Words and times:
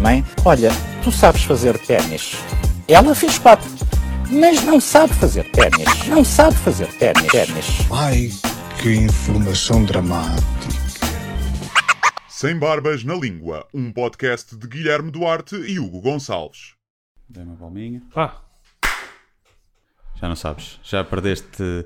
Mãe, 0.00 0.24
olha, 0.44 0.70
tu 1.02 1.10
sabes 1.10 1.42
fazer 1.42 1.76
ténis. 1.78 2.36
Ela 2.86 3.12
fez 3.12 3.38
quatro, 3.40 3.68
mas 4.30 4.62
não 4.62 4.80
sabe 4.80 5.12
fazer 5.14 5.50
ténis. 5.50 6.06
Não 6.06 6.24
sabe 6.24 6.56
fazer 6.58 6.86
ténis. 6.98 7.26
ténis. 7.26 7.66
Ai, 7.90 8.30
que 8.80 8.94
informação 8.94 9.84
dramática. 9.84 10.46
Sem 12.28 12.56
Barbas 12.56 13.02
na 13.02 13.14
Língua, 13.14 13.66
um 13.74 13.90
podcast 13.92 14.56
de 14.56 14.66
Guilherme 14.68 15.10
Duarte 15.10 15.56
e 15.56 15.80
Hugo 15.80 16.00
Gonçalves. 16.00 16.74
Dei 17.28 17.42
uma 17.42 17.56
palminha. 17.56 18.00
Ah, 18.14 18.36
Já 20.20 20.28
não 20.28 20.36
sabes. 20.36 20.78
Já 20.84 21.02
perdeste 21.02 21.84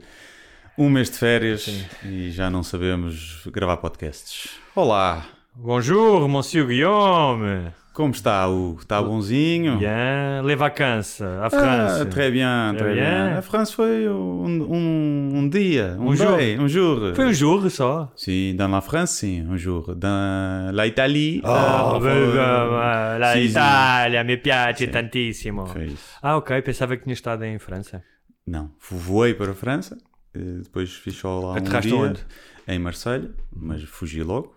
um 0.76 0.90
mês 0.90 1.08
de 1.08 1.16
férias 1.16 1.66
e 2.04 2.30
já 2.30 2.50
não 2.50 2.62
sabemos 2.62 3.42
gravar 3.46 3.78
podcasts. 3.78 4.50
Olá, 4.74 5.24
bonjour, 5.56 6.28
monsieur 6.28 6.66
Guillaume. 6.66 7.72
como 7.92 8.12
está 8.12 8.46
o 8.50 8.76
Está 8.78 9.00
bonzinho? 9.00 9.78
Bien, 9.78 10.42
les 10.44 10.54
vacances 10.54 11.22
à 11.22 11.46
Ah, 11.46 11.50
France. 11.50 12.06
très 12.10 12.30
bien, 12.30 12.74
Très 12.76 12.84
très 12.84 12.94
bien. 12.94 13.28
bien. 13.30 13.38
A 13.38 13.42
França 13.42 13.72
foi 13.72 14.06
um, 14.06 14.66
um, 14.70 15.30
um 15.38 15.48
dia, 15.48 15.96
um, 15.98 16.08
Um 16.10 16.14
jour. 16.14 16.36
day, 16.36 16.58
um 16.58 16.68
jour. 16.68 17.14
Foi 17.14 17.24
um 17.26 17.32
jour 17.32 17.70
só. 17.70 18.12
Sim, 18.14 18.54
dans 18.54 18.68
la 18.70 18.82
France, 18.82 19.12
sim, 19.20 19.46
un 19.48 19.56
jour. 19.56 19.94
Dans 19.96 20.70
la 20.74 20.86
Italie. 20.86 21.40
Oh, 21.42 21.48
euh, 21.48 22.00
beh, 22.00 23.18
la 23.18 23.32
sì. 23.32 23.38
Itália, 23.48 24.22
mi 24.24 24.36
piace 24.36 24.88
tantissimo. 24.88 25.64
Foi 25.64 25.86
isso. 25.86 26.18
Ah, 26.22 26.36
ok, 26.36 26.60
pensava 26.60 26.96
que 26.98 27.04
tinha 27.04 27.14
estado 27.14 27.44
em 27.44 27.58
França. 27.58 28.02
Não, 28.46 28.70
voei 28.90 29.32
para 29.32 29.52
a 29.52 29.54
França, 29.54 29.96
eh, 30.34 30.60
depois 30.62 30.92
fiz 30.92 31.16
só 31.16 31.40
lá 31.40 31.52
um 31.54 31.80
dia 31.80 31.96
onde? 31.96 32.20
em 32.68 32.78
Marselha, 32.78 33.30
mas 33.52 33.82
fugi 33.84 34.22
logo, 34.22 34.54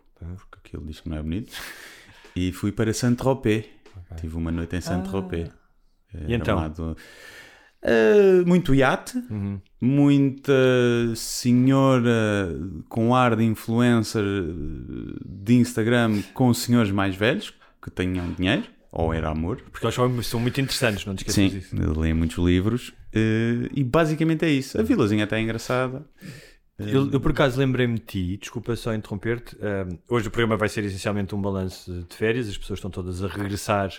porque 0.62 0.76
aquilo 0.76 0.86
diz 0.86 1.00
que 1.00 1.10
não 1.10 1.18
é 1.18 1.22
bonito. 1.22 1.52
E 2.36 2.52
fui 2.52 2.72
para 2.72 2.94
Saint-Tropez. 2.94 3.66
Tive 4.20 4.36
uma 4.38 4.52
noite 4.52 4.76
em 4.76 4.82
Saint-Tropez. 4.82 5.50
Eh, 6.14 6.26
E 6.30 6.34
então? 6.34 6.96
Eh, 7.82 8.44
muito 8.46 8.74
iate, 8.76 9.18
Uhum. 9.30 9.60
muita 9.80 10.52
senhora 11.16 12.54
com 12.90 13.16
ar 13.16 13.36
de 13.38 13.44
influencer 13.44 14.22
eh, 14.24 15.20
de 15.26 15.54
Instagram 15.56 16.22
com 16.34 16.54
senhores 16.54 16.92
mais 16.92 17.16
velhos 17.16 17.54
que 17.82 17.90
tenham 17.90 18.34
dinheiro, 18.34 18.64
ou 18.92 19.14
era 19.14 19.30
amor. 19.30 19.62
Porque 19.72 19.86
eles 19.86 19.96
são, 20.28 20.40
muito 20.40 20.60
interessantes, 20.60 21.06
não 21.06 21.16
te 21.16 21.20
esqueças 21.20 21.52
Sim, 21.52 21.60
disso. 21.60 22.00
leio 22.00 22.16
muitos 22.16 22.38
livros 22.44 22.94
e 23.74 23.84
basicamente 23.84 24.44
é 24.46 24.50
isso. 24.50 24.78
A 24.80 24.84
vilazinha 24.84 25.24
até 25.24 25.38
é 25.38 25.42
engraçada. 25.42 26.06
Eu, 26.80 27.12
eu, 27.12 27.20
por 27.20 27.32
acaso 27.32 27.60
lembrei-me 27.60 27.96
de 27.96 28.06
ti, 28.06 28.38
desculpa 28.38 28.76
só 28.76 28.94
interromper-te. 28.94 29.58
ahm, 29.62 29.98
hoje 30.08 30.28
o 30.28 30.32
programa 30.32 30.56
vai 30.56 30.70
ser 30.70 30.84
essencialmente 30.86 31.36
um 31.36 31.42
balanço 31.42 32.06
de 32.10 32.16
férias, 32.16 32.48
as 32.48 32.58
pessoas 32.58 32.78
estão 32.78 32.90
todas 32.90 33.24
a 33.24 33.28
regressar 33.28 33.92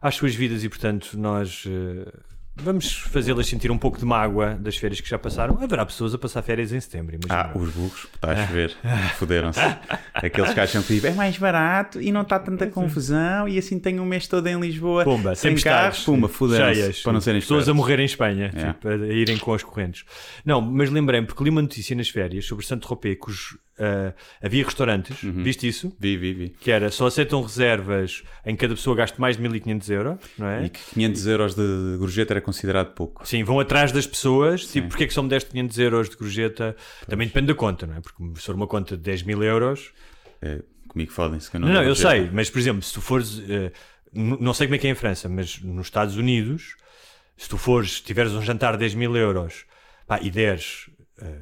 às 0.00 0.14
suas 0.14 0.34
vidas 0.34 0.62
e, 0.62 0.68
portanto, 0.68 1.16
nós 1.16 1.64
eh, 1.66 2.12
vamos 2.56 2.92
fazê-las 2.92 3.46
sentir 3.46 3.70
um 3.70 3.78
pouco 3.78 3.98
de 3.98 4.04
mágoa 4.04 4.54
das 4.54 4.76
férias 4.76 5.00
que 5.00 5.08
já 5.08 5.18
passaram. 5.18 5.58
Haverá 5.62 5.84
pessoas 5.86 6.14
a 6.14 6.18
passar 6.18 6.42
férias 6.42 6.72
em 6.72 6.80
setembro, 6.80 7.16
Ah, 7.28 7.50
imagina. 7.50 7.64
os 7.64 7.72
burros, 7.74 8.06
está 8.14 8.32
a 8.32 8.46
chover, 8.46 8.76
fuderam-se. 9.16 9.60
Aqueles 10.14 10.52
que 10.54 10.60
acham 10.60 10.82
que 10.82 11.04
é 11.06 11.12
mais 11.12 11.36
barato 11.38 12.00
e 12.00 12.12
não 12.12 12.22
está 12.22 12.38
tanta 12.38 12.66
confusão 12.66 13.48
e 13.48 13.58
assim 13.58 13.78
tenho 13.78 14.02
um 14.02 14.06
mês 14.06 14.26
todo 14.26 14.46
em 14.46 14.58
Lisboa 14.60 15.04
Pumba, 15.04 15.34
sem 15.34 15.54
carros, 15.56 16.04
pumba, 16.04 16.28
fuderam-se 16.28 16.80
cheias, 16.80 17.02
para 17.02 17.12
não 17.12 17.20
serem 17.20 17.40
pessoas 17.40 17.68
a 17.68 17.74
morrer 17.74 17.98
em 18.00 18.04
Espanha, 18.04 18.50
É. 18.54 18.66
tipo, 18.72 18.88
a 18.88 18.94
irem 19.08 19.38
com 19.38 19.52
as 19.54 19.62
correntes. 19.62 20.04
Não, 20.44 20.60
mas 20.60 20.90
lembrei-me 20.90 21.26
porque 21.26 21.42
li 21.44 21.50
uma 21.50 21.62
notícia 21.62 21.96
nas 21.96 22.08
férias 22.08 22.44
sobre 22.46 22.64
Saint-Tropez 22.66 23.16
que 23.22 23.30
os, 23.30 23.56
ah, 23.78 24.12
havia 24.42 24.64
restaurantes, 24.64 25.22
Uhum. 25.22 25.42
viste 25.42 25.66
isso? 25.66 25.94
Vi, 25.98 26.16
vi, 26.16 26.32
vi. 26.34 26.48
Que 26.50 26.70
era 26.70 26.90
só 26.90 27.06
aceitam 27.06 27.40
reservas 27.42 28.22
em 28.44 28.54
que 28.54 28.60
cada 28.62 28.74
pessoa 28.74 28.94
gaste 28.96 29.20
mais 29.20 29.36
de 29.36 29.42
1500 29.42 29.90
euros, 29.90 30.18
não 30.38 30.46
é? 30.46 30.66
E 30.66 30.68
que 30.68 30.80
500 30.94 31.26
euros 31.26 31.54
de 31.54 31.96
gorjeta 31.98 32.32
era 32.34 32.40
considerado 32.40 32.92
pouco. 32.94 33.26
Sim, 33.26 33.42
vão 33.44 33.58
atrás 33.60 33.92
das 33.92 34.06
pessoas, 34.06 34.66
tipo, 34.66 34.88
porque 34.88 35.04
é 35.04 35.06
que 35.06 35.14
só 35.14 35.22
me 35.22 35.28
deste 35.28 35.50
500 35.50 35.78
euros 35.78 36.08
de 36.10 36.16
gorjeta? 36.16 36.76
Também 37.08 37.26
depende 37.26 37.46
da 37.48 37.54
conta, 37.54 37.86
não 37.86 37.96
é? 37.96 38.00
Porque 38.00 38.22
se 38.36 38.46
for 38.46 38.54
uma 38.54 38.66
conta 38.66 38.96
de 38.96 39.02
10 39.02 39.22
mil 39.22 39.42
euros. 39.42 39.92
É, 40.40 40.60
comigo 40.88 41.10
fodem-se 41.12 41.50
que 41.50 41.56
eu 41.56 41.60
não 41.60 41.68
Não, 41.68 41.74
não, 41.76 41.82
eu 41.84 41.94
sei, 41.94 42.28
mas 42.32 42.50
por 42.50 42.58
exemplo, 42.58 42.82
se 42.82 42.92
tu 42.92 43.00
fores. 43.00 43.38
n- 44.14 44.36
não 44.40 44.52
sei 44.52 44.66
como 44.66 44.74
é 44.74 44.78
que 44.78 44.86
é 44.86 44.90
em 44.90 44.94
França, 44.94 45.28
mas 45.28 45.60
nos 45.62 45.86
Estados 45.86 46.16
Unidos, 46.16 46.76
se 47.36 47.48
tu 47.48 47.56
fores, 47.56 48.00
tiveres 48.00 48.32
um 48.32 48.42
jantar 48.42 48.72
de 48.72 48.78
10 48.80 48.94
mil 48.94 49.16
euros 49.16 49.64
pá, 50.06 50.18
e 50.20 50.30
deres 50.30 50.90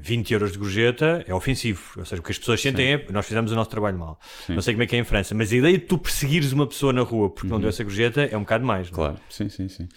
20 0.01 0.33
euros 0.33 0.53
de 0.53 0.59
gorjeta, 0.59 1.25
é 1.27 1.35
ofensivo. 1.35 1.83
Ou 1.97 2.05
seja, 2.05 2.21
o 2.21 2.25
que 2.25 2.33
as 2.33 2.39
pessoas 2.39 2.61
sentem 2.61 2.93
é 2.95 3.07
nós 3.11 3.27
fizemos 3.27 3.53
o 3.53 3.55
nosso 3.55 3.71
trabalho 3.71 3.99
mal. 3.99 4.19
Não 4.49 4.61
sei 4.61 4.75
como 4.75 4.83
é 4.83 4.87
que 4.87 4.97
é 4.97 4.99
em 4.99 5.05
França, 5.05 5.35
mas 5.35 5.53
a 5.53 5.57
ideia 5.57 5.79
de 5.79 5.85
tu 5.85 5.99
perseguires 5.99 6.53
uma 6.53 6.67
pessoa 6.67 6.93
na 6.93 7.03
rua 7.03 7.31
porque 7.31 7.49
não 7.49 7.61
deu 7.61 7.69
essa 7.69 7.83
gorjeta 7.83 8.23
é 8.23 8.37
um 8.37 8.41
bocado 8.41 8.65
mais. 8.65 8.91
não 8.91 8.95
é? 8.95 8.97
Claro, 8.97 9.21
sim, 9.29 9.49
sim, 9.49 9.69
sim. 9.69 9.89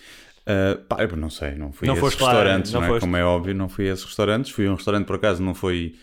Ah, 0.46 0.78
pá, 0.88 1.04
eu 1.04 1.16
não 1.16 1.30
sei, 1.30 1.56
não 1.56 1.72
fui 1.72 1.88
Não 1.88 1.96
a 1.96 1.98
esses 1.98 2.16
restaurantes, 2.16 2.74
não 2.74 2.82
não, 2.82 2.96
é? 2.96 3.00
Como 3.00 3.16
é 3.18 3.24
óbvio, 3.24 3.56
não 3.56 3.70
fui 3.70 3.90
a 3.90 3.94
esses 3.94 4.06
restaurantes. 4.06 4.52
Fui 4.52 4.68
a 4.68 4.72
um 4.72 4.76
restaurante, 4.76 5.06
por 5.06 5.16
acaso, 5.16 5.42
não 5.42 5.54
foi 5.54 5.96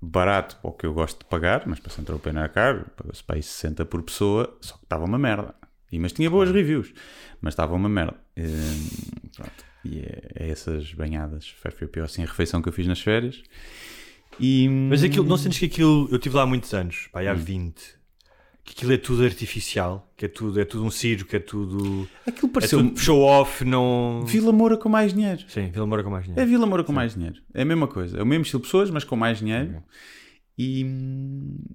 barato 0.00 0.56
para 0.56 0.70
o 0.70 0.72
que 0.72 0.86
eu 0.86 0.92
gosto 0.92 1.20
de 1.20 1.24
pagar, 1.26 1.62
mas 1.66 1.78
para 1.78 1.92
Central 1.92 2.18
Pena 2.18 2.40
era 2.40 2.48
caro, 2.48 2.86
pagou-se 2.96 3.22
para 3.22 3.36
aí 3.36 3.42
60 3.42 3.84
por 3.84 4.02
pessoa, 4.02 4.56
só 4.60 4.74
que 4.76 4.84
estava 4.84 5.04
uma 5.04 5.18
merda. 5.18 5.54
E, 5.90 5.98
mas 5.98 6.12
tinha 6.12 6.30
boas 6.30 6.50
reviews, 6.50 6.92
mas 7.40 7.52
estava 7.52 7.74
uma 7.74 7.88
merda. 7.88 8.16
Hum, 8.36 8.86
pronto. 9.36 9.71
E 9.84 9.98
é, 9.98 10.22
é 10.36 10.50
essas 10.50 10.92
banhadas, 10.94 11.48
foi 11.48 11.70
foi 11.70 11.86
a 11.86 11.90
pior 11.90 12.04
assim, 12.04 12.22
a 12.22 12.26
refeição 12.26 12.62
que 12.62 12.68
eu 12.68 12.72
fiz 12.72 12.86
nas 12.86 13.00
férias. 13.00 13.42
E, 14.40 14.68
Mas 14.68 15.02
aquilo, 15.02 15.26
não 15.26 15.36
sentes 15.36 15.58
que 15.58 15.66
aquilo. 15.66 16.08
Eu 16.10 16.16
estive 16.16 16.36
lá 16.36 16.42
há 16.42 16.46
muitos 16.46 16.72
anos, 16.72 17.08
pá, 17.12 17.22
Hum. 17.22 17.28
há 17.28 17.34
20. 17.34 18.00
Que 18.64 18.74
aquilo 18.74 18.92
é 18.92 18.96
tudo 18.96 19.24
artificial, 19.24 20.08
que 20.16 20.24
é 20.24 20.28
tudo, 20.28 20.60
é 20.60 20.64
tudo 20.64 20.84
um 20.84 20.90
circo, 20.90 21.34
é 21.34 21.40
tudo. 21.40 22.08
aquilo 22.24 22.46
É 22.48 22.52
pareceu 22.52 22.78
tudo 22.78 22.98
show 22.98 23.20
off, 23.20 23.64
não. 23.64 24.24
Vila 24.24 24.52
Moura 24.52 24.76
com 24.76 24.88
mais 24.88 25.12
dinheiro. 25.12 25.42
Sim, 25.48 25.68
Vila 25.72 25.84
Moura 25.84 26.04
com 26.04 26.10
mais 26.10 26.22
É 26.24 26.28
dinheiro. 26.28 26.48
Vila 26.48 26.66
Moura 26.66 26.84
com 26.84 26.92
mais 26.92 27.14
dinheiro. 27.14 27.40
É 27.52 27.62
a 27.62 27.64
mesma 27.64 27.88
coisa. 27.88 28.16
É 28.18 28.22
o 28.22 28.26
mesmo 28.26 28.42
estilo 28.44 28.60
de 28.62 28.68
pessoas, 28.68 28.88
mas 28.88 29.02
com 29.02 29.16
mais 29.16 29.38
dinheiro. 29.40 29.82
E, 30.56 30.86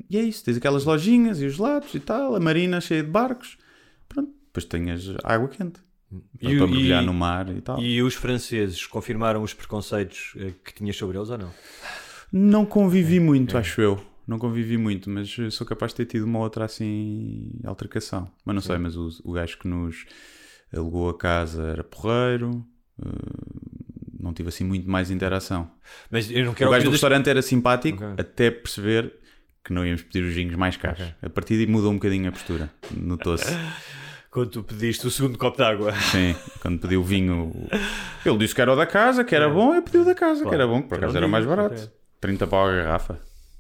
e 0.09 0.17
é 0.17 0.21
isso. 0.21 0.45
Tens 0.45 0.55
aquelas 0.55 0.85
lojinhas 0.85 1.41
e 1.41 1.45
os 1.45 1.57
lados 1.57 1.93
e 1.93 1.99
tal. 1.99 2.35
A 2.35 2.39
marina 2.39 2.79
cheia 2.79 3.03
de 3.03 3.09
barcos. 3.09 3.57
Pronto. 4.07 4.31
Depois 4.45 4.63
tens 4.63 5.09
água 5.25 5.49
quente. 5.49 5.81
E, 6.41 6.57
para 6.57 6.67
mergulhar 6.67 7.03
e- 7.03 7.05
no 7.05 7.13
mar 7.13 7.49
e 7.49 7.61
tal. 7.61 7.79
e 7.81 8.01
os 8.01 8.13
franceses 8.13 8.85
confirmaram 8.85 9.41
os 9.43 9.53
preconceitos 9.53 10.33
eh, 10.37 10.53
que 10.63 10.73
tinhas 10.73 10.95
sobre 10.95 11.17
eles 11.17 11.29
ou 11.29 11.37
não? 11.37 11.53
Não 12.31 12.65
convivi 12.65 13.19
muito, 13.19 13.57
é. 13.57 13.59
acho 13.59 13.81
eu. 13.81 14.01
Não 14.27 14.37
convivi 14.37 14.77
muito, 14.77 15.09
mas 15.09 15.37
eu 15.37 15.49
sou 15.51 15.65
capaz 15.65 15.91
de 15.91 15.97
ter 15.97 16.05
tido 16.05 16.23
uma 16.25 16.39
outra 16.39 16.65
assim 16.65 17.49
altercação. 17.63 18.29
Mas 18.45 18.55
não 18.55 18.61
sei, 18.61 18.77
mas 18.77 18.95
o, 18.97 19.09
o 19.23 19.31
gajo 19.31 19.57
que 19.57 19.67
nos 19.67 20.05
alugou 20.73 21.09
a 21.09 21.17
casa 21.17 21.63
era 21.67 21.83
porreiro. 21.83 22.65
eh, 23.01 23.09
não 24.19 24.33
tive 24.33 24.49
assim 24.49 24.63
muito 24.65 24.89
mais 24.89 25.09
interação. 25.11 25.71
Mas 26.11 26.29
eu 26.31 26.43
não 26.45 26.53
quero 26.53 26.69
o 26.69 26.73
gajo 26.73 26.83
do 26.85 26.91
das- 26.91 26.95
restaurante 26.95 27.29
era 27.29 27.41
simpático 27.41 28.03
Ok. 28.03 28.15
até 28.17 28.51
perceber 28.51 29.13
que 29.63 29.71
não 29.73 29.85
íamos 29.85 30.01
pedir 30.03 30.23
os 30.23 30.33
vinhos 30.33 30.55
mais 30.55 30.75
caros. 30.75 30.99
Ok. 31.01 31.13
A 31.21 31.29
partir 31.29 31.55
daí 31.57 31.67
mudou 31.67 31.91
um 31.91 31.95
bocadinho 31.95 32.27
a 32.27 32.31
postura. 32.31 32.69
Notou-se. 32.91 33.45
Quando 34.31 34.49
tu 34.49 34.63
pediste 34.63 35.07
o 35.07 35.11
segundo 35.11 35.37
copo 35.37 35.57
de 35.57 35.63
água. 35.63 35.93
Sim, 35.93 36.35
quando 36.61 36.79
pediu 36.79 37.01
o 37.01 37.03
vinho. 37.03 37.51
Ele 38.25 38.37
disse 38.37 38.53
que 38.53 38.61
era 38.61 38.71
o 38.73 38.75
da 38.75 38.85
casa, 38.85 39.23
que 39.23 39.33
era 39.33 39.49
bom, 39.49 39.75
e 39.75 39.81
pediu 39.81 40.03
da 40.05 40.13
casa, 40.13 40.45
que 40.45 40.53
era 40.53 40.67
bom, 40.67 40.81
que 40.81 40.89
por 40.89 40.97
acaso 40.97 41.17
era 41.17 41.27
mais 41.27 41.45
barato. 41.45 41.75
ok. 41.75 41.89
30 42.19 42.47
pau 42.47 42.67
a 42.67 42.75
garrafa. 42.75 43.19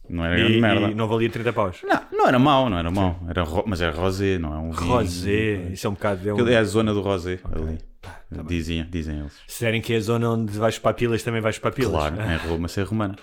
Não 0.09 0.23
era 0.23 0.37
grande 0.37 0.57
E, 0.57 0.61
merda. 0.61 0.87
e 0.87 0.95
não 0.95 1.07
valia 1.07 1.29
30 1.29 1.51
paus. 1.51 1.77
Não, 1.83 1.99
não 2.11 2.27
era 2.27 2.39
mau, 2.39 2.69
não 2.69 2.77
era 2.77 2.89
mau. 2.89 3.19
Era 3.29 3.43
ro- 3.43 3.63
Mas 3.67 3.81
era 3.81 3.91
rosé, 3.91 4.37
não 4.37 4.53
é 4.53 4.57
um 4.57 4.71
vinho. 4.71 4.89
Rosé, 4.89 5.53
isso 5.73 5.85
é 5.85 5.89
um 5.89 5.93
bocado. 5.93 6.29
É 6.29 6.33
um... 6.33 6.47
É 6.47 6.57
a 6.57 6.63
zona 6.63 6.93
do 6.93 7.01
rosé 7.01 7.39
ali. 7.51 7.77
Diziam, 8.45 8.85
dizem 8.89 9.19
eles. 9.19 9.33
Se 9.33 9.47
disserem 9.47 9.81
que 9.81 9.93
é 9.93 9.97
a 9.97 9.99
zona 9.99 10.29
onde 10.29 10.57
vais 10.57 10.79
para 10.79 10.93
pilas, 10.93 11.23
também 11.23 11.41
vais 11.41 11.59
para 11.59 11.71
pilas. 11.71 11.91
Claro, 11.91 12.21
é 12.21 12.35
Roma 12.37 12.67
ser 12.69 12.83
romana. 12.83 13.15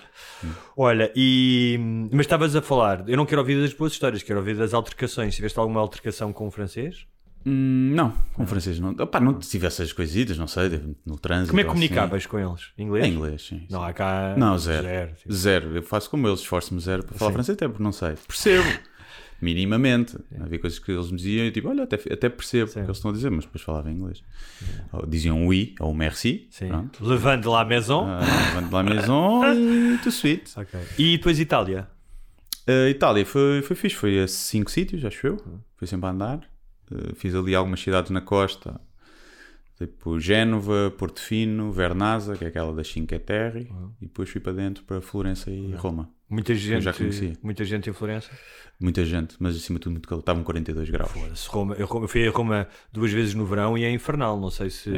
Olha, 0.77 1.11
e. 1.15 1.79
Mas 2.11 2.21
estavas 2.21 2.55
a 2.55 2.61
falar, 2.61 3.03
eu 3.07 3.17
não 3.17 3.25
quero 3.25 3.41
ouvir 3.41 3.59
das 3.59 3.73
boas 3.73 3.91
histórias, 3.93 4.21
quero 4.21 4.39
ouvir 4.39 4.55
das 4.55 4.73
altercações. 4.73 5.35
Tiveste 5.35 5.57
alguma 5.59 5.79
altercação 5.79 6.31
com 6.33 6.47
o 6.47 6.51
francês? 6.51 7.05
Hum, 7.45 7.91
não, 7.93 8.11
com 8.33 8.45
francês 8.47 8.79
não. 8.79 8.89
Opá, 8.91 9.19
não 9.19 9.37
tive 9.37 9.67
essas 9.67 9.93
coisitas, 9.93 10.35
não 10.37 10.47
sei, 10.47 10.81
no 11.05 11.17
trânsito. 11.19 11.49
Como 11.51 11.59
é 11.59 11.63
que 11.63 11.69
assim. 11.69 11.75
comunicavas 11.75 12.25
com 12.25 12.39
eles? 12.39 12.71
Inglês? 12.77 13.05
Em 13.05 13.11
inglês, 13.13 13.41
sim. 13.43 13.67
Não, 13.69 13.83
há 13.83 13.93
cá. 13.93 14.33
Não, 14.35 14.57
zero. 14.57 14.83
Zero. 14.83 15.13
tipo. 15.15 15.33
Zero. 15.33 15.75
Eu 15.75 15.83
faço 15.83 16.09
como 16.09 16.27
eles, 16.27 16.39
esforço-me 16.39 16.81
zero 16.81 17.03
para 17.03 17.15
falar 17.17 17.29
Sim. 17.31 17.35
francês, 17.35 17.55
até 17.55 17.67
porque 17.67 17.83
não 17.83 17.91
sei. 17.91 18.13
Percebo. 18.27 18.67
minimamente. 19.41 20.17
Havia 20.41 20.57
coisas 20.57 20.79
que 20.79 20.91
eles 20.91 21.11
me 21.11 21.17
diziam 21.17 21.45
e 21.45 21.51
tipo, 21.51 21.69
olha, 21.69 21.83
até, 21.83 21.97
até 22.11 22.29
percebo 22.29 22.71
o 22.71 22.73
que 22.73 22.79
eles 22.79 22.97
estão 22.97 23.11
a 23.11 23.13
dizer, 23.13 23.29
mas 23.29 23.45
depois 23.45 23.63
falava 23.63 23.91
em 23.91 23.95
inglês. 23.95 24.23
Ou 24.91 25.05
diziam 25.05 25.45
oui 25.45 25.75
ou 25.79 25.93
merci. 25.93 26.47
Sim. 26.49 26.69
Pronto. 26.69 27.05
Levante 27.05 27.47
la 27.47 27.63
maison. 27.63 28.05
Ah, 28.07 28.21
Levante 28.55 28.73
la 28.73 28.83
maison 28.83 29.41
e 29.53 29.97
tout 29.99 30.11
suite. 30.11 30.51
Ok. 30.57 30.79
E 30.97 31.17
depois 31.17 31.39
Itália. 31.39 31.87
A 32.67 32.89
Itália 32.89 33.23
foi, 33.23 33.61
foi 33.61 33.75
fixe, 33.75 33.95
foi 33.95 34.19
a 34.19 34.27
cinco 34.27 34.71
sítios, 34.71 35.05
acho 35.05 35.27
eu. 35.27 35.37
Fui 35.77 35.85
sempre 35.85 36.07
a 36.07 36.11
andar. 36.11 36.54
Uh, 36.91 37.15
fiz 37.15 37.33
ali 37.33 37.55
algumas 37.55 37.79
cidades 37.79 38.11
na 38.11 38.21
costa, 38.21 38.79
tipo 39.77 40.19
Génova, 40.19 40.93
Portofino, 40.97 41.71
Vernazza, 41.71 42.35
que 42.35 42.45
é 42.45 42.47
aquela 42.47 42.73
das 42.73 42.87
Cinque 42.87 43.17
Terre, 43.19 43.69
e 44.01 44.05
depois 44.05 44.29
fui 44.29 44.39
para 44.39 44.53
dentro 44.53 44.83
para 44.83 45.01
Florença 45.01 45.49
e 45.49 45.73
Roma. 45.73 46.09
Muita 46.29 46.55
gente, 46.55 46.81
já 46.81 46.93
conhecia. 46.93 47.33
muita 47.43 47.63
gente 47.63 47.89
em 47.89 47.93
Florença. 47.93 48.31
Muita 48.79 49.05
gente, 49.05 49.35
mas 49.39 49.55
acima 49.55 49.77
de 49.77 49.83
tudo 49.83 49.93
muito 49.93 50.07
calor. 50.07 50.21
Estavam 50.21 50.43
42 50.43 50.89
graus. 50.89 51.45
Roma, 51.47 51.75
eu, 51.75 51.87
eu 51.87 52.07
fui 52.07 52.27
a 52.27 52.31
Roma 52.31 52.67
duas 52.91 53.11
vezes 53.11 53.35
no 53.35 53.45
verão 53.45 53.77
e 53.77 53.83
é 53.83 53.91
infernal. 53.91 54.39
Não 54.39 54.49
sei 54.49 54.69
se. 54.69 54.91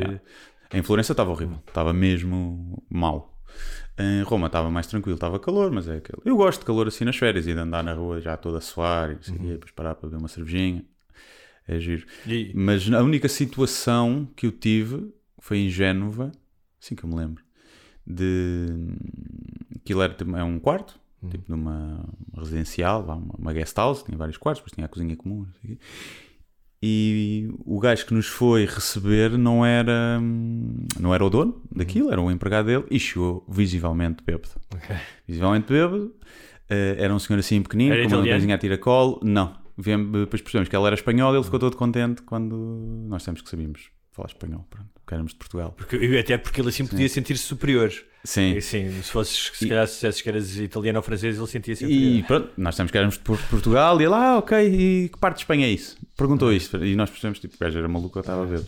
Em 0.74 0.82
Florença 0.82 1.14
estava 1.14 1.32
horrível, 1.32 1.60
estava 1.68 1.94
mesmo 1.94 2.84
mal. 2.90 3.34
Em 3.98 4.22
Roma 4.22 4.48
estava 4.48 4.70
mais 4.70 4.88
tranquilo, 4.88 5.16
estava 5.16 5.40
calor, 5.40 5.72
mas 5.72 5.88
é 5.88 5.98
aquele. 5.98 6.22
Eu 6.24 6.38
gosto 6.38 6.60
de 6.60 6.66
calor 6.66 6.88
assim 6.88 7.04
nas 7.04 7.18
férias 7.18 7.48
e 7.48 7.54
de 7.54 7.60
andar 7.60 7.84
na 7.84 7.94
rua 7.94 8.22
já 8.22 8.38
toda 8.38 8.60
a 8.60 8.62
suar 8.62 9.12
e 9.12 9.16
não 9.16 9.24
sei 9.24 9.36
o 9.36 9.40
quê, 9.40 9.48
depois 9.54 9.72
parar 9.72 9.96
para 9.96 10.08
beber 10.08 10.22
uma 10.22 10.28
cervejinha. 10.28 10.86
É 11.68 11.80
giro. 11.80 12.06
E- 12.26 12.52
Mas 12.56 12.92
a 12.92 13.02
única 13.04 13.28
situação 13.28 14.28
que 14.36 14.46
eu 14.46 14.52
tive 14.52 15.12
foi 15.40 15.58
em 15.60 15.70
Génova, 15.70 16.32
assim 16.82 16.96
que 16.96 17.04
eu 17.04 17.10
me 17.10 17.16
lembro, 17.16 17.44
de 18.06 18.68
aquilo 19.76 20.02
era 20.02 20.14
tipo- 20.14 20.36
é 20.36 20.44
um 20.44 20.60
quarto, 20.60 20.98
tipo 21.30 21.46
de 21.46 21.54
uma 21.54 22.06
residencial, 22.38 23.04
uma, 23.04 23.16
uma 23.38 23.54
guest 23.54 23.76
house, 23.76 24.04
tinha 24.04 24.18
vários 24.18 24.38
quartos, 24.38 24.62
depois 24.62 24.74
tinha 24.74 24.86
a 24.86 24.90
cozinha 24.90 25.16
comum, 25.16 25.46
o. 25.64 25.78
E 26.82 27.50
o 27.66 27.80
gajo 27.80 28.06
que 28.06 28.14
nos 28.14 28.28
foi 28.28 28.66
receber 28.66 29.36
não 29.36 29.66
era 29.66 30.22
não 31.00 31.14
era 31.14 31.26
o 31.26 31.30
dono 31.30 31.60
daquilo, 31.76 32.12
era 32.12 32.22
um 32.22 32.30
empregado 32.30 32.68
dele 32.68 32.86
e 32.92 33.00
chegou 33.00 33.44
visivelmente 33.50 34.24
bêbado. 34.24 34.50
Visivelmente 35.28 35.68
bêbado. 35.74 36.14
Eh, 36.70 36.96
era 37.00 37.14
um 37.16 37.18
senhor 37.18 37.40
assim 37.40 37.64
pequenino, 37.64 37.94
Era 37.94 38.04
com 38.04 38.10
uma 38.10 38.16
italiano? 38.18 38.38
coisinha 38.38 38.56
a 38.56 38.58
tiracolo. 38.60 39.20
Não. 39.24 39.56
Vem- 39.78 40.12
Depois 40.12 40.42
percebemos 40.42 40.70
que 40.70 40.76
ele 40.76 40.86
era 40.86 40.96
espanhol 40.96 41.34
e 41.34 41.38
ele 41.38 41.44
ficou 41.44 41.60
todo 41.60 41.76
contente 41.78 42.22
quando 42.24 43.06
nós 43.08 43.24
temos 43.24 43.42
que 43.42 43.50
sabíamos 43.50 43.90
falar 44.12 44.28
espanhol, 44.30 44.66
pronto, 44.70 44.90
porque 44.96 45.14
éramos 45.14 45.34
de 45.34 45.38
Portugal. 45.38 45.74
Porque, 45.78 45.96
até 46.20 46.38
porque 46.40 46.60
ele 46.60 46.70
assim 46.70 46.88
podia 46.88 47.08
sentir-se 47.08 47.44
superior. 47.44 47.92
Sim. 48.24 48.56
E, 48.58 48.62
se 48.62 48.90
fosses, 49.04 49.52
se 49.54 49.68
calhar, 49.70 49.88
se 49.88 50.24
que 50.24 50.28
eras 50.30 50.58
italiano 50.58 50.98
ou 50.98 51.04
francês, 51.04 51.38
ele 51.38 51.48
sentia-se 51.48 51.86
E 51.86 52.18
inferior. 52.20 52.26
pronto, 52.26 52.50
nós 52.58 52.76
temos 52.76 52.92
que 52.92 52.98
éramos 52.98 53.16
de 53.16 53.22
Por- 53.24 53.38
Portugal 53.44 54.02
e 54.02 54.06
ele, 54.06 54.14
ah, 54.16 54.38
ok, 54.40 54.58
e 54.68 55.10
que 55.10 55.20
parte 55.20 55.36
de 55.38 55.42
Espanha 55.44 55.68
é 55.68 55.70
isso? 55.70 55.96
Perguntou 56.18 56.52
isso 56.52 56.76
e 56.84 56.96
nós 56.96 57.10
percebemos, 57.12 57.38
tipo, 57.40 57.56
o 57.56 57.60
gajo 57.60 57.78
era 57.78 57.88
maluco, 57.88 58.18
eu 58.18 58.22
estava 58.22 58.44
bêbado. 58.46 58.66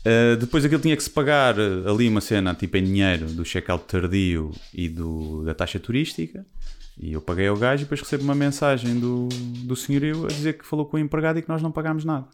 Uh, 0.00 0.34
depois 0.38 0.64
aquilo 0.64 0.80
tinha 0.80 0.96
que 0.96 1.02
se 1.02 1.10
pagar 1.10 1.58
uh, 1.58 1.86
ali 1.90 2.08
uma 2.08 2.22
cena 2.22 2.54
tipo 2.54 2.74
em 2.78 2.82
dinheiro 2.84 3.26
do 3.26 3.44
check-out 3.44 3.84
tardio 3.84 4.50
e 4.72 4.88
do, 4.88 5.42
da 5.44 5.54
taxa 5.54 5.78
turística 5.78 6.44
e 7.00 7.14
eu 7.14 7.22
paguei 7.22 7.48
ao 7.48 7.56
gajo 7.56 7.82
e 7.82 7.84
depois 7.84 8.00
recebo 8.00 8.24
uma 8.24 8.34
mensagem 8.34 9.00
do, 9.00 9.26
do 9.64 9.74
senhorio 9.74 10.26
a 10.26 10.28
dizer 10.28 10.58
que 10.58 10.66
falou 10.66 10.84
com 10.84 10.98
o 10.98 11.00
empregado 11.00 11.38
e 11.38 11.42
que 11.42 11.48
nós 11.48 11.62
não 11.62 11.72
pagámos 11.72 12.04
nada. 12.04 12.28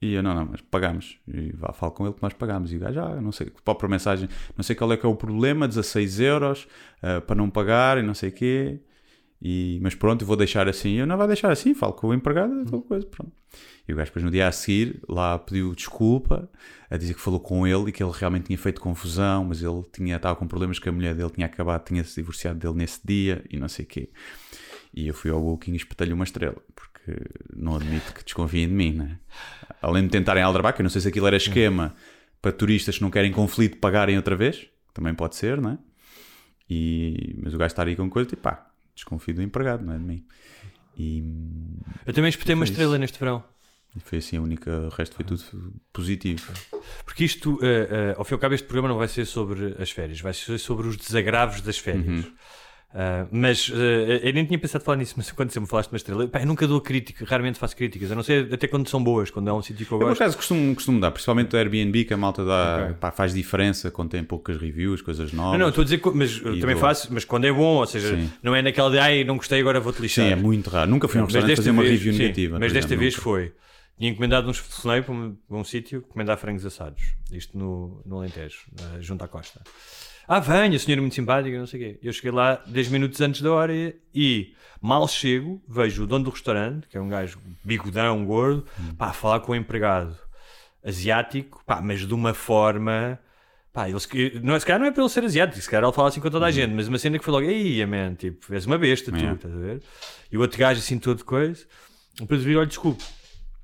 E 0.00 0.14
eu, 0.14 0.22
não, 0.22 0.34
não, 0.34 0.48
mas 0.50 0.60
pagámos. 0.62 1.16
E 1.28 1.52
vá, 1.52 1.72
falo 1.72 1.92
com 1.92 2.04
ele 2.04 2.14
que 2.14 2.22
nós 2.22 2.32
pagámos. 2.32 2.72
E 2.72 2.76
o 2.76 2.80
gajo, 2.80 2.98
ah, 2.98 3.20
não 3.20 3.30
sei, 3.30 3.52
própria 3.64 3.88
mensagem, 3.88 4.28
não 4.56 4.64
sei 4.64 4.74
qual 4.74 4.92
é 4.92 4.96
que 4.96 5.06
é 5.06 5.08
o 5.08 5.14
problema, 5.14 5.68
16 5.68 6.18
euros 6.18 6.66
ah, 7.00 7.20
para 7.20 7.36
não 7.36 7.48
pagar 7.48 7.98
e 7.98 8.02
não 8.02 8.14
sei 8.14 8.30
o 8.30 8.32
quê. 8.32 8.80
E, 9.44 9.80
mas 9.82 9.96
pronto, 9.96 10.24
vou 10.24 10.36
deixar 10.36 10.68
assim. 10.68 10.94
Eu 10.94 11.06
não 11.06 11.16
vou 11.16 11.26
deixar 11.26 11.50
assim, 11.50 11.74
falo 11.74 11.92
com 11.94 12.08
o 12.08 12.14
empregado, 12.14 12.64
tal 12.64 12.80
coisa, 12.80 13.04
pronto. 13.04 13.32
E 13.88 13.92
o 13.92 13.96
gajo 13.96 14.10
depois 14.10 14.24
no 14.24 14.30
dia 14.30 14.46
a 14.46 14.52
seguir 14.52 15.02
lá 15.08 15.36
pediu 15.36 15.74
desculpa, 15.74 16.48
a 16.88 16.96
dizer 16.96 17.14
que 17.14 17.20
falou 17.20 17.40
com 17.40 17.66
ele 17.66 17.88
e 17.88 17.92
que 17.92 18.00
ele 18.00 18.12
realmente 18.14 18.44
tinha 18.44 18.58
feito 18.58 18.80
confusão, 18.80 19.44
mas 19.44 19.60
ele 19.60 19.82
tinha, 19.92 20.14
estava 20.14 20.36
com 20.36 20.46
problemas 20.46 20.78
que 20.78 20.88
a 20.88 20.92
mulher 20.92 21.16
dele 21.16 21.30
tinha 21.30 21.46
acabado, 21.46 21.84
tinha 21.84 22.04
se 22.04 22.14
divorciado 22.14 22.56
dele 22.60 22.74
nesse 22.74 23.00
dia 23.04 23.44
e 23.50 23.58
não 23.58 23.68
sei 23.68 23.84
o 23.84 23.88
quê. 23.88 24.10
E 24.94 25.08
eu 25.08 25.14
fui 25.14 25.30
ao 25.32 25.40
Booking 25.40 25.72
e 25.72 25.76
espetei-lhe 25.76 26.12
uma 26.12 26.22
estrela, 26.22 26.62
porque 26.76 27.18
não 27.52 27.74
admito 27.74 28.14
que 28.14 28.22
desconfiem 28.22 28.68
de 28.68 28.74
mim, 28.74 28.92
né? 28.92 29.18
Além 29.80 30.04
de 30.04 30.10
tentarem 30.10 30.44
aldrabar, 30.44 30.72
que 30.72 30.82
eu 30.82 30.84
não 30.84 30.90
sei 30.90 31.00
se 31.00 31.08
aquilo 31.08 31.26
era 31.26 31.36
esquema 31.36 31.94
para 32.40 32.52
turistas 32.52 32.96
que 32.96 33.02
não 33.02 33.10
querem 33.10 33.32
conflito 33.32 33.78
pagarem 33.78 34.16
outra 34.16 34.36
vez, 34.36 34.68
também 34.94 35.12
pode 35.14 35.34
ser, 35.34 35.60
né? 35.60 35.78
E, 36.70 37.36
mas 37.42 37.52
o 37.54 37.58
gajo 37.58 37.72
está 37.72 37.82
aí 37.82 37.96
com 37.96 38.08
coisa, 38.08 38.28
tipo, 38.28 38.42
pá, 38.42 38.71
desconfio 38.94 39.34
do 39.34 39.42
empregado, 39.42 39.84
não 39.84 39.92
é 39.94 39.98
de 39.98 40.04
mim. 40.04 40.26
E, 40.96 41.22
Eu 42.06 42.12
também 42.12 42.28
espetei 42.28 42.54
uma 42.54 42.64
estrela 42.64 42.92
isso. 42.92 43.00
neste 43.00 43.18
verão. 43.18 43.42
e 43.96 44.00
foi 44.00 44.18
assim 44.18 44.36
a 44.36 44.40
única, 44.42 44.70
o 44.70 44.88
resto 44.88 45.16
foi 45.16 45.24
tudo 45.24 45.42
positivo. 45.92 46.52
Porque 47.04 47.24
isto, 47.24 47.58
eh, 47.62 47.88
eh, 47.90 48.14
ao 48.16 48.24
fim 48.24 48.34
e 48.34 48.36
ao 48.36 48.38
cabo, 48.38 48.54
este 48.54 48.66
programa 48.66 48.88
não 48.88 48.98
vai 48.98 49.08
ser 49.08 49.24
sobre 49.26 49.74
as 49.78 49.90
férias, 49.90 50.20
vai 50.20 50.32
ser 50.34 50.58
sobre 50.58 50.86
os 50.86 50.96
desagravos 50.96 51.60
das 51.60 51.78
férias. 51.78 52.24
Uhum. 52.24 52.32
Ah, 52.94 53.26
mas 53.30 53.70
eh, 53.74 54.20
eu 54.28 54.32
nem 54.34 54.44
tinha 54.44 54.58
pensado 54.58 54.84
falar 54.84 54.98
nisso, 54.98 55.14
mas 55.16 55.30
quando 55.32 55.50
você 55.50 55.58
me 55.58 55.66
falaste 55.66 55.88
de 55.88 55.94
uma 55.94 55.96
estrela, 55.96 56.28
pá, 56.28 56.40
eu 56.40 56.46
nunca 56.46 56.66
dou 56.66 56.78
crítica, 56.80 57.24
raramente 57.24 57.58
faço 57.58 57.74
críticas, 57.74 58.12
a 58.12 58.14
não 58.14 58.22
ser 58.22 58.52
até 58.52 58.68
quando 58.68 58.86
são 58.88 59.02
boas, 59.02 59.30
quando 59.30 59.48
é 59.48 59.52
um 59.52 59.62
sítio 59.62 59.86
que 59.86 59.92
eu 59.92 59.96
Eu, 59.96 60.00
por 60.00 60.08
gosto. 60.08 60.20
acaso, 60.20 60.36
costumo, 60.36 60.74
costumo 60.74 61.00
dar, 61.00 61.10
principalmente 61.10 61.54
o 61.54 61.58
Airbnb, 61.58 62.04
que 62.04 62.12
a 62.12 62.16
malta 62.18 62.44
dá, 62.44 62.82
Ok. 62.84 62.96
pá, 63.00 63.10
faz 63.10 63.32
diferença 63.32 63.90
quando 63.90 64.10
tem 64.10 64.22
poucas 64.22 64.58
reviews, 64.58 65.00
coisas 65.00 65.32
novas. 65.32 65.52
Não, 65.52 65.58
não, 65.60 65.68
estou 65.70 65.80
a 65.82 65.84
dizer, 65.84 65.98
que- 66.02 66.10
mas 66.10 66.38
também 66.38 66.76
faço, 66.76 67.08
mas 67.12 67.24
quando 67.24 67.46
é 67.46 67.52
bom, 67.52 67.76
ou 67.76 67.86
seja, 67.86 68.14
Sim. 68.14 68.30
não 68.42 68.54
é 68.54 68.60
naquela 68.60 68.90
de 68.90 68.98
ai, 68.98 69.24
não 69.24 69.36
gostei, 69.36 69.60
agora 69.60 69.80
vou-te 69.80 70.02
lixar. 70.02 70.26
Sim, 70.26 70.32
é 70.32 70.36
muito 70.36 70.68
raro. 70.68 70.90
Nunca 70.90 71.08
fui 71.08 71.18
a 71.18 71.22
um 71.22 71.26
restaurante 71.26 71.56
fazer 71.56 71.70
uma 71.70 71.82
vez- 71.82 71.94
review 71.94 72.12
sim, 72.12 72.18
negativa. 72.18 72.58
Mas 72.58 72.72
desta 72.74 72.88
exemplo, 72.88 73.00
vez 73.00 73.14
nunca. 73.14 73.22
foi. 73.24 73.52
Tinha 73.98 74.10
encomendado 74.10 74.50
uns 74.50 74.58
telefonei 74.60 75.00
para 75.02 75.14
um, 75.14 75.36
para 75.48 75.56
um 75.56 75.64
sítio 75.64 76.04
encomendar 76.06 76.36
frangos 76.36 76.66
assados. 76.66 77.14
Isto 77.30 77.56
no, 77.56 78.02
no 78.04 78.18
Alentejo, 78.18 78.58
eh, 78.78 79.00
junto 79.00 79.24
à 79.24 79.28
costa. 79.28 79.60
Ah, 80.34 80.40
venha, 80.40 80.78
senhora 80.78 81.00
muito 81.02 81.14
simpática, 81.14 81.58
não 81.58 81.66
sei 81.66 81.80
o 81.80 81.84
quê. 81.84 81.98
Eu 82.02 82.12
cheguei 82.12 82.30
lá 82.30 82.54
10 82.66 82.88
minutos 82.88 83.20
antes 83.20 83.42
da 83.42 83.52
hora 83.52 83.74
e, 83.74 83.94
e 84.14 84.54
mal 84.80 85.06
chego, 85.06 85.62
vejo 85.68 86.04
o 86.04 86.06
dono 86.06 86.24
do 86.24 86.30
restaurante, 86.30 86.88
que 86.88 86.96
é 86.96 87.00
um 87.00 87.08
gajo 87.08 87.38
bigodão, 87.62 88.24
gordo, 88.24 88.64
pá, 88.96 89.08
a 89.08 89.12
falar 89.12 89.40
com 89.40 89.52
o 89.52 89.54
empregado 89.54 90.16
asiático, 90.84 91.62
pá, 91.66 91.80
mas 91.82 92.06
de 92.06 92.14
uma 92.14 92.32
forma. 92.34 93.18
Pá, 93.72 93.88
ele, 93.88 93.98
se- 94.00 94.40
não, 94.42 94.54
é- 94.54 94.60
se 94.60 94.66
calhar 94.66 94.80
não 94.80 94.86
é 94.86 94.90
para 94.90 95.02
ele 95.02 95.10
ser 95.10 95.24
asiático, 95.24 95.60
se 95.60 95.68
calhar 95.68 95.84
ele 95.84 95.94
fala 95.94 96.08
assim 96.08 96.20
com 96.20 96.28
toda 96.30 96.44
a 96.46 96.50
gente, 96.50 96.72
mas 96.74 96.88
uma 96.88 96.98
cena 96.98 97.18
que 97.18 97.24
foi 97.24 97.32
logo, 97.32 97.46
ei, 97.46 97.84
man, 97.86 98.14
tipo, 98.14 98.52
és 98.54 98.66
uma 98.66 98.76
besta, 98.78 99.10
tu, 99.10 99.16
É. 99.16 99.32
estás 99.32 99.54
a 99.54 99.58
ver? 99.58 99.82
E 100.30 100.36
o 100.36 100.40
outro 100.40 100.58
gajo 100.58 100.78
assim 100.80 100.98
todo 100.98 101.24
coisa, 101.24 101.64
depois 102.18 102.42
vi, 102.42 102.54
olha, 102.56 102.66
desculpe, 102.66 103.02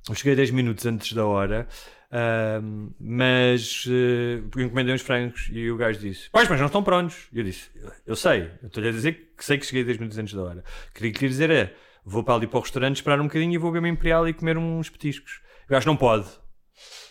eu 0.09 0.15
cheguei 0.15 0.35
10 0.35 0.49
minutos 0.51 0.85
antes 0.87 1.13
da 1.13 1.25
hora, 1.25 1.67
ahm, 2.11 2.89
mas 2.99 3.85
eu 3.87 4.61
encomendei 4.63 4.93
uns 4.93 5.01
frangos 5.01 5.49
e 5.51 5.69
o 5.69 5.77
gajo 5.77 5.99
disse, 5.99 6.29
pois, 6.31 6.47
mas 6.49 6.59
não 6.59 6.67
estão 6.67 6.83
prontos. 6.83 7.27
E 7.31 7.37
eu 7.39 7.43
disse, 7.43 7.69
eu 8.05 8.15
sei, 8.15 8.51
eu 8.61 8.67
estou-lhe 8.67 8.89
a 8.89 8.91
dizer 8.91 9.33
que 9.37 9.45
sei 9.45 9.57
que 9.57 9.65
cheguei 9.65 9.83
10 9.83 9.97
minutos 9.97 10.17
antes 10.17 10.33
da 10.33 10.41
hora. 10.43 10.63
Queria 10.93 11.11
que 11.11 11.19
lhe 11.21 11.29
dizer 11.29 11.49
é, 11.49 11.75
vou 12.03 12.23
para 12.23 12.35
ali 12.35 12.47
para 12.47 12.57
o 12.59 12.61
restaurante 12.61 12.97
esperar 12.97 13.19
um 13.19 13.25
bocadinho 13.25 13.53
e 13.53 13.57
vou 13.57 13.71
ver 13.71 13.79
uma 13.79 13.89
imperial 13.89 14.27
e 14.27 14.33
comer 14.33 14.57
uns 14.57 14.89
petiscos. 14.89 15.41
O 15.67 15.71
gajo 15.71 15.87
não 15.87 15.95
pode. 15.97 16.27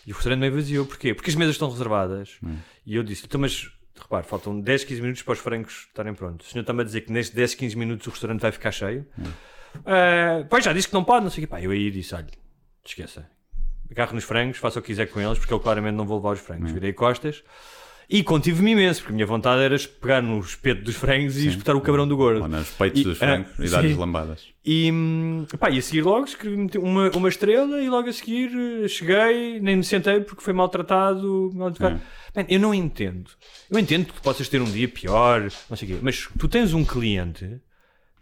E 0.05 0.11
o 0.11 0.15
restaurante 0.15 0.39
meio 0.41 0.53
vazio. 0.53 0.85
Porquê? 0.85 1.13
Porque 1.13 1.29
as 1.29 1.35
mesas 1.35 1.55
estão 1.55 1.69
reservadas. 1.69 2.37
E 2.85 2.95
eu 2.95 3.03
disse, 3.03 3.25
então, 3.25 3.39
mas 3.39 3.69
repare, 4.01 4.25
faltam 4.25 4.59
10, 4.59 4.83
15 4.85 5.01
minutos 5.01 5.21
para 5.23 5.33
os 5.33 5.39
frangos 5.39 5.85
estarem 5.87 6.13
prontos. 6.13 6.47
O 6.47 6.51
senhor 6.51 6.61
está-me 6.61 6.81
a 6.81 6.83
dizer 6.85 7.01
que 7.01 7.11
nestes 7.11 7.35
10, 7.35 7.53
15 7.55 7.75
minutos 7.77 8.07
o 8.07 8.09
restaurante 8.09 8.39
vai 8.41 8.51
ficar 8.51 8.71
cheio? 8.71 9.05
"Ah, 9.85 10.45
pois 10.49 10.63
já 10.65 10.73
disse 10.73 10.87
que 10.87 10.93
não 10.93 11.03
pode, 11.03 11.23
não 11.25 11.29
sei 11.31 11.43
o 11.43 11.47
quê. 11.47 11.51
Pá, 11.51 11.61
eu 11.61 11.71
aí 11.71 11.91
disse, 11.91 12.15
olha, 12.15 12.27
esqueça. 12.85 13.29
Agarro 13.91 14.13
nos 14.15 14.23
frangos, 14.23 14.57
faça 14.57 14.79
o 14.79 14.81
que 14.81 14.87
quiser 14.87 15.07
com 15.07 15.19
eles, 15.19 15.37
porque 15.39 15.53
eu 15.53 15.59
claramente 15.59 15.95
não 15.95 16.05
vou 16.05 16.17
levar 16.17 16.33
os 16.33 16.39
frangos. 16.39 16.71
Virei 16.71 16.93
costas. 16.93 17.43
E 18.11 18.23
contive-me 18.23 18.71
imenso, 18.71 19.01
porque 19.01 19.13
a 19.13 19.15
minha 19.15 19.25
vontade 19.27 19.61
era 19.61 19.77
pegar 20.01 20.19
no 20.19 20.39
espeto 20.39 20.83
dos 20.83 20.95
frangos 20.95 21.37
e 21.37 21.47
espetar 21.49 21.75
o 21.75 21.81
cabrão 21.81 22.07
do 22.07 22.17
gordo. 22.17 22.41
Ou 22.41 22.47
nos 22.47 22.69
peitos 22.71 23.01
E- 23.01 23.03
dos 23.03 23.17
ah, 23.21 23.25
frangos 23.25 23.51
e 23.59 23.69
dar-lhes 23.69 23.95
lambadas. 23.95 24.47
E, 24.65 24.91
pá, 25.59 25.69
e 25.69 25.77
a 25.77 25.81
seguir 25.81 26.01
logo 26.01 26.25
escrevi 26.25 26.69
uma, 26.79 27.11
uma 27.11 27.29
estrela 27.29 27.79
e 27.79 27.87
logo 27.87 28.09
a 28.09 28.13
seguir 28.13 28.49
eh, 28.83 28.87
cheguei, 28.87 29.59
nem 29.59 29.75
me 29.77 29.83
sentei 29.83 30.21
porque 30.21 30.41
foi 30.41 30.53
maltratado. 30.53 31.51
mal 31.53 31.67
educado. 31.69 32.01
Man, 32.35 32.45
eu 32.49 32.59
não 32.59 32.73
entendo. 32.73 33.29
Eu 33.69 33.77
entendo 33.77 34.07
que 34.07 34.13
tu 34.13 34.21
possas 34.23 34.49
ter 34.49 34.59
um 34.59 34.65
dia 34.71 34.87
pior, 34.87 35.43
não 35.69 35.77
sei 35.77 35.87
o 35.89 35.91
quê, 35.91 35.99
mas 36.01 36.27
tu 36.39 36.47
tens 36.47 36.73
um 36.73 36.83
cliente, 36.83 37.59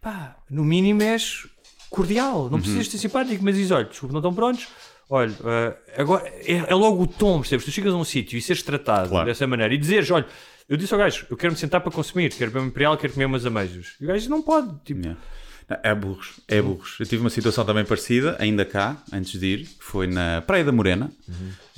pá, 0.01 0.35
no 0.49 0.65
mínimo 0.65 1.01
és 1.01 1.47
cordial, 1.89 2.49
não 2.49 2.59
precisas 2.59 2.89
ser 2.89 2.97
simpático, 2.97 3.41
mas 3.41 3.55
diz: 3.55 3.71
olha, 3.71 3.85
desculpa, 3.85 4.11
não 4.11 4.19
estão 4.19 4.33
prontos. 4.33 4.67
Olha, 5.09 5.33
eh, 5.45 6.01
agora 6.01 6.27
é, 6.27 6.53
é 6.67 6.75
logo 6.75 7.03
o 7.03 7.07
tom, 7.07 7.39
percebes? 7.39 7.65
Tu 7.65 7.71
chegas 7.71 7.93
a 7.93 7.97
um 7.97 8.03
sítio 8.03 8.37
e 8.37 8.41
seres 8.41 8.61
tratado 8.61 9.09
Claro. 9.09 9.25
dessa 9.25 9.47
maneira 9.47 9.73
e 9.73 9.77
dizeres: 9.77 10.09
olha, 10.11 10.25
eu 10.67 10.75
disse 10.75 10.93
ao 10.93 10.99
gajo, 10.99 11.25
eu 11.29 11.37
quero 11.37 11.53
me 11.53 11.57
sentar 11.59 11.79
para 11.81 11.91
consumir, 11.91 12.29
quero 12.33 12.51
beber 12.51 12.65
um 12.65 12.67
imperial, 12.67 12.97
quero 12.97 13.13
comer 13.13 13.25
umas 13.25 13.45
ameijos. 13.45 13.95
E 14.01 14.05
o 14.05 14.07
gajo 14.07 14.29
não 14.29 14.41
pode, 14.41 14.73
tipo, 14.83 14.99
Yeah. 15.01 15.19
É 15.83 15.93
burros, 15.93 16.39
é 16.47 16.61
burros. 16.61 16.95
Eu 16.97 17.05
tive 17.05 17.19
uma 17.19 17.29
situação 17.29 17.65
também 17.65 17.83
parecida, 17.83 18.37
ainda 18.39 18.63
cá, 18.63 18.95
antes 19.11 19.37
de 19.37 19.45
ir, 19.45 19.57
que 19.65 19.83
foi 19.83 20.07
na 20.07 20.41
Praia 20.41 20.63
da 20.63 20.71
Morena, 20.71 21.11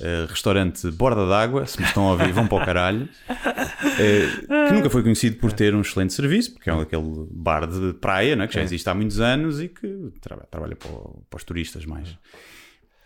eh, 0.00 0.26
restaurante 0.28 0.88
Borda 0.92 1.26
d'Água, 1.26 1.66
se 1.66 1.80
me 1.80 1.84
estão 1.88 2.06
a 2.08 2.12
ouvir, 2.12 2.30
vão 2.32 2.46
para 2.46 2.62
o 2.62 2.64
caralho, 2.64 3.08
eh, 3.98 4.68
que 4.68 4.74
nunca 4.74 4.88
foi 4.90 5.02
conhecido 5.02 5.38
por 5.38 5.52
ter 5.52 5.74
um 5.74 5.80
excelente 5.80 6.12
serviço, 6.12 6.52
porque 6.52 6.70
é 6.70 6.72
um 6.74 6.80
aquele 6.80 7.26
bar 7.32 7.66
de 7.66 7.92
praia, 7.94 8.36
não 8.36 8.44
é? 8.44 8.46
que 8.46 8.54
já 8.54 8.62
existe 8.62 8.88
há 8.88 8.94
muitos 8.94 9.18
anos 9.18 9.60
e 9.60 9.66
que 9.68 10.12
tra- 10.20 10.36
trabalha 10.48 10.76
para, 10.76 10.90
para 10.92 11.36
os 11.36 11.42
turistas 11.42 11.84
mais. 11.84 12.16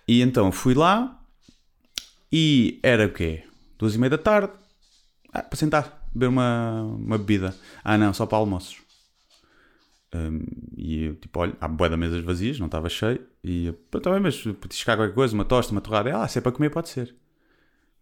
E 0.06 0.20
então 0.20 0.52
fui 0.52 0.75
lá 0.75 1.23
e 2.30 2.78
era 2.82 3.06
o 3.06 3.12
quê? 3.12 3.44
Duas 3.78 3.94
e 3.94 3.99
meia 3.99 4.11
da 4.11 4.18
tarde, 4.18 4.52
ah, 5.32 5.42
para 5.42 5.56
sentar, 5.56 6.08
beber 6.14 6.28
uma, 6.28 6.82
uma 6.82 7.18
bebida. 7.18 7.54
Ah 7.82 7.96
não, 7.96 8.12
só 8.12 8.26
para 8.26 8.38
almoços. 8.38 8.84
Um, 10.14 10.44
e 10.76 11.04
eu, 11.06 11.16
tipo, 11.16 11.40
olha, 11.40 11.56
há 11.61 11.66
bué 11.66 11.88
de 11.88 11.96
mesas 11.96 12.23
vazias, 12.23 12.58
não 12.58 12.66
estava 12.66 12.88
cheio. 12.88 13.20
E 13.42 13.66
eu, 13.66 13.75
pronto, 13.90 14.04
tá 14.04 14.20
mas 14.20 14.40
petiscar 14.61 14.96
qualquer 14.96 15.14
coisa, 15.14 15.34
uma 15.34 15.44
tosta, 15.44 15.73
uma 15.73 15.80
torrada. 15.80 16.16
Ah, 16.16 16.28
se 16.28 16.38
é 16.38 16.40
para 16.40 16.52
comer, 16.52 16.70
pode 16.70 16.88
ser. 16.88 17.14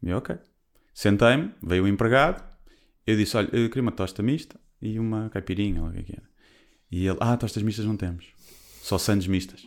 E 0.03 0.11
eu, 0.11 0.19
ok. 0.19 0.37
Sentei-me, 0.93 1.53
veio 1.63 1.85
o 1.85 1.89
empregado. 1.89 2.45
Eu 3.07 3.17
disse, 3.17 3.37
olha, 3.37 3.49
eu 3.53 3.69
queria 3.69 3.83
uma 3.83 3.93
tosta 3.93 4.23
mista 4.23 4.61
e 4.81 4.99
uma 4.99 5.31
caipirinha, 5.31 5.83
o 5.83 5.91
que 5.91 5.99
é 5.99 6.03
que 6.03 6.13
era. 6.13 6.31
E 6.91 7.07
ele, 7.07 7.17
ah, 7.21 7.37
tostas 7.37 7.63
mistas 7.63 7.87
não 7.87 7.97
temos. 7.97 8.27
Só 8.83 8.99
sandes 8.99 9.27
mistas. 9.27 9.67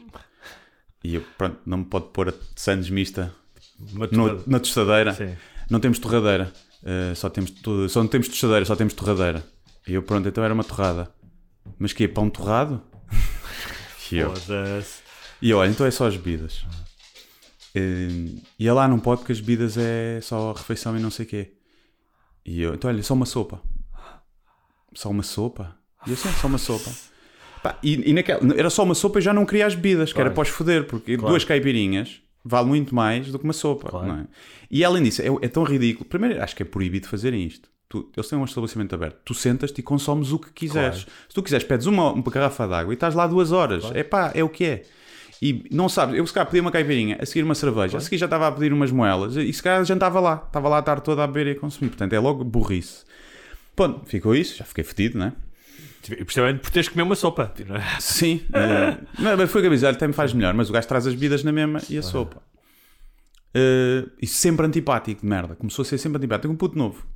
E 1.06 1.16
eu, 1.16 1.24
pronto, 1.38 1.60
não 1.68 1.78
me 1.78 1.86
pode 1.86 2.08
pôr 2.08 2.30
a 2.30 2.34
sandes 2.56 2.90
mista 2.90 3.32
no- 4.12 4.44
na 4.48 4.60
tostadeira. 4.60 5.14
Sim. 5.14 5.36
Não 5.70 5.80
temos 5.80 6.00
torradeira. 6.00 6.52
Uh, 6.82 7.16
só, 7.16 7.30
temos, 7.30 7.54
só 7.90 8.02
não 8.02 8.08
temos 8.08 8.28
tostadeira, 8.28 8.66
só 8.66 8.76
temos 8.76 8.96
torradeira. 8.96 9.46
E 9.88 9.94
eu, 9.94 10.02
pronto, 10.02 10.28
então 10.28 10.44
era 10.44 10.52
uma 10.52 10.64
torrada. 10.64 11.12
Mas 11.78 11.94
que 11.94 12.06
é 12.06 12.08
pão 12.08 12.28
torrado? 12.28 12.82
e 14.12 14.18
eu, 14.18 14.34
e 15.40 15.50
eu, 15.52 15.60
olha, 15.60 15.70
então 15.70 15.86
é 15.86 15.92
só 15.92 16.08
as 16.08 16.18
bebidas. 16.18 16.66
Uh, 17.76 18.42
e 18.58 18.66
ele 18.66 18.72
lá 18.72 18.88
não 18.88 19.00
pode 19.00 19.22
porque 19.22 19.32
as 19.34 19.40
bebidas 19.40 19.78
é 19.78 20.20
só 20.22 20.50
a 20.52 20.58
refeição 20.58 20.98
e 20.98 21.00
não 21.00 21.12
sei 21.12 21.26
o 21.26 21.30
quê. 21.30 21.54
E 22.44 22.62
eu, 22.62 22.74
então 22.74 22.90
olha, 22.90 23.04
só 23.04 23.14
uma 23.14 23.28
sopa. 23.28 23.62
Só 24.96 25.12
uma 25.12 25.24
sopa? 25.24 25.78
E 26.08 26.10
eu, 26.12 26.18
sim, 26.18 26.32
só 26.42 26.48
uma 26.48 26.58
sopa. 26.58 26.90
Pá, 27.66 27.80
e, 27.82 28.12
e 28.12 28.14
naquela, 28.14 28.40
era 28.56 28.70
só 28.70 28.84
uma 28.84 28.94
sopa 28.94 29.18
e 29.18 29.22
já 29.24 29.34
não 29.34 29.44
queria 29.44 29.66
as 29.66 29.74
bebidas, 29.74 30.14
que 30.14 30.22
era 30.22 30.30
para 30.30 30.44
os 30.44 30.50
foder, 30.50 30.86
porque 30.86 31.18
duas 31.18 31.44
caipirinhas 31.44 32.22
vale 32.44 32.68
muito 32.68 32.94
mais 32.94 33.32
do 33.32 33.40
que 33.40 33.44
uma 33.44 33.54
sopa. 33.54 33.90
Claro. 33.90 34.12
é? 34.12 34.26
E 34.70 34.86
além 34.86 35.02
disso, 35.02 35.24
é, 35.24 35.26
é 35.42 35.48
tão 35.48 35.64
ridículo. 35.64 36.06
Primeiro, 36.06 36.44
acho 36.44 36.56
que 36.56 36.62
é 36.62 36.66
proibido 36.66 37.08
fazerem 37.08 37.44
isto. 37.44 37.68
Tu, 37.90 38.08
eles 38.16 38.30
têm 38.30 38.38
um 38.38 38.46
estabelecimento 38.46 38.94
aberto. 38.94 39.18
Tu 39.26 39.34
sentas-te 39.34 39.80
e 39.80 39.82
consomes 39.82 40.32
o 40.32 40.38
que 40.38 40.52
quiseres. 40.52 41.08
Se 41.28 41.34
tu 41.34 41.42
quiseres, 41.42 41.66
pedes 41.66 41.88
uma, 41.88 42.12
uma 42.12 42.22
garrafa 42.22 42.68
de 42.68 42.74
água 42.76 42.94
e 42.94 42.96
estás 42.96 43.16
lá 43.16 43.26
duas 43.26 43.52
horas. 43.52 43.84
É 43.96 44.04
pá, 44.04 44.32
é 44.36 44.44
o 44.44 44.50
que 44.50 44.64
é. 44.64 44.84
E 45.42 45.66
não 45.72 45.90
sabes, 45.90 46.20
eu 46.20 46.28
se 46.28 46.34
calhar 46.34 46.46
pedi 46.46 46.62
uma 46.62 46.72
caipirinha, 46.72 47.18
a 47.20 47.26
seguir 47.26 47.44
uma 47.44 47.56
cerveja, 47.56 47.98
a 47.98 48.00
seguir 48.00 48.20
já 48.20 48.28
estava 48.28 48.48
a 48.48 48.52
pedir 48.52 48.72
umas 48.72 48.92
moelas 48.92 49.36
e 49.36 49.52
se 49.52 49.64
calhar 49.64 49.84
jantava 49.84 50.20
lá. 50.20 50.44
Estava 50.46 50.70
lá 50.70 50.78
a 50.78 50.82
tarde 50.84 51.04
toda 51.04 51.24
a 51.24 51.28
beber 51.28 51.48
e 51.48 51.58
a 51.58 51.60
consumir. 51.60 51.90
Portanto, 51.90 52.14
é 52.14 52.20
logo 52.20 52.44
burrice. 52.44 53.04
Pronto, 53.76 54.06
ficou 54.06 54.36
isso. 54.36 54.58
Já 54.58 54.66
fiquei 54.66 54.84
fedido, 54.84 55.18
não 55.18 55.26
é? 55.26 55.34
E 55.34 55.46
Principalmente 56.10 56.60
por 56.60 56.70
teres 56.72 56.90
comer 56.90 57.04
uma 57.04 57.16
sopa. 57.16 57.54
Sim, 58.00 58.42
eh, 58.54 58.98
não, 59.20 59.48
foi 59.48 59.62
o 59.62 59.64
que 59.64 59.68
eu 59.68 59.72
disse, 59.72 59.86
olha, 59.86 59.96
até 59.96 60.08
me 60.08 60.14
faz 60.14 60.34
melhor, 60.34 60.54
mas 60.54 60.70
o 60.70 60.74
gajo 60.74 60.88
traz 60.88 61.08
as 61.08 61.14
bebidas 61.14 61.44
na 61.44 61.52
mesma 61.52 61.82
e 61.90 61.98
a 61.98 62.02
sopa. 62.02 62.42
Eh, 63.54 64.06
e 64.22 64.28
sempre 64.28 64.66
antipático, 64.66 65.22
de 65.22 65.28
merda. 65.28 65.56
Começou 65.56 65.84
a 65.84 65.86
ser 65.86 65.98
sempre 65.98 66.18
antipático, 66.18 66.54
um 66.54 66.58
puto 66.58 66.78
novo. 66.78 67.08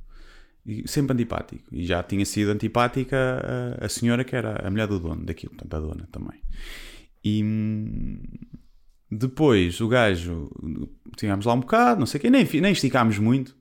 E 0.64 0.88
sempre 0.88 1.12
antipático. 1.12 1.64
E 1.70 1.84
já 1.84 2.02
tinha 2.02 2.24
sido 2.24 2.50
antipática 2.50 3.76
a, 3.80 3.84
a 3.84 3.88
senhora 3.88 4.24
que 4.24 4.34
era 4.34 4.66
a 4.66 4.70
mulher 4.70 4.86
do 4.86 4.98
dono 4.98 5.24
daquilo, 5.24 5.54
portanto, 5.54 5.74
a 5.74 5.80
dona 5.80 6.08
também. 6.10 6.40
E 7.22 7.44
hum, 7.44 8.22
depois 9.10 9.80
o 9.80 9.88
gajo, 9.88 10.50
tínhamos 11.16 11.44
lá 11.44 11.52
um 11.52 11.60
bocado, 11.60 12.00
não 12.00 12.06
sei 12.06 12.18
o 12.18 12.22
quê, 12.22 12.30
nem, 12.30 12.44
nem 12.44 12.72
esticámos 12.72 13.18
muito, 13.18 13.54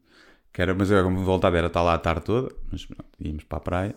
que 0.54 0.62
era, 0.62 0.74
mas 0.74 0.90
eu, 0.90 1.04
como 1.04 1.24
vontade 1.24 1.58
era 1.58 1.68
estar 1.68 1.82
lá 1.82 1.96
a 1.96 1.98
tarde 1.98 2.24
toda, 2.24 2.54
mas 2.72 2.86
pronto, 2.86 3.06
íamos 3.20 3.44
para 3.44 3.58
a 3.58 3.62
praia. 3.62 3.96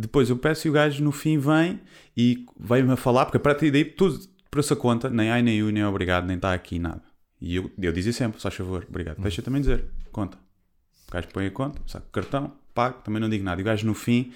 Depois 0.00 0.30
eu 0.30 0.36
peço 0.36 0.66
e 0.66 0.70
o 0.70 0.72
gajo 0.72 1.02
no 1.04 1.12
fim 1.12 1.38
vem 1.38 1.80
e 2.16 2.46
veio-me 2.58 2.92
a 2.92 2.96
falar, 2.96 3.26
porque 3.26 3.36
a 3.36 3.40
partir 3.40 3.70
daí 3.70 3.84
tudo 3.84 4.18
por 4.50 4.58
essa 4.58 4.74
conta, 4.74 5.08
nem 5.08 5.30
ai, 5.30 5.42
nem 5.42 5.58
eu, 5.58 5.70
nem 5.70 5.84
obrigado, 5.84 6.26
nem 6.26 6.36
está 6.36 6.52
aqui 6.52 6.78
nada. 6.78 7.02
E 7.40 7.56
eu, 7.56 7.70
eu 7.80 7.92
dizia 7.92 8.12
sempre, 8.12 8.40
só 8.40 8.50
favor, 8.50 8.86
obrigado. 8.88 9.20
Deixa 9.20 9.40
também 9.40 9.60
dizer, 9.60 9.84
conta. 10.10 10.36
O 11.08 11.12
gajo 11.12 11.28
põe 11.28 11.46
a 11.46 11.50
conta, 11.50 11.80
saca 11.86 12.06
o 12.06 12.10
cartão, 12.10 12.52
pago, 12.74 13.00
também 13.02 13.20
não 13.20 13.28
digo 13.28 13.44
nada. 13.44 13.60
E 13.60 13.62
o 13.62 13.64
gajo 13.64 13.86
no 13.86 13.94
fim, 13.94 14.32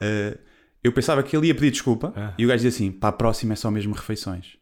eh, 0.00 0.38
eu 0.82 0.92
pensava 0.92 1.22
que 1.22 1.36
ele 1.36 1.48
ia 1.48 1.54
pedir 1.54 1.70
desculpa 1.70 2.12
e 2.38 2.44
o 2.44 2.48
gajo 2.48 2.62
dizia 2.62 2.76
assim: 2.76 2.92
para 2.92 3.08
a 3.08 3.12
próxima 3.12 3.54
é 3.54 3.56
só 3.56 3.70
mesmo 3.70 3.94
refeições. 3.94 4.56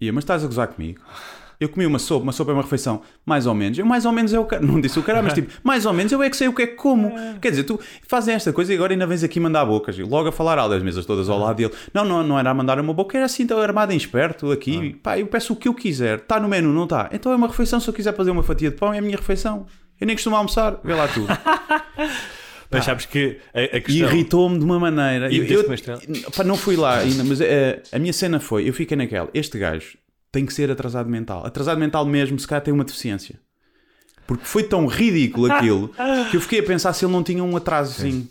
E 0.00 0.08
eu, 0.08 0.14
mas 0.14 0.24
estás 0.24 0.44
a 0.44 0.46
gozar 0.46 0.68
comigo? 0.68 1.00
Eu 1.58 1.68
comi 1.68 1.86
uma 1.86 1.98
sopa, 1.98 2.22
uma 2.22 2.32
sopa 2.32 2.50
é 2.50 2.54
uma 2.54 2.62
refeição, 2.62 3.00
mais 3.24 3.46
ou 3.46 3.54
menos. 3.54 3.78
Eu, 3.78 3.86
mais 3.86 4.04
ou 4.04 4.12
menos, 4.12 4.32
é 4.34 4.38
o 4.38 4.44
cara. 4.44 4.62
Não 4.62 4.80
disse 4.80 4.98
o 4.98 5.02
cara, 5.02 5.22
mas 5.22 5.32
tipo, 5.32 5.50
mais 5.62 5.86
ou 5.86 5.92
menos, 5.92 6.12
eu 6.12 6.22
é 6.22 6.28
que 6.28 6.36
sei 6.36 6.48
o 6.48 6.52
que 6.52 6.62
é 6.62 6.66
que 6.66 6.74
como. 6.74 7.12
Quer 7.40 7.50
dizer, 7.50 7.64
tu 7.64 7.80
fazem 8.06 8.34
esta 8.34 8.52
coisa 8.52 8.72
e 8.72 8.76
agora 8.76 8.92
ainda 8.92 9.06
vens 9.06 9.22
aqui 9.24 9.40
mandar 9.40 9.64
bocas. 9.64 9.98
Logo 9.98 10.28
a 10.28 10.32
falar 10.32 10.58
as 10.58 10.82
mesas 10.82 11.06
todas 11.06 11.28
ao 11.28 11.38
lado 11.38 11.56
dele. 11.56 11.72
Não, 11.94 12.04
não, 12.04 12.22
não 12.22 12.38
era 12.38 12.50
a 12.50 12.54
mandar 12.54 12.78
uma 12.78 12.92
boca, 12.92 13.16
era 13.16 13.26
assim, 13.26 13.44
então 13.44 13.58
armado 13.58 13.92
em 13.92 13.96
esperto 13.96 14.50
aqui. 14.52 14.94
Pá, 15.02 15.18
eu 15.18 15.26
peço 15.26 15.52
o 15.52 15.56
que 15.56 15.68
eu 15.68 15.74
quiser. 15.74 16.18
Está 16.18 16.38
no 16.38 16.48
menu, 16.48 16.72
não 16.72 16.84
está? 16.84 17.08
Então 17.12 17.32
é 17.32 17.36
uma 17.36 17.48
refeição. 17.48 17.80
Se 17.80 17.88
eu 17.88 17.94
quiser 17.94 18.14
fazer 18.14 18.30
uma 18.30 18.42
fatia 18.42 18.70
de 18.70 18.76
pão, 18.76 18.92
é 18.92 18.98
a 18.98 19.02
minha 19.02 19.16
refeição. 19.16 19.66
Eu 20.00 20.06
nem 20.06 20.14
costumo 20.14 20.36
almoçar, 20.36 20.78
vê 20.84 20.92
lá 20.94 21.08
tudo. 21.08 21.26
Mas 22.70 22.84
sabes 22.84 23.06
que 23.06 23.38
a, 23.54 23.76
a 23.76 23.80
questão... 23.80 24.08
irritou-me 24.08 24.58
de 24.58 24.64
uma 24.64 24.78
maneira. 24.78 25.32
E 25.32 25.38
Eu, 25.38 25.62
eu- 25.62 25.64
pá, 26.36 26.44
não 26.44 26.56
fui 26.56 26.76
lá 26.76 26.98
ainda, 26.98 27.22
mas 27.22 27.40
eh, 27.40 27.80
a 27.92 27.98
minha 27.98 28.12
cena 28.12 28.40
foi: 28.40 28.68
eu 28.68 28.72
fiquei 28.74 28.96
naquela. 28.96 29.28
Este 29.32 29.56
gajo 29.58 29.96
tem 30.36 30.44
que 30.44 30.52
ser 30.52 30.70
atrasado 30.70 31.08
mental. 31.08 31.46
Atrasado 31.46 31.78
mental 31.80 32.04
mesmo, 32.04 32.38
se 32.38 32.46
calhar 32.46 32.62
tem 32.62 32.74
uma 32.74 32.84
deficiência. 32.84 33.40
Porque 34.26 34.44
foi 34.44 34.62
tão 34.64 34.86
ridículo 34.86 35.50
aquilo 35.50 35.88
que 36.30 36.36
eu 36.36 36.40
fiquei 36.42 36.60
a 36.60 36.62
pensar 36.62 36.92
se 36.92 37.06
ele 37.06 37.12
não 37.12 37.22
tinha 37.22 37.42
um 37.42 37.56
atrasozinho. 37.56 38.28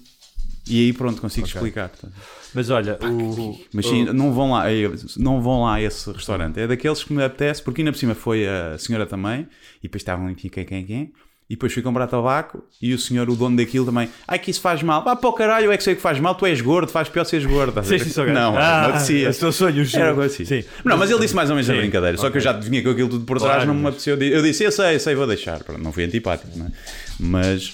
E 0.67 0.81
aí 0.81 0.93
pronto, 0.93 1.19
consigo 1.19 1.47
explicar. 1.47 1.89
portanto. 1.89 2.13
Mas 2.53 2.69
olha, 2.69 2.99
o... 3.01 3.59
Mas 3.73 3.87
sim, 3.87 4.05
não 4.05 4.31
vão 4.31 4.51
lá, 4.51 4.71
é, 4.71 4.83
não 5.17 5.41
vão 5.41 5.63
lá 5.63 5.75
a 5.75 5.81
esse 5.81 6.11
restaurante. 6.11 6.59
É 6.59 6.67
daqueles 6.67 7.03
que 7.03 7.11
me 7.11 7.23
apetece, 7.23 7.63
porque 7.63 7.81
ainda 7.81 7.91
por 7.91 7.97
cima 7.97 8.13
foi 8.13 8.47
a 8.47 8.77
senhora 8.77 9.07
também, 9.07 9.47
e 9.79 9.83
depois 9.83 10.01
estavam 10.01 10.29
em 10.29 10.35
quem, 10.35 10.49
quem, 10.63 10.85
quem, 10.85 11.11
e 11.49 11.53
depois 11.55 11.71
fui 11.71 11.83
comprar 11.83 12.07
tabaco, 12.07 12.63
e 12.81 12.93
o 12.93 12.97
senhor, 12.99 13.29
o 13.29 13.35
dono 13.35 13.55
daquilo 13.57 13.85
também, 13.85 14.09
ai 14.27 14.39
que 14.39 14.49
isso 14.49 14.59
faz 14.61 14.81
mal, 14.81 15.03
vá 15.03 15.15
para 15.15 15.29
o 15.29 15.33
caralho, 15.33 15.65
eu 15.65 15.71
é 15.71 15.77
que 15.77 15.83
sei 15.83 15.93
o 15.93 15.95
que 15.95 16.01
faz 16.01 16.19
mal, 16.19 16.33
tu 16.33 16.45
és 16.45 16.59
gordo, 16.59 16.91
faz 16.91 17.07
pior 17.07 17.23
seres 17.23 17.45
gordo. 17.45 17.79
A? 17.79 17.83
Sim, 17.83 17.99
sim, 17.99 18.09
sou 18.09 18.25
não, 18.25 18.57
Ah, 18.57 18.81
não 18.81 18.89
apetecia. 18.89 19.29
o 19.29 19.33
seu 19.33 19.51
sonho, 19.51 19.85
juro. 19.85 19.99
Era 20.01 20.09
algo 20.09 20.21
assim. 20.21 20.43
Sim. 20.43 20.63
Não, 20.83 20.97
mas 20.97 21.11
ele 21.11 21.19
disse 21.19 21.35
mais 21.35 21.49
ou 21.49 21.55
menos 21.55 21.69
a 21.69 21.73
Sim, 21.73 21.79
brincadeira, 21.79 22.17
só 22.17 22.29
que 22.31 22.37
eu 22.37 22.41
já 22.41 22.51
vinha 22.53 22.81
com 22.81 22.89
aquilo 22.89 23.09
tudo 23.09 23.25
por 23.25 23.37
trás, 23.37 23.57
Claro, 23.63 23.67
não 23.67 23.75
me 23.75 23.87
apeteceu. 23.87 24.17
Eu 24.19 24.41
disse, 24.41 24.63
eu 24.63 24.71
sei, 24.71 24.95
eu 24.95 24.99
sei, 24.99 25.13
vou 25.13 25.27
deixar. 25.27 25.63
Pronto, 25.63 25.81
não 25.81 25.91
fui 25.91 26.03
antipático, 26.03 26.57
não 26.57 26.65
é? 26.65 26.71
Mas 27.19 27.73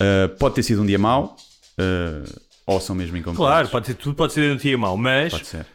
ah, 0.00 0.28
pode 0.38 0.56
ter 0.56 0.62
sido 0.62 0.82
um 0.82 0.86
dia 0.86 0.98
mau, 0.98 1.36
ah, 1.78 2.22
ou 2.66 2.80
são 2.80 2.94
mesmo 2.94 3.16
incompetentes. 3.16 3.38
Claro, 3.38 3.68
pode 3.68 3.86
ser, 3.86 3.94
tudo 3.94 4.14
pode 4.14 4.32
ser 4.34 4.52
um 4.52 4.56
dia 4.56 4.76
mau, 4.76 4.96
mas 4.96 5.32
Pode 5.32 5.46
ser. 5.46 5.66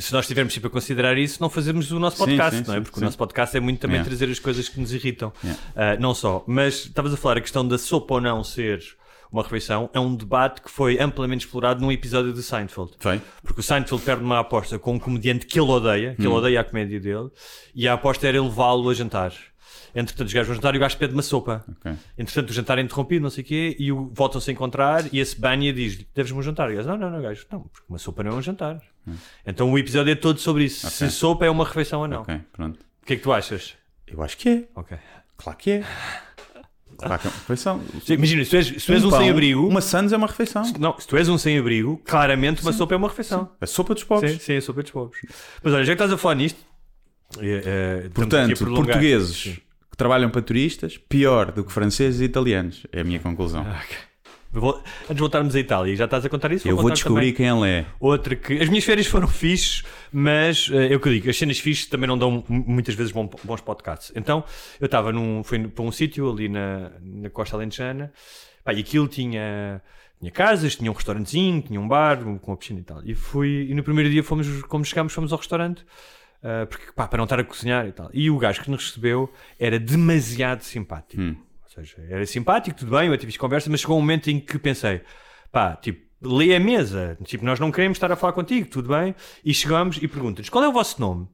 Se 0.00 0.12
nós 0.12 0.26
tivermos 0.26 0.52
sempre 0.52 0.68
a 0.68 0.70
considerar 0.70 1.16
isso, 1.18 1.40
não 1.40 1.48
fazemos 1.50 1.90
o 1.92 1.98
nosso 1.98 2.16
Sim, 2.16 2.24
podcast, 2.24 2.56
sim, 2.60 2.64
não 2.66 2.74
é? 2.74 2.76
sim, 2.78 2.82
Porque 2.82 2.96
sim. 2.98 3.02
o 3.02 3.04
nosso 3.04 3.18
podcast 3.18 3.56
é 3.56 3.60
muito 3.60 3.80
também 3.80 3.96
Yeah. 3.96 4.08
trazer 4.10 4.30
as 4.32 4.38
coisas 4.38 4.68
que 4.68 4.80
nos 4.80 4.92
irritam. 4.92 5.32
Yeah. 5.42 5.62
Ah, 5.76 5.96
não 5.96 6.14
só, 6.14 6.42
mas 6.46 6.86
estavas 6.86 7.12
a 7.12 7.16
falar 7.16 7.38
a 7.38 7.40
questão 7.40 7.66
da 7.66 7.78
sopa 7.78 8.14
ou 8.14 8.20
não 8.20 8.42
ser 8.42 8.82
uma 9.30 9.42
refeição, 9.42 9.90
é 9.92 9.98
um 9.98 10.14
debate 10.14 10.62
que 10.62 10.70
foi 10.70 10.98
amplamente 11.00 11.44
explorado 11.46 11.80
num 11.80 11.90
episódio 11.90 12.32
de 12.32 12.40
Seinfeld. 12.42 12.92
Foi? 12.98 13.20
Porque 13.42 13.58
o 13.60 13.62
Seinfeld 13.64 14.02
perde 14.04 14.22
uma 14.22 14.38
aposta 14.38 14.78
com 14.78 14.94
um 14.94 14.98
comediante 14.98 15.44
que 15.44 15.58
ele 15.58 15.68
odeia, 15.70 16.14
que 16.14 16.22
ele 16.22 16.28
odeia 16.28 16.60
a 16.60 16.64
comédia 16.64 17.00
dele, 17.00 17.30
e 17.74 17.88
a 17.88 17.94
aposta 17.94 18.28
era 18.28 18.40
levá-lo 18.40 18.88
a 18.88 18.94
jantar. 18.94 19.32
Entretanto, 19.94 20.26
os 20.26 20.32
gajos 20.32 20.48
vão 20.48 20.56
jantar 20.56 20.74
e 20.74 20.78
o 20.78 20.80
gajo 20.80 20.96
pede 20.98 21.12
uma 21.14 21.22
sopa. 21.22 21.64
Ok. 21.68 21.92
Entretanto, 22.18 22.50
o 22.50 22.52
jantar 22.52 22.78
é 22.78 22.82
interrompido, 22.82 23.22
não 23.22 23.30
sei 23.30 23.42
o 23.44 23.46
quê, 23.46 23.76
e 23.78 23.92
o- 23.92 24.10
voltam-se 24.12 24.50
a 24.50 24.52
encontrar 24.52 25.04
e 25.12 25.18
esse 25.20 25.38
Bania 25.40 25.72
diz: 25.72 26.04
Deves-me 26.14 26.38
um 26.38 26.42
jantar. 26.42 26.68
E 26.70 26.74
o 26.74 26.76
gajo, 26.76 26.88
não, 26.88 26.96
não, 26.98 27.10
não, 27.10 27.22
gajo, 27.22 27.46
não, 27.50 27.60
porque 27.60 27.86
uma 27.88 27.98
sopa 27.98 28.22
não 28.24 28.32
é 28.32 28.34
um 28.34 28.42
jantar. 28.42 28.80
Então 29.46 29.70
o 29.70 29.78
episódio 29.78 30.10
é 30.10 30.14
todo 30.14 30.38
sobre 30.40 30.64
isso: 30.64 30.88
se 30.90 31.10
sopa 31.10 31.46
é 31.46 31.50
uma 31.50 31.64
refeição 31.64 32.00
ou 32.00 32.08
não. 32.08 32.22
Ok, 32.22 32.40
pronto. 32.52 32.78
O 33.02 33.06
que 33.06 33.12
é 33.12 33.16
que 33.16 33.22
tu 33.22 33.32
achas? 33.32 33.74
Eu 34.06 34.22
acho 34.22 34.36
que 34.36 34.48
é. 34.48 34.64
Ok. 34.74 34.96
Claro 35.36 35.58
que 35.58 35.70
é. 35.70 35.84
Claro 36.96 37.20
que 37.20 37.26
é 37.26 37.30
uma 37.30 37.38
refeição. 37.38 37.82
Imagina, 38.08 38.44
se 38.44 38.50
tu 38.50 38.56
és, 38.56 38.66
se 38.66 38.86
tu 38.86 38.92
és 38.92 39.04
um, 39.04 39.10
pão, 39.10 39.18
sem-abrigo. 39.18 39.66
Uma 39.66 39.80
Sands 39.80 40.12
é 40.12 40.16
uma 40.16 40.26
refeição. 40.28 40.62
Não, 40.78 40.98
se 40.98 41.06
tu 41.08 41.16
és 41.16 41.28
um 41.28 41.36
sem-abrigo, 41.36 42.00
claramente 42.04 42.62
uma 42.62 42.72
sopa 42.72 42.94
é 42.94 42.96
uma 42.96 43.08
refeição. 43.08 43.50
A 43.60 43.66
sopa 43.66 43.94
dos 43.94 44.04
pobres. 44.04 44.32
Sim, 44.32 44.38
sim, 44.38 44.56
a 44.56 44.60
sopa 44.62 44.82
dos 44.82 44.90
pobres. 44.92 45.20
Mas 45.62 45.72
olha, 45.74 45.84
já 45.84 45.92
que 45.92 45.94
estás 45.94 46.12
a 46.12 46.16
falar 46.16 46.36
nisto. 46.36 46.58
aqui 47.36 48.06
a 48.06 48.10
Portanto, 48.10 48.56
portugueses 48.64 49.36
Sim. 49.36 49.56
Que 49.94 49.98
trabalham 49.98 50.28
para 50.28 50.42
turistas, 50.42 50.98
pior 50.98 51.52
do 51.52 51.62
que 51.62 51.72
franceses 51.72 52.20
e 52.20 52.24
italianos. 52.24 52.84
É 52.92 53.00
a 53.02 53.04
minha 53.04 53.20
conclusão. 53.20 53.64
Vou- 54.52 54.74
Antes 55.04 55.14
de 55.14 55.20
voltarmos 55.20 55.54
à 55.54 55.58
Itália, 55.60 55.94
já 55.96 56.04
estás 56.04 56.24
a 56.24 56.28
contar 56.28 56.50
isso? 56.52 56.66
Eu 56.68 56.76
vou 56.76 56.90
descobrir 56.90 57.32
também. 57.32 57.34
quem 57.34 57.46
ele 57.48 57.68
é. 57.68 57.86
Outra 58.00 58.34
que. 58.36 58.54
As 58.60 58.68
minhas 58.68 58.84
férias 58.84 59.06
foram 59.06 59.26
fixes, 59.28 59.82
mas 60.12 60.68
é 60.72 60.94
o 60.94 61.00
que 61.00 61.08
eu 61.08 61.12
digo, 61.12 61.30
as 61.30 61.36
cenas 61.36 61.58
fixes 61.58 61.86
também 61.86 62.06
não 62.08 62.16
dão 62.18 62.30
mu- 62.30 62.44
muitas 62.48 62.94
vezes 62.94 63.12
bom- 63.12 63.28
bons 63.44 63.60
podcasts. 63.60 64.12
Então, 64.16 64.44
eu 64.80 64.86
estava 64.86 65.12
num. 65.12 65.42
Fui 65.44 65.58
para 65.68 65.84
um 65.84 65.90
sítio 65.92 66.30
ali 66.30 66.48
na, 66.48 66.90
na 67.00 67.30
Costa 67.30 67.56
Alentejana, 67.56 68.12
pá, 68.64 68.72
e 68.72 68.80
aquilo 68.80 69.06
tinha. 69.08 69.80
tinha 70.20 70.30
casas, 70.30 70.76
tinha 70.76 70.90
um 70.90 70.94
restaurantezinho, 70.94 71.60
tinha 71.60 71.80
um 71.80 71.88
bar 71.88 72.18
com 72.40 72.50
uma 72.52 72.56
piscina 72.56 72.78
e 72.80 72.84
tal. 72.84 73.00
E 73.04 73.14
fui, 73.14 73.66
e 73.70 73.74
no 73.74 73.82
primeiro 73.82 74.08
dia 74.10 74.22
fomos, 74.22 74.62
como 74.64 74.84
chegámos, 74.84 75.12
fomos 75.12 75.32
ao 75.32 75.38
restaurante, 75.38 75.84
ah, 76.44 76.66
porque, 76.66 76.92
pá, 76.92 77.08
para 77.08 77.16
não 77.16 77.24
estar 77.24 77.40
a 77.40 77.44
cozinhar 77.44 77.86
e 77.88 77.92
tal. 77.92 78.10
E 78.12 78.30
o 78.30 78.36
gajo 78.36 78.62
que 78.62 78.70
nos 78.70 78.88
recebeu 78.88 79.32
era 79.58 79.80
demasiado 79.80 80.62
simpático. 80.62 81.22
Ou 81.22 81.68
seja, 81.68 81.96
era 82.08 82.24
simpático, 82.26 82.78
tudo 82.78 82.90
bem, 82.96 83.08
eu 83.08 83.16
tive 83.16 83.36
conversa, 83.38 83.70
mas 83.70 83.80
chegou 83.80 83.96
um 83.96 84.00
momento 84.00 84.28
em 84.28 84.38
que 84.38 84.58
pensei, 84.58 85.00
pá, 85.50 85.74
tipo, 85.74 86.04
lê 86.22 86.54
a 86.54 86.60
mesa, 86.60 87.18
tipo, 87.24 87.44
nós 87.44 87.58
não 87.58 87.72
queremos 87.72 87.96
estar 87.96 88.12
a 88.12 88.16
falar 88.16 88.34
contigo, 88.34 88.68
tudo 88.68 88.90
bem? 88.90 89.14
E 89.44 89.52
chegamos 89.54 89.96
e 89.96 90.06
perguntas, 90.06 90.48
qual 90.48 90.62
é 90.62 90.68
o 90.68 90.72
vosso 90.72 91.00
nome? 91.00 91.26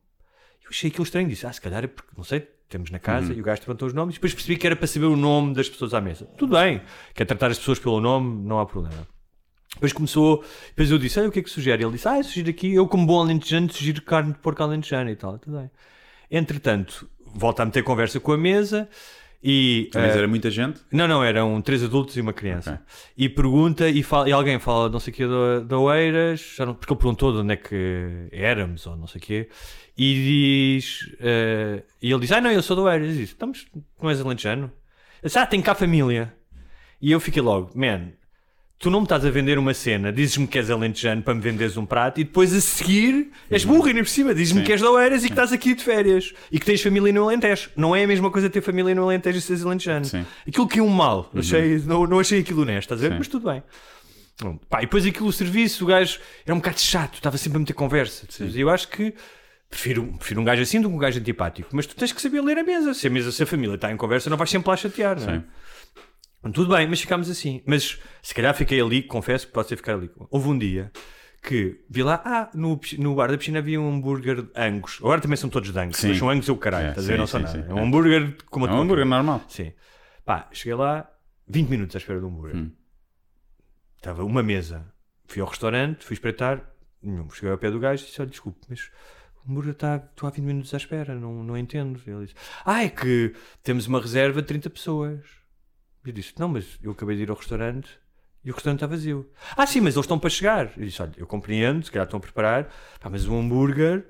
Eu 0.64 0.70
achei 0.70 0.88
aquilo 0.88 1.04
estranho, 1.04 1.28
disse, 1.28 1.44
ah, 1.46 1.52
se 1.52 1.60
calhar 1.60 1.82
é 1.84 1.88
porque, 1.88 2.12
não 2.16 2.24
sei, 2.24 2.40
temos 2.68 2.90
na 2.90 3.00
casa 3.00 3.34
e 3.34 3.40
o 3.40 3.42
gajo 3.44 3.62
levantou 3.62 3.88
os 3.88 3.92
nomes, 3.92 4.14
e 4.14 4.18
depois 4.18 4.32
percebi 4.32 4.56
que 4.56 4.66
era 4.66 4.76
para 4.76 4.86
saber 4.86 5.06
o 5.06 5.16
nome 5.16 5.52
das 5.54 5.68
pessoas 5.68 5.92
à 5.92 6.00
mesa. 6.00 6.24
Tudo 6.38 6.56
bem, 6.56 6.80
quer 7.14 7.24
tratar 7.24 7.50
as 7.50 7.58
pessoas 7.58 7.80
pelo 7.80 8.00
nome, 8.00 8.46
não 8.46 8.60
há 8.60 8.64
problema. 8.64 9.06
Depois 9.74 9.92
começou, 9.92 10.44
depois 10.68 10.90
eu 10.90 10.98
disse, 10.98 11.20
ah, 11.20 11.24
o 11.26 11.30
que 11.30 11.38
é 11.38 11.42
que 11.42 11.48
sugere? 11.50 11.82
Ele 11.82 11.92
disse, 11.92 12.06
ah, 12.08 12.18
eu 12.18 12.24
sugiro 12.24 12.50
aqui, 12.50 12.74
eu 12.74 12.86
como 12.88 13.06
bom 13.06 13.20
alentejano, 13.22 13.72
sugiro 13.72 14.02
carne 14.02 14.32
de 14.32 14.38
porco 14.38 14.62
alentejano 14.62 15.08
e 15.10 15.16
tal, 15.16 15.38
tudo 15.38 15.56
bem. 15.58 15.70
Entretanto, 16.30 17.08
volta 17.34 17.62
a 17.62 17.66
meter 17.66 17.82
conversa 17.82 18.20
com 18.20 18.32
a 18.32 18.36
mesa 18.38 18.88
e... 19.42 19.88
Mas 19.94 20.14
eh, 20.14 20.18
era 20.18 20.28
muita 20.28 20.50
gente? 20.50 20.80
não, 20.92 21.08
não, 21.08 21.24
eram 21.24 21.62
três 21.62 21.82
adultos 21.82 22.16
e 22.16 22.20
uma 22.20 22.32
criança. 22.32 22.82
E 23.16 23.28
pergunta, 23.28 23.88
e, 23.88 24.02
fala, 24.02 24.28
e 24.28 24.32
alguém 24.32 24.58
fala 24.58 24.90
não 24.90 25.00
sei 25.00 25.12
o 25.12 25.16
quê 25.16 25.26
da, 25.26 25.60
da 25.60 25.78
Oeiras, 25.78 26.56
não- 26.58 26.74
porque 26.74 26.92
ele 26.92 26.98
perguntou 27.00 27.32
de 27.32 27.38
onde 27.38 27.52
é 27.54 27.56
que 27.56 28.28
éramos, 28.32 28.86
ou 28.86 28.96
não 28.96 29.06
sei 29.06 29.18
o 29.18 29.22
quê, 29.24 29.48
e 29.96 30.76
diz, 30.76 31.10
eh, 31.20 31.82
e 32.02 32.10
ele 32.10 32.20
diz, 32.20 32.32
ah 32.32 32.40
não, 32.40 32.50
eu 32.50 32.62
sou 32.62 32.76
da 32.76 32.82
Oeiras, 32.82 33.14
e 33.14 33.18
diz, 33.18 33.30
estamos, 33.30 33.66
não 34.02 34.10
és 34.10 34.20
alentejano? 34.20 34.70
Ah, 35.34 35.46
tem 35.46 35.62
cá 35.62 35.74
família. 35.74 36.34
E 37.00 37.10
eu 37.12 37.18
fiquei 37.20 37.40
logo, 37.40 37.70
man, 37.74 38.12
tu 38.80 38.90
não 38.90 39.00
me 39.00 39.04
estás 39.04 39.26
a 39.26 39.30
vender 39.30 39.58
uma 39.58 39.74
cena, 39.74 40.10
dizes-me 40.10 40.46
que 40.46 40.58
és 40.58 40.70
alentejano 40.70 41.22
para 41.22 41.34
me 41.34 41.40
venderes 41.42 41.76
um 41.76 41.84
prato, 41.84 42.18
e 42.18 42.24
depois 42.24 42.52
a 42.54 42.60
seguir 42.62 43.30
és 43.50 43.62
burro 43.62 43.86
ainda 43.86 44.00
por 44.00 44.08
cima, 44.08 44.34
dizes-me 44.34 44.62
que 44.62 44.72
és 44.72 44.80
da 44.80 44.90
Oeiras 44.90 45.22
e 45.22 45.26
que 45.26 45.34
estás 45.34 45.52
aqui 45.52 45.74
de 45.74 45.84
férias, 45.84 46.32
e 46.50 46.58
que 46.58 46.64
tens 46.64 46.80
família 46.80 47.12
no 47.12 47.24
Alentejo. 47.24 47.68
Não 47.76 47.94
é 47.94 48.04
a 48.04 48.06
mesma 48.06 48.30
coisa 48.30 48.48
ter 48.48 48.62
família 48.62 48.94
no 48.94 49.04
Alentejo 49.04 49.36
e 49.36 49.40
seres 49.42 49.62
alentejano. 49.66 50.06
Sim. 50.06 50.24
Aquilo 50.48 50.66
que 50.66 50.78
é 50.78 50.82
um 50.82 50.88
mal. 50.88 51.30
Achei, 51.36 51.78
não, 51.80 52.06
não 52.06 52.18
achei 52.18 52.40
aquilo 52.40 52.62
honesto, 52.62 52.94
estás 52.94 53.04
a 53.04 53.08
ver? 53.10 53.18
Mas 53.18 53.28
tudo 53.28 53.50
bem. 53.50 53.62
Pá, 54.70 54.78
e 54.78 54.86
depois 54.86 55.04
aquilo, 55.04 55.28
o 55.28 55.32
serviço, 55.32 55.84
o 55.84 55.86
gajo 55.86 56.18
era 56.46 56.54
um 56.54 56.58
bocado 56.58 56.80
chato, 56.80 57.16
estava 57.16 57.36
sempre 57.36 57.56
a 57.56 57.60
meter 57.60 57.74
conversa. 57.74 58.26
E 58.40 58.58
eu 58.58 58.70
acho 58.70 58.88
que 58.88 59.12
prefiro, 59.68 60.04
prefiro 60.18 60.40
um 60.40 60.44
gajo 60.44 60.62
assim 60.62 60.80
do 60.80 60.88
que 60.88 60.94
um 60.94 60.98
gajo 60.98 61.20
antipático. 61.20 61.68
Mas 61.72 61.84
tu 61.84 61.94
tens 61.94 62.12
que 62.12 62.22
saber 62.22 62.40
ler 62.40 62.56
a 62.56 62.64
mesa. 62.64 62.94
Se 62.94 63.06
a 63.06 63.10
mesa, 63.10 63.30
se 63.30 63.42
a 63.42 63.46
família 63.46 63.74
está 63.74 63.92
em 63.92 63.96
conversa, 63.98 64.30
não 64.30 64.38
vais 64.38 64.48
sempre 64.48 64.70
lá 64.70 64.76
chatear, 64.78 65.20
não 65.20 65.28
é? 65.28 65.36
Sim. 65.36 65.44
Tudo 66.54 66.74
bem, 66.74 66.86
mas 66.88 67.00
ficámos 67.00 67.28
assim. 67.28 67.62
Mas 67.66 67.98
se 68.22 68.34
calhar 68.34 68.54
fiquei 68.54 68.80
ali, 68.80 69.02
confesso 69.02 69.46
que 69.46 69.52
pode 69.52 69.68
ser 69.68 69.76
ficar 69.76 69.94
ali. 69.94 70.10
Houve 70.30 70.48
um 70.48 70.58
dia 70.58 70.90
que 71.42 71.84
vi 71.88 72.02
lá, 72.02 72.20
ah, 72.24 72.50
no, 72.54 72.78
no 72.98 73.14
bar 73.14 73.30
da 73.30 73.38
piscina 73.38 73.58
havia 73.60 73.80
um 73.80 73.88
hambúrguer 73.94 74.46
Angus. 74.56 74.98
Agora 75.00 75.20
também 75.20 75.36
são 75.36 75.48
todos 75.50 75.72
de 75.72 75.78
Angus, 75.78 75.96
Sim. 75.98 76.08
mas 76.08 76.18
são 76.18 76.28
Angus 76.30 76.48
é 76.48 76.52
o 76.52 76.56
caralho, 76.56 76.86
É, 76.86 76.90
estás 76.90 77.06
a 77.06 77.12
ver? 77.12 77.18
Não 77.18 77.26
são 77.26 77.40
nada. 77.40 77.52
sim. 77.62 77.68
É 77.68 77.74
um 77.74 77.78
É. 77.78 77.82
hambúrguer 77.82 78.36
como 78.50 78.66
É 78.66 78.68
a 78.68 78.72
um 78.72 78.76
tua 78.76 78.84
hambúrguer 78.84 79.06
normal. 79.06 79.42
Sim. 79.48 79.72
Pá, 80.24 80.48
cheguei 80.52 80.74
lá, 80.74 81.10
20 81.48 81.68
minutos 81.68 81.96
à 81.96 81.98
espera 81.98 82.20
do 82.20 82.26
hambúrguer. 82.26 82.56
Hum. 82.56 82.70
Estava 83.96 84.24
uma 84.24 84.42
mesa. 84.42 84.86
Fui 85.26 85.40
ao 85.42 85.48
restaurante, 85.48 86.04
fui 86.04 86.14
espreitar. 86.14 86.62
Nenhum. 87.02 87.30
Cheguei 87.30 87.50
ao 87.50 87.58
pé 87.58 87.70
do 87.70 87.78
gajo 87.80 88.02
e 88.02 88.06
disse: 88.06 88.20
Olha, 88.20 88.30
desculpe, 88.30 88.60
mas 88.68 88.90
o 89.44 89.50
hambúrguer 89.50 89.72
está. 89.72 89.96
Estou 89.96 90.26
há 90.26 90.30
20 90.30 90.44
minutos 90.44 90.74
à 90.74 90.76
espera, 90.76 91.14
não, 91.14 91.42
não 91.44 91.56
entendo. 91.56 92.00
Ele 92.06 92.24
disse: 92.26 92.34
Ah, 92.64 92.82
é 92.84 92.88
que 92.90 93.34
temos 93.62 93.86
uma 93.86 94.00
reserva 94.00 94.40
de 94.42 94.48
30 94.48 94.68
pessoas. 94.70 95.20
Eu 96.04 96.12
disse: 96.12 96.32
Não, 96.38 96.48
mas 96.48 96.64
eu 96.82 96.92
acabei 96.92 97.16
de 97.16 97.22
ir 97.22 97.30
ao 97.30 97.36
restaurante 97.36 97.88
e 98.44 98.50
o 98.50 98.54
restaurante 98.54 98.78
está 98.78 98.86
vazio. 98.86 99.28
Ah, 99.56 99.66
sim, 99.66 99.80
mas 99.80 99.94
eles 99.94 100.04
estão 100.04 100.18
para 100.18 100.30
chegar. 100.30 100.70
Eu 100.76 100.84
disse: 100.84 101.00
Olha, 101.02 101.12
eu 101.16 101.26
compreendo, 101.26 101.84
se 101.84 101.90
calhar 101.90 102.06
estão 102.06 102.18
a 102.18 102.20
preparar, 102.20 102.68
pá, 103.00 103.10
mas 103.10 103.26
o 103.26 103.34
hambúrguer. 103.36 104.06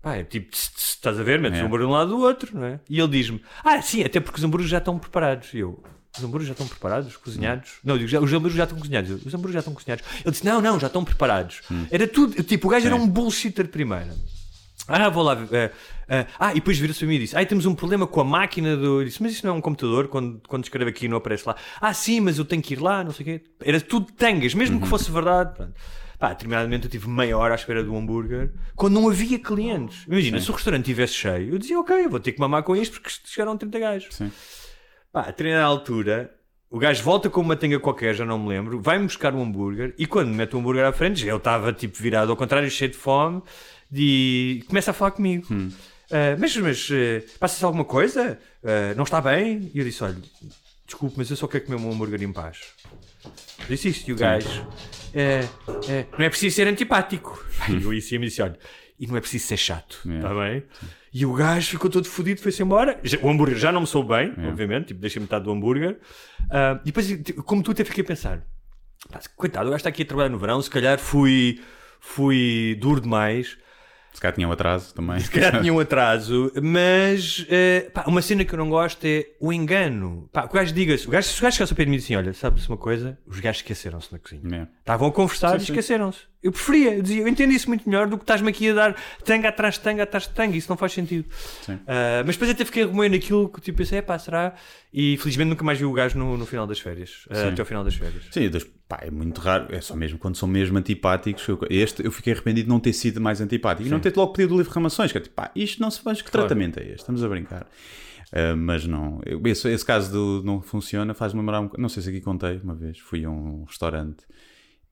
Pá, 0.00 0.16
é 0.16 0.24
tipo, 0.24 0.50
tss, 0.50 0.70
tss, 0.72 0.88
estás 0.96 1.18
a 1.18 1.22
ver? 1.22 1.40
Metes 1.40 1.58
É. 1.60 1.62
o 1.62 1.66
hambúrguer 1.66 1.86
de 1.86 1.92
um 1.92 1.96
lado 1.96 2.10
do 2.10 2.18
outro, 2.18 2.58
não 2.58 2.66
é? 2.66 2.80
E 2.88 2.98
ele 2.98 3.08
diz-me: 3.08 3.42
Ah, 3.64 3.80
sim, 3.82 4.02
até 4.04 4.20
porque 4.20 4.38
os 4.38 4.44
hambúrgueres 4.44 4.70
já 4.70 4.78
estão 4.78 4.98
preparados. 4.98 5.52
E 5.54 5.58
eu: 5.58 5.82
Os 6.16 6.22
hambúrgueres 6.22 6.46
já 6.48 6.52
estão 6.52 6.66
preparados? 6.68 7.16
Cozinhados? 7.16 7.72
Não, 7.84 7.94
eu 7.94 7.98
digo, 7.98 8.08
já, 8.10 8.20
os 8.20 8.30
hambúrgueres 8.30 8.56
já 8.56 8.64
estão 8.64 8.78
cozinhados. 8.78 9.10
Os 9.10 9.34
hambúrgueres 9.34 9.54
já 9.54 9.58
estão 9.60 9.74
cozinhados. 9.74 10.04
Ele 10.20 10.30
disse: 10.30 10.44
Não, 10.44 10.60
não, 10.60 10.78
já 10.80 10.86
estão 10.88 11.04
preparados. 11.04 11.60
Era 11.90 12.06
tudo, 12.08 12.42
tipo, 12.42 12.68
o 12.68 12.70
gajo 12.70 12.86
era 12.86 12.96
um 12.96 13.06
bullshitter 13.08 13.64
de 13.66 13.70
primeira. 13.70 14.14
Ah, 14.86 15.08
vou 15.08 15.22
lá. 15.22 15.36
eh, 15.50 15.70
eh, 16.08 16.26
ah, 16.38 16.52
e 16.52 16.56
depois 16.56 16.78
vira-se 16.78 16.98
para 16.98 17.08
mim 17.08 17.14
e 17.14 17.18
disse: 17.20 17.36
Ah, 17.36 17.44
temos 17.44 17.66
um 17.66 17.74
problema 17.74 18.06
com 18.06 18.20
a 18.20 18.24
máquina 18.24 18.76
do. 18.76 19.00
Eu 19.00 19.04
disse: 19.04 19.22
Mas 19.22 19.32
isso 19.32 19.46
não 19.46 19.54
é 19.54 19.58
um 19.58 19.60
computador? 19.60 20.08
Quando, 20.08 20.40
quando 20.46 20.64
escreve 20.64 20.90
aqui 20.90 21.08
não 21.08 21.16
aparece 21.16 21.44
lá. 21.46 21.56
Ah, 21.80 21.94
sim, 21.94 22.20
mas 22.20 22.38
eu 22.38 22.44
tenho 22.44 22.62
que 22.62 22.74
ir 22.74 22.80
lá, 22.80 23.02
não 23.02 23.12
sei 23.12 23.22
o 23.22 23.26
quê. 23.26 23.44
Era 23.62 23.80
tudo 23.80 24.12
tangas, 24.12 24.54
mesmo 24.54 24.80
que 24.80 24.86
fosse 24.86 25.10
verdade. 25.10 25.54
Pronto. 25.54 25.74
Pá, 26.18 26.28
determinadamente 26.28 26.84
eu 26.84 26.90
tive 26.90 27.08
meia 27.08 27.36
hora 27.36 27.54
à 27.54 27.56
espera 27.56 27.82
do 27.82 27.94
hambúrguer 27.96 28.52
quando 28.76 28.94
não 28.94 29.08
havia 29.08 29.38
clientes. 29.38 30.04
Imagina, 30.06 30.40
se 30.40 30.50
o 30.50 30.54
restaurante 30.54 30.82
estivesse 30.82 31.14
cheio, 31.14 31.54
eu 31.54 31.58
dizia: 31.58 31.78
Ok, 31.78 32.04
eu 32.04 32.10
vou 32.10 32.20
ter 32.20 32.32
que 32.32 32.40
mamar 32.40 32.62
com 32.62 32.76
isto 32.76 33.00
porque 33.00 33.10
chegaram 33.24 33.56
30 33.56 33.78
gajos. 33.78 34.14
Sim. 34.14 34.30
Pá, 35.12 35.22
a 35.22 35.26
determinada 35.26 35.64
altura, 35.64 36.34
o 36.70 36.78
gajo 36.78 37.02
volta 37.02 37.30
com 37.30 37.40
uma 37.40 37.54
tanga 37.54 37.78
qualquer, 37.78 38.14
já 38.14 38.24
não 38.24 38.38
me 38.38 38.48
lembro, 38.48 38.80
vai-me 38.80 39.04
buscar 39.04 39.32
um 39.34 39.42
hambúrguer 39.42 39.94
e 39.96 40.06
quando 40.06 40.28
me 40.28 40.34
mete 40.34 40.56
o 40.56 40.58
hambúrguer 40.58 40.84
à 40.84 40.92
frente, 40.92 41.24
eu 41.26 41.36
estava 41.36 41.72
tipo 41.72 41.96
virado 42.02 42.32
ao 42.32 42.36
contrário, 42.36 42.68
cheio 42.68 42.90
de 42.90 42.96
fome, 42.96 43.42
e 43.94 44.64
começa 44.68 44.90
a 44.90 44.94
falar 44.94 45.12
comigo. 45.12 45.46
Ah, 46.10 46.36
mas 46.38 46.56
mas 46.56 46.88
eh, 46.92 47.24
passa-se 47.40 47.64
alguma 47.64 47.84
coisa? 47.84 48.38
Ah, 48.64 48.94
não 48.96 49.04
está 49.04 49.20
bem? 49.20 49.70
E 49.74 49.78
eu 49.78 49.84
disse: 49.84 50.02
olha, 50.04 50.16
desculpe, 50.86 51.14
mas 51.16 51.30
eu 51.30 51.36
só 51.36 51.46
quero 51.46 51.64
comer 51.64 51.78
um 51.80 51.90
hambúrguer 51.92 52.22
em 52.22 52.32
paz. 52.32 52.58
Disse 53.68 53.88
isto, 53.88 54.08
e 54.10 54.12
o 54.12 54.16
gajo, 54.16 54.66
"É, 55.14 55.46
é, 55.88 56.06
não 56.18 56.24
é 56.26 56.28
preciso 56.28 56.54
ser 56.56 56.66
antipático. 56.68 57.42
E 57.68 57.82
eu 57.82 57.92
disse, 57.94 58.14
e 58.14 58.18
me 58.18 58.26
disse: 58.26 58.42
olha, 58.42 58.58
e 59.00 59.06
não 59.06 59.16
é 59.16 59.20
preciso 59.20 59.46
ser 59.46 59.56
chato, 59.56 60.00
É. 60.08 60.16
está 60.16 60.28
bem? 60.34 60.62
E 61.12 61.24
o 61.24 61.32
gajo 61.32 61.70
ficou 61.70 61.88
todo 61.88 62.06
fodido, 62.08 62.40
foi-se 62.40 62.62
embora. 62.62 63.00
O 63.22 63.30
hambúrguer 63.30 63.56
já 63.56 63.70
não 63.72 63.80
me 63.80 63.86
soube 63.86 64.08
bem, 64.10 64.34
obviamente, 64.48 64.88
tipo, 64.88 65.00
deixei 65.00 65.22
metade 65.22 65.44
do 65.44 65.50
hambúrguer. 65.52 65.98
Ah, 66.50 66.78
e 66.84 66.86
depois, 66.92 67.08
como 67.44 67.62
tu, 67.62 67.70
até 67.70 67.82
fiquei 67.84 68.02
a 68.04 68.06
pensar: 68.06 68.44
coitado, 69.36 69.66
o 69.68 69.70
gajo 69.70 69.78
está 69.78 69.88
aqui 69.88 70.02
a 70.02 70.06
trabalhar 70.06 70.28
no 70.28 70.38
verão, 70.38 70.60
se 70.60 70.68
calhar 70.68 70.98
fui, 70.98 71.60
fui 72.00 72.76
duro 72.80 73.00
demais. 73.00 73.56
Se 74.14 74.20
calhar 74.20 74.34
tinha 74.34 74.48
um 74.48 74.52
atraso 74.52 74.94
também. 74.94 75.18
Se 75.18 75.28
calhar 75.30 75.60
tinha 75.60 75.74
um 75.74 75.78
atraso, 75.80 76.50
mas 76.62 77.44
eh, 77.50 77.90
pá, 77.92 78.04
uma 78.06 78.22
cena 78.22 78.44
que 78.44 78.54
eu 78.54 78.58
não 78.58 78.70
gosto 78.70 79.04
é 79.04 79.26
o 79.40 79.52
engano. 79.52 80.28
Pá, 80.32 80.44
o 80.44 80.48
gajo 80.48 80.72
diga-se, 80.72 81.06
o 81.06 81.10
gajo, 81.10 81.28
se 81.28 81.38
o 81.40 81.42
gajo 81.42 81.56
chegasse 81.56 81.72
ao 81.72 81.76
pé 81.76 81.84
de 81.84 81.90
mim 81.90 81.96
e 81.96 81.98
disse 81.98 82.14
assim: 82.14 82.24
Olha, 82.24 82.32
sabes 82.32 82.68
uma 82.68 82.78
coisa? 82.78 83.18
Os 83.26 83.40
gajos 83.40 83.60
esqueceram-se 83.60 84.12
na 84.12 84.18
cozinha. 84.20 84.56
É. 84.56 84.78
Estavam 84.78 85.08
a 85.08 85.12
conversar 85.12 85.50
Sim, 85.50 85.56
e 85.56 85.60
sim. 85.60 85.72
esqueceram-se. 85.72 86.20
Eu 86.44 86.52
preferia, 86.52 86.94
eu 86.96 87.02
dizia, 87.02 87.22
eu 87.22 87.28
entendo 87.28 87.52
isso 87.54 87.66
muito 87.68 87.88
melhor 87.88 88.06
do 88.06 88.18
que 88.18 88.22
estás-me 88.22 88.50
aqui 88.50 88.68
a 88.68 88.74
dar 88.74 88.96
tanga 89.24 89.48
atrás 89.48 89.74
de 89.74 89.80
tanga 89.80 90.02
atrás 90.02 90.24
de 90.28 90.34
tanga, 90.34 90.54
isso 90.56 90.68
não 90.70 90.76
faz 90.76 90.92
sentido. 90.92 91.24
Sim. 91.62 91.78
Ah, 91.86 92.22
mas 92.26 92.36
depois 92.36 92.50
até 92.50 92.64
fiquei 92.66 92.82
a 92.82 92.86
remoer 92.86 93.10
naquilo 93.10 93.48
que 93.48 93.60
tipo, 93.62 93.78
pensei, 93.78 94.02
pá, 94.02 94.18
será? 94.18 94.54
E 94.92 95.16
felizmente 95.16 95.48
nunca 95.48 95.64
mais 95.64 95.78
vi 95.78 95.86
o 95.86 95.92
gajo 95.92 96.18
no, 96.18 96.36
no 96.36 96.44
final 96.46 96.66
das 96.66 96.78
férias, 96.78 97.26
Sim. 97.32 97.48
até 97.48 97.62
ao 97.62 97.66
final 97.66 97.82
das 97.82 97.94
férias. 97.94 98.24
Sim, 98.30 98.48
das- 98.50 98.66
pá, 98.86 98.98
é 99.00 99.10
muito 99.10 99.40
raro, 99.40 99.74
é 99.74 99.80
só 99.80 99.96
mesmo 99.96 100.18
quando 100.18 100.36
são 100.36 100.46
mesmo 100.46 100.76
antipáticos. 100.76 101.48
Eu, 101.48 101.58
este 101.70 102.04
eu 102.04 102.12
fiquei 102.12 102.34
arrependido 102.34 102.64
de 102.66 102.68
não 102.68 102.78
ter 102.78 102.92
sido 102.92 103.20
mais 103.22 103.40
antipático 103.40 103.88
e 103.88 103.90
não 103.90 103.98
ter 103.98 104.14
logo 104.14 104.32
pedido 104.34 104.50
o 104.54 104.58
livro 104.58 104.64
de 104.64 104.68
reclamações, 104.68 105.10
que 105.12 105.18
é 105.18 105.20
tipo, 105.22 105.34
pá, 105.34 105.50
isto 105.56 105.80
não 105.80 105.90
se 105.90 106.00
faz, 106.02 106.20
que 106.20 106.30
Claro. 106.30 106.46
tratamento 106.46 106.78
é 106.78 106.82
este? 106.82 106.98
Estamos 107.00 107.24
a 107.24 107.28
brincar. 107.28 107.66
Ah, 108.32 108.54
mas 108.54 108.86
não, 108.86 109.20
esse, 109.46 109.68
esse 109.72 109.84
caso 109.84 110.12
do 110.12 110.42
não 110.44 110.60
funciona 110.60 111.14
faz-me 111.14 111.40
lembrar 111.40 111.60
um, 111.60 111.70
não 111.78 111.88
sei 111.88 112.02
se 112.02 112.10
aqui 112.10 112.20
contei 112.20 112.58
uma 112.62 112.74
vez, 112.74 112.98
fui 112.98 113.24
a 113.24 113.30
um 113.30 113.64
restaurante 113.64 114.24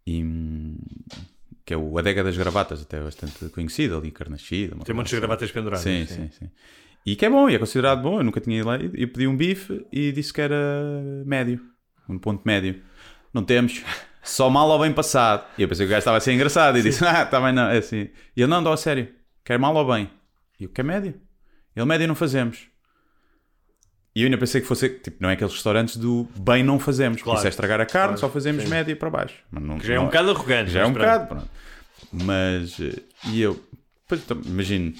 e, 0.06 0.24
hum, 0.24 0.76
que 1.64 1.74
é 1.74 1.76
o 1.76 1.98
Adega 1.98 2.24
das 2.24 2.36
Gravatas, 2.36 2.82
até 2.82 3.00
bastante 3.00 3.48
conhecido 3.50 3.96
ali, 3.96 4.10
Carnachida. 4.10 4.76
Tem 4.84 4.94
de 4.94 5.00
assim. 5.00 5.16
gravatas 5.16 5.50
penduradas. 5.50 5.82
Sim, 5.82 6.06
sim, 6.06 6.30
sim. 6.30 6.50
E 7.04 7.16
que 7.16 7.24
é 7.24 7.30
bom, 7.30 7.48
e 7.48 7.54
é 7.54 7.58
considerado 7.58 8.02
bom. 8.02 8.18
Eu 8.18 8.24
nunca 8.24 8.40
tinha 8.40 8.58
ido 8.58 8.66
lá. 8.66 8.76
Eu 8.76 9.08
pedi 9.08 9.26
um 9.26 9.36
bife 9.36 9.84
e 9.92 10.12
disse 10.12 10.32
que 10.32 10.40
era 10.40 10.56
médio, 11.24 11.60
um 12.08 12.18
ponto 12.18 12.42
médio. 12.44 12.82
Não 13.32 13.44
temos, 13.44 13.82
só 14.22 14.50
mal 14.50 14.68
ou 14.68 14.78
bem 14.78 14.92
passado. 14.92 15.46
E 15.58 15.62
eu 15.62 15.68
pensei 15.68 15.86
que 15.86 15.90
o 15.90 15.90
gajo 15.90 15.98
estava 15.98 16.16
a 16.16 16.20
ser 16.20 16.32
engraçado 16.32 16.78
e 16.78 16.82
disse: 16.82 17.04
Ah, 17.06 17.24
também 17.26 17.52
não, 17.52 17.68
é 17.68 17.78
assim. 17.78 18.08
E 18.36 18.42
ele: 18.42 18.46
Não, 18.46 18.60
não, 18.60 18.72
a 18.72 18.76
sério, 18.76 19.08
quer 19.44 19.58
mal 19.58 19.74
ou 19.74 19.86
bem? 19.86 20.10
E 20.58 20.64
eu: 20.64 20.70
Quer 20.70 20.84
médio? 20.84 21.14
Ele: 21.74 21.86
Médio 21.86 22.08
não 22.08 22.14
fazemos. 22.14 22.71
E 24.14 24.20
eu 24.22 24.26
ainda 24.26 24.36
pensei 24.36 24.60
que 24.60 24.66
fosse, 24.66 24.88
tipo, 24.90 25.16
não 25.20 25.30
é 25.30 25.32
aqueles 25.32 25.52
restaurantes 25.54 25.96
do 25.96 26.28
bem 26.38 26.62
não 26.62 26.78
fazemos, 26.78 27.18
que 27.18 27.24
Claro. 27.24 27.38
isso 27.38 27.46
é 27.46 27.50
estragar 27.50 27.80
a 27.80 27.86
carne, 27.86 28.08
Claro, 28.08 28.20
só 28.20 28.28
fazemos 28.28 28.62
sim. 28.64 28.68
média 28.68 28.94
para 28.94 29.08
baixo. 29.08 29.34
Mas 29.50 29.62
não, 29.64 29.78
Que 29.78 29.86
já 29.86 29.94
é 29.94 29.98
um 29.98 30.02
não- 30.02 30.08
bocado 30.08 30.30
arrogante. 30.30 30.70
já 30.70 30.80
é 30.80 30.86
um 30.86 30.92
bocado, 30.92 31.26
pronto. 31.28 31.48
Mas, 32.12 32.78
eh, 32.78 33.00
e 33.28 33.40
eu, 33.40 33.58
então, 34.12 34.38
imagino, 34.44 34.92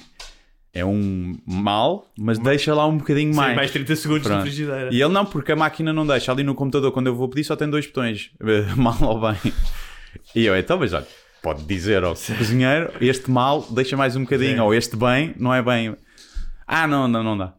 é 0.73 0.83
um 0.83 1.37
mal, 1.45 2.11
mas 2.17 2.39
deixa 2.39 2.73
lá 2.73 2.87
um 2.87 2.97
bocadinho 2.97 3.31
Sim, 3.33 3.37
mais. 3.39 3.55
mais 3.55 3.69
30 3.71 3.95
segundos 3.95 4.23
Pronto. 4.25 4.39
de 4.43 4.49
frigideira. 4.49 4.89
E 4.91 4.99
ele 4.99 5.13
não, 5.13 5.23
porque 5.25 5.51
a 5.51 5.55
máquina 5.55 5.93
não 5.93 6.07
deixa. 6.07 6.31
Ali 6.31 6.41
no 6.43 6.55
computador, 6.55 6.91
quando 6.91 7.05
eu 7.07 7.15
vou 7.15 7.29
pedir, 7.29 7.43
só 7.43 7.55
tem 7.55 7.69
dois 7.69 7.85
botões, 7.85 8.31
mal 8.75 8.97
ou 9.03 9.21
bem. 9.21 9.53
E 10.35 10.43
eu, 10.45 10.57
então, 10.57 10.79
mas 10.79 10.91
olha, 10.91 11.05
pode 11.43 11.63
dizer 11.65 12.03
ao 12.03 12.15
cozinheiro, 12.15 12.91
este 12.99 13.29
mal 13.29 13.61
deixa 13.69 13.95
mais 13.95 14.15
um 14.15 14.23
bocadinho, 14.23 14.55
Sim. 14.55 14.59
ou 14.61 14.73
este 14.73 14.95
bem 14.95 15.35
não 15.37 15.53
é 15.53 15.61
bem. 15.61 15.95
Ah, 16.65 16.87
não, 16.87 17.07
não, 17.07 17.23
não 17.23 17.37
dá. 17.37 17.53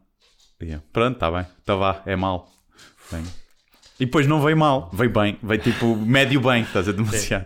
Eu, 0.59 0.81
pronto, 0.93 1.15
está 1.15 1.29
bem, 1.31 1.45
então 1.61 1.77
vá, 1.79 2.01
é 2.05 2.15
mal. 2.15 2.51
Bem, 3.11 3.23
E 3.99 4.05
depois 4.05 4.25
não 4.27 4.41
veio 4.41 4.57
mal, 4.57 4.89
veio 4.93 5.09
bem, 5.11 5.37
veio 5.43 5.61
tipo 5.61 5.95
médio 5.95 6.41
bem, 6.41 6.63
estás 6.63 6.87
a 6.89 6.91
demasiado. 6.91 7.45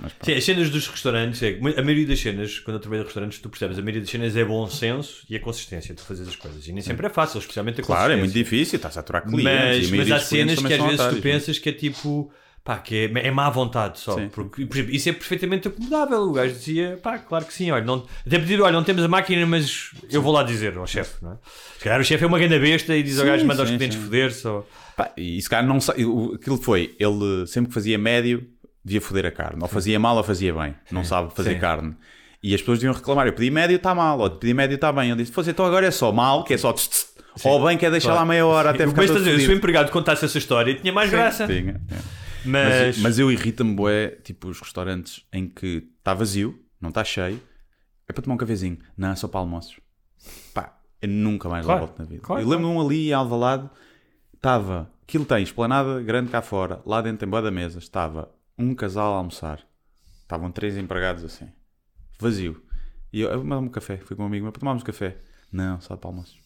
Mas. 0.00 0.12
Sim, 0.22 0.32
as 0.34 0.44
cenas 0.44 0.70
dos 0.70 0.86
restaurantes, 0.86 1.42
é, 1.42 1.58
a 1.58 1.82
maioria 1.82 2.06
das 2.06 2.20
cenas, 2.20 2.60
quando 2.60 2.76
eu 2.76 2.80
trabalho 2.80 3.02
em 3.02 3.04
restaurantes, 3.04 3.38
tu 3.40 3.48
percebes, 3.48 3.78
a 3.78 3.82
maioria 3.82 4.00
das 4.00 4.10
cenas 4.10 4.36
é 4.36 4.44
bom 4.44 4.68
senso 4.68 5.24
e 5.28 5.34
a 5.34 5.40
consistência 5.40 5.92
de 5.94 6.00
fazer 6.00 6.22
as 6.22 6.36
coisas. 6.36 6.66
E 6.68 6.72
nem 6.72 6.80
sempre 6.82 7.06
é 7.06 7.10
fácil, 7.10 7.38
especialmente 7.40 7.80
a 7.80 7.84
Claro, 7.84 8.12
é 8.12 8.16
muito 8.16 8.28
consistência. 8.32 8.44
difícil, 8.58 8.76
estás 8.76 8.96
a 8.96 9.00
aturar 9.00 9.22
clientes. 9.24 9.44
Mas, 9.44 9.88
e 9.90 9.96
mas 9.96 10.10
há 10.12 10.20
cenas 10.20 10.58
que 10.60 10.72
às 10.72 10.82
vezes 10.82 11.06
tu 11.06 11.16
é? 11.16 11.20
pensas 11.20 11.58
que 11.58 11.68
é 11.68 11.72
tipo. 11.72 12.32
Pá, 12.68 12.76
que 12.76 13.10
é, 13.14 13.26
é 13.28 13.30
má 13.30 13.48
vontade 13.48 13.98
só. 13.98 14.12
Sim. 14.12 14.28
Porque, 14.28 14.66
por 14.66 14.76
exemplo, 14.76 14.94
isso 14.94 15.08
é 15.08 15.12
perfeitamente 15.14 15.68
acomodável. 15.68 16.20
O 16.24 16.32
gajo 16.34 16.52
dizia, 16.52 16.98
pá, 17.02 17.16
claro 17.18 17.46
que 17.46 17.54
sim. 17.54 17.70
Olha, 17.70 17.82
não, 17.82 18.04
até 18.26 18.38
pedir, 18.38 18.60
olha, 18.60 18.72
não 18.74 18.84
temos 18.84 19.02
a 19.02 19.08
máquina, 19.08 19.46
mas 19.46 19.90
eu 20.10 20.20
vou 20.20 20.30
lá 20.34 20.42
dizer 20.42 20.76
ao 20.76 20.86
chefe, 20.86 21.14
não 21.24 21.32
é? 21.32 21.36
Se 21.78 21.82
calhar 21.84 21.98
o 21.98 22.04
chefe 22.04 22.24
é 22.24 22.26
uma 22.26 22.38
grande 22.38 22.58
besta 22.58 22.94
e 22.94 23.02
diz 23.02 23.18
ao 23.18 23.24
Sim, 23.24 23.30
gajo, 23.30 23.46
manda 23.46 23.64
sim, 23.66 23.76
clientes 23.78 23.96
sim. 23.96 24.04
foder 24.04 24.34
só. 24.34 24.66
Pá, 24.94 25.10
e 25.16 25.40
se 25.40 25.48
calhar 25.48 25.66
não 25.66 25.80
sa- 25.80 25.94
o- 25.96 26.34
aquilo 26.34 26.58
foi, 26.58 26.94
ele 27.00 27.46
sempre 27.46 27.68
que 27.68 27.74
fazia 27.74 27.96
médio 27.96 28.46
devia 28.84 29.00
foder 29.00 29.24
a 29.24 29.30
carne, 29.30 29.60
ou 29.62 29.68
fazia 29.68 29.98
mal 29.98 30.18
ou 30.18 30.22
fazia 30.22 30.52
bem, 30.52 30.74
não 30.92 31.02
sabe 31.04 31.34
fazer 31.34 31.58
carne. 31.58 31.96
E 32.42 32.54
as 32.54 32.60
pessoas 32.60 32.80
deviam 32.80 32.92
reclamar, 32.94 33.26
eu 33.26 33.32
pedi 33.32 33.50
médio 33.50 33.76
está 33.76 33.94
mal, 33.94 34.18
ou 34.20 34.28
pedi 34.30 34.52
médio 34.52 34.74
está 34.74 34.92
bem. 34.92 35.08
Eu 35.08 35.16
disse, 35.16 35.32
fosse 35.32 35.48
então 35.50 35.64
agora 35.64 35.86
é 35.86 35.90
só 35.90 36.12
mal, 36.12 36.44
que 36.44 36.52
é 36.52 36.58
só 36.58 36.70
tss, 36.74 36.88
tss, 36.90 37.08
ou 37.46 37.64
bem 37.64 37.78
que 37.78 37.86
é 37.86 37.90
deixar 37.90 38.12
lá 38.12 38.26
meia 38.26 38.44
hora 38.44 38.68
até 38.70 38.86
ficar 38.86 39.00
mas 39.00 39.10
estás 39.10 39.26
a 39.26 39.30
dizer, 39.30 39.48
o 39.48 39.54
empregado 39.54 39.90
contasse 39.90 40.26
essa 40.26 40.36
história, 40.36 40.74
tinha 40.74 40.92
mais 40.92 41.08
graça. 41.10 41.46
Tinha, 41.46 41.62
tinha. 41.62 41.80
Mas, 42.44 42.96
Mas, 42.96 42.98
mas 42.98 43.18
eu 43.18 43.30
irrita-me 43.30 43.74
bué, 43.74 44.10
tipo, 44.22 44.48
os 44.48 44.60
restaurantes 44.60 45.24
em 45.32 45.48
que 45.48 45.88
está 45.98 46.14
vazio, 46.14 46.58
não 46.80 46.90
está 46.90 47.04
cheio, 47.04 47.40
é 48.08 48.12
para 48.12 48.22
tomar 48.22 48.34
um 48.34 48.38
cafezinho. 48.38 48.78
Não, 48.96 49.10
é 49.10 49.16
só 49.16 49.28
para 49.28 49.40
almoços. 49.40 49.78
Pá, 50.54 50.78
eu 51.02 51.08
nunca 51.08 51.48
mais 51.48 51.64
Claro, 51.64 51.80
lá 51.80 51.86
volto 51.86 51.98
na 51.98 52.04
vida. 52.04 52.22
claro, 52.22 52.42
eu 52.42 52.48
lembro-me 52.48 52.74
um 52.74 52.80
ali 52.80 53.08
em 53.10 53.12
Alvalade, 53.12 53.68
estava, 54.34 54.90
aquilo 55.02 55.24
tem 55.24 55.42
esplanada 55.42 56.00
grande 56.02 56.30
cá 56.30 56.40
fora, 56.40 56.80
lá 56.86 57.00
dentro 57.02 57.18
tem 57.18 57.28
boa 57.28 57.42
da 57.42 57.50
mesa, 57.50 57.78
estava 57.78 58.30
um 58.56 58.74
casal 58.74 59.14
a 59.14 59.16
almoçar. 59.18 59.66
Estavam 60.22 60.50
três 60.50 60.76
empregados 60.76 61.24
assim, 61.24 61.48
vazio. 62.18 62.62
E 63.12 63.20
eu, 63.22 63.30
eu 63.30 63.42
mando 63.44 63.66
um 63.66 63.70
café, 63.70 63.96
fui 63.96 64.14
com 64.14 64.22
um 64.22 64.26
amigo 64.26 64.44
meu 64.44 64.52
para 64.52 64.60
tomarmos 64.60 64.82
café. 64.82 65.16
Não, 65.50 65.80
só 65.80 65.96
para 65.96 66.10
almoços. 66.10 66.36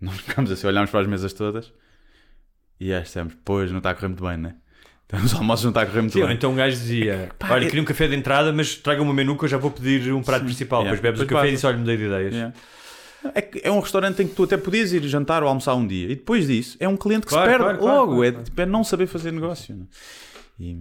Nós 0.00 0.18
ficámos 0.20 0.50
assim, 0.50 0.66
olhámos 0.66 0.90
para 0.90 1.00
as 1.00 1.06
mesas 1.06 1.32
todas 1.34 1.72
e 2.78 2.98
dissemos, 2.98 3.36
pois, 3.44 3.70
não 3.70 3.78
está 3.78 3.90
a 3.90 3.94
correr 3.94 4.08
muito 4.08 4.24
bem, 4.24 4.38
né? 4.38 4.56
Então, 5.12 5.20
os 5.26 5.34
almoços 5.34 5.64
não 5.64 5.70
está 5.70 5.82
a 5.82 5.86
correr 5.86 6.02
muito 6.02 6.12
Sim, 6.12 6.24
bem. 6.24 6.34
então 6.34 6.52
um 6.52 6.54
gajo 6.54 6.76
dizia: 6.76 7.30
Olha, 7.48 7.64
é- 7.64 7.66
queria 7.66 7.82
um 7.82 7.84
café 7.84 8.06
de 8.06 8.14
entrada, 8.14 8.52
mas 8.52 8.76
traga 8.76 9.02
um 9.02 9.12
menu 9.12 9.36
que 9.36 9.44
eu 9.44 9.48
já 9.48 9.58
vou 9.58 9.70
pedir 9.70 10.12
um 10.14 10.22
prato 10.22 10.44
principal. 10.44 10.82
Yeah. 10.82 10.96
Depois 10.96 11.12
bebes 11.16 11.20
o 11.20 11.26
café 11.26 11.48
e 11.48 11.50
dizes: 11.50 11.64
Olha, 11.64 11.76
mudei 11.76 11.96
de 11.96 12.04
ideias. 12.04 12.32
Yeah. 12.32 12.54
É, 13.34 13.50
é 13.64 13.70
um 13.70 13.80
restaurante 13.80 14.22
em 14.22 14.28
que 14.28 14.34
tu 14.34 14.44
até 14.44 14.56
podias 14.56 14.92
ir 14.94 15.02
jantar 15.06 15.42
ou 15.42 15.48
almoçar 15.48 15.74
um 15.74 15.86
dia 15.86 16.06
e 16.06 16.14
depois 16.14 16.46
disso 16.46 16.76
é 16.80 16.88
um 16.88 16.96
cliente 16.96 17.26
que 17.26 17.32
Claro, 17.32 17.50
se 17.50 17.58
perde 17.58 17.78
claro, 17.78 17.96
logo. 18.00 18.16
claro, 18.16 18.24
é, 18.24 18.42
tipo, 18.44 18.60
é 18.62 18.64
não 18.66 18.82
saber 18.82 19.06
fazer 19.06 19.30
negócio. 19.32 19.74
né? 19.74 19.84
E, 20.58 20.74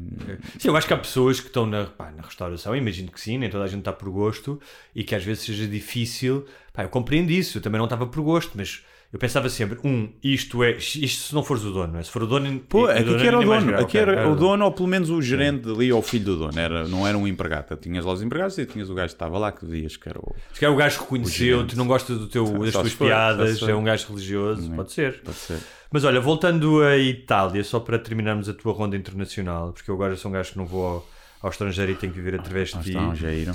Sim, 0.58 0.68
eu 0.70 0.76
acho 0.78 0.88
que 0.88 0.94
há 0.94 0.98
pessoas 0.98 1.40
que 1.42 1.48
estão 1.48 1.66
na, 1.66 1.86
pá, 1.86 2.12
na 2.16 2.22
restauração, 2.22 2.74
imagino 2.76 3.12
que 3.12 3.20
sim, 3.20 3.38
nem 3.38 3.50
toda 3.50 3.64
a 3.64 3.68
gente 3.68 3.80
está 3.80 3.92
por 3.94 4.10
gosto 4.10 4.60
e 4.96 5.04
que 5.04 5.16
às 5.16 5.24
vezes 5.24 5.44
seja 5.44 5.66
difícil. 5.68 6.46
Pá, 6.74 6.84
eu 6.84 6.90
compreendo 6.90 7.30
isso, 7.32 7.58
eu 7.58 7.62
também 7.62 7.78
não 7.78 7.86
estava 7.86 8.06
por 8.08 8.22
gosto, 8.22 8.52
mas 8.56 8.84
eu 9.12 9.18
pensava 9.20 9.50
sempre: 9.50 9.80
um, 9.84 10.12
isto 10.24 10.64
é, 10.64 10.78
isto 10.78 11.28
se 11.30 11.34
não 11.36 11.44
fores 11.44 11.64
o 11.64 11.72
dono, 11.72 11.98
é? 11.98 12.04
Se 12.04 12.12
for 12.12 12.24
o 12.24 12.28
dono, 12.28 12.60
Pô, 12.62 12.84
o 12.84 12.86
aqui 12.90 13.04
dono 13.04 13.24
era 13.24 13.38
o 13.38 13.42
é 13.42 13.46
dono, 13.46 13.66
grave. 13.68 13.84
aqui 13.84 13.98
Ok, 13.98 14.02
era 14.02 14.30
o 14.30 14.36
dono 14.36 14.66
ou 14.66 14.72
pelo 14.72 14.88
menos 14.88 15.10
o 15.10 15.22
gerente 15.22 15.68
ali 15.70 15.92
ou 15.92 16.00
o 16.00 16.02
filho 16.04 16.26
do 16.26 16.38
dono, 16.38 16.60
era, 16.60 16.88
não 16.88 17.08
era 17.08 17.18
um 17.18 17.28
empregado. 17.28 17.76
Tinhas 17.78 18.06
lá 18.06 18.14
os 18.14 18.22
empregados 18.22 18.58
e 18.58 18.66
tinhas 18.66 18.90
o 18.90 18.94
gajo 18.94 19.08
que 19.08 19.16
estava 19.16 19.38
lá 19.40 19.52
que 19.52 19.66
dizias 19.66 19.98
que 19.98 20.08
era 20.08 20.20
o. 20.20 20.36
Se 20.54 20.60
calhar 20.60 20.74
o 20.74 20.78
gajo 20.78 21.00
reconheceu, 21.02 21.58
gerente. 21.58 21.70
tu 21.74 21.78
não 21.78 21.88
gosta 21.88 22.14
do 22.16 22.28
teu, 22.28 22.46
das 22.60 22.72
tuas 22.74 22.92
for, 22.94 23.06
piadas, 23.08 23.62
é 23.64 23.74
um 23.76 23.84
gajo 23.84 24.08
religioso, 24.10 24.70
pode 24.72 24.92
ser. 24.92 25.22
Pode 25.24 25.38
ser. 25.38 25.58
Mas 25.92 26.04
olha, 26.04 26.22
voltando 26.22 26.84
à 26.84 26.96
Itália, 26.98 27.64
só 27.64 27.80
para 27.80 27.98
terminarmos 27.98 28.48
a 28.48 28.54
tua 28.54 28.74
ronda 28.74 28.96
internacional, 28.96 29.74
porque 29.74 29.90
eu 29.90 29.96
agora 29.96 30.16
sou 30.16 30.30
um 30.30 30.34
gajo 30.36 30.52
que 30.52 30.58
não 30.60 30.66
vou 30.68 30.86
ao, 30.86 31.08
ao 31.42 31.50
estrangeiro 31.50 31.92
e 31.92 31.96
tenho 31.96 32.14
que 32.14 32.20
viver 32.20 32.40
através 32.40 32.70
de 32.70 32.76
Ah, 32.78 32.82
ti. 32.84 32.90
estão, 32.90 33.16
já 33.16 33.32
iram. 33.32 33.54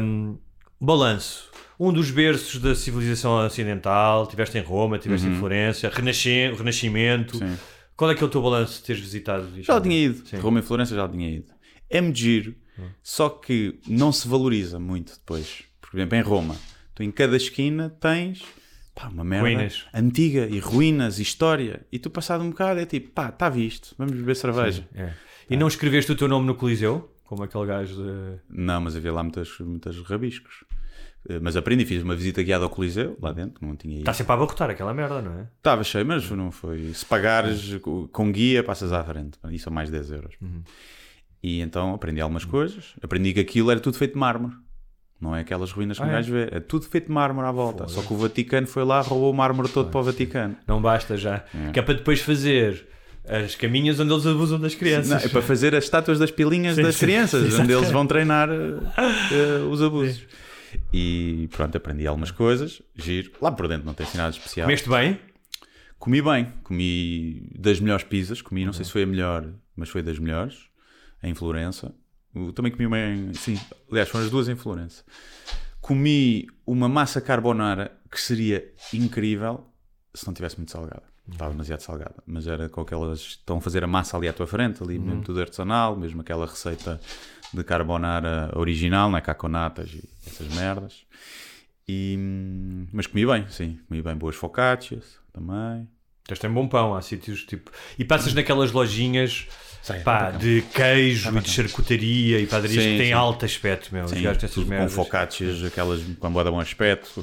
Um, 0.00 0.38
balanço. 0.80 1.50
Um 1.78 1.92
dos 1.92 2.10
berços 2.10 2.60
da 2.60 2.74
civilização 2.74 3.44
ocidental, 3.44 4.26
tiveste 4.26 4.56
em 4.58 4.62
Roma, 4.62 4.98
tiveste 4.98 5.26
em 5.26 5.34
Florença, 5.36 5.88
Renascimento, 5.88 6.58
Renascimento. 6.58 7.38
Sim. 7.38 7.56
Qual 7.96 8.10
é 8.10 8.14
que 8.14 8.22
é 8.22 8.26
o 8.26 8.30
teu 8.30 8.42
balanço 8.42 8.80
de 8.80 8.86
teres 8.86 9.02
visitado? 9.02 9.46
isto? 9.58 9.66
Já 9.66 9.80
tinha 9.80 9.96
ido. 9.96 10.26
Sim. 10.26 10.36
Roma 10.38 10.60
e 10.60 10.62
Florença 10.62 10.94
já 10.94 11.08
tinha 11.08 11.30
ido. 11.30 11.52
É 11.88 12.00
giro, 12.12 12.54
só 13.02 13.28
que 13.28 13.78
não 13.86 14.12
se 14.12 14.26
valoriza 14.26 14.78
muito 14.78 15.14
depois. 15.14 15.64
Por 15.80 15.96
exemplo, 15.96 16.18
em 16.18 16.22
Roma, 16.22 16.56
tu 16.94 17.02
em 17.02 17.10
cada 17.10 17.36
esquina 17.36 17.90
tens 18.00 18.42
pá, 18.94 19.08
uma 19.08 19.24
merda 19.24 19.48
Ruínas. 19.48 19.84
antiga 19.92 20.46
e 20.46 20.58
ruínas 20.58 21.18
e 21.18 21.22
história. 21.22 21.86
E 21.92 21.98
tu 21.98 22.10
passado 22.10 22.42
um 22.42 22.50
bocado 22.50 22.80
é 22.80 22.86
tipo, 22.86 23.10
pá, 23.10 23.28
está 23.28 23.48
visto, 23.48 23.94
vamos 23.98 24.14
beber 24.14 24.36
cerveja. 24.36 24.88
É. 24.94 25.12
E 25.48 25.56
não 25.56 25.68
escreveste 25.68 26.10
o 26.10 26.16
teu 26.16 26.26
nome 26.26 26.46
no 26.46 26.54
Coliseu? 26.54 27.10
Como 27.24 27.42
aquele 27.42 27.66
gajo 27.66 27.96
de... 27.96 28.38
Não, 28.48 28.80
mas 28.80 28.96
havia 28.96 29.12
lá 29.12 29.22
muitas, 29.22 29.58
muitas 29.60 29.96
rabiscos. 30.02 30.64
Eh, 31.28 31.38
Mas 31.40 31.56
aprendi, 31.56 31.84
fiz 31.86 32.02
uma 32.02 32.14
visita 32.14 32.42
guiada 32.42 32.64
ao 32.64 32.70
Coliseu, 32.70 33.16
lá 33.20 33.32
dentro, 33.32 33.64
não 33.66 33.74
tinha 33.76 33.94
ido. 33.94 34.00
Está 34.02 34.12
sempre 34.12 34.32
a 34.32 34.34
abarrotar 34.34 34.68
aquela 34.70 34.92
merda, 34.92 35.22
não 35.22 35.32
é? 35.40 35.46
Estava 35.56 35.82
cheio, 35.82 36.04
mas 36.04 36.28
não 36.30 36.50
foi. 36.50 36.92
Se 36.92 37.04
pagares 37.06 37.76
co- 37.80 38.08
com 38.12 38.30
guia, 38.30 38.62
passas 38.62 38.92
à 38.92 39.02
frente. 39.02 39.38
Isso 39.50 39.64
são 39.64 39.72
mais 39.72 39.90
10 39.90 40.10
euros. 40.10 40.34
E 41.42 41.60
então 41.60 41.94
aprendi 41.94 42.20
algumas 42.20 42.44
coisas. 42.44 42.94
Aprendi 43.02 43.32
que 43.34 43.40
aquilo 43.40 43.70
era 43.70 43.80
tudo 43.80 43.96
feito 43.96 44.12
de 44.14 44.18
mármore. 44.18 44.54
Não 45.20 45.34
é 45.34 45.40
aquelas 45.40 45.70
ruínas 45.70 45.96
que 45.96 46.02
Ah, 46.02 46.06
o 46.06 46.10
é? 46.10 46.12
gajo 46.12 46.32
vê. 46.32 46.48
É 46.50 46.60
tudo 46.60 46.84
feito 46.86 47.06
de 47.06 47.12
mármore 47.12 47.46
à 47.46 47.52
volta. 47.52 47.88
Só 47.88 48.02
que 48.02 48.12
o 48.12 48.16
Vaticano 48.16 48.66
foi 48.66 48.84
lá, 48.84 49.00
roubou 49.00 49.30
o 49.30 49.34
mármore 49.34 49.68
todo 49.68 49.90
para 49.90 50.00
o 50.00 50.04
Vaticano. 50.04 50.56
Não 50.66 50.82
basta 50.82 51.16
já. 51.16 51.44
Que 51.72 51.78
é 51.78 51.82
para 51.82 51.94
depois 51.94 52.20
fazer 52.20 52.86
as 53.26 53.54
caminhas 53.54 53.98
onde 54.00 54.12
eles 54.12 54.26
abusam 54.26 54.60
das 54.60 54.74
crianças. 54.74 55.08
Não, 55.08 55.16
é 55.16 55.28
para 55.28 55.40
fazer 55.40 55.74
as 55.74 55.84
estátuas 55.84 56.18
das 56.18 56.30
pilinhas 56.30 56.76
Sim, 56.76 56.82
das 56.82 56.96
sim. 56.96 57.06
crianças, 57.06 57.58
onde 57.58 57.72
eles 57.72 57.90
vão 57.90 58.06
treinar 58.06 58.50
eh, 58.50 59.58
os 59.70 59.82
abusos. 59.82 60.22
E 60.92 61.48
pronto, 61.52 61.76
aprendi 61.76 62.06
algumas 62.06 62.30
coisas. 62.30 62.82
Giro. 62.94 63.32
Lá 63.40 63.50
por 63.52 63.68
dentro 63.68 63.86
não 63.86 63.94
tem 63.94 64.06
assim 64.06 64.18
nada 64.18 64.30
especial. 64.30 64.66
Comeste 64.66 64.88
bem? 64.88 65.18
Comi 65.98 66.20
bem, 66.20 66.52
comi 66.62 67.48
das 67.58 67.80
melhores 67.80 68.04
pizzas, 68.04 68.42
comi, 68.42 68.66
não 68.66 68.74
sei 68.74 68.84
se 68.84 68.92
foi 68.92 69.04
a 69.04 69.06
melhor, 69.06 69.48
mas 69.74 69.88
foi 69.88 70.02
das 70.02 70.18
melhores, 70.18 70.68
em 71.22 71.34
Florença. 71.34 71.94
Eu 72.34 72.52
também 72.52 72.70
comi 72.70 72.84
uma 72.84 72.98
em, 72.98 73.32
sim, 73.32 73.58
aliás, 73.90 74.08
foram 74.08 74.24
as 74.24 74.30
duas 74.30 74.48
em 74.48 74.54
Florença. 74.54 75.02
Comi 75.80 76.46
uma 76.66 76.88
massa 76.88 77.20
carbonara 77.20 77.98
que 78.10 78.20
seria 78.20 78.70
incrível 78.92 79.66
se 80.12 80.26
não 80.26 80.34
tivesse 80.34 80.56
muito 80.56 80.72
salgada. 80.72 81.04
Estava 81.30 81.52
demasiado 81.52 81.80
salgada, 81.80 82.22
mas 82.26 82.46
era 82.46 82.68
com 82.68 82.82
aquelas. 82.82 83.20
Estão 83.20 83.56
a 83.56 83.60
fazer 83.60 83.82
a 83.82 83.86
massa 83.86 84.16
ali 84.16 84.28
à 84.28 84.32
tua 84.32 84.46
frente, 84.46 84.82
ali 84.82 84.98
mesmo 84.98 85.22
tudo 85.22 85.40
artesanal, 85.40 85.96
mesmo 85.96 86.20
aquela 86.20 86.44
receita 86.44 87.00
de 87.54 87.64
carbonara 87.64 88.50
original, 88.54 89.10
não 89.10 89.18
é? 89.18 89.20
Caconatas 89.20 89.90
e 89.90 90.02
essas 90.26 90.48
merdas. 90.54 91.04
E, 91.86 92.16
mas 92.92 93.06
comi 93.06 93.26
bem, 93.26 93.46
sim, 93.48 93.78
comi 93.88 94.02
bem 94.02 94.14
boas 94.16 94.36
focaccias 94.36 95.18
também. 95.32 95.88
Tens 96.26 96.38
tem 96.38 96.50
bom 96.50 96.66
pão, 96.66 96.94
há 96.94 97.02
sítios 97.02 97.44
tipo. 97.44 97.70
E 97.98 98.04
passas 98.04 98.32
naquelas 98.32 98.72
lojinhas 98.72 99.46
Sei, 99.82 100.00
pá, 100.00 100.20
bacana. 100.30 100.38
de 100.38 100.62
queijo 100.74 101.36
e 101.36 101.40
de 101.42 101.50
charcutaria 101.50 102.40
e 102.40 102.46
padarias 102.46 102.82
Sim, 102.82 102.92
que 102.92 102.96
têm 102.96 103.06
sim. 103.08 103.12
alto 103.12 103.44
aspecto, 103.44 103.90
meu. 103.92 104.08
Sim, 104.08 104.22
tudo 104.50 104.62
com 104.64 104.70
merdas. 104.70 104.94
focaccias, 104.94 105.62
aquelas 105.62 106.00
com 106.18 106.32
boa 106.32 106.50
bom 106.50 106.58
aspecto. 106.58 107.22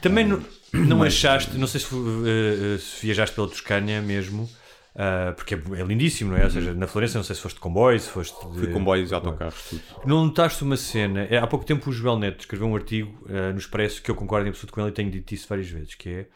Também 0.00 0.26
não, 0.26 0.42
não 0.72 1.02
achaste, 1.02 1.58
não 1.58 1.66
sei 1.66 1.80
se, 1.80 1.94
eh, 1.94 2.76
eh, 2.76 2.78
se 2.78 3.04
viajaste 3.04 3.34
pela 3.34 3.46
Toscânia 3.48 4.00
mesmo, 4.00 4.48
ah, 4.94 5.32
porque 5.36 5.54
é, 5.54 5.58
é 5.58 5.82
lindíssimo, 5.82 6.32
não 6.32 6.38
é? 6.38 6.44
Ou 6.44 6.50
seja, 6.50 6.74
na 6.74 6.86
Florença, 6.86 7.18
não 7.18 7.24
sei 7.24 7.36
se 7.36 7.42
foste 7.42 7.56
de 7.56 7.60
comboio, 7.60 7.98
se 7.98 8.08
foste 8.08 8.34
de. 8.48 8.58
Fui 8.58 8.66
comboios 8.72 9.10
e 9.10 9.14
autocarros, 9.14 9.70
tudo. 9.70 9.82
Não 10.04 10.24
notaste 10.24 10.62
uma 10.62 10.76
cena? 10.76 11.24
É, 11.24 11.38
há 11.38 11.46
pouco 11.46 11.64
tempo 11.64 11.90
o 11.90 11.92
Joel 11.92 12.18
Neto 12.18 12.40
escreveu 12.40 12.66
um 12.66 12.74
artigo 12.74 13.24
ah, 13.28 13.52
no 13.52 13.58
Expresso 13.58 14.02
que 14.02 14.10
eu 14.10 14.14
concordo 14.14 14.46
em 14.46 14.50
absoluto 14.50 14.72
com 14.72 14.80
ele 14.80 14.90
e 14.90 14.92
tenho 14.92 15.10
dito 15.10 15.32
isso 15.32 15.46
várias 15.48 15.68
vezes, 15.68 15.94
que 15.94 16.08
é 16.08 16.26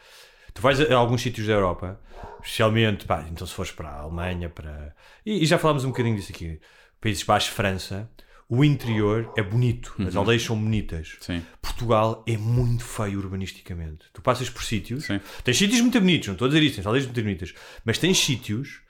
tu 0.55 0.62
vais 0.62 0.81
a, 0.81 0.95
a 0.95 0.97
alguns 0.97 1.21
sítios 1.21 1.47
da 1.47 1.53
Europa, 1.53 2.01
especialmente, 2.40 3.05
pá, 3.05 3.27
então 3.31 3.47
se 3.47 3.53
fores 3.53 3.73
para 3.73 3.88
a 3.88 4.01
Alemanha, 4.01 4.49
para... 4.49 4.95
E, 5.27 5.43
e 5.43 5.47
já 5.47 5.59
falámos 5.59 5.85
um 5.85 5.88
bocadinho 5.88 6.17
disso 6.17 6.31
aqui, 6.33 6.61
Países 7.01 7.25
Baixos, 7.25 7.51
França, 7.51 8.09
o 8.48 8.64
interior 8.64 9.33
é 9.37 9.42
bonito, 9.42 9.94
as 10.07 10.14
aldeias 10.14 10.42
são 10.42 10.57
bonitas. 10.57 11.16
Sim. 11.20 11.42
Portugal 11.62 12.22
é 12.26 12.37
muito 12.37 12.85
feio 12.85 13.18
urbanisticamente. 13.18 14.07
Tu 14.12 14.20
passas 14.20 14.50
por 14.50 14.62
sítios, 14.62 15.04
Sim. 15.04 15.20
tens 15.42 15.57
sítios 15.57 15.80
muito 15.80 15.98
bonitos, 15.98 16.28
não 16.28 16.35
estou 16.35 16.46
a 16.46 16.48
dizer 16.48 16.62
isso, 16.62 16.76
tens 16.76 16.87
aldeias 16.87 17.07
muito 17.07 17.22
bonitas, 17.22 17.54
mas 17.85 17.98
tens 17.98 18.18
sítios 18.18 18.80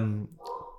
hum, 0.00 0.26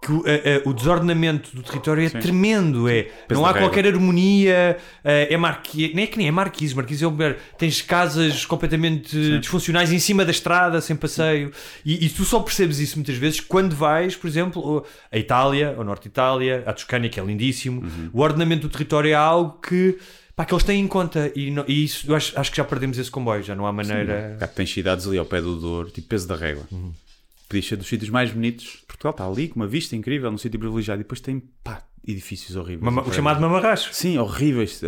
que 0.06 0.12
o, 0.12 0.24
a- 0.28 0.68
a- 0.68 0.70
o 0.70 0.74
desordenamento 0.74 1.56
do 1.56 1.64
território 1.64 2.06
é 2.06 2.10
tremendo. 2.10 2.90
É, 2.90 3.08
não 3.30 3.46
há 3.46 3.50
qualquer 3.62 3.88
harmonia, 3.88 4.78
eh, 5.04 5.28
é 5.34 5.38
marquise, 5.38 5.94
nem 5.94 6.04
é 6.04 6.08
que 6.08 6.18
nem 6.18 6.28
é 6.28 6.32
marquise, 6.32 6.76
marquise 6.76 7.04
é 7.04 7.08
o 7.08 7.12
melhor. 7.12 7.36
Tens 7.58 7.82
casas 7.82 8.46
completamente 8.46 9.18
disfuncionais 9.40 9.92
em 9.92 10.00
cima 10.00 10.26
da 10.26 10.32
estrada, 10.32 10.82
sem 10.82 10.96
passeio, 10.96 11.52
e, 11.86 12.06
e 12.06 12.10
tu 12.10 12.24
só 12.26 12.40
percebes 12.40 12.80
isso 12.80 12.98
muitas 12.98 13.16
vezes 13.16 13.40
quando 13.40 13.76
vais, 13.76 14.16
por 14.16 14.28
exemplo, 14.28 14.86
a 15.12 15.18
Itália, 15.18 15.74
ao 15.78 15.84
Norte 15.84 16.04
de 16.04 16.10
Itália, 16.10 16.64
a 16.66 16.74
Toscânia, 16.74 17.10
que 17.10 17.20
é 17.20 17.24
lindíssimo. 17.24 17.82
Uhum. 17.82 18.10
O 18.14 18.22
ordenamento 18.22 18.68
do 18.68 18.72
território 18.72 19.10
é 19.12 19.14
algo 19.14 19.60
que. 19.66 19.98
Pá, 20.36 20.44
que 20.46 20.52
eles 20.52 20.64
têm 20.64 20.82
em 20.82 20.88
conta 20.88 21.32
e, 21.36 21.52
não- 21.52 21.64
e 21.68 21.84
isso 21.84 22.12
acho, 22.16 22.34
acho 22.40 22.50
que 22.50 22.58
já 22.58 22.64
perdemos 22.64 22.98
esse 22.98 23.12
comboio, 23.12 23.44
já 23.44 23.54
não 23.54 23.68
há 23.68 23.72
maneira. 23.72 24.36
Cá 24.40 24.48
tens 24.48 24.74
cidades 24.74 25.06
ali 25.08 25.20
ao 25.20 25.26
pé 25.26 25.40
do 25.40 25.56
Douro, 25.58 25.92
tipo 25.92 26.08
peso 26.08 26.28
da 26.28 26.36
régua. 26.36 26.64
Uhum. 26.72 26.92
Podia 27.54 27.62
ser 27.70 27.76
dos 27.78 27.88
sítios 27.88 28.10
mais 28.10 28.32
bonitos. 28.32 28.84
Portugal 28.88 29.12
está 29.12 29.28
ali, 29.28 29.48
com 29.48 29.56
uma 29.60 29.68
vista 29.68 29.96
incrível, 29.96 30.32
num 30.32 30.38
sítio 30.38 30.60
privilegiado. 30.60 31.02
E 31.02 31.04
depois 31.04 31.20
tem, 31.22 31.42
pá, 31.64 31.84
edifícios 32.08 32.56
horríveis. 32.56 32.82
Mama- 32.82 33.04
o 33.08 33.14
chamado 33.14 33.40
mamarracho. 33.40 33.94
Sim, 33.94 34.18
horríveis. 34.18 34.82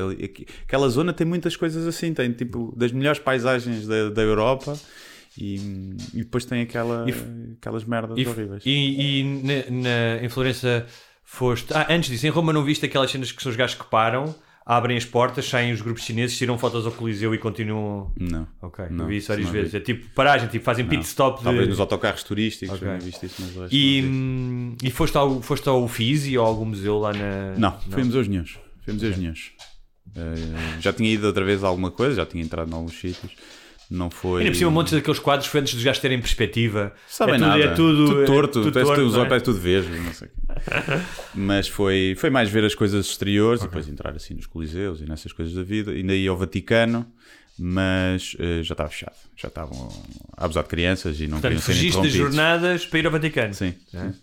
Aquela 0.65 0.89
zona 0.89 1.13
tem 1.13 1.25
muitas 1.25 1.55
coisas 1.55 1.85
assim. 1.87 2.13
Tem 2.13 2.31
tipo 2.33 2.73
das 2.75 2.91
melhores 2.91 3.19
paisagens 3.19 3.87
da, 3.87 4.09
da 4.09 4.21
Europa 4.21 4.77
e, 5.37 5.55
e 6.13 6.17
depois 6.19 6.45
tem 6.45 6.61
aquela, 6.61 7.05
aquelas 7.57 7.83
merdas 7.85 8.17
E, 8.17 8.27
horríveis. 8.27 8.63
e, 8.65 9.19
e 9.19 9.23
na, 9.23 9.53
na- 9.81 10.23
em 10.23 10.29
Florença 10.29 10.85
foste. 11.23 11.73
Ah, 11.73 11.87
antes 11.89 12.09
disso, 12.09 12.25
em 12.25 12.29
Roma 12.29 12.51
não 12.51 12.63
viste 12.63 12.85
aquelas 12.85 13.11
cenas 13.11 13.31
que 13.31 13.41
são 13.41 13.49
os 13.51 13.55
gajos 13.55 13.75
que 13.75 13.85
param, 13.89 14.33
abrem 14.65 14.97
as 14.97 15.05
portas, 15.05 15.47
saem 15.47 15.71
os 15.71 15.81
grupos 15.81 16.03
chineses, 16.03 16.35
tiram 16.37 16.57
fotos 16.57 16.85
ao 16.85 16.91
Coliseu 16.91 17.35
e 17.35 17.37
continuam. 17.37 18.11
Não. 18.19 18.47
Ok, 18.61 18.85
Não, 18.89 19.05
vi 19.05 19.17
isso 19.17 19.27
várias 19.27 19.49
vezes. 19.49 19.71
vi. 19.71 19.77
É 19.77 19.79
tipo 19.79 20.07
paragem, 20.15 20.47
tipo 20.47 20.65
fazem 20.65 20.85
pit 20.87 21.03
stop. 21.05 21.37
de- 21.37 21.43
Talvez 21.43 21.67
nos 21.67 21.79
autocarros 21.79 22.23
turísticos, 22.23 22.75
Ok. 22.75 22.87
já 22.87 22.97
viste 22.97 23.25
isso, 23.27 23.35
mas 23.57 23.71
E, 23.71 24.01
hum, 24.03 24.75
e 24.83 24.89
foste, 24.89 25.15
ao, 25.17 25.41
foste 25.41 25.69
ao 25.69 25.83
Uffizi 25.83 26.35
ou 26.37 26.45
algum 26.45 26.65
museu 26.65 26.97
lá 26.97 27.13
na. 27.13 27.53
Não, 27.57 27.79
foi 27.91 28.01
a 28.01 28.05
Museus 28.05 28.27
Nenhums. 28.27 28.57
Foi 28.83 28.91
a 28.91 28.93
Museus 28.95 29.17
Nenhums. 29.17 29.51
Eh, 30.15 30.79
já 30.79 30.93
tinha 30.93 31.11
ido 31.11 31.27
outra 31.27 31.43
vez 31.43 31.63
a 31.63 31.67
alguma 31.67 31.91
coisa, 31.91 32.15
já 32.15 32.25
tinha 32.25 32.43
entrado 32.43 32.71
em 32.71 32.73
alguns 32.73 32.93
sítios. 32.99 33.31
Não 33.89 34.09
foi. 34.09 34.41
Ainda 34.41 34.51
por 34.51 34.57
cima, 34.57 34.69
um 34.69 34.73
monte 34.73 34.95
daqueles 34.95 35.19
quadros 35.19 35.47
foi 35.47 35.61
antes 35.61 35.73
dos 35.73 35.83
gajos 35.83 36.01
terem 36.01 36.19
perspectiva. 36.19 36.93
Sabem 37.07 37.35
é 37.35 37.37
tudo, 37.37 37.47
nada. 37.47 37.63
É 37.63 37.73
tudo, 37.73 38.21
é 38.21 38.25
torto. 38.25 38.61
tudo 38.63 38.73
Parece 38.73 38.91
que 38.91 38.95
torto, 38.95 39.07
os 39.07 39.13
não 39.15 39.25
é? 39.25 39.29
olhos 39.29 39.43
tudo 39.43 39.59
vejo. 39.59 39.89
Não 39.89 40.13
sei. 40.13 40.29
Mas 41.35 41.67
foi, 41.67 42.15
foi 42.17 42.29
mais 42.29 42.49
ver 42.49 42.63
as 42.65 42.73
coisas 42.73 43.05
exteriores 43.05 43.61
e 43.61 43.65
depois 43.65 43.87
entrar 43.87 44.15
assim 44.15 44.33
nos 44.33 44.47
coliseus 44.47 45.01
e 45.01 45.05
nessas 45.05 45.31
coisas 45.31 45.53
da 45.53 45.63
vida. 45.63 45.91
Ainda 45.91 46.15
ia 46.15 46.29
ao 46.29 46.37
Vaticano, 46.37 47.05
mas 47.57 48.35
eh, 48.39 48.63
já 48.63 48.73
estava 48.73 48.89
fechado. 48.89 49.15
Já 49.35 49.47
estavam 49.47 49.89
a 50.35 50.45
abusar 50.45 50.63
de 50.63 50.69
crianças 50.69 51.19
e 51.19 51.27
não 51.27 51.39
Portanto, 51.39 51.61
queriam 51.61 51.61
ser 51.61 51.87
interrompidos. 51.87 52.17
jornadas 52.17 52.85
para 52.85 52.99
ir 52.99 53.05
ao 53.05 53.11
Vaticano. 53.11 53.53
Sim. 53.53 53.73
sim. 53.89 54.13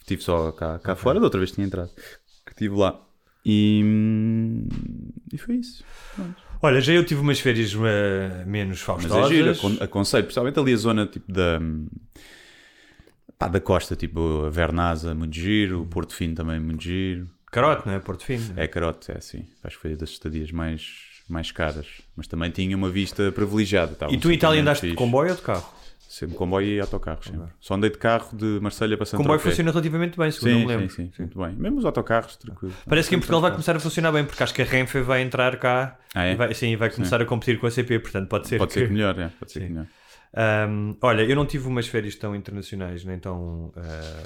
Estive 0.00 0.22
só 0.22 0.52
cá, 0.52 0.78
cá 0.78 0.94
fora, 0.94 1.18
da 1.18 1.24
outra 1.24 1.40
vez 1.40 1.50
tinha 1.50 1.66
entrado. 1.66 1.90
Que 2.44 2.52
estive 2.52 2.74
lá. 2.76 3.00
E, 3.44 3.82
hum, 3.84 4.68
e 5.32 5.38
foi 5.38 5.56
isso. 5.56 5.84
Olha, 6.64 6.80
já 6.80 6.92
eu 6.94 7.04
tive 7.04 7.20
umas 7.20 7.38
férias 7.40 7.74
eh, 7.74 8.44
menos 8.46 8.78
Mas 8.78 9.04
é 9.04 9.08
faustosas. 9.08 9.28
giro, 9.28 9.50
acon- 9.50 9.76
aconselho, 9.84 10.24
principalmente 10.24 10.58
ali 10.58 10.72
a 10.72 10.76
zona 10.76 11.06
tipo 11.06 11.30
da. 11.30 11.60
Pá, 13.38 13.48
da 13.48 13.60
costa, 13.60 13.94
tipo 13.94 14.44
a 14.46 14.50
Vernasa, 14.50 15.14
muito 15.14 15.34
giro, 15.34 15.82
o 15.82 15.86
Porto 15.86 16.14
Fino 16.14 16.34
também 16.34 16.58
muito 16.58 16.82
giro. 16.82 17.28
Carote, 17.52 17.86
não 17.86 17.92
é? 17.94 17.98
Porto 17.98 18.24
Fino. 18.24 18.54
É 18.56 18.66
carote, 18.66 19.12
é 19.12 19.18
assim. 19.18 19.44
Acho 19.62 19.76
que 19.76 19.82
foi 19.82 19.94
das 19.96 20.08
estadias 20.10 20.50
mais, 20.50 20.82
mais 21.28 21.52
caras. 21.52 21.86
Mas 22.16 22.26
também 22.26 22.50
tinha 22.50 22.74
uma 22.76 22.88
vista 22.88 23.30
privilegiada. 23.32 23.96
E 24.10 24.16
um 24.16 24.18
tu 24.20 24.30
em 24.30 24.34
Itália 24.34 24.60
andaste 24.62 24.82
de 24.86 24.92
fixe. 24.92 24.96
comboio 24.96 25.30
ou 25.30 25.36
de 25.36 25.42
carro? 25.42 25.70
Sempre 26.14 26.36
comboio 26.36 26.68
e 26.68 26.78
autocarro, 26.80 27.24
sempre. 27.24 27.48
Só 27.60 27.74
andei 27.74 27.90
de 27.90 27.98
carro 27.98 28.36
de 28.36 28.60
Marselha 28.60 28.96
para 28.96 29.02
O 29.02 29.06
Santo 29.06 29.20
comboio 29.22 29.40
funciona 29.40 29.70
relativamente 29.72 30.16
bem, 30.16 30.30
segundo 30.30 30.50
Sim, 30.52 30.54
eu 30.54 30.60
me 30.60 30.66
lembro. 30.76 30.90
sim, 30.90 31.10
sim, 31.10 31.22
muito 31.22 31.36
bem. 31.38 31.52
Mesmo 31.56 31.78
os 31.78 31.84
autocarros, 31.84 32.36
tranquilo. 32.36 32.72
Parece 32.88 33.08
que 33.08 33.16
em 33.16 33.18
Portugal 33.18 33.40
vai 33.40 33.50
começar 33.50 33.74
a 33.74 33.80
funcionar 33.80 34.12
bem, 34.12 34.24
porque 34.24 34.40
acho 34.40 34.54
que 34.54 34.62
a 34.62 34.64
Renfe 34.64 35.00
vai 35.00 35.22
entrar 35.22 35.56
cá 35.58 35.98
Ah, 36.14 36.24
é? 36.26 36.32
e 36.32 36.36
vai, 36.36 36.54
sim, 36.54 36.76
vai 36.76 36.88
começar 36.90 37.20
a 37.20 37.24
competir 37.24 37.58
com 37.58 37.66
a 37.66 37.70
CP, 37.70 37.98
portanto 37.98 38.28
pode 38.28 38.46
ser 38.46 38.58
Pode 38.58 38.72
que... 38.72 38.78
ser 38.78 38.86
que 38.86 38.92
melhor, 38.92 39.18
é. 39.18 39.28
Pode 39.40 39.50
ser 39.50 39.60
que 39.60 39.68
melhor. 39.70 39.86
Ahm, 40.36 40.94
olha, 41.02 41.22
eu 41.22 41.34
não 41.34 41.46
tive 41.46 41.66
umas 41.66 41.88
férias 41.88 42.14
tão 42.14 42.34
internacionais, 42.36 43.04
nem 43.04 43.18
tão, 43.18 43.72
ah, 43.76 44.22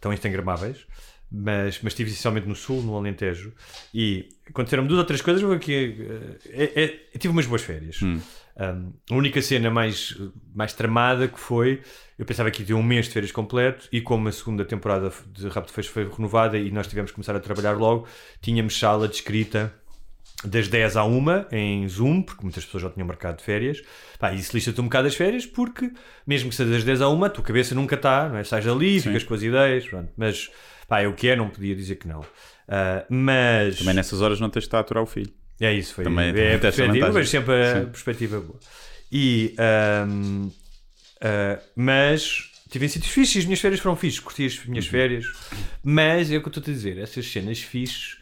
tão 0.00 0.12
instagramáveis, 0.12 0.86
mas, 1.30 1.80
mas 1.82 1.92
estive 1.92 2.10
essencialmente 2.10 2.48
no 2.48 2.54
Sul, 2.56 2.82
no 2.82 2.96
Alentejo, 2.96 3.52
e 3.94 4.28
aconteceram-me 4.48 4.88
duas 4.88 4.98
ou 5.00 5.04
três 5.04 5.20
coisas, 5.20 5.40
vou 5.42 5.52
aqui, 5.52 5.96
ah, 6.08 6.36
é- 6.50 6.82
é- 6.84 7.00
eu 7.14 7.18
tive 7.20 7.28
umas 7.32 7.46
boas 7.46 7.62
férias. 7.62 8.00
Hum. 8.02 8.20
Ahm, 8.58 8.92
a 9.10 9.14
única 9.14 9.42
cena 9.42 9.70
mais, 9.70 10.16
mais 10.54 10.72
tramada 10.72 11.28
que 11.28 11.38
foi, 11.38 11.82
eu 12.18 12.24
pensava 12.24 12.50
que 12.50 12.62
ia 12.62 12.66
ter 12.66 12.74
um 12.74 12.82
mês 12.82 13.06
de 13.06 13.12
férias 13.12 13.30
completo, 13.30 13.88
e 13.92 14.00
como 14.00 14.28
a 14.28 14.32
segunda 14.32 14.64
temporada 14.64 15.12
de 15.32 15.48
Rápido 15.48 15.72
Fecho 15.72 15.90
foi 15.90 16.08
renovada 16.08 16.56
e 16.56 16.70
nós 16.70 16.86
tivemos 16.86 17.10
que 17.10 17.14
começar 17.14 17.36
a 17.36 17.40
trabalhar 17.40 17.72
logo, 17.72 18.06
tínhamos 18.40 18.78
sala 18.78 19.06
de 19.06 19.16
escrita 19.16 19.74
das 20.44 20.68
10 20.68 20.96
à 20.96 21.04
1 21.04 21.46
em 21.52 21.88
Zoom, 21.88 22.22
porque 22.22 22.42
muitas 22.42 22.64
pessoas 22.64 22.82
já 22.82 22.90
tinham 22.90 23.06
marcado 23.06 23.42
férias. 23.42 23.82
Pá, 24.18 24.32
isso 24.32 24.54
lixa-te 24.54 24.80
um 24.80 24.84
bocado 24.84 25.08
as 25.08 25.14
férias, 25.14 25.46
porque 25.46 25.90
mesmo 26.26 26.50
que 26.50 26.56
seja 26.56 26.70
das 26.70 26.84
10 26.84 27.00
à 27.00 27.08
1, 27.08 27.24
a 27.24 27.30
tua 27.30 27.44
cabeça 27.44 27.74
nunca 27.74 27.94
está, 27.94 28.28
não 28.28 28.36
é? 28.36 28.44
Sais 28.44 28.66
ali, 28.66 29.00
ficas 29.00 29.24
com 29.24 29.34
as 29.34 29.42
ideias, 29.42 29.86
pronto. 29.86 30.12
Mas 30.16 30.50
pá, 30.88 31.00
é 31.00 31.08
o 31.08 31.14
que 31.14 31.28
é, 31.28 31.36
não 31.36 31.48
podia 31.48 31.74
dizer 31.74 31.96
que 31.96 32.06
não. 32.06 32.24
Ah, 32.68 33.04
mas 33.08 33.78
Também 33.78 33.94
nessas 33.94 34.20
horas 34.20 34.40
não 34.40 34.50
tens 34.50 34.62
de 34.62 34.66
estar 34.68 34.78
a 34.78 34.80
aturar 34.80 35.02
o 35.02 35.06
filho. 35.06 35.32
É 35.60 35.72
isso, 35.72 35.94
foi 35.94 36.04
Também- 36.04 36.28
é 36.30 36.58
perspectiva, 36.58 37.12
mas 37.12 37.28
sempre 37.28 37.54
a 37.54 37.80
Sim. 37.80 37.86
perspectiva 37.90 38.40
boa. 38.40 38.58
E, 39.10 39.54
ahm, 39.58 40.48
ah, 41.20 41.58
mas 41.74 42.50
tive 42.70 42.84
em 42.86 42.88
sítios 42.88 43.12
fixes, 43.12 43.36
as 43.38 43.44
minhas 43.44 43.60
férias 43.60 43.80
foram 43.80 43.96
fixes, 43.96 44.20
curti 44.20 44.44
as 44.46 44.64
minhas 44.66 44.84
Uhum. 44.86 44.90
férias, 44.90 45.24
mas 45.82 46.30
é 46.30 46.36
o 46.36 46.40
que 46.42 46.48
eu 46.48 46.50
estou 46.50 46.62
a 46.62 46.64
dizer, 46.74 46.98
essas 46.98 47.26
cenas 47.30 47.60
fixes, 47.60 48.16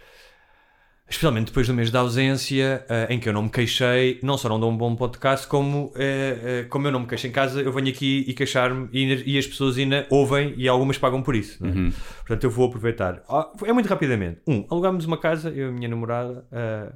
especialmente 1.09 1.47
depois 1.49 1.67
do 1.67 1.75
mês 1.75 1.91
da 1.91 2.01
ausência, 2.01 2.85
ah, 2.89 3.07
em 3.11 3.21
que 3.21 3.29
eu 3.29 3.33
não 3.33 3.43
me 3.43 3.51
queixei, 3.51 4.19
não 4.23 4.39
só 4.39 4.49
não 4.49 4.59
dou 4.59 4.71
um 4.71 4.77
bom 4.77 4.97
podcast, 4.97 5.47
como, 5.47 5.93
eh, 5.97 6.39
eh, 6.43 6.67
como 6.69 6.87
eu 6.87 6.93
não 6.93 7.01
me 7.01 7.07
queixo 7.07 7.27
em 7.27 7.31
casa, 7.31 7.61
eu 7.61 7.73
venho 7.73 7.89
aqui 7.89 8.25
e 8.27 8.33
queixar-me 8.33 8.89
e, 8.93 9.35
e 9.35 9.39
as 9.39 9.47
pessoas 9.47 9.77
ainda 9.77 10.07
ouvem 10.11 10.55
e 10.57 10.67
algumas 10.67 10.97
pagam 10.99 11.23
por 11.23 11.37
isso. 11.37 11.65
é? 11.65 11.69
Uhum. 11.69 11.93
Portanto, 12.19 12.45
eu 12.45 12.51
vou 12.51 12.67
aproveitar. 12.69 13.23
Ah, 13.29 13.51
É 13.65 13.73
muito 13.73 13.87
rapidamente. 13.89 14.41
Um, 14.47 14.67
alugámos 14.71 15.05
uma 15.05 15.19
casa, 15.19 15.51
eu 15.51 15.67
e 15.67 15.69
a 15.69 15.73
minha 15.73 15.89
namorada, 15.89 16.47
ah, 16.51 16.93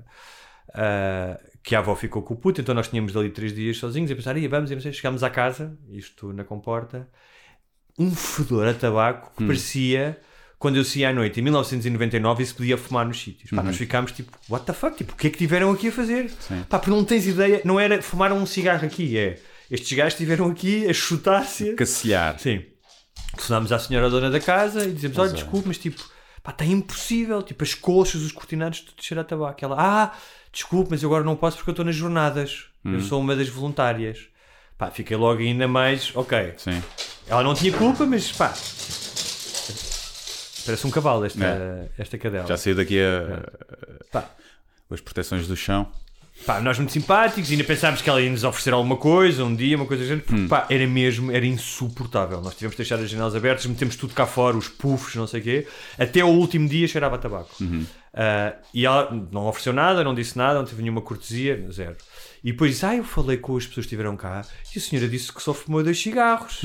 ah, 0.74 1.40
que 1.62 1.74
a 1.74 1.80
avó 1.80 1.94
ficou 1.94 2.22
com 2.22 2.32
o 2.32 2.36
puto, 2.36 2.60
então 2.62 2.74
nós 2.74 2.88
tínhamos 2.88 3.14
ali 3.14 3.28
três 3.28 3.54
dias 3.54 3.76
sozinhos, 3.76 4.10
e 4.10 4.14
pensar, 4.14 4.36
ia, 4.38 4.48
vamos, 4.48 4.70
e 4.70 4.74
não 4.74 4.80
sei, 4.80 4.92
chegámos 4.92 5.22
à 5.22 5.28
casa, 5.28 5.76
isto 5.90 6.32
na 6.32 6.44
comporta, 6.44 7.06
um 7.98 8.10
fedor 8.10 8.66
a 8.68 8.72
tabaco 8.72 9.32
que 9.36 9.44
parecia 9.44 10.18
quando 10.58 10.76
eu 10.76 10.84
saía 10.84 11.10
à 11.10 11.12
noite 11.12 11.38
em 11.38 11.42
1999 11.42 12.42
e 12.42 12.46
se 12.46 12.54
podia 12.54 12.76
fumar 12.76 13.06
nos 13.06 13.20
sítios. 13.20 13.50
Pá, 13.50 13.62
nós 13.62 13.76
ficámos 13.76 14.12
tipo, 14.12 14.36
what 14.48 14.66
the 14.66 14.72
fuck? 14.72 14.96
Tipo, 14.96 15.12
o 15.12 15.16
que 15.16 15.28
é 15.28 15.30
que 15.30 15.38
tiveram 15.38 15.70
aqui 15.70 15.88
a 15.88 15.92
fazer? 15.92 16.30
Pá, 16.68 16.78
porque 16.78 16.90
não 16.90 17.04
tens 17.04 17.26
ideia, 17.26 17.60
não 17.64 17.78
era 17.78 18.02
fumar 18.02 18.32
um 18.32 18.44
cigarro 18.44 18.84
aqui, 18.84 19.16
é 19.16 19.38
estes 19.70 19.96
gajos 19.96 20.14
estiveram 20.14 20.46
aqui 20.46 20.88
a 20.88 20.94
chutar-se. 20.94 21.74
Cacilhar. 21.74 22.38
Sim. 22.38 22.64
Telefonámos 23.34 23.70
à 23.70 23.78
senhora 23.78 24.08
dona 24.08 24.30
da 24.30 24.40
casa 24.40 24.86
e 24.86 24.92
dizemos: 24.92 25.18
Olha, 25.18 25.32
desculpe, 25.32 25.68
mas 25.68 25.78
tipo, 25.78 26.02
pá, 26.42 26.50
está 26.50 26.64
impossível. 26.64 27.42
Tipo, 27.42 27.62
as 27.64 27.74
colchas, 27.74 28.22
os 28.22 28.32
cortinados, 28.32 28.80
tudo 28.80 29.02
cheira 29.02 29.20
a 29.20 29.24
tabaco. 29.24 29.62
Ela, 29.62 29.76
ah, 29.78 30.12
desculpe, 30.50 30.90
mas 30.90 31.02
eu 31.02 31.08
agora 31.10 31.24
não 31.24 31.36
posso 31.36 31.58
porque 31.58 31.70
eu 31.70 31.72
estou 31.72 31.84
nas 31.84 31.94
jornadas. 31.94 32.64
Eu 32.84 33.00
sou 33.02 33.20
uma 33.20 33.36
das 33.36 33.48
voluntárias. 33.50 34.28
Pá, 34.78 34.90
fiquei 34.90 35.16
logo 35.16 35.40
ainda 35.42 35.68
mais, 35.68 36.10
ok. 36.14 36.54
Sim. 36.56 36.82
Ela 37.26 37.42
não 37.42 37.54
tinha 37.54 37.72
culpa, 37.72 38.06
mas 38.06 38.32
pá. 38.32 38.54
Parece 40.68 40.86
um 40.86 40.90
cavalo 40.90 41.24
esta, 41.24 41.44
É. 41.44 41.88
esta 41.98 42.16
cadela. 42.18 42.46
Já 42.46 42.56
saiu 42.56 42.74
daqui 42.76 42.98
a, 43.00 43.42
Pá, 44.12 44.30
as 44.90 45.00
proteções 45.00 45.46
do 45.46 45.56
chão. 45.56 45.90
pá, 46.46 46.60
nós 46.60 46.78
muito 46.78 46.92
simpáticos, 46.92 47.50
ainda 47.50 47.64
pensámos 47.64 48.00
que 48.00 48.08
ela 48.08 48.20
ia 48.22 48.30
nos 48.30 48.44
oferecer 48.44 48.72
alguma 48.72 48.96
coisa, 48.96 49.44
um 49.44 49.54
dia, 49.54 49.76
uma 49.76 49.86
coisa 49.86 50.02
do 50.04 50.06
género, 50.08 50.24
porque 50.26 50.46
pá, 50.46 50.66
era 50.70 50.86
mesmo, 50.86 51.32
era 51.32 51.44
insuportável. 51.44 52.40
Nós 52.40 52.54
tivemos 52.54 52.74
de 52.76 52.78
deixar 52.78 52.96
as 52.98 53.10
janelas 53.10 53.34
abertas, 53.34 53.66
metemos 53.66 53.96
tudo 53.96 54.14
cá 54.14 54.24
fora, 54.26 54.56
os 54.56 54.68
puffs, 54.68 55.14
não 55.16 55.26
sei 55.26 55.40
o 55.40 55.42
quê, 55.42 55.66
até 55.98 56.22
o 56.24 56.28
último 56.28 56.68
dia 56.68 56.86
cheirava 56.86 57.16
a 57.16 57.18
tabaco. 57.18 57.50
Ah, 58.14 58.54
e 58.72 58.86
ela 58.86 59.10
não 59.32 59.46
ofereceu 59.46 59.72
nada, 59.72 60.02
não 60.04 60.14
disse 60.14 60.36
nada, 60.38 60.58
não 60.60 60.64
teve 60.66 60.80
nenhuma 60.82 61.00
cortesia, 61.02 61.64
zero. 61.72 61.96
E 62.42 62.52
depois 62.52 62.70
disse: 62.72 62.86
Ah, 62.86 62.94
eu 62.96 63.04
falei 63.04 63.36
com 63.36 63.56
as 63.56 63.66
pessoas 63.66 63.84
que 63.86 63.88
estiveram 63.94 64.16
cá 64.16 64.44
e 64.74 64.78
a 64.78 64.80
senhora 64.82 65.08
disse 65.08 65.32
que 65.32 65.42
só 65.42 65.52
fumou 65.52 65.82
dois 65.82 66.00
cigarros. 66.00 66.60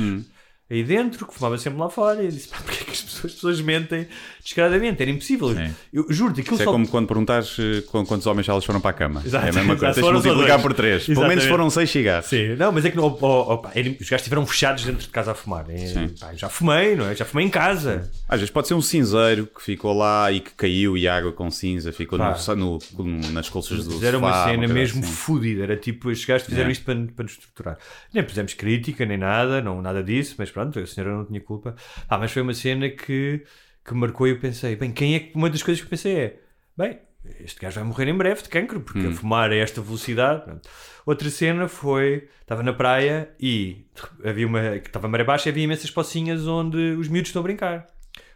Aí 0.71 0.81
dentro, 0.83 1.27
que 1.27 1.33
fumava 1.35 1.57
sempre 1.57 1.77
lá 1.79 1.89
fora, 1.89 2.23
e 2.23 2.29
disse: 2.29 2.47
Pá, 2.47 2.57
porque 2.63 2.81
é 2.81 2.85
que 2.85 2.91
as 2.91 3.01
pessoas, 3.01 3.25
as 3.25 3.31
pessoas 3.33 3.61
mentem 3.61 4.07
descaradamente? 4.43 5.01
Era 5.01 5.11
impossível. 5.11 5.53
Sim. 5.53 5.71
Eu 5.91 6.05
juro-te, 6.09 6.39
aquilo 6.41 6.55
Isso 6.55 6.63
é 6.63 6.65
só. 6.65 6.71
como 6.71 6.87
quando 6.87 7.05
perguntares 7.07 7.55
eh, 7.59 7.81
qu- 7.81 8.05
quantos 8.05 8.25
homens 8.25 8.47
elas 8.49 8.63
foram 8.65 8.79
para 8.79 8.89
a 8.91 8.93
cama. 8.93 9.21
Exato, 9.25 9.45
é 9.45 9.49
a 9.49 9.53
mesma 9.53 9.75
coisa. 9.75 9.93
Tens 9.93 10.05
de 10.05 10.11
multiplicar 10.13 10.61
por 10.61 10.73
três. 10.73 11.03
Pelo 11.05 11.19
menos 11.21 11.31
Exatamente. 11.43 11.49
foram 11.51 11.69
seis 11.69 11.91
cigarros. 11.91 12.25
Sim, 12.29 12.55
não, 12.55 12.71
mas 12.71 12.85
é 12.85 12.91
que 12.91 12.99
oh, 12.99 13.17
oh, 13.21 13.57
pá, 13.59 13.69
os 13.69 14.09
gajos 14.09 14.11
estiveram 14.21 14.45
fechados 14.47 14.83
dentro 14.85 15.01
de 15.01 15.09
casa 15.09 15.31
a 15.31 15.35
fumar. 15.35 15.65
É, 15.69 16.07
pá, 16.19 16.33
já 16.33 16.49
fumei, 16.49 16.95
não 16.95 17.07
é? 17.09 17.15
Já 17.15 17.25
fumei 17.25 17.45
em 17.45 17.49
casa. 17.49 18.09
Às 18.27 18.39
vezes 18.39 18.49
pode 18.51 18.67
ser 18.67 18.73
um 18.73 18.81
cinzeiro 18.81 19.45
que 19.45 19.61
ficou 19.61 19.93
lá 19.95 20.31
e 20.31 20.39
que 20.39 20.51
caiu 20.51 20.97
e 20.97 21.07
a 21.07 21.15
água 21.15 21.33
com 21.33 21.51
cinza 21.51 21.91
ficou 21.91 22.17
Pá. 22.17 22.35
no, 22.55 22.79
no- 22.97 23.31
nas 23.31 23.49
colchas 23.49 23.83
do 23.85 23.91
Fizeram 23.91 24.19
uma 24.19 24.29
sofá, 24.31 24.45
cena 24.45 24.57
coisa 24.59 24.73
mesmo 24.73 25.03
assim. 25.03 25.11
fodida. 25.11 25.63
Era 25.63 25.75
tipo, 25.77 26.09
os 26.09 26.23
gajos 26.25 26.47
fizeram 26.47 26.69
É. 26.69 26.71
isto 26.71 26.85
para, 26.85 26.95
para 27.15 27.23
nos 27.23 27.33
estruturar. 27.33 27.77
Nem 28.13 28.23
pusemos 28.23 28.53
crítica, 28.53 29.05
nem 29.05 29.17
nada, 29.17 29.61
não, 29.61 29.81
nada 29.81 30.01
disso, 30.01 30.35
mas 30.37 30.49
pronto, 30.53 30.79
a 30.79 30.85
senhora 30.87 31.13
não 31.15 31.25
tinha 31.25 31.41
culpa. 31.41 31.75
Ah, 32.07 32.17
mas 32.17 32.31
foi 32.31 32.41
uma 32.41 32.53
cena 32.53 32.89
que, 32.89 33.43
que 33.85 33.93
marcou 33.93 34.27
e 34.27 34.31
eu 34.31 34.39
pensei, 34.39 34.75
bem, 34.75 34.91
quem 34.91 35.15
é 35.15 35.19
que. 35.19 35.31
Uma 35.37 35.49
das 35.49 35.61
coisas 35.63 35.81
que 35.81 35.85
eu 35.87 35.89
pensei 35.89 36.15
é, 36.15 36.39
bem, 36.77 36.99
este 37.39 37.59
gajo 37.59 37.75
vai 37.79 37.83
morrer 37.83 38.07
em 38.07 38.15
breve 38.17 38.41
de 38.43 38.49
cancro, 38.49 38.79
porque 38.81 38.99
Hum. 39.07 39.09
a 39.11 39.13
fumar 39.13 39.51
a 39.51 39.55
esta 39.55 39.81
velocidade. 39.81 40.43
pronto. 40.45 40.69
Outra 41.05 41.29
cena 41.29 41.67
foi, 41.67 42.29
estava 42.41 42.63
na 42.63 42.71
praia 42.73 43.29
e 43.39 43.85
havia 44.23 44.47
uma, 44.47 44.79
que 44.79 44.87
estava 44.87 45.07
maré 45.09 45.23
baixa 45.23 45.49
e 45.49 45.51
havia 45.51 45.63
imensas 45.63 45.89
pocinhas 45.91 46.47
onde 46.47 46.77
os 46.77 47.07
miúdos 47.09 47.29
estão 47.29 47.41
a 47.41 47.43
brincar. 47.43 47.87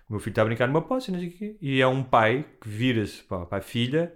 O 0.10 0.14
meu 0.14 0.20
filho 0.22 0.32
está 0.32 0.42
a 0.42 0.46
brincar 0.46 0.68
numa 0.68 0.82
poça, 0.82 1.12
não 1.12 1.20
sei 1.20 1.28
o 1.28 1.32
quê, 1.32 1.58
e 1.62 1.82
é 1.82 1.88
um 1.88 2.02
pai 2.02 2.46
que 2.62 2.68
vira-se 2.70 3.22
para, 3.24 3.46
para 3.46 3.58
a 3.58 3.62
filha 3.62 4.14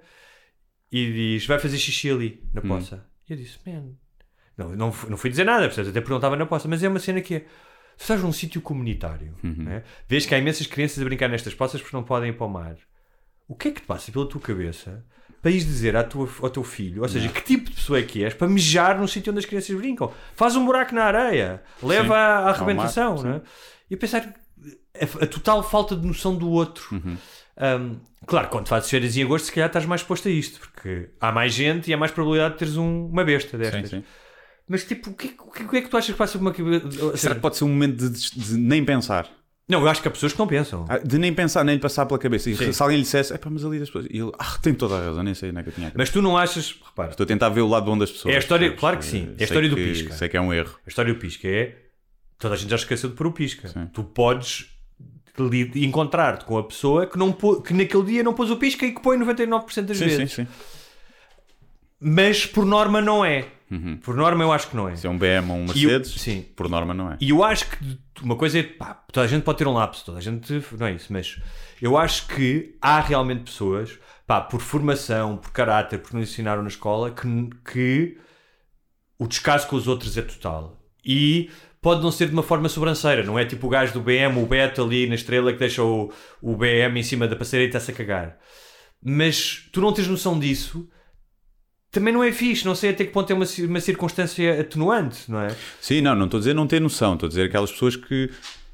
e 0.92 1.12
diz: 1.12 1.46
Vai 1.46 1.60
fazer 1.60 1.78
xixi 1.78 2.10
ali 2.10 2.44
na 2.54 2.62
poça. 2.62 3.06
E 3.30 3.34
eu 3.34 3.38
disse: 3.38 3.58
Man, 3.66 3.94
não, 4.58 4.70
não, 4.76 4.92
fui- 4.92 5.10
não 5.10 5.18
fui 5.18 5.30
dizer 5.30 5.44
nada, 5.46 5.64
percebes? 5.66 5.90
até 5.90 6.00
porque 6.02 6.12
não 6.12 6.18
estava 6.18 6.36
na 6.38 6.46
poça, 6.46 6.68
mas 6.68 6.82
é 6.84 6.88
uma 6.88 7.00
cena 7.00 7.22
que 7.22 7.36
é. 7.36 7.46
Estás 8.02 8.22
num 8.22 8.34
sítio 8.34 8.62
comunitário, 8.62 9.36
Uhum. 9.44 9.56
né? 9.64 9.84
vês 10.08 10.26
que 10.26 10.34
há 10.34 10.38
imensas 10.40 10.66
crianças 10.68 11.00
a 11.00 11.04
brincar 11.06 11.30
nestas 11.30 11.54
poças 11.54 11.80
porque 11.82 11.96
não 11.96 12.04
podem 12.04 12.30
ir 12.30 12.34
para 12.34 12.48
o 12.48 12.50
mar. 12.50 12.76
O 13.48 13.56
que 13.56 13.68
é 13.68 13.72
que 13.72 13.82
te 13.82 13.86
passa 13.88 14.12
pela 14.12 14.26
tua 14.28 14.42
cabeça 14.42 15.04
para 15.42 15.52
ires 15.52 15.66
dizer 15.66 15.96
à 15.96 16.04
tua, 16.04 16.28
ao 16.42 16.50
teu 16.50 16.64
filho, 16.64 17.02
ou 17.04 17.10
seja, 17.10 17.28
que 17.30 17.42
tipo 17.42 17.70
de 17.70 17.76
pessoa 17.76 18.00
é 18.00 18.04
que 18.04 18.24
és 18.24 18.34
para 18.34 18.48
mijar 18.48 18.98
num 19.00 19.08
sítio 19.08 19.32
onde 19.32 19.40
as 19.40 19.46
crianças 19.46 19.76
brincam? 19.76 20.12
Faz 20.36 20.56
um 20.56 20.66
buraco 20.66 20.94
na 20.96 21.04
areia, 21.04 21.62
leva 21.82 22.04
Sim. 22.04 22.10
à 22.10 22.14
mar, 22.16 22.48
arrebentação, 22.50 23.22
né? 23.24 23.42
E 23.90 23.96
a 23.96 23.98
pensar 23.98 24.22
a, 24.24 25.24
a 25.24 25.28
total 25.28 25.62
falta 25.64 25.96
de 25.96 26.06
noção 26.06 26.36
do 26.36 26.50
outro. 26.50 26.86
Uhum. 26.96 27.18
Um, 27.58 28.00
claro, 28.26 28.48
quando 28.50 28.68
fazes 28.68 28.90
férias 28.90 29.16
em 29.18 29.24
agosto, 29.24 29.46
se 29.46 29.52
calhar 29.52 29.68
estás 29.68 29.86
mais 29.86 30.02
exposto 30.02 30.28
a 30.28 30.32
isto, 30.32 30.60
porque 30.60 31.10
há 31.20 31.32
mais 31.32 31.54
gente 31.54 31.90
e 31.90 31.94
há 31.94 31.98
mais 31.98 32.12
probabilidade 32.12 32.54
de 32.54 32.60
teres 32.60 32.78
um- 32.78 33.08
uma 33.08 33.24
besta 33.24 33.58
destas. 33.58 33.90
Sim, 33.90 33.98
sim. 33.98 34.04
Mas 34.72 34.86
tipo, 34.86 35.10
o 35.10 35.14
que, 35.14 35.36
o 35.38 35.52
que- 35.52 35.64
o 35.64 35.68
que 35.70 35.78
é 35.78 35.82
que 35.82 35.90
tu 35.90 35.98
achas 35.98 36.12
que 36.12 36.18
passa 36.18 36.38
por 36.38 36.46
uma 36.46 36.54
cabeça? 36.54 37.18
Será 37.18 37.36
que 37.36 37.42
pode 37.42 37.58
ser 37.58 37.66
um 37.66 37.70
momento 37.70 38.10
de, 38.10 38.32
de 38.40 38.58
nem 38.58 38.86
pensar? 38.86 39.30
Não, 39.68 39.82
eu 39.82 39.88
acho 39.90 40.02
que 40.02 40.08
há 40.08 40.12
pessoas 40.12 40.32
que 40.32 40.40
não 40.40 40.48
pensam. 40.48 40.86
Ah, 40.88 40.98
De 40.98 41.18
nem 41.18 41.34
pensar, 41.34 41.64
nem 41.66 41.76
lhe 41.76 41.82
passar 41.82 42.06
pela 42.06 42.18
cabeça. 42.18 42.50
E 42.50 42.56
Sim. 42.56 42.72
se 42.72 42.82
alguém 42.82 42.98
lhe 42.98 43.04
dissesse, 43.04 43.34
é 43.34 43.38
pá, 43.38 43.50
mas 43.50 43.66
ali 43.66 43.80
das 43.80 43.90
pessoas. 43.90 44.06
E 44.10 44.18
ele, 44.18 44.32
ah, 44.40 44.58
tem 44.62 44.74
toda 44.74 44.96
a 44.98 45.06
razão, 45.08 45.24
nem 45.24 45.34
sei 45.34 45.50
onde 45.50 45.60
é 45.60 45.64
que 45.64 45.70
eu 45.70 45.74
tinha. 45.74 45.92
Mas 45.94 46.10
tu 46.10 46.22
não 46.22 46.38
achas, 46.38 46.74
repara, 46.86 47.10
Estou 47.12 47.26
a 47.26 47.28
tentar 47.28 47.50
ver 47.50 47.62
o 47.62 47.68
lado 47.68 47.86
bom 47.86 47.98
das 47.98 48.10
pessoas. 48.12 48.34
É 48.34 48.38
a 48.38 48.40
história- 48.40 48.68
percebes? 48.70 48.80
claro 48.80 48.98
que 48.98 49.06
sim. 49.06 49.28
É 49.30 49.34
a 49.34 49.38
Sei 49.38 49.44
história 49.46 49.70
do 49.70 49.76
que- 49.76 49.84
pisca. 49.84 50.14
Sei 50.14 50.30
que 50.30 50.38
é 50.38 50.42
um 50.42 50.54
erro. 50.54 50.74
a 50.86 50.90
história 50.90 51.14
do 51.14 51.20
pisca 51.20 51.48
é 51.50 51.78
toda 52.40 52.54
a 52.56 52.58
gente 52.58 52.70
já 52.70 52.76
esqueceu 52.78 53.10
de 53.10 53.16
pôr 53.16 53.28
o 53.28 53.32
pisca. 53.34 53.68
Sim. 53.68 53.88
Tu 53.94 54.04
podes 54.04 54.68
li- 55.38 55.72
encontrar-te 55.86 56.44
com 56.46 56.58
a 56.58 56.64
pessoa 56.64 57.06
que, 57.08 57.18
não 57.18 57.32
pô- 57.32 57.62
que 57.62 57.74
naquele 57.74 58.04
dia 58.04 58.24
não 58.24 58.34
pôs 58.34 58.50
o 58.52 58.58
pisca 58.58 58.86
e 58.86 58.94
que 58.94 59.02
põe 59.02 59.18
99% 59.18 59.86
das 59.88 59.98
Sim, 59.98 60.06
vezes. 60.06 60.32
sim, 60.34 60.46
sim. 60.46 60.48
Mas 62.00 62.46
por 62.46 62.66
norma 62.66 63.02
não 63.02 63.24
é. 63.24 63.46
Por 64.04 64.16
norma 64.16 64.44
eu 64.44 64.52
acho 64.52 64.70
que 64.70 64.76
não 64.76 64.90
é. 64.90 64.96
Se 64.96 65.08
é 65.08 65.10
um 65.10 65.18
BM 65.18 65.50
ou 65.50 65.58
um 65.58 65.66
E 65.74 65.84
eu- 65.84 65.90
Mercedes, 65.92 66.12
sim. 66.22 66.42
por 66.56 66.68
norma 66.70 66.94
não 66.94 67.12
é. 67.12 67.18
E 67.22 67.30
eu 67.30 67.44
acho 67.44 67.70
que 67.70 67.78
uma 68.22 68.36
coisa 68.36 68.60
é, 68.60 68.64
pá, 68.64 68.94
toda 69.12 69.26
a 69.26 69.30
gente 69.30 69.44
pode 69.44 69.58
ter 69.58 69.68
um 69.68 69.74
lapso, 69.74 70.04
toda 70.06 70.18
a 70.18 70.22
gente, 70.22 70.62
não 70.78 70.88
é 70.88 70.94
isso, 70.94 71.12
mas 71.14 71.40
eu 71.82 71.98
acho 71.98 72.28
que 72.28 72.76
há 72.82 73.00
realmente 73.00 73.44
pessoas, 73.44 73.98
pá, 74.28 74.42
por 74.42 74.60
formação, 74.62 75.38
por 75.38 75.52
caráter, 75.52 76.00
porque 76.00 76.18
nos 76.18 76.30
ensinaram 76.30 76.62
na 76.62 76.68
escola, 76.68 77.12
que, 77.12 77.28
que 77.72 78.18
o 79.18 79.28
descaso 79.28 79.68
com 79.68 79.76
os 79.76 79.88
outros 79.88 80.18
é 80.18 80.22
total. 80.22 80.78
E 81.06 81.50
pode 81.82 82.02
não 82.04 82.12
ser 82.12 82.28
de 82.28 82.34
uma 82.34 82.44
forma 82.44 82.68
sobranceira, 82.70 83.24
não 83.24 83.40
é 83.40 83.46
tipo 83.46 83.68
o 83.68 83.70
gajo 83.70 83.94
do 83.94 84.02
BM, 84.02 84.38
o 84.42 84.46
Beto 84.46 84.84
ali 84.84 85.08
na 85.08 85.16
estrela 85.16 85.52
que 85.54 85.60
deixa 85.60 85.82
o, 85.84 86.12
o 86.42 86.56
BM 86.56 87.00
em 87.00 87.04
cima 87.04 87.28
da 87.28 87.36
passadeira 87.36 87.66
e 87.66 87.68
está-se 87.68 87.92
a 87.92 87.94
cagar. 87.96 88.38
Mas 89.04 89.68
tu 89.72 89.82
não 89.82 89.92
tens 89.94 90.08
noção 90.08 90.38
disso, 90.38 90.88
também 91.92 92.14
não 92.14 92.24
é 92.24 92.32
fixe, 92.32 92.66
não 92.66 92.74
sei 92.74 92.92
até 92.92 93.04
que 93.04 93.12
ponto 93.12 93.30
é 93.30 93.36
uma, 93.36 93.46
uma 93.68 93.80
circunstância 93.82 94.62
atenuante, 94.62 95.30
não 95.30 95.42
é? 95.42 95.56
Sim, 95.82 96.02
não, 96.02 96.16
não 96.16 96.26
estou 96.26 96.38
a 96.38 96.42
dizer 96.42 96.54
não 96.54 96.66
ter 96.66 96.80
noção. 96.80 97.16
Estou 97.16 97.28
a 97.28 97.30
dizer 97.30 97.44
aquelas 97.44 97.72
pessoas 97.72 97.98
que 97.98 98.30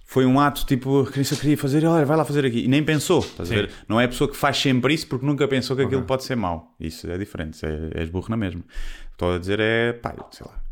foi 0.05 0.25
um 0.25 0.39
ato 0.39 0.65
tipo, 0.65 1.01
a 1.01 1.11
criança 1.11 1.35
queria 1.35 1.57
fazer, 1.57 1.83
olha, 1.85 2.05
vai 2.05 2.15
lá 2.15 2.23
fazer 2.23 2.45
aqui. 2.45 2.65
E 2.65 2.67
nem 2.67 2.83
pensou. 2.83 3.19
Estás 3.19 3.51
a 3.51 3.55
ver? 3.55 3.71
Não 3.89 3.99
é 3.99 4.05
a 4.05 4.07
pessoa 4.07 4.29
que 4.29 4.37
faz 4.37 4.57
sempre 4.57 4.93
isso 4.93 5.07
porque 5.07 5.25
nunca 5.25 5.47
pensou 5.47 5.75
que 5.75 5.81
aquilo 5.81 6.03
pode 6.03 6.23
ser 6.23 6.35
mau. 6.35 6.75
Isso 6.79 7.09
é 7.09 7.17
diferente. 7.17 7.59
É, 7.65 7.99
és 7.99 8.09
burro 8.09 8.29
na 8.29 8.37
mesma. 8.37 8.63
Estou 9.11 9.33
a 9.33 9.39
dizer 9.39 9.59
é, 9.59 9.93
pá, 9.93 10.15
sei 10.31 10.45
lá. 10.47 10.63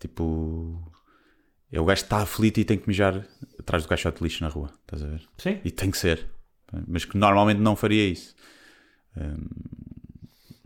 Tipo, 0.00 0.92
é 1.70 1.80
o 1.80 1.84
gajo 1.84 2.02
que 2.02 2.06
está 2.06 2.18
aflito 2.18 2.58
e 2.58 2.64
tem 2.64 2.76
que 2.76 2.88
mijar 2.88 3.24
atrás 3.58 3.84
do 3.84 3.88
caixote 3.88 4.18
de 4.18 4.24
lixo 4.24 4.42
na 4.42 4.50
rua. 4.50 4.72
Estás 4.82 5.02
a 5.02 5.06
ver? 5.06 5.22
Sim. 5.38 5.60
E 5.64 5.70
tem 5.70 5.92
que 5.92 5.96
ser. 5.96 6.26
Mas 6.88 7.04
que 7.04 7.16
normalmente 7.16 7.60
não 7.60 7.76
faria 7.76 8.04
isso. 8.04 8.34
Hum, 9.16 9.46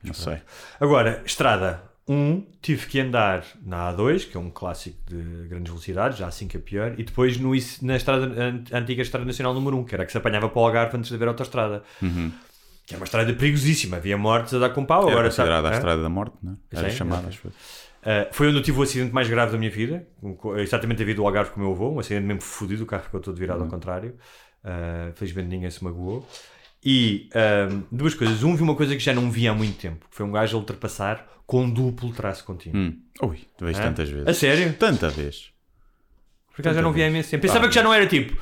não 0.09 0.15
sei. 0.15 0.39
Agora, 0.81 1.23
estrada 1.25 1.83
1, 2.09 2.45
tive 2.63 2.87
que 2.87 3.01
andar 3.01 3.45
na 3.65 3.93
A2, 3.93 4.29
que 4.31 4.37
é 4.37 4.41
um 4.41 4.51
clássico 4.51 4.97
de 5.07 5.49
grandes 5.49 5.71
velocidades, 5.71 6.19
já 6.19 6.27
assim 6.27 6.49
que 6.49 6.57
é 6.57 6.61
pior, 6.61 6.95
e 6.99 7.05
depois 7.05 7.37
no, 7.39 7.51
na 7.83 7.97
estrada, 7.97 8.25
an- 8.27 8.65
antiga 8.73 9.03
Estrada 9.03 9.27
Nacional 9.27 9.53
número 9.55 9.77
1, 9.79 9.85
que 9.85 9.95
era 9.95 10.03
a 10.05 10.07
que 10.07 10.13
se 10.13 10.19
apanhava 10.19 10.49
para 10.49 10.59
o 10.61 10.65
Algarve 10.65 10.97
antes 10.97 11.11
de 11.11 11.15
haver 11.17 11.29
autostrada. 11.29 11.83
Que 12.87 12.95
é 12.95 12.97
uma 12.97 13.05
estrada 13.05 13.31
perigosíssima, 13.35 13.99
havia 13.99 14.17
mortes 14.17 14.55
a 14.55 14.59
dar 14.59 14.71
com 14.71 14.83
pau. 14.87 15.03
Era 15.03 15.11
agora 15.11 15.29
considerada 15.29 15.63
sabe- 15.63 15.69
a 15.69 15.77
Hã? 15.77 15.79
estrada 15.81 16.03
da 16.03 16.09
morte, 16.09 16.37
não 16.43 16.53
é? 16.53 16.79
Era 16.79 16.89
Sim, 16.91 16.97
chamada, 16.97 17.29
acho. 17.29 17.47
Uh, 17.49 17.53
foi 18.33 18.49
onde 18.49 18.57
eu 18.57 18.63
tive 18.63 18.79
o 18.79 18.83
acidente 18.83 19.13
mais 19.13 19.29
grave 19.29 19.53
da 19.53 19.59
minha 19.59 19.71
vida, 19.71 20.07
um 20.23 20.57
exatamente 20.57 20.97
devido 20.97 21.21
ao 21.21 21.27
Algarve 21.27 21.51
com 21.51 21.61
o 21.61 21.65
meu 21.65 21.73
avô, 21.73 21.91
um 21.91 21.99
acidente 21.99 22.25
mesmo 22.25 22.41
fodido, 22.41 22.85
o 22.85 22.87
carro 22.87 23.03
ficou 23.03 23.21
todo 23.21 23.37
virado 23.37 23.63
ao 23.63 23.69
contrário. 23.69 24.15
Uh, 24.65 25.13
felizmente 25.15 25.49
ninguém 25.49 25.71
se 25.71 25.85
magoou. 25.85 26.27
E 26.85 27.29
um, 27.71 27.83
duas 27.91 28.15
coisas. 28.15 28.43
Um, 28.43 28.55
vi 28.55 28.63
uma 28.63 28.75
coisa 28.77 28.95
que 28.95 29.03
já 29.03 29.13
não 29.13 29.31
vi 29.31 29.49
há 29.49 29.55
muito 29.55 29.77
tempo, 29.79 30.07
que 30.11 30.17
foi 30.17 30.25
um 30.25 30.33
gajo 30.33 30.57
a 30.57 30.61
ultrapassar 30.61 31.27
com 31.47 31.69
duplo 31.69 32.13
traço 32.13 32.45
contínuo. 32.45 32.79
Hum. 32.81 32.97
Ui, 33.23 33.39
tu 33.57 33.65
vês 33.65 33.79
Hã? 33.79 33.83
tantas 33.85 34.09
vezes. 34.09 34.29
A 34.29 34.35
sério? 34.35 34.73
Tanta 34.75 35.09
vez. 35.11 35.51
Por 36.55 36.63
acaso 36.63 36.77
já 36.77 36.83
não 36.83 36.93
vi 36.93 37.03
há 37.03 37.09
imenso 37.09 37.31
tempo. 37.31 37.43
Pensava 37.43 37.69
que 37.69 37.75
já 37.75 37.83
não 37.83 37.93
era 37.95 38.07
tipo 38.07 38.37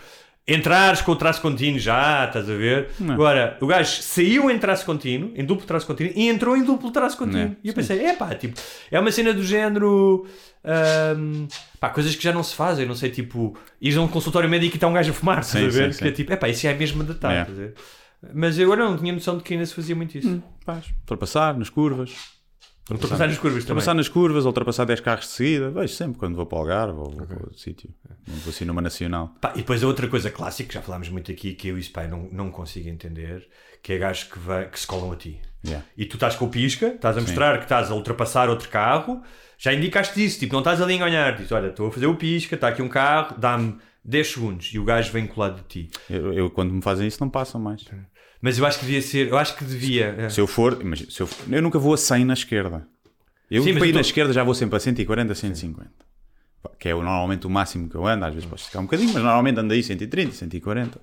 entrares 0.48 1.00
com 1.00 1.10
o 1.10 1.16
traço 1.16 1.42
contínuo 1.42 1.78
já, 1.80 2.24
estás 2.26 2.48
a 2.48 2.54
ver? 2.54 2.90
Agora, 3.08 3.58
o 3.60 3.66
gajo 3.66 4.00
saiu 4.00 4.48
em 4.48 4.56
traço 4.58 4.86
contínuo, 4.86 5.32
em 5.34 5.44
duplo 5.44 5.66
traço 5.66 5.84
contínuo, 5.86 6.12
e 6.14 6.28
entrou 6.28 6.56
em 6.56 6.62
duplo 6.62 6.90
traço 6.92 7.16
contínuo. 7.18 7.48
É, 7.52 7.56
E 7.64 7.68
eu 7.68 7.74
pensei, 7.74 8.04
é 8.04 8.12
pá, 8.14 8.32
tipo, 8.32 8.54
é 8.90 9.00
uma 9.00 9.10
cena 9.10 9.32
do 9.34 9.42
género. 9.42 10.24
ahm, 10.64 11.48
pá, 11.80 11.90
coisas 11.90 12.14
que 12.14 12.22
já 12.22 12.32
não 12.32 12.44
se 12.44 12.54
fazem, 12.54 12.86
não 12.86 12.94
sei, 12.94 13.10
tipo, 13.10 13.58
ir 13.80 13.96
a 13.98 14.00
um 14.00 14.06
consultório 14.08 14.48
médico 14.48 14.74
e 14.74 14.76
está 14.76 14.86
um 14.86 14.92
gajo 14.92 15.10
a 15.10 15.14
fumar, 15.14 15.40
estás 15.40 15.62
Sim, 15.62 15.80
a 15.80 15.82
ver? 15.86 15.92
sim, 15.92 15.98
Que 15.98 16.04
é 16.04 16.10
sim. 16.10 16.14
tipo, 16.14 16.32
é 16.32 16.36
pá, 16.36 16.48
isso 16.48 16.64
é 16.66 16.74
mesmo 16.74 17.02
datado, 17.02 17.34
É. 17.34 17.40
estás 17.40 17.58
a 17.58 17.62
ver? 17.62 17.74
Mas 18.34 18.58
eu 18.58 18.72
agora 18.72 18.88
não 18.88 18.96
tinha 18.96 19.12
noção 19.12 19.36
de 19.36 19.44
que 19.44 19.54
ainda 19.54 19.66
se 19.66 19.74
fazia 19.74 19.94
muito 19.94 20.16
isso. 20.16 20.42
Faz. 20.64 20.86
Ultrapassar 21.00 21.56
nas 21.56 21.70
curvas. 21.70 22.14
Não 22.88 22.94
estou 22.94 23.08
a 23.08 23.10
passar 23.10 23.26
nas 23.26 23.36
curvas 23.36 23.64
também. 23.64 23.74
Ultrapassar 23.74 23.94
nas 23.94 24.08
curvas, 24.08 24.44
ultrapassar 24.44 24.84
10 24.84 25.00
carros 25.00 25.24
de 25.24 25.32
seguida. 25.32 25.70
Vejo 25.70 25.92
sempre 25.92 26.18
quando 26.18 26.36
vou 26.36 26.46
para 26.46 26.56
o 26.56 26.60
Algarve 26.60 26.98
ou 26.98 27.10
vou 27.10 27.26
para 27.26 27.36
outro 27.36 27.58
sítio. 27.58 27.92
Não 28.28 28.36
vou 28.36 28.50
assim 28.50 28.64
numa 28.64 28.80
nacional. 28.80 29.34
Pá, 29.40 29.52
e 29.54 29.58
depois 29.58 29.82
a 29.82 29.86
outra 29.88 30.06
coisa 30.06 30.30
clássica, 30.30 30.68
que 30.68 30.74
já 30.74 30.82
falámos 30.82 31.08
muito 31.08 31.30
aqui, 31.30 31.54
que 31.54 31.66
eu 31.66 31.76
e 31.76 31.80
o 31.80 31.82
Spy 31.82 32.06
não, 32.08 32.28
não 32.30 32.50
consigo 32.50 32.88
entender, 32.88 33.48
que 33.82 33.92
é 33.92 33.98
gajos 33.98 34.24
que, 34.24 34.38
vai, 34.38 34.68
que 34.68 34.78
se 34.78 34.86
colam 34.86 35.10
a 35.10 35.16
ti. 35.16 35.40
Yeah. 35.64 35.84
E 35.96 36.06
tu 36.06 36.14
estás 36.14 36.36
com 36.36 36.44
o 36.44 36.48
pisca, 36.48 36.86
estás 36.88 37.18
a 37.18 37.20
mostrar 37.20 37.58
que 37.58 37.64
estás 37.64 37.90
a 37.90 37.94
ultrapassar 37.94 38.48
outro 38.48 38.68
carro, 38.68 39.20
já 39.58 39.72
indicaste 39.72 40.24
isso, 40.24 40.38
tipo, 40.38 40.52
não 40.52 40.60
estás 40.60 40.80
ali 40.80 40.92
a 40.92 40.96
enganar, 40.96 41.36
diz, 41.36 41.50
olha, 41.50 41.68
estou 41.68 41.88
a 41.88 41.90
fazer 41.90 42.06
o 42.06 42.14
pisca, 42.14 42.54
está 42.54 42.68
aqui 42.68 42.82
um 42.82 42.88
carro, 42.88 43.36
dá-me 43.36 43.78
10 44.06 44.26
segundos 44.32 44.70
e 44.72 44.78
o 44.78 44.84
gajo 44.84 45.10
vem 45.12 45.26
colado 45.26 45.56
de 45.56 45.64
ti. 45.68 45.90
Eu, 46.08 46.32
eu, 46.32 46.50
quando 46.50 46.72
me 46.72 46.80
fazem 46.80 47.06
isso 47.06 47.18
não 47.20 47.28
passam 47.28 47.60
mais. 47.60 47.84
Mas 48.40 48.58
eu 48.58 48.64
acho 48.66 48.78
que 48.78 48.84
devia 48.84 49.02
ser, 49.02 49.28
eu 49.28 49.36
acho 49.36 49.56
que 49.56 49.64
devia. 49.64 50.14
é. 50.18 50.28
Se 50.28 50.40
eu 50.40 50.46
for, 50.46 50.78
imagina, 50.80 51.10
se 51.10 51.20
eu, 51.20 51.26
for- 51.26 51.52
eu 51.52 51.60
nunca 51.62 51.78
vou 51.78 51.92
a 51.94 51.96
100 51.96 52.24
na 52.24 52.34
esquerda. 52.34 52.86
Eu 53.50 53.62
Sim, 53.62 53.74
para 53.74 53.86
ir 53.86 53.90
eu 53.90 53.94
na 53.94 54.00
tô- 54.00 54.06
esquerda 54.06 54.32
já 54.32 54.42
vou 54.44 54.54
sempre 54.54 54.76
a 54.76 54.80
140, 54.80 55.34
150. 55.34 55.90
Pá, 56.62 56.70
Que 56.78 56.88
é 56.88 56.92
normalmente 56.94 57.46
o 57.46 57.50
máximo 57.50 57.88
que 57.88 57.94
eu 57.96 58.06
ando, 58.06 58.24
às 58.24 58.34
vezes 58.34 58.48
posso 58.48 58.66
ficar 58.66 58.80
um 58.80 58.84
bocadinho, 58.84 59.12
mas 59.12 59.22
normalmente 59.22 59.58
ando 59.58 59.72
aí 59.72 59.82
130, 59.82 60.32
140. 60.32 61.00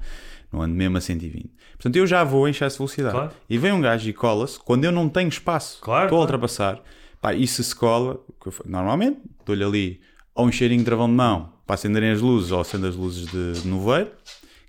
Não 0.52 0.62
ando 0.62 0.76
mesmo 0.76 0.98
a 0.98 1.02
120. 1.02 1.50
Portanto, 1.74 1.96
eu 1.96 2.06
já 2.06 2.24
vou 2.24 2.48
em 2.48 2.52
excesso 2.52 2.76
de 2.76 2.78
velocidade. 2.80 3.16
Claro. 3.16 3.32
E 3.50 3.58
vem 3.58 3.72
um 3.72 3.82
gajo 3.82 4.08
e 4.08 4.14
cola-se 4.14 4.60
quando 4.60 4.84
eu 4.86 4.92
não 4.92 5.10
tenho 5.10 5.28
espaço. 5.30 5.80
Claro, 5.82 6.06
Estou 6.06 6.20
a 6.20 6.22
ultrapassar. 6.22 6.80
Pá, 7.20 7.34
e 7.34 7.48
se 7.48 7.64
se 7.64 7.76
cola, 7.76 8.20
normalmente 8.66 9.20
dou-lhe 9.46 9.64
ali 9.64 10.02
ou 10.36 10.46
um 10.48 10.52
cheirinho 10.52 10.80
de 10.80 10.86
travão 10.86 11.08
de 11.08 11.14
mão 11.16 11.53
para 11.66 11.76
acenderem 11.76 12.12
as 12.12 12.22
luzes 12.22 12.52
ou 12.52 12.60
acendo 12.60 12.88
as 12.88 12.96
luzes 12.96 13.28
de, 13.28 13.68
nevoeiro, 13.68 14.12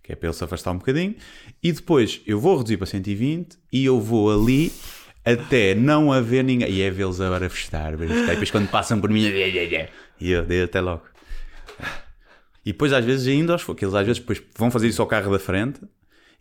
que 0.03 0.13
é 0.13 0.17
para 0.17 0.29
ele 0.29 0.37
se 0.37 0.45
afastar 0.45 0.73
um 0.73 0.79
bocadinho. 0.79 1.15
E 1.63 1.73
depois 1.73 2.21
eu 2.27 2.39
vou 2.39 2.57
reduzir 2.57 2.77
para 2.77 2.87
120 2.87 3.57
e 3.73 3.85
eu 3.85 4.01
vou 4.01 4.33
ali 4.33 4.73
até 5.25 5.75
não 5.75 6.13
haver 6.13 6.45
ninguém. 6.45 6.71
E 6.71 6.83
é 6.83 6.91
vê-los 6.91 7.21
agora 7.21 7.47
a 7.47 7.51
festar. 7.51 7.95
E 7.95 8.27
depois 8.27 8.51
quando 8.51 8.69
passam 8.69 9.01
por 9.01 9.11
mim, 9.11 9.23
e 10.21 10.31
eu 10.31 10.45
dei 10.45 10.63
até 10.63 10.81
logo. 10.81 11.03
E 12.65 12.73
depois 12.73 12.93
às 12.93 13.05
vezes 13.05 13.27
ainda 13.27 13.53
aos 13.55 13.65
que 13.65 13.85
eles 13.85 13.95
às 13.95 14.07
vezes 14.07 14.21
depois 14.21 14.43
vão 14.57 14.71
fazer 14.71 14.89
isso 14.89 15.03
ao 15.03 15.09
carro 15.09 15.33
da 15.33 15.39
frente 15.39 15.81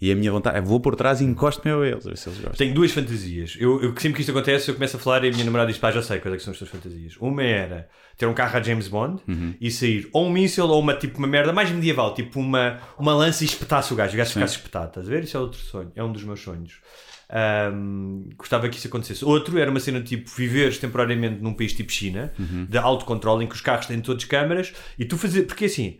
e 0.05 0.11
a 0.11 0.15
minha 0.15 0.31
vontade 0.31 0.57
é 0.57 0.61
vou 0.61 0.79
por 0.79 0.95
trás 0.95 1.21
e 1.21 1.23
encosto-me 1.23 1.71
a 1.73 1.87
eles, 1.87 2.05
a 2.05 2.09
ver 2.09 2.17
se 2.17 2.27
eles 2.27 2.39
gostam. 2.39 2.57
Tenho 2.57 2.73
duas 2.73 2.91
fantasias. 2.91 3.55
Eu, 3.59 3.81
eu 3.81 3.89
sempre 3.97 4.13
que 4.15 4.19
isto 4.21 4.31
acontece, 4.31 4.69
eu 4.69 4.75
começo 4.75 4.97
a 4.97 4.99
falar 4.99 5.23
e 5.23 5.29
a 5.29 5.31
minha 5.31 5.45
namorada 5.45 5.69
diz: 5.71 5.77
pá, 5.79 5.91
já 5.91 6.01
sei 6.01 6.19
quais 6.19 6.35
é 6.35 6.39
são 6.39 6.51
as 6.51 6.57
tuas 6.57 6.69
fantasias. 6.69 7.15
Uma 7.19 7.43
era 7.43 7.87
ter 8.17 8.25
um 8.25 8.33
carro 8.33 8.57
a 8.57 8.61
James 8.61 8.87
Bond 8.87 9.21
Uhum. 9.27 9.53
e 9.61 9.71
sair 9.71 10.09
ou 10.11 10.27
um 10.27 10.29
míssil 10.31 10.65
ou 10.67 10.79
uma, 10.79 10.93
tipo, 10.93 11.17
uma 11.19 11.27
merda 11.27 11.53
mais 11.53 11.71
medieval, 11.71 12.13
tipo 12.13 12.39
uma, 12.39 12.79
uma 12.99 13.13
lança 13.15 13.43
e 13.43 13.47
espetasse 13.47 13.93
o 13.93 13.95
gajo, 13.95 14.13
o 14.13 14.17
gajo 14.17 14.31
ficasse 14.33 14.55
espetado. 14.57 14.87
Estás 14.87 15.07
a 15.07 15.09
ver? 15.09 15.23
Isso 15.23 15.37
é 15.37 15.39
outro 15.39 15.59
sonho, 15.59 15.91
é 15.95 16.03
um 16.03 16.11
dos 16.11 16.23
meus 16.23 16.41
sonhos. 16.41 16.73
Ahm, 17.29 18.29
gostava 18.37 18.69
que 18.69 18.77
isso 18.77 18.87
acontecesse. 18.87 19.25
Outro 19.25 19.57
era 19.57 19.69
uma 19.71 19.79
cena 19.79 20.01
tipo 20.01 20.29
viveres 20.29 20.77
temporariamente 20.77 21.41
num 21.41 21.53
país 21.53 21.73
tipo 21.73 21.91
China, 21.91 22.31
Uhum. 22.37 22.65
de 22.69 22.77
autocontrole, 22.77 23.43
em 23.43 23.47
que 23.47 23.55
os 23.55 23.61
carros 23.61 23.85
têm 23.85 23.99
todos 24.01 24.25
câmaras 24.25 24.73
e 24.99 25.05
tu 25.05 25.17
fazer. 25.17 25.43
Porque 25.43 25.65
assim. 25.65 25.97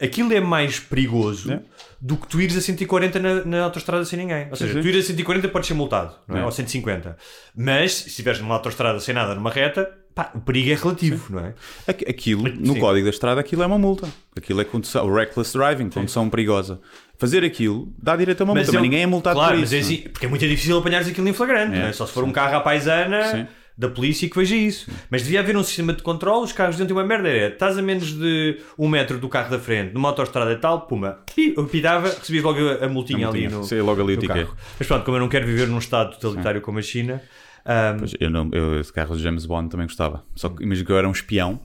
Aquilo 0.00 0.32
é 0.32 0.40
mais 0.40 0.78
perigoso 0.78 1.50
É. 1.52 1.60
do 2.00 2.16
que 2.16 2.28
tu 2.28 2.40
ires 2.40 2.56
a 2.56 2.60
140 2.60 3.18
na, 3.18 3.44
na 3.44 3.62
autostrada 3.64 4.04
sem 4.04 4.18
ninguém. 4.18 4.46
Ou 4.48 4.54
seja, 4.56 4.74
sim. 4.74 4.80
tu 4.80 4.86
ires 4.88 5.04
a 5.04 5.08
140 5.08 5.48
podes 5.48 5.66
ser 5.66 5.74
multado, 5.74 6.14
é? 6.28 6.38
É. 6.38 6.44
Ou 6.44 6.52
150. 6.52 7.16
Mas 7.56 7.94
se 7.94 8.08
estiveres 8.08 8.40
numa 8.40 8.54
autostrada 8.54 9.00
sem 9.00 9.12
nada 9.12 9.34
numa 9.34 9.50
reta, 9.50 9.90
pá, 10.14 10.30
o 10.36 10.40
perigo 10.40 10.70
é 10.70 10.74
relativo, 10.74 11.32
não 11.34 11.40
é? 11.46 11.54
Aqu- 11.86 12.08
Aquilo, 12.08 12.44
no 12.48 12.74
Sim. 12.74 12.80
código 12.80 13.04
da 13.04 13.10
estrada, 13.10 13.40
aquilo 13.40 13.62
é 13.64 13.66
uma 13.66 13.78
multa. 13.78 14.08
Aquilo 14.36 14.60
é 14.60 14.64
condução, 14.64 15.04
o 15.04 15.12
reckless 15.12 15.52
driving, 15.58 15.90
condução 15.90 16.30
perigosa. 16.30 16.80
Fazer 17.18 17.42
aquilo 17.42 17.92
dá 18.00 18.14
direito 18.14 18.40
a 18.42 18.44
uma 18.44 18.54
multa, 18.54 18.70
mas 18.72 18.80
ninguém 18.82 19.02
é 19.02 19.06
multado 19.06 19.34
claro, 19.34 19.54
por 19.54 19.60
mas 19.60 19.72
isso. 19.72 19.92
é 19.92 19.96
assim, 19.96 20.08
porque 20.10 20.26
é 20.26 20.28
muito 20.28 20.46
difícil 20.46 20.78
apanhares 20.78 21.08
aquilo 21.08 21.26
em 21.28 21.32
flagrante, 21.32 21.76
É, 21.76 21.88
é? 21.88 21.92
Só 21.92 22.06
se 22.06 22.12
for 22.12 22.22
um 22.22 22.30
carro 22.30 22.54
à 22.56 22.60
paisana, 22.60 23.24
Sim. 23.32 23.46
Da 23.78 23.88
polícia 23.88 24.28
que 24.28 24.36
veja 24.36 24.56
isso. 24.56 24.90
Mas 25.08 25.22
devia 25.22 25.38
haver 25.38 25.56
um 25.56 25.62
sistema 25.62 25.92
de 25.92 26.02
controle, 26.02 26.44
os 26.44 26.52
carros 26.52 26.74
deviam 26.76 26.88
ter 26.88 26.92
uma 26.94 27.04
merda. 27.06 27.28
Era, 27.28 27.52
estás 27.54 27.78
a 27.78 27.82
menos 27.82 28.12
de 28.12 28.58
um 28.76 28.88
metro 28.88 29.18
do 29.18 29.28
carro 29.28 29.50
da 29.50 29.58
frente, 29.58 29.94
numa 29.94 30.08
autostrada 30.08 30.50
e 30.52 30.56
tal, 30.56 30.82
puma, 30.88 31.20
eu 31.56 31.64
pitava, 31.66 32.08
recebias 32.08 32.42
logo 32.42 32.58
a, 32.58 32.84
a 32.84 32.88
multinha 32.88 33.26
A 33.26 33.30
ali 33.30 33.42
multinha. 33.42 33.60
no, 33.60 33.64
Sim, 33.64 33.80
logo 33.80 34.02
ali 34.02 34.16
no 34.16 34.26
carro. 34.26 34.56
Mas 34.76 34.88
pronto, 34.88 35.04
como 35.04 35.16
eu 35.16 35.20
não 35.20 35.28
quero 35.28 35.46
viver 35.46 35.68
num 35.68 35.78
estado 35.78 36.18
totalitário 36.18 36.60
como 36.60 36.80
a 36.80 36.82
China, 36.82 37.22
ahm, 37.64 37.98
Pois, 38.00 38.14
eu 38.18 38.28
não, 38.28 38.50
eu, 38.52 38.80
esse 38.80 38.92
carro 38.92 39.16
de 39.16 39.22
James 39.22 39.46
Bond 39.46 39.70
também 39.70 39.86
gostava. 39.86 40.24
Só 40.34 40.48
que 40.48 40.64
imagino 40.64 40.84
que 40.84 40.92
eu 40.92 40.98
era 40.98 41.08
um 41.08 41.12
espião. 41.12 41.60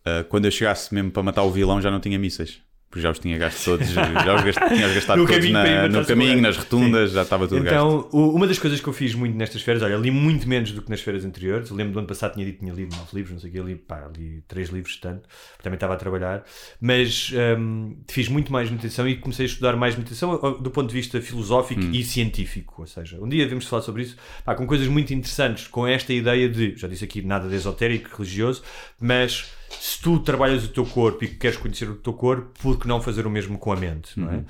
Uh, 0.00 0.24
quando 0.28 0.46
eu 0.46 0.50
chegasse 0.50 0.92
mesmo 0.92 1.10
para 1.12 1.22
matar 1.22 1.42
o 1.42 1.50
vilão, 1.50 1.80
já 1.80 1.90
não 1.90 2.00
tinha 2.00 2.18
mísseis. 2.18 2.60
Porque 2.90 3.02
já 3.02 3.10
os 3.12 3.20
tinha 3.20 3.38
gasto 3.38 3.64
todos, 3.64 3.88
já 3.88 4.02
os 4.34 4.42
gast, 4.42 4.60
tinha 4.68 4.88
os 4.88 4.94
gastado 4.94 5.18
No 5.18 5.24
todos 5.24 5.36
caminho 5.36 5.52
na- 5.52 5.88
no 5.88 6.04
caminho, 6.04 6.40
nas 6.42 6.56
rotundas, 6.56 7.12
já 7.12 7.22
estava 7.22 7.46
tudo 7.46 7.62
gasto. 7.62 7.72
Então, 7.72 8.08
uma 8.10 8.48
das 8.48 8.58
coisas 8.58 8.80
que 8.80 8.88
eu 8.88 8.92
fiz 8.92 9.14
muito 9.14 9.36
nestas 9.36 9.62
férias, 9.62 9.80
olha, 9.84 9.94
li 9.94 10.10
muito 10.10 10.48
menos 10.48 10.72
do 10.72 10.82
que 10.82 10.90
nas 10.90 11.00
férias 11.00 11.24
anteriores. 11.24 11.70
Eu 11.70 11.76
lembro 11.76 11.92
do 11.92 11.98
ano 12.00 12.08
passado 12.08 12.34
tinha 12.34 12.44
dito 12.44 12.54
que 12.58 12.64
tinha 12.64 12.74
lido 12.74 12.96
nove 12.96 13.08
livros, 13.14 13.32
não 13.32 13.38
sei 13.38 13.48
o 13.50 13.52
que, 13.52 13.60
li, 13.60 13.76
pá, 13.76 14.10
li 14.16 14.42
três 14.48 14.70
livros 14.70 14.96
tanto, 14.96 15.28
também 15.62 15.76
estava 15.76 15.94
a 15.94 15.96
trabalhar. 15.96 16.42
Mas 16.80 17.32
hum, 17.56 17.96
fiz 18.10 18.28
muito 18.28 18.52
mais 18.52 18.68
meditação 18.68 19.08
e 19.08 19.14
comecei 19.16 19.46
a 19.46 19.48
estudar 19.48 19.76
mais 19.76 19.94
meditação 19.94 20.32
do 20.60 20.70
ponto 20.72 20.88
de 20.88 20.94
vista 20.94 21.20
filosófico 21.20 21.80
Hum. 21.80 21.90
e 21.92 22.02
científico. 22.02 22.74
Ou 22.80 22.88
seja, 22.88 23.18
um 23.20 23.28
dia 23.28 23.44
devemos 23.44 23.66
falar 23.66 23.82
sobre 23.82 24.02
isso, 24.02 24.16
pá, 24.44 24.56
com 24.56 24.66
coisas 24.66 24.88
muito 24.88 25.14
interessantes, 25.14 25.68
com 25.68 25.86
esta 25.86 26.12
ideia 26.12 26.48
de, 26.48 26.74
já 26.76 26.88
disse 26.88 27.04
aqui, 27.04 27.22
nada 27.22 27.48
de 27.48 27.54
esotérico, 27.54 28.16
religioso, 28.16 28.62
mas 29.00 29.52
se 29.78 30.00
tu 30.00 30.18
trabalhas 30.18 30.64
o 30.64 30.68
teu 30.68 30.84
corpo 30.84 31.24
e 31.24 31.28
queres 31.28 31.56
conhecer 31.56 31.88
o 31.88 31.94
teu 31.94 32.12
corpo, 32.12 32.50
por 32.60 32.78
que 32.78 32.88
não 32.88 33.00
fazer 33.00 33.26
o 33.26 33.30
mesmo 33.30 33.58
com 33.58 33.72
a 33.72 33.76
mente, 33.76 34.18
não 34.18 34.30
é? 34.30 34.44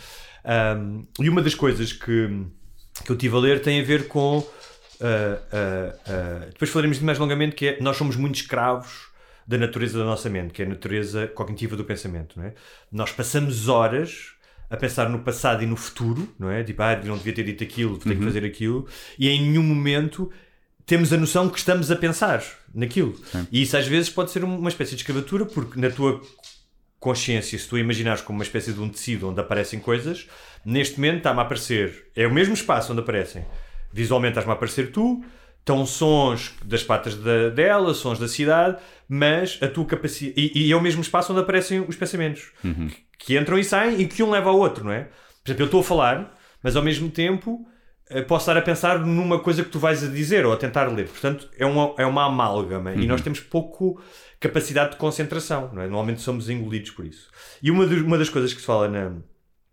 Um, 0.76 1.06
e 1.18 1.28
uma 1.28 1.42
das 1.42 1.54
coisas 1.54 1.92
que, 1.92 2.46
que 3.04 3.12
eu 3.12 3.16
tive 3.16 3.36
a 3.36 3.38
ler 3.38 3.60
tem 3.60 3.80
a 3.80 3.84
ver 3.84 4.08
com. 4.08 4.38
uh, 4.38 4.42
uh, 4.42 4.46
uh, 5.04 6.46
depois 6.52 6.70
falaremos 6.70 6.98
mais 7.00 7.18
longamente 7.18 7.54
que 7.54 7.68
é 7.68 7.80
nós 7.80 7.96
somos 7.96 8.16
muito 8.16 8.36
escravos 8.36 9.10
da 9.46 9.58
natureza 9.58 9.98
da 9.98 10.04
nossa 10.04 10.30
mente, 10.30 10.52
que 10.52 10.62
é 10.62 10.64
a 10.64 10.68
natureza 10.68 11.26
cognitiva 11.26 11.76
do 11.76 11.84
pensamento, 11.84 12.38
não 12.38 12.46
é? 12.46 12.54
Nós 12.90 13.10
passamos 13.10 13.68
horas 13.68 14.32
a 14.70 14.76
pensar 14.76 15.08
no 15.08 15.18
passado 15.18 15.64
e 15.64 15.66
no 15.66 15.76
futuro, 15.76 16.32
não 16.38 16.48
é? 16.50 16.62
Tipo, 16.62 16.82
ah, 16.82 16.96
não 17.04 17.16
devia 17.16 17.32
ter 17.32 17.42
dito 17.42 17.64
aquilo, 17.64 17.98
tenho 17.98 18.16
que 18.16 18.24
fazer 18.24 18.44
aquilo, 18.44 18.86
e 19.18 19.28
em 19.28 19.42
nenhum 19.42 19.64
momento 19.64 20.30
temos 20.86 21.12
a 21.12 21.16
noção 21.16 21.48
que 21.48 21.58
estamos 21.58 21.90
a 21.90 21.96
pensar 21.96 22.42
naquilo. 22.74 23.14
E 23.50 23.62
isso 23.62 23.76
às 23.76 23.86
vezes 23.86 24.10
pode 24.10 24.30
ser 24.30 24.44
uma 24.44 24.68
espécie 24.68 24.92
de 24.94 25.02
escravatura, 25.02 25.44
porque 25.46 25.78
na 25.80 25.90
tua 25.90 26.20
consciência, 26.98 27.58
se 27.58 27.66
tu 27.68 27.78
imaginares 27.78 28.20
como 28.22 28.38
uma 28.38 28.44
espécie 28.44 28.72
de 28.72 28.80
um 28.80 28.88
tecido 28.88 29.28
onde 29.28 29.40
aparecem 29.40 29.80
coisas, 29.80 30.26
neste 30.64 30.96
momento 30.96 31.18
está-me 31.18 31.38
a 31.40 31.42
aparecer, 31.42 32.10
é 32.14 32.26
o 32.26 32.32
mesmo 32.32 32.54
espaço 32.54 32.92
onde 32.92 33.00
aparecem. 33.00 33.44
Visualmente 33.92 34.32
estás-me 34.32 34.52
a 34.52 34.54
aparecer 34.54 34.92
tu, 34.92 35.24
estão 35.58 35.84
sons 35.86 36.54
das 36.64 36.82
patas 36.82 37.14
da- 37.16 37.48
dela, 37.48 37.94
sons 37.94 38.18
da 38.18 38.28
cidade, 38.28 38.76
mas 39.08 39.58
a 39.62 39.68
tua 39.68 39.84
capacidade. 39.86 40.34
E, 40.54 40.66
e 40.68 40.72
é 40.72 40.76
o 40.76 40.80
mesmo 40.80 41.00
espaço 41.00 41.32
onde 41.32 41.40
aparecem 41.42 41.80
os 41.80 41.96
pensamentos 41.96 42.48
que, 43.18 43.26
que 43.34 43.38
entram 43.38 43.58
e 43.58 43.64
saem 43.64 44.00
e 44.00 44.06
que 44.06 44.22
um 44.22 44.30
leva 44.30 44.50
ao 44.50 44.58
outro, 44.58 44.84
não 44.84 44.92
é? 44.92 45.04
Por 45.42 45.48
exemplo, 45.50 45.62
eu 45.62 45.66
estou 45.66 45.80
a 45.80 45.84
falar, 45.84 46.38
mas 46.62 46.76
ao 46.76 46.82
mesmo 46.82 47.10
tempo 47.10 47.66
posso 48.26 48.42
estar 48.50 48.56
a 48.58 48.62
pensar 48.62 48.98
numa 48.98 49.38
coisa 49.38 49.62
que 49.62 49.70
tu 49.70 49.78
vais 49.78 50.02
a 50.02 50.08
dizer 50.08 50.44
ou 50.46 50.52
a 50.52 50.56
tentar 50.56 50.86
ler. 50.88 51.06
Portanto, 51.08 51.48
é 51.58 51.64
uma, 51.66 51.94
é 51.98 52.04
uma 52.06 52.26
amálgama 52.26 52.92
e 52.92 53.06
nós 53.06 53.20
temos 53.20 53.40
pouco 53.40 54.00
capacidade 54.40 54.92
de 54.92 54.96
concentração, 54.96 55.70
não 55.72 55.82
é? 55.82 55.86
Normalmente 55.86 56.20
somos 56.20 56.48
engolidos 56.48 56.90
por 56.90 57.04
isso. 57.06 57.28
E 57.62 57.70
uma, 57.70 57.86
dos- 57.86 58.02
uma 58.02 58.16
das 58.18 58.28
coisas 58.28 58.52
que 58.54 58.60
se 58.60 58.66
fala 58.66 58.88
na, 58.88 59.12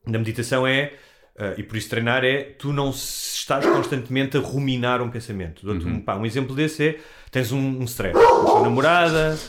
na 0.05 0.17
meditação 0.19 0.67
é, 0.67 0.93
eh, 1.37 1.55
e 1.57 1.63
por 1.63 1.77
isso 1.77 1.89
treinar, 1.89 2.23
é 2.25 2.43
tu 2.43 2.73
não 2.73 2.89
estás 2.89 3.65
constantemente 3.65 4.35
a 4.37 4.39
ruminar 4.41 5.01
um 5.01 5.09
pensamento. 5.09 5.65
Dou-te 5.65 5.85
um, 5.87 6.01
pá, 6.01 6.15
um 6.17 6.25
exemplo 6.25 6.53
desse 6.55 6.85
é, 6.85 6.99
tens 7.31 7.51
um, 7.51 7.79
um 7.79 7.83
stress 7.85 8.13
com 8.13 8.19
a 8.41 8.45
tua 8.51 8.61
namorada, 8.63 9.39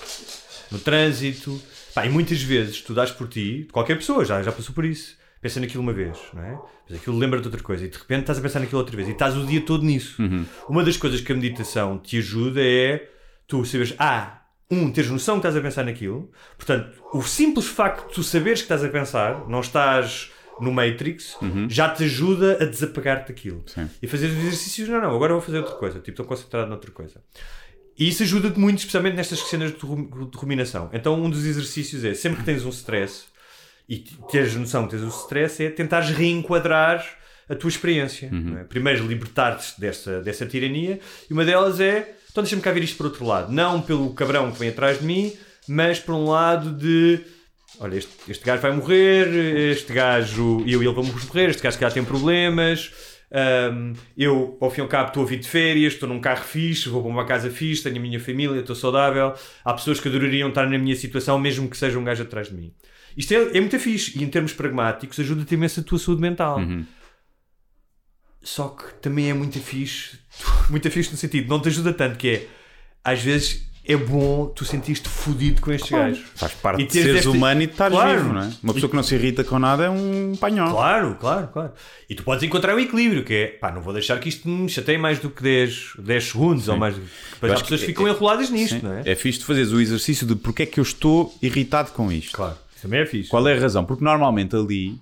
no 0.71 0.79
trânsito, 0.79 1.61
pá, 1.95 2.07
e 2.07 2.09
muitas 2.11 2.41
vezes 2.43 2.81
tu 2.81 2.95
dás 2.95 3.11
por 3.11 3.27
ti, 3.29 3.67
qualquer 3.73 3.97
pessoa 3.97 4.25
já, 4.25 4.43
já 4.43 4.53
passou 4.53 4.75
por 4.75 4.85
isso, 4.85 5.17
pensa 5.41 5.61
naquilo 5.61 5.83
uma 5.83 5.93
vez, 5.93 6.19
não 6.33 6.43
é? 6.43 6.59
Mas 6.89 6.99
aquilo 6.99 7.17
lembra-te 7.17 7.43
de 7.43 7.49
outra 7.49 7.63
coisa 7.63 7.85
e 7.85 7.89
de 7.89 7.97
repente 7.97 8.21
estás 8.21 8.39
a 8.39 8.43
pensar 8.43 8.61
naquilo 8.61 8.79
outra 8.79 8.97
vez 8.97 9.09
e 9.09 9.13
estás 9.13 9.37
o 9.37 9.47
dia 9.47 9.61
todo 9.61 9.85
nisso. 9.85 10.23
Uma 10.69 10.83
das 10.85 10.97
coisas 10.97 11.21
que 11.21 11.33
a 11.33 11.35
meditação 11.35 11.99
te 11.99 12.19
ajuda 12.19 12.61
é 12.63 13.09
tu 13.47 13.65
saberes, 13.65 13.95
ah, 13.99 14.43
um, 14.71 14.91
teres 14.91 15.11
noção 15.11 15.37
que 15.37 15.47
estás 15.47 15.57
a 15.57 15.61
pensar 15.61 15.85
naquilo, 15.85 16.31
portanto, 16.57 17.03
o 17.13 17.23
simples 17.23 17.67
facto 17.67 18.09
de 18.09 18.15
tu 18.15 18.23
saberes 18.23 18.61
que 18.61 18.67
estás 18.67 18.85
a 18.85 18.89
pensar, 18.89 19.49
não 19.49 19.61
estás 19.61 20.31
no 20.61 20.73
Matrix, 20.73 21.37
já 21.69 21.89
te 21.89 22.05
ajuda 22.05 22.59
a 22.61 22.65
desapegar-te 22.67 23.29
daquilo. 23.29 23.63
Sim. 23.67 23.89
E 24.03 24.07
fazer 24.07 24.27
os 24.27 24.37
exercícios, 24.37 24.89
não, 24.89 25.01
não, 25.01 25.15
agora 25.15 25.33
vou 25.33 25.41
fazer 25.41 25.59
outra 25.59 25.77
coisa, 25.77 25.99
tipo, 25.99 26.11
estou 26.11 26.27
concentrado 26.27 26.69
noutra 26.69 26.91
coisa. 26.91 27.23
E 27.99 28.09
isso 28.09 28.23
ajuda-te 28.23 28.59
muito, 28.59 28.79
especialmente 28.79 29.17
nestas 29.17 29.41
cenas 29.41 29.73
de 29.73 29.79
ruminação. 30.37 30.89
Então, 30.93 31.21
um 31.21 31.29
dos 31.29 31.45
exercícios 31.45 32.05
é, 32.05 32.15
sempre 32.15 32.39
que 32.39 32.45
tens 32.45 32.65
um 32.65 32.69
stress, 32.69 33.25
e 33.89 33.99
teres 34.31 34.55
noção 34.55 34.85
que 34.87 34.97
tens 34.97 35.03
o 35.03 35.09
stress, 35.09 35.65
é 35.65 35.71
tentares 35.71 36.11
reenquadrar 36.11 37.05
a 37.49 37.55
tua 37.55 37.69
experiência. 37.69 38.29
não 38.31 38.59
é? 38.59 38.65
Primeiro, 38.65 39.07
libertar-te 39.07 39.81
dessa, 39.81 40.21
dessa 40.21 40.45
tirania, 40.45 41.01
e 41.29 41.33
uma 41.33 41.45
delas 41.45 41.81
é, 41.81 42.15
então 42.31 42.43
deixa-me 42.43 42.61
cá 42.61 42.71
ver 42.71 42.83
isto 42.83 42.97
por 42.97 43.07
outro 43.07 43.25
lado. 43.25 43.51
Não 43.51 43.81
pelo 43.81 44.13
cabrão 44.13 44.53
que 44.53 44.59
vem 44.59 44.69
atrás 44.69 45.01
de 45.01 45.07
mim, 45.07 45.33
mas 45.67 45.99
por 45.99 46.15
um 46.15 46.29
lado 46.29 46.71
de... 46.73 47.21
Olha, 47.81 47.97
este, 47.97 48.13
este 48.29 48.45
gajo 48.45 48.61
vai 48.61 48.73
morrer, 48.73 49.29
este 49.73 49.93
gajo 49.93 50.63
e 50.67 50.73
eu 50.73 50.83
e 50.83 50.87
ele 50.87 50.95
vamos 50.95 51.25
morrer, 51.25 51.51
este 51.51 51.63
gajo 51.63 51.79
que 51.79 51.85
já 51.85 51.91
tem 51.91 52.05
problemas, 52.05 52.93
hum, 53.73 53.93
eu 54.17 54.57
ao 54.61 54.71
fim 54.71 54.81
e 54.81 54.83
ao 54.83 54.89
cabo 54.89 55.09
estou 55.09 55.23
a 55.23 55.27
vir 55.27 55.39
de 55.39 55.49
férias, 55.49 55.93
estou 55.93 56.09
num 56.09 56.21
carro 56.21 56.45
fixe, 56.45 56.89
vou 56.89 57.03
para 57.03 57.11
uma 57.11 57.25
casa 57.25 57.51
fixe, 57.51 57.83
tenho 57.83 57.97
a 57.97 58.01
minha 58.01 58.19
família, 58.19 58.61
estou 58.61 58.75
saudável. 58.75 59.35
Há 59.65 59.75
pessoas 59.75 60.01
que 60.01 60.09
adorariam 60.09 60.49
estar 60.49 60.69
na 60.69 60.79
minha 60.79 60.97
situação, 60.97 61.39
mesmo 61.39 61.69
que 61.69 61.77
seja 61.77 61.99
um 61.99 62.05
gajo 62.05 62.23
atrás 62.23 62.49
de 62.49 62.55
mim. 62.55 62.73
Isto 63.19 63.35
é, 63.35 63.57
é 63.57 63.61
muito 63.61 63.79
fixe 63.79 64.17
e 64.19 64.23
em 64.25 64.29
termos 64.29 64.53
pragmáticos 64.55 65.19
ajuda-te 65.21 65.53
imenso 65.55 65.81
a 65.81 65.83
tua 65.83 65.99
saúde 65.99 66.23
mental. 66.23 66.59
Só 68.43 68.69
que 68.69 68.95
também 69.03 69.29
é 69.29 69.35
muito 69.35 69.59
fixe, 69.61 70.19
muito 70.71 70.91
fixe 70.91 71.11
no 71.11 71.17
sentido, 71.17 71.49
não 71.49 71.61
te 71.61 71.69
ajuda 71.69 71.93
tanto 71.93 72.17
que 72.17 72.29
é, 72.29 72.47
às 73.05 73.21
vezes 73.21 73.67
é 73.85 73.97
bom 73.97 74.47
tu 74.55 74.65
sentires-te 74.67 75.09
fodido 75.09 75.61
com 75.63 75.73
estes 75.73 75.91
gajos. 75.91 76.23
Faz 76.37 76.53
parte 76.53 76.83
E 76.83 76.87
de 76.87 76.93
seres 76.93 77.17
esta- 77.17 77.31
humano 77.31 77.63
e 77.63 77.67
de 77.67 77.73
estares 77.73 77.97
Claro. 77.97 78.21
vivo, 78.21 78.33
não 78.35 78.43
é? 78.43 78.53
Uma 78.63 78.75
pessoa 78.75 78.91
que 78.91 78.97
não 78.97 79.03
se 79.03 79.15
irrita 79.15 79.43
com 79.43 79.59
nada 79.59 79.85
é 79.87 79.91
um 79.91 80.37
panhó. 80.37 80.71
Claro, 80.71 81.15
claro, 81.19 81.49
claro. 81.49 81.73
E 82.09 82.15
tu 82.15 82.23
podes 82.23 82.45
encontrar 82.45 82.77
um 82.77 82.79
equilíbrio, 82.79 83.25
que 83.25 83.33
é, 83.33 83.47
pá, 83.47 83.73
não 83.73 83.81
vou 83.81 83.95
deixar 83.95 84.21
que 84.21 84.29
isto 84.29 84.47
me 84.47 84.69
chateie 84.69 84.99
mais 84.99 85.19
do 85.19 85.31
que 85.31 85.43
10, 85.43 85.95
10 85.99 86.25
segundos 86.25 86.69
ou 86.69 86.77
mais. 86.77 86.95
Depois 86.97 87.51
as 87.51 87.53
acho 87.53 87.65
que 87.65 87.71
pessoas 87.71 87.83
é- 87.83 87.87
ficam 87.87 88.07
é- 88.07 88.11
enroladas 88.11 88.51
nisto, 88.51 88.75
Sim. 88.79 88.83
não 88.83 88.93
é? 88.93 89.03
É 89.07 89.15
fixe 89.17 89.39
de 89.39 89.47
fazeres 89.47 89.73
o 89.73 89.81
exercício 89.81 90.27
de 90.27 90.37
porque 90.37 90.63
é 90.65 90.67
que 90.67 90.79
eu 90.79 90.83
estou 90.85 91.35
irritado 91.43 91.91
com 91.93 92.13
isto. 92.13 92.33
Claro, 92.37 92.53
isso 92.53 92.68
também 92.83 93.01
é 93.01 93.07
fixe. 93.07 93.29
Qual 93.31 93.47
é 93.49 93.57
a 93.57 93.61
razão? 93.61 93.85
Porque 93.85 94.05
normalmente 94.05 94.55
ali, 94.57 94.99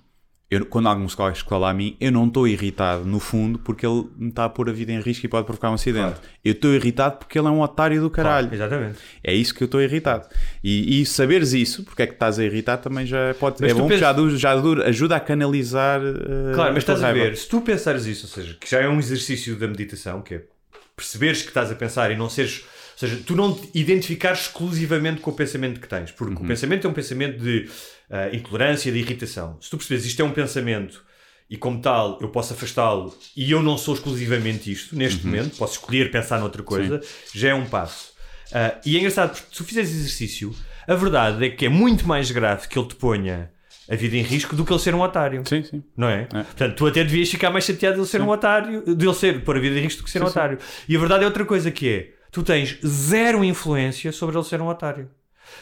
eu, 0.50 0.64
quando 0.66 0.88
algum 0.88 1.06
colegas 1.08 1.40
fala 1.40 1.70
a 1.70 1.74
mim, 1.74 1.96
eu 2.00 2.12
não 2.12 2.26
estou 2.28 2.46
irritado 2.46 3.04
no 3.04 3.18
fundo 3.18 3.58
porque 3.58 3.84
ele 3.84 4.04
me 4.16 4.28
está 4.28 4.44
a 4.44 4.48
pôr 4.48 4.68
a 4.70 4.72
vida 4.72 4.92
em 4.92 5.00
risco 5.00 5.26
e 5.26 5.28
pode 5.28 5.44
provocar 5.44 5.70
um 5.70 5.74
acidente. 5.74 6.20
Eu 6.44 6.52
estou 6.52 6.72
irritado 6.72 7.16
porque 7.16 7.38
ele 7.38 7.48
é 7.48 7.50
um 7.50 7.60
otário 7.60 8.00
do 8.00 8.08
caralho. 8.08 8.48
Exatamente. 8.52 8.98
É 9.24 9.34
isso 9.34 9.52
que 9.54 9.62
eu 9.62 9.66
estou 9.66 9.82
irritado. 9.82 10.26
E, 10.62 11.00
e 11.00 11.06
saberes 11.06 11.52
isso, 11.52 11.82
porque 11.84 12.02
é 12.02 12.06
que 12.06 12.12
estás 12.14 12.38
a 12.38 12.44
irritar, 12.44 12.76
também 12.78 13.04
já 13.06 13.34
pode 13.40 13.56
Mas 13.60 13.70
É 13.72 13.74
bom 13.74 13.88
pensas- 13.88 14.14
que 14.16 14.36
já, 14.38 14.52
já 14.52 14.60
ajuda 14.86 15.16
a 15.16 15.20
canalizar. 15.20 16.00
eh, 16.00 16.52
Claro, 16.54 16.72
mas 16.74 16.82
estás 16.84 17.02
a 17.02 17.06
raiva. 17.10 17.24
ver, 17.24 17.36
se 17.36 17.48
tu 17.48 17.60
pensares 17.60 18.06
isso, 18.06 18.26
ou 18.26 18.30
seja, 18.32 18.56
que 18.60 18.70
já 18.70 18.80
é 18.80 18.88
um 18.88 18.98
exercício 18.98 19.56
da 19.56 19.66
meditação, 19.66 20.22
que 20.22 20.34
é 20.36 20.42
perceberes 20.94 21.42
que 21.42 21.48
estás 21.48 21.70
a 21.70 21.74
pensar 21.74 22.10
e 22.10 22.16
não 22.16 22.28
seres. 22.30 22.64
Ou 22.96 23.00
seja, 23.00 23.22
tu 23.26 23.36
não 23.36 23.54
te 23.54 23.68
identificares 23.74 24.40
exclusivamente 24.46 25.20
com 25.20 25.30
o 25.30 25.34
pensamento 25.34 25.78
que 25.78 25.86
tens, 25.86 26.10
porque 26.10 26.42
o 26.42 26.46
pensamento 26.46 26.86
é 26.86 26.90
um 26.90 26.94
pensamento 26.94 27.38
de 27.38 27.68
ah, 28.10 28.30
intolerância, 28.32 28.90
de 28.90 28.98
irritação. 28.98 29.58
Se 29.60 29.68
tu 29.68 29.76
percebes 29.76 30.06
isto 30.06 30.22
é 30.22 30.24
um 30.24 30.30
pensamento 30.30 31.04
e, 31.50 31.58
como 31.58 31.78
tal, 31.78 32.18
eu 32.22 32.30
posso 32.30 32.54
afastá-lo 32.54 33.14
e 33.36 33.50
eu 33.50 33.62
não 33.62 33.76
sou 33.76 33.94
exclusivamente 33.94 34.72
isto 34.72 34.96
neste 34.96 35.26
momento, 35.26 35.58
posso 35.58 35.74
escolher 35.74 36.10
pensar 36.10 36.40
noutra 36.40 36.62
coisa, 36.62 37.02
já 37.34 37.50
é 37.50 37.54
um 37.54 37.66
passo. 37.66 38.14
Ah, 38.50 38.80
e 38.86 38.96
é 38.96 38.98
engraçado 38.98 39.32
porque 39.32 39.46
se 39.50 39.56
tu 39.56 39.64
fizeres 39.64 39.90
exercício, 39.90 40.56
a 40.88 40.94
verdade 40.94 41.44
é 41.44 41.50
que 41.50 41.66
é 41.66 41.68
muito 41.68 42.08
mais 42.08 42.30
grave 42.30 42.66
que 42.66 42.78
ele 42.78 42.88
te 42.88 42.94
ponha 42.94 43.50
a 43.90 43.94
vida 43.94 44.16
em 44.16 44.22
risco 44.22 44.56
do 44.56 44.64
que 44.64 44.72
ele 44.72 44.80
ser 44.80 44.94
um 44.94 45.02
otário. 45.02 45.42
Sim, 45.46 45.62
sim. 45.62 45.82
Não 45.94 46.08
é? 46.08 46.24
Portanto, 46.24 46.76
tu 46.76 46.86
até 46.86 47.04
devias 47.04 47.28
ficar 47.28 47.50
mais 47.50 47.64
chateado 47.64 47.96
de 47.96 48.00
ele 48.00 48.08
ser 48.08 48.22
um 48.22 48.30
otário, 48.30 48.96
de 48.96 49.06
ele 49.06 49.14
ser, 49.14 49.44
pôr 49.44 49.58
a 49.58 49.60
vida 49.60 49.78
em 49.78 49.82
risco 49.82 50.00
do 50.00 50.04
que 50.04 50.10
ser 50.10 50.22
um 50.22 50.26
otário. 50.26 50.58
E 50.88 50.96
a 50.96 50.98
verdade 50.98 51.24
é 51.24 51.26
outra 51.26 51.44
coisa 51.44 51.70
que 51.70 51.88
é, 51.88 52.15
tu 52.30 52.42
tens 52.42 52.78
zero 52.86 53.42
influência 53.44 54.12
sobre 54.12 54.36
ele 54.36 54.44
ser 54.44 54.60
um 54.60 54.68
otário. 54.68 55.08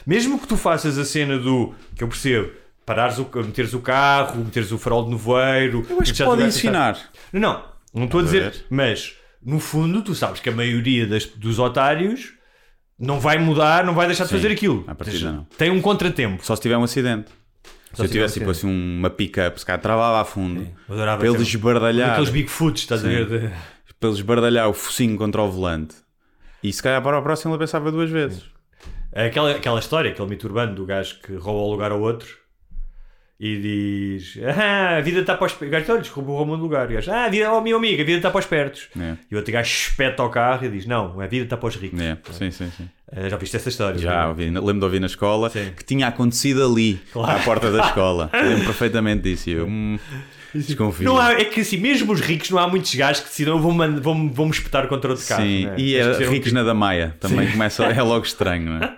Mesmo 0.06 0.38
que 0.38 0.46
tu 0.46 0.56
faças 0.56 0.98
a 0.98 1.04
cena 1.04 1.38
do, 1.38 1.74
que 1.94 2.02
eu 2.02 2.08
percebo, 2.08 2.50
parares 2.86 3.18
o, 3.18 3.28
meteres 3.36 3.74
o 3.74 3.80
carro, 3.80 4.44
meteres 4.44 4.72
o 4.72 4.78
farol 4.78 5.04
de 5.04 5.10
nevoeiro... 5.10 5.86
Eu 5.88 6.00
acho 6.00 6.12
que 6.14 6.24
pode 6.24 6.42
ensinar. 6.42 6.98
Não, 7.32 7.40
não, 7.40 7.62
não 7.94 8.04
estou 8.04 8.20
a 8.20 8.22
a 8.22 8.26
dizer, 8.26 8.42
ver? 8.50 8.64
mas 8.70 9.14
no 9.44 9.60
fundo 9.60 10.02
tu 10.02 10.14
sabes 10.14 10.40
que 10.40 10.48
a 10.48 10.52
maioria 10.52 11.06
das- 11.06 11.26
dos 11.26 11.58
otários 11.58 12.32
não 12.98 13.20
vai 13.20 13.38
mudar, 13.38 13.84
não 13.84 13.94
vai 13.94 14.06
deixar 14.06 14.24
de 14.24 14.30
Sim, 14.30 14.36
fazer 14.36 14.52
aquilo. 14.52 14.82
partida 14.84 15.06
Ou 15.06 15.12
seja, 15.12 15.32
não. 15.32 15.44
Tem 15.58 15.70
um 15.70 15.80
contratempo. 15.80 16.44
Só 16.44 16.56
se 16.56 16.62
tiver 16.62 16.76
um 16.78 16.84
acidente. 16.84 17.26
Se 17.92 18.00
eu 18.02 18.06
se 18.06 18.12
tiver 18.12 18.24
tivesse 18.24 18.38
tipo 18.40 18.50
assim 18.50 18.66
uma 18.98 19.10
pick-up, 19.10 19.58
se 19.60 19.64
calhar 19.66 19.80
travava 19.80 20.20
a 20.20 20.24
fundo, 20.24 20.62
Eu 20.88 20.94
adorava 20.94 21.18
para 21.20 21.28
ele 21.28 21.42
esbardalhar, 21.42 22.12
Aqueles 22.12 22.30
Bigfoots, 22.30 22.82
estás 22.82 23.04
a 23.04 23.08
ver? 23.08 23.26
de- 23.28 23.50
para 24.00 24.08
ele 24.08 24.18
esbardalhar 24.18 24.68
o 24.68 24.72
focinho 24.74 25.16
contra 25.16 25.42
o 25.42 25.50
volante 25.50 25.94
E 26.64 26.72
se 26.72 26.82
calhar 26.82 27.02
para 27.02 27.18
a 27.18 27.22
próxima 27.22 27.52
ele 27.52 27.58
pensava 27.58 27.92
duas 27.92 28.08
vezes. 28.10 28.42
Aquela, 29.12 29.52
aquela 29.52 29.78
história, 29.78 30.10
aquele 30.10 30.28
mito 30.28 30.46
urbano 30.46 30.74
do 30.74 30.86
gajo 30.86 31.20
que 31.22 31.34
rouba 31.34 31.60
o 31.60 31.70
lugar 31.70 31.92
ao 31.92 32.00
outro 32.00 32.36
e 33.38 33.58
diz: 33.60 34.38
Ah, 34.58 34.96
a 34.96 35.00
vida 35.00 35.20
está 35.20 35.36
para 35.36 35.46
os 35.46 35.52
pertos. 35.52 35.68
O 35.68 35.70
gajo, 35.70 35.92
olha, 35.92 36.10
roubou 36.10 36.40
o 36.40 36.54
lugar. 36.56 36.90
E 36.90 36.94
o 36.94 36.96
gajo, 36.96 37.10
ah, 37.12 37.24
a 37.26 37.28
vida, 37.28 37.52
oh 37.52 37.60
meu 37.60 37.76
amigo, 37.76 38.00
a 38.00 38.04
vida 38.04 38.16
está 38.16 38.30
para 38.30 38.40
os 38.40 38.46
pertos. 38.46 38.88
É. 38.98 39.16
E 39.30 39.34
o 39.34 39.38
outro 39.38 39.52
gajo 39.52 39.68
espeta 39.70 40.22
ao 40.22 40.30
carro 40.30 40.64
e 40.64 40.70
diz: 40.70 40.86
Não, 40.86 41.20
a 41.20 41.26
vida 41.26 41.44
está 41.44 41.56
para 41.56 41.68
os 41.68 41.76
ricos. 41.76 42.00
É, 42.00 42.16
sim, 42.32 42.50
sim, 42.50 42.70
sim. 42.76 42.88
Ah, 43.12 43.28
já 43.28 43.36
viste 43.36 43.56
essa 43.56 43.68
história? 43.68 43.98
Já 43.98 44.28
ouvi, 44.28 44.46
lembro 44.50 44.78
de 44.78 44.84
ouvir 44.84 45.00
na 45.00 45.06
escola 45.06 45.50
Sim. 45.50 45.70
que 45.76 45.84
tinha 45.84 46.08
acontecido 46.08 46.64
ali, 46.64 47.00
Claro. 47.12 47.38
à 47.38 47.42
porta 47.44 47.70
da 47.70 47.84
escola. 47.86 48.30
Lembro 48.34 48.64
perfeitamente 48.64 49.22
disso. 49.22 49.50
E 49.50 49.52
eu 49.52 49.66
hum, 49.66 49.98
desconfio. 50.58 51.04
Não 51.04 51.18
há, 51.18 51.32
é 51.32 51.44
que 51.44 51.60
assim, 51.60 51.76
mesmo 51.78 52.12
os 52.12 52.20
ricos, 52.20 52.50
não 52.50 52.58
há 52.58 52.68
muitos 52.68 52.94
gajos 52.94 53.22
que 53.22 53.28
decidam 53.28 53.60
vão, 53.60 53.72
man- 53.72 54.00
vão, 54.00 54.30
vão 54.30 54.50
espetar 54.50 54.86
contra 54.88 55.10
outro 55.10 55.26
carro. 55.26 55.42
Sim, 55.42 55.66
né? 55.66 55.74
e 55.78 55.96
é 55.96 56.06
um 56.06 56.12
ricos 56.18 56.34
tipo- 56.44 56.54
na 56.54 56.62
da 56.62 56.74
Maia 56.74 57.16
também 57.20 57.50
começa, 57.50 57.84
é 57.84 58.02
logo 58.02 58.24
estranho, 58.24 58.64
não 58.70 58.76
é? 58.86 58.96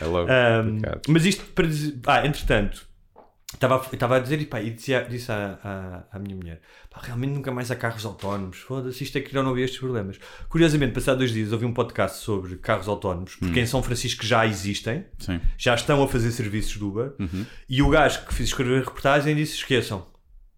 É 0.00 0.04
logo 0.04 0.28
complicado. 0.64 1.00
mas 1.08 1.24
isto 1.26 1.44
para 1.54 1.66
dizer. 1.66 1.98
Ah, 2.06 2.26
entretanto, 2.26 2.86
estava, 3.54 3.86
estava 3.92 4.16
a 4.16 4.18
dizer 4.18 4.40
e, 4.40 4.46
pá, 4.46 4.60
e 4.60 4.70
disse, 4.70 4.92
disse 5.08 5.32
à, 5.32 5.58
à, 6.12 6.16
à 6.16 6.18
minha 6.18 6.36
mulher: 6.36 6.60
pá, 6.90 7.00
realmente 7.02 7.32
nunca 7.32 7.50
mais 7.50 7.70
há 7.70 7.76
carros 7.76 8.04
autónomos. 8.04 8.58
Foda-se, 8.58 9.02
isto 9.04 9.16
é 9.18 9.20
que 9.20 9.32
já 9.32 9.42
não 9.42 9.50
havia 9.50 9.64
estes 9.64 9.80
problemas. 9.80 10.18
Curiosamente, 10.48 10.92
passado 10.92 11.18
dois 11.18 11.32
dias, 11.32 11.52
ouvi 11.52 11.64
um 11.64 11.72
podcast 11.72 12.18
sobre 12.22 12.56
carros 12.56 12.88
autónomos, 12.88 13.36
porque 13.36 13.60
em 13.60 13.66
São 13.66 13.82
Francisco 13.82 14.24
já 14.24 14.46
existem, 14.46 15.04
Sim. 15.18 15.40
já 15.56 15.74
estão 15.74 16.02
a 16.02 16.08
fazer 16.08 16.30
serviços 16.32 16.72
de 16.72 16.84
Uber, 16.84 17.12
e 17.68 17.82
o 17.82 17.88
gajo 17.88 18.24
que 18.26 18.34
fiz 18.34 18.48
escrever 18.48 18.76
a 18.76 18.84
reportagem 18.84 19.34
disse: 19.34 19.54
esqueçam, 19.54 20.06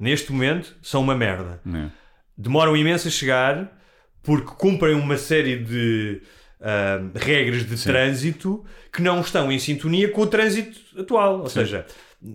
neste 0.01 0.33
momento 0.33 0.75
são 0.83 1.03
uma 1.03 1.15
merda 1.15 1.61
É. 1.67 1.91
demoram 2.37 2.77
imenso 2.77 3.07
a 3.07 3.11
chegar 3.11 3.79
porque 4.23 4.49
cumprem 4.57 4.95
uma 4.95 5.17
série 5.17 5.57
de 5.59 6.21
ah, 6.61 7.01
regras 7.15 7.65
de 7.67 7.83
trânsito 7.83 8.65
que 8.93 9.01
não 9.01 9.21
estão 9.21 9.51
em 9.51 9.59
sintonia 9.59 10.11
com 10.11 10.23
o 10.23 10.27
trânsito 10.27 10.79
atual. 11.01 11.41
Ou 11.41 11.49
seja, 11.49 11.87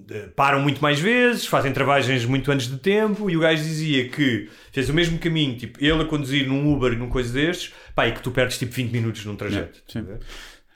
eh, 0.10 0.30
param 0.36 0.60
muito 0.62 0.82
mais 0.82 1.00
vezes, 1.00 1.46
fazem 1.46 1.72
travagens 1.72 2.26
muito 2.26 2.52
antes 2.52 2.68
de 2.68 2.78
tempo. 2.80 3.30
E 3.30 3.38
o 3.38 3.40
gajo 3.42 3.62
dizia 3.62 4.10
que 4.10 4.50
fez 4.72 4.90
o 4.90 4.94
mesmo 4.96 5.20
caminho, 5.20 5.56
tipo, 5.58 5.78
ele 5.84 6.02
a 6.02 6.06
conduzir 6.06 6.48
num 6.48 6.74
Uber 6.74 6.94
e 6.94 6.96
num 6.96 7.08
coisa 7.08 7.32
destes, 7.32 7.72
pá, 7.94 8.08
e 8.08 8.14
que 8.14 8.22
tu 8.24 8.32
perdes 8.32 8.58
tipo 8.58 8.72
20 8.72 8.92
minutos 8.92 9.26
num 9.26 9.36
trajeto. 9.36 9.84
Sim. 9.88 10.02
Ver? 10.02 10.20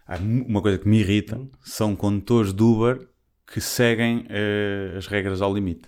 Há 0.07 0.17
uma 0.17 0.61
coisa 0.61 0.77
que 0.77 0.87
me 0.87 0.99
irrita 0.99 1.41
são 1.63 1.95
condutores 1.95 2.53
de 2.53 2.61
Uber 2.61 2.99
que 3.51 3.59
seguem 3.59 4.25
eh, 4.29 4.93
as 4.95 5.07
regras 5.07 5.41
ao 5.41 5.51
limite. 5.51 5.87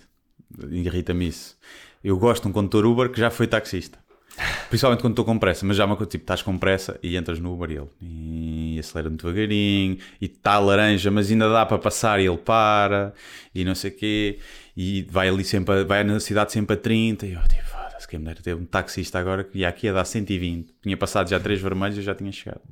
Irrita-me 0.70 1.28
isso. 1.28 1.56
Eu 2.02 2.16
gosto 2.18 2.42
de 2.44 2.48
um 2.48 2.52
condutor 2.52 2.84
Uber 2.86 3.10
que 3.10 3.18
já 3.20 3.30
foi 3.30 3.46
taxista. 3.46 3.98
Principalmente 4.70 5.00
quando 5.02 5.12
estou 5.12 5.24
com 5.26 5.38
pressa, 5.38 5.64
mas 5.66 5.76
já 5.76 5.82
é 5.84 5.86
uma 5.86 5.96
coisa 5.96 6.10
tipo, 6.10 6.22
estás 6.24 6.40
com 6.40 6.56
pressa 6.56 6.98
e 7.02 7.16
entras 7.16 7.38
no 7.38 7.52
Uber 7.52 7.70
e 7.70 7.74
ele 7.76 7.88
e 8.00 8.78
acelera 8.80 9.10
muito 9.10 9.26
devagarinho 9.26 9.98
e 10.20 10.24
está 10.24 10.58
laranja, 10.58 11.10
mas 11.10 11.30
ainda 11.30 11.48
dá 11.52 11.66
para 11.66 11.78
passar 11.78 12.18
e 12.18 12.26
ele 12.26 12.38
para 12.38 13.12
e 13.54 13.62
não 13.64 13.74
sei 13.74 13.90
o 13.90 13.94
quê 13.94 14.38
e 14.74 15.06
vai 15.10 15.28
ali 15.28 15.44
sempre, 15.44 15.80
a- 15.80 15.84
vai 15.84 16.02
na 16.02 16.18
cidade 16.18 16.50
sempre 16.52 16.74
a 16.74 16.76
30 16.78 17.26
e 17.26 17.34
eu 17.34 17.42
tipo, 17.46 17.62
foda-se, 17.66 18.08
quem 18.08 18.18
me 18.18 18.24
dera 18.24 18.40
ter 18.42 18.54
um 18.56 18.64
taxista 18.64 19.18
agora 19.18 19.44
que 19.44 19.58
ia 19.58 19.68
aqui 19.68 19.86
a 19.88 19.92
dar 19.92 20.06
120. 20.06 20.72
Tinha 20.82 20.96
passado 20.96 21.28
já 21.28 21.38
três 21.38 21.60
vermelhos 21.60 21.96
e 21.98 22.00
eu 22.00 22.04
já 22.04 22.14
tinha 22.14 22.32
chegado. 22.32 22.62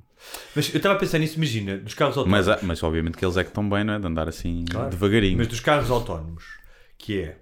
Mas 0.56 0.70
eu 0.72 0.78
estava 0.78 0.94
a 0.94 0.98
pensar 0.98 1.18
nisso, 1.18 1.36
imagina, 1.36 1.76
dos 1.76 1.92
carros 1.92 2.16
autónomos. 2.16 2.46
Mas, 2.46 2.48
há- 2.58 2.64
mas 2.64 2.82
obviamente 2.82 3.18
que 3.18 3.24
eles 3.24 3.36
é 3.36 3.44
que 3.44 3.50
estão 3.50 3.68
bem, 3.68 3.84
não 3.84 3.92
é? 3.94 3.98
De 3.98 4.06
andar 4.06 4.28
assim 4.30 4.64
Claro. 4.70 4.88
devagarinho. 4.88 5.36
Mas 5.36 5.46
dos 5.48 5.60
carros 5.60 5.90
autónomos, 5.90 6.44
que 6.96 7.20
é. 7.20 7.36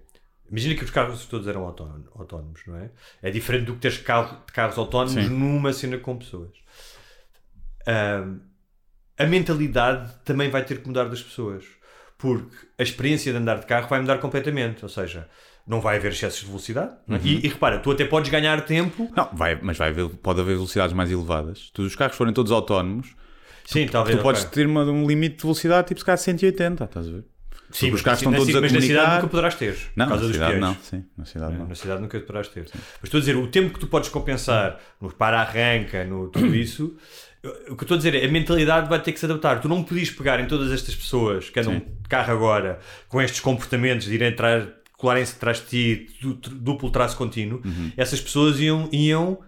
Imagina 0.50 0.74
que 0.74 0.84
os 0.84 0.90
carros 0.90 1.26
todos 1.26 1.46
eram 1.46 1.64
autónomos, 1.66 2.60
não 2.66 2.76
é? 2.76 2.90
É 3.22 3.30
diferente 3.30 3.66
do 3.66 3.74
que 3.74 3.80
teres 3.80 3.98
carro, 3.98 4.42
carros 4.52 4.78
autónomos 4.78 5.12
Sim. 5.24 5.28
numa 5.30 5.72
cena 5.72 5.98
com 5.98 6.16
pessoas. 6.16 6.50
A 9.18 9.26
mentalidade 9.26 10.12
também 10.24 10.48
vai 10.50 10.64
ter 10.64 10.80
que 10.80 10.86
mudar 10.86 11.04
das 11.04 11.22
pessoas. 11.22 11.64
Porque 12.16 12.54
a 12.78 12.82
experiência 12.82 13.30
de 13.32 13.38
andar 13.38 13.60
de 13.60 13.66
carro 13.66 13.88
vai 13.88 14.00
mudar 14.00 14.18
completamente. 14.18 14.82
Ou 14.84 14.88
seja, 14.88 15.28
não 15.66 15.80
vai 15.80 15.96
haver 15.96 16.12
excessos 16.12 16.40
de 16.40 16.46
velocidade. 16.46 16.92
não 17.06 17.16
Uhum. 17.16 17.22
é? 17.22 17.26
E, 17.26 17.46
e 17.46 17.48
repara, 17.48 17.78
tu 17.78 17.90
até 17.90 18.04
podes 18.04 18.30
ganhar 18.30 18.60
tempo. 18.64 19.10
Não, 19.16 19.28
vai, 19.32 19.58
mas 19.62 19.76
vai 19.76 19.90
haver, 19.90 20.08
pode 20.16 20.40
haver 20.40 20.54
velocidades 20.56 20.94
mais 20.94 21.10
elevadas. 21.10 21.70
Se 21.74 21.80
os 21.82 21.94
carros 21.94 22.16
forem 22.16 22.32
todos 22.32 22.50
autónomos, 22.50 23.14
Sim, 23.64 23.86
talvez. 23.86 24.16
tu 24.16 24.22
podes 24.22 24.42
ok. 24.42 24.52
ter 24.52 24.66
uma- 24.66 24.84
um 24.84 25.06
limite 25.06 25.36
de 25.36 25.42
velocidade 25.42 25.88
tipo 25.88 26.00
se 26.00 26.06
calhar 26.06 26.18
180, 26.18 26.84
estás 26.84 27.06
a 27.06 27.10
ver? 27.10 27.24
Sim, 27.70 27.86
os 27.88 27.92
mas, 27.92 28.02
carros 28.02 28.18
estão 28.20 28.32
na- 28.32 28.38
todos 28.38 28.54
a 28.54 28.60
mas 28.60 28.72
na 28.72 28.80
cidade 28.80 29.14
nunca 29.16 29.28
poderás 29.28 29.54
ter. 29.54 29.76
Não, 29.94 30.06
por 30.06 30.08
causa 30.10 30.22
na 30.22 30.28
dos 30.28 30.36
cidade 30.36 30.52
peões. 30.52 30.60
não. 30.76 30.76
Sim, 30.82 31.04
na 31.16 31.24
cidade 31.24 31.56
não. 31.56 31.66
Na 31.68 31.74
cidade 31.74 32.00
nunca 32.02 32.20
poderás 32.20 32.48
ter. 32.48 32.66
Mas 32.74 32.84
estou 33.04 33.18
a 33.18 33.20
dizer, 33.20 33.36
o 33.36 33.46
tempo 33.46 33.74
que 33.74 33.80
tu 33.80 33.86
podes 33.86 34.08
compensar 34.08 34.78
no 35.00 35.12
para-arranca, 35.12 36.04
no 36.04 36.28
tudo 36.28 36.46
isso, 36.56 36.96
o 37.70 37.76
que 37.76 37.84
estou 37.84 37.94
a 37.94 37.98
dizer 37.98 38.14
é 38.14 38.24
a 38.24 38.30
mentalidade 38.30 38.88
vai 38.88 39.00
ter 39.00 39.12
que 39.12 39.18
se 39.20 39.26
adaptar. 39.26 39.60
Tu 39.60 39.68
não 39.68 39.82
podias 39.82 40.10
pegar 40.10 40.40
em 40.40 40.46
todas 40.46 40.72
estas 40.72 40.94
pessoas 40.94 41.50
que 41.50 41.60
andam 41.60 41.74
Sim. 41.74 41.80
de 42.02 42.08
carro 42.08 42.32
agora 42.32 42.78
com 43.08 43.20
estes 43.20 43.40
comportamentos 43.40 44.06
de 44.06 44.14
irem 44.14 44.34
colarem-se 44.96 45.36
atrás 45.36 45.58
de 45.58 45.66
ti, 45.66 46.06
duplo 46.50 46.90
traço 46.90 47.16
contínuo. 47.16 47.60
Uhum. 47.64 47.92
Essas 47.96 48.20
pessoas 48.20 48.58
iam, 48.58 48.88
iam 48.92 49.38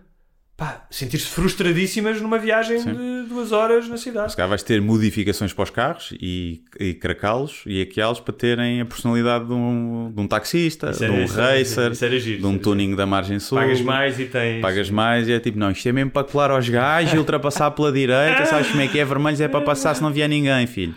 sentir-se 0.90 1.26
frustradíssimas 1.26 2.20
numa 2.20 2.38
viagem 2.38 2.78
de 2.78 3.28
duas 3.28 3.52
horas 3.52 3.88
na 3.88 3.96
cidade. 3.96 4.32
Se 4.32 4.36
calhar 4.36 4.48
vais 4.48 4.62
ter 4.62 4.80
modificações 4.80 5.52
para 5.52 5.62
os 5.62 5.70
carros 5.70 6.12
e, 6.20 6.62
e 6.78 6.94
cracá-los 6.94 7.62
e 7.66 7.80
aqueá-los 7.82 8.20
para 8.20 8.34
terem 8.34 8.80
a 8.80 8.84
personalidade 8.84 9.46
de 9.46 9.52
um, 9.52 10.12
de 10.14 10.20
um 10.20 10.26
taxista, 10.26 10.90
Isso 10.90 11.04
de 11.04 11.10
um 11.10 11.24
isso 11.24 11.36
racer, 11.36 11.92
isso 11.92 12.18
giro, 12.18 12.40
de 12.40 12.46
um 12.46 12.58
tuning 12.58 12.94
da 12.94 13.06
margem 13.06 13.38
sul. 13.38 13.58
Pagas 13.58 13.80
mais 13.80 14.18
e 14.18 14.26
tens. 14.26 14.60
Pagas 14.60 14.90
mais 14.90 15.28
e 15.28 15.32
é 15.32 15.40
tipo, 15.40 15.58
não, 15.58 15.70
isto 15.70 15.88
é 15.88 15.92
mesmo 15.92 16.10
para 16.10 16.24
colar 16.24 16.50
aos 16.50 16.68
gajos 16.68 17.14
e 17.14 17.18
ultrapassar 17.18 17.70
pela 17.70 17.90
direita, 17.90 18.44
sabes 18.46 18.68
como 18.68 18.82
é 18.82 18.88
que 18.88 18.98
é? 18.98 19.04
Vermelhos 19.04 19.40
é 19.40 19.48
para 19.48 19.60
passar 19.60 19.94
se 19.94 20.02
não 20.02 20.12
vier 20.12 20.28
ninguém, 20.28 20.66
filho. 20.66 20.94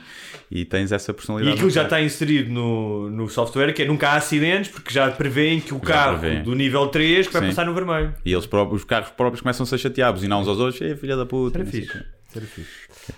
E 0.56 0.66
tens 0.66 0.92
essa 0.92 1.10
E 1.10 1.14
personalidade. 1.16 1.54
aquilo 1.56 1.68
no 1.70 1.74
já 1.74 1.82
carro. 1.86 1.96
está 1.96 2.02
inserido 2.06 2.52
no, 2.52 3.10
no 3.10 3.28
software, 3.28 3.74
que 3.74 3.82
é 3.82 3.86
nunca 3.88 4.10
há 4.10 4.18
acidentes, 4.18 4.70
porque 4.70 4.94
já 4.94 5.10
prevêem 5.10 5.60
que 5.60 5.74
o 5.74 5.80
carro 5.80 6.20
prevêem. 6.20 6.44
do 6.44 6.54
nível 6.54 6.88
3 6.90 7.26
que 7.26 7.34
vai 7.34 7.42
Sim. 7.42 7.48
passar 7.48 7.66
no 7.66 7.74
vermelho. 7.74 8.14
E 8.24 8.32
eles 8.32 8.46
próprios, 8.46 8.82
os 8.82 8.86
carros 8.88 9.10
próprios 9.10 9.42
começam-se 9.42 9.74
a 9.74 9.78
chatear, 9.80 10.14
buzinar 10.14 10.38
uns 10.40 10.48
aos 10.48 10.60
outros, 10.60 10.80
é 10.82 10.96
filha 10.96 11.18
da 11.18 11.26
puta. 11.26 11.58
Era 11.58 11.66
não 11.66 11.72
fixe. 11.72 12.06
Era 12.36 12.46
fixe. 12.46 12.70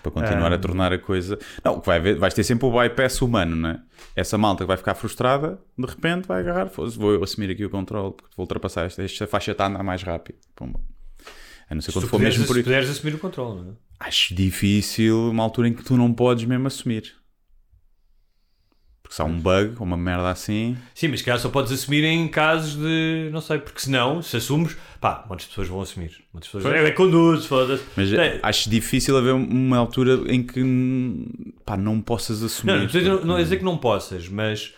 Para 0.02 0.12
continuar 0.12 0.52
Ah. 0.52 0.56
a 0.56 0.58
tornar 0.58 0.94
a 0.94 0.98
coisa. 0.98 1.38
Não, 1.64 1.80
que 1.82 1.86
vai 1.88 1.98
haver, 1.98 2.16
vais 2.18 2.34
ter 2.34 2.44
sempre 2.44 2.66
o 2.68 2.72
bypass 2.72 3.22
humano, 3.22 3.54
não 3.56 3.70
é? 3.70 3.80
Essa 4.16 4.38
malta 4.38 4.64
que 4.64 4.68
vai 4.70 4.78
ficar 4.78 4.96
frustrada, 4.96 5.60
de 5.78 5.86
repente 5.86 6.28
vai 6.30 6.40
agarrar, 6.40 6.68
"Foda-se, 6.70 6.98
vou 6.98 7.22
assumir 7.22 7.52
aqui 7.52 7.66
o 7.66 7.70
controle, 7.70 8.14
porque 8.14 8.34
vou 8.38 8.46
ultrapassar 8.46 8.86
esta, 8.86 9.04
esta 9.04 9.28
faixa 9.28 9.52
está 9.52 9.66
a 9.66 9.68
andar 9.68 9.84
mais 9.84 10.02
rápido. 10.04 10.38
Pumba. 10.56 10.80
A 11.70 11.76
não 11.76 11.82
ser 11.82 11.92
Se 11.92 11.98
quando 12.00 12.08
for 12.08 12.20
mesmo 12.20 12.46
por 12.46 12.56
se 12.56 12.64
puderes 12.64 12.90
assumir 12.90 13.16
o 13.16 13.18
controle, 13.20 13.62
não 13.62 13.72
é? 13.72 13.76
Acho 14.00 14.34
difícil 14.36 15.32
uma 15.32 15.44
altura 15.44 15.68
em 15.68 15.74
que 15.74 15.84
tu 15.84 15.98
não 15.98 16.14
podes 16.14 16.46
mesmo 16.46 16.66
assumir. 16.68 17.14
Porque 19.16 19.18
se 19.18 19.22
há 19.22 19.26
um 19.26 19.40
bug 19.40 19.76
ou 19.80 19.86
uma 19.86 19.96
merda 19.98 20.30
assim. 20.30 20.78
Sim, 20.94 21.08
mas 21.08 21.20
se 21.20 21.26
calhar 21.26 21.40
só 21.40 21.50
podes 21.50 21.72
assumir 21.72 22.04
em 22.04 22.28
casos 22.28 22.76
de. 22.76 23.30
Não 23.32 23.40
sei, 23.42 23.60
porque 23.60 23.80
senão, 23.80 24.22
se 24.22 24.36
assumes, 24.38 24.76
pá, 25.00 25.24
muitas 25.28 25.48
pessoas 25.48 25.68
vão 25.68 25.82
assumir. 25.82 26.12
Muitas 26.34 26.50
pessoas. 26.52 26.64
Pois. 26.64 26.76
É, 26.76 26.88
é 26.88 26.92
conduz, 26.92 27.46
foda-se. 27.46 27.84
Mas 27.96 28.12
É, 28.14 28.40
acho 28.44 28.70
difícil 28.70 29.18
haver 29.18 29.34
uma 29.34 29.78
altura 29.78 30.20
em 30.28 30.44
que 30.44 30.62
pá, 31.66 31.78
não 31.78 32.02
possas 32.02 32.44
assumir. 32.44 32.74
Não, 32.74 32.80
não, 32.82 32.86
dizer- 32.88 33.26
não 33.26 33.38
é 33.38 33.44
dizer 33.44 33.58
que 33.58 33.64
não 33.64 33.78
possas, 33.78 34.28
mas 34.28 34.74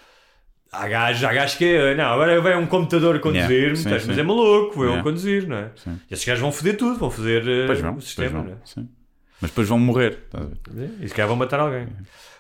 há 0.71 0.88
gajos, 0.88 1.23
há 1.23 1.33
gajos 1.33 1.55
que 1.55 1.65
é, 1.65 1.95
não, 1.95 2.05
agora 2.05 2.39
vai 2.41 2.55
um 2.57 2.67
computador 2.67 3.15
a 3.15 3.19
conduzir, 3.19 3.73
Yeah, 3.75 4.03
mas 4.07 4.17
é 4.17 4.23
maluco, 4.23 4.75
eu 4.83 4.83
a 4.83 4.85
Yeah. 4.88 5.03
conduzir, 5.03 5.47
não 5.47 5.57
é? 5.57 5.71
Sim. 5.75 5.99
E 6.09 6.13
esses 6.13 6.25
gajos 6.25 6.41
vão 6.41 6.51
foder 6.51 6.77
tudo, 6.77 6.99
vão 6.99 7.09
foder 7.09 7.43
Pois 7.65 7.79
vão, 7.81 7.95
o 7.95 8.01
sistema, 8.01 8.29
vão, 8.29 8.43
não 8.43 8.51
é? 8.53 8.55
sim. 8.65 8.88
Mas 9.41 9.51
depois 9.51 9.67
vão 9.67 9.77
morrer. 9.79 10.19
estás 10.25 10.45
a 10.45 10.73
ver? 10.73 10.91
E 11.01 11.07
se 11.07 11.13
calhar 11.13 11.27
vão 11.27 11.38
matar 11.38 11.59
alguém. 11.59 11.88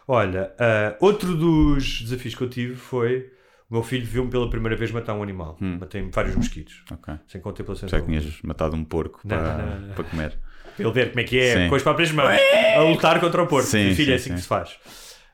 Olha, 0.07 0.53
ah, 0.59 0.95
outro 1.01 1.35
dos 1.35 2.01
desafios 2.01 2.33
que 2.35 2.41
eu 2.41 2.49
tive 2.49 2.75
foi 2.75 3.29
o 3.69 3.73
meu 3.73 3.83
filho 3.83 4.05
viu-me 4.05 4.29
pela 4.31 4.49
primeira 4.49 4.75
vez 4.77 4.91
matar 4.91 5.13
um 5.13 5.21
animal. 5.21 5.57
Matei 5.59 6.01
vários 6.11 6.35
mosquitos, 6.35 6.83
Ok. 6.91 7.13
sem 7.27 7.41
contemplação. 7.41 7.89
Já 7.89 7.99
que 7.99 8.05
tinhas 8.05 8.41
matado 8.41 8.75
um 8.75 8.85
porco 8.85 9.19
Não, 9.25 9.35
para, 9.37 9.57
não, 9.57 9.79
não. 9.87 9.93
para 9.93 10.03
comer. 10.05 10.39
Para 10.75 10.85
ele 10.85 10.93
ver 10.93 11.09
como 11.09 11.19
é 11.19 11.23
que 11.23 11.37
é, 11.39 11.63
Sim. 11.63 11.69
com 11.69 11.75
as 11.75 11.83
próprias 11.83 12.11
mãos, 12.11 12.29
a 12.77 12.81
lutar 12.83 13.19
contra 13.19 13.41
o 13.43 13.47
porco. 13.47 13.67
Sim, 13.67 13.93
Filho, 13.93 14.13
é 14.13 14.15
assim 14.15 14.29
sim. 14.29 14.35
que 14.35 14.41
se 14.41 14.47
faz. 14.47 14.77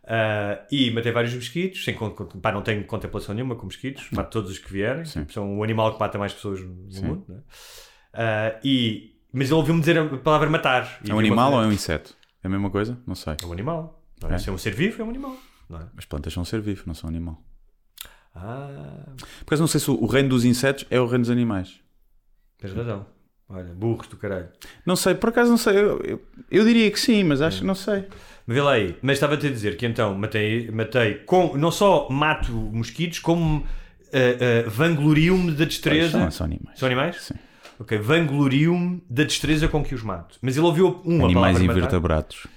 Ah, 0.06 0.66
e 0.72 0.90
matei 0.92 1.12
vários 1.12 1.34
mosquitos, 1.36 1.84
sem, 1.86 1.96
pá, 2.42 2.52
não 2.52 2.62
tenho 2.64 2.84
contemplação 2.86 3.36
nenhuma 3.36 3.56
com 3.56 3.66
mosquitos, 3.66 4.10
mato 4.12 4.32
todos 4.32 4.50
os 4.52 4.58
que 4.58 4.72
vierem. 4.72 5.06
Sim. 5.06 5.26
São 5.30 5.58
o 5.60 5.64
animal 5.64 5.94
que 5.94 6.00
mata 6.00 6.18
mais 6.18 6.34
pessoas 6.34 6.60
no 6.62 7.02
mundo. 7.04 7.26
Né? 7.30 7.38
Ah, 8.14 8.56
e, 8.64 9.16
mas 9.32 9.48
ele 9.50 9.56
ouviu-me 9.56 9.80
dizer 9.80 9.98
a 10.00 10.06
palavra 10.18 10.50
matar. 10.50 11.00
É 11.08 11.14
um 11.14 11.20
animal 11.20 11.54
ou 11.54 11.64
é 11.64 11.68
um 11.68 11.72
inseto? 11.72 12.16
É 12.44 12.48
a 12.48 12.50
mesma 12.50 12.70
coisa? 12.72 12.98
Não 13.06 13.16
sei. 13.16 13.36
É 13.42 13.46
um 13.46 13.54
animal. 13.54 14.03
Não 14.24 14.32
é? 14.32 14.36
É? 14.36 14.38
Se 14.40 14.50
é 14.50 14.52
um 14.52 14.58
ser 14.58 14.74
vivo, 14.74 15.02
é 15.02 15.06
um 15.06 15.10
animal. 15.10 15.36
Não 15.70 15.80
é? 15.80 15.88
As 15.98 16.06
plantas 16.06 16.34
são 16.34 16.44
um 16.44 16.46
ser 16.46 16.62
vivo, 16.62 16.84
não 16.86 16.94
são 16.94 17.10
animal. 17.10 17.42
Ah, 18.36 19.06
Porque 19.40 19.54
eu 19.54 19.60
não 19.60 19.68
sei 19.68 19.80
se 19.80 19.92
o 19.92 20.06
reino 20.06 20.30
dos 20.30 20.44
insetos 20.44 20.86
é 20.90 21.00
o 21.00 21.06
reino 21.06 21.22
dos 21.22 21.30
animais. 21.30 21.80
tens 22.58 22.74
razão. 22.74 23.06
Olha, 23.48 23.72
burros 23.74 24.08
do 24.08 24.18
caralho. 24.18 24.50
Não 24.86 24.96
sei, 24.96 25.14
por 25.14 25.30
acaso 25.30 25.52
não 25.52 25.58
sei. 25.58 25.78
Eu, 25.78 26.00
eu, 26.00 26.22
eu 26.50 26.66
diria 26.66 26.90
que 26.90 27.00
sim, 27.00 27.24
mas 27.24 27.42
acho 27.42 27.60
que 27.60 27.66
não 27.66 27.76
sei. 27.76 28.08
Mas 28.48 28.56
vê 28.56 28.62
lá 28.62 28.72
aí. 28.72 28.98
Mas 29.02 29.18
estava-te 29.18 29.46
a 29.46 29.50
dizer 29.50 29.78
que 29.78 29.86
então 29.86 30.16
matei, 30.16 30.72
matei 30.72 31.16
com, 31.16 31.56
não 31.56 31.70
só 31.70 32.10
mato 32.10 32.52
mosquitos, 32.52 33.20
como 33.20 33.64
ah, 34.14 34.66
ah, 34.66 34.70
vanglorio-me 34.70 35.52
da 35.52 35.66
destreza. 35.66 36.12
São, 36.12 36.32
são 36.32 36.46
animais. 36.46 36.80
São 36.80 36.88
animais? 36.88 37.22
Sim. 37.22 37.36
Ok, 37.80 37.98
vanglorio-me 37.98 39.04
da 39.10 39.24
destreza 39.24 39.68
com 39.68 39.84
que 39.84 39.94
os 39.94 40.02
mato. 40.02 40.38
Mas 40.42 40.56
ele 40.58 40.66
ouviu 40.66 41.02
uma 41.04 41.26
Animais 41.26 41.60
invertebrados. 41.60 42.48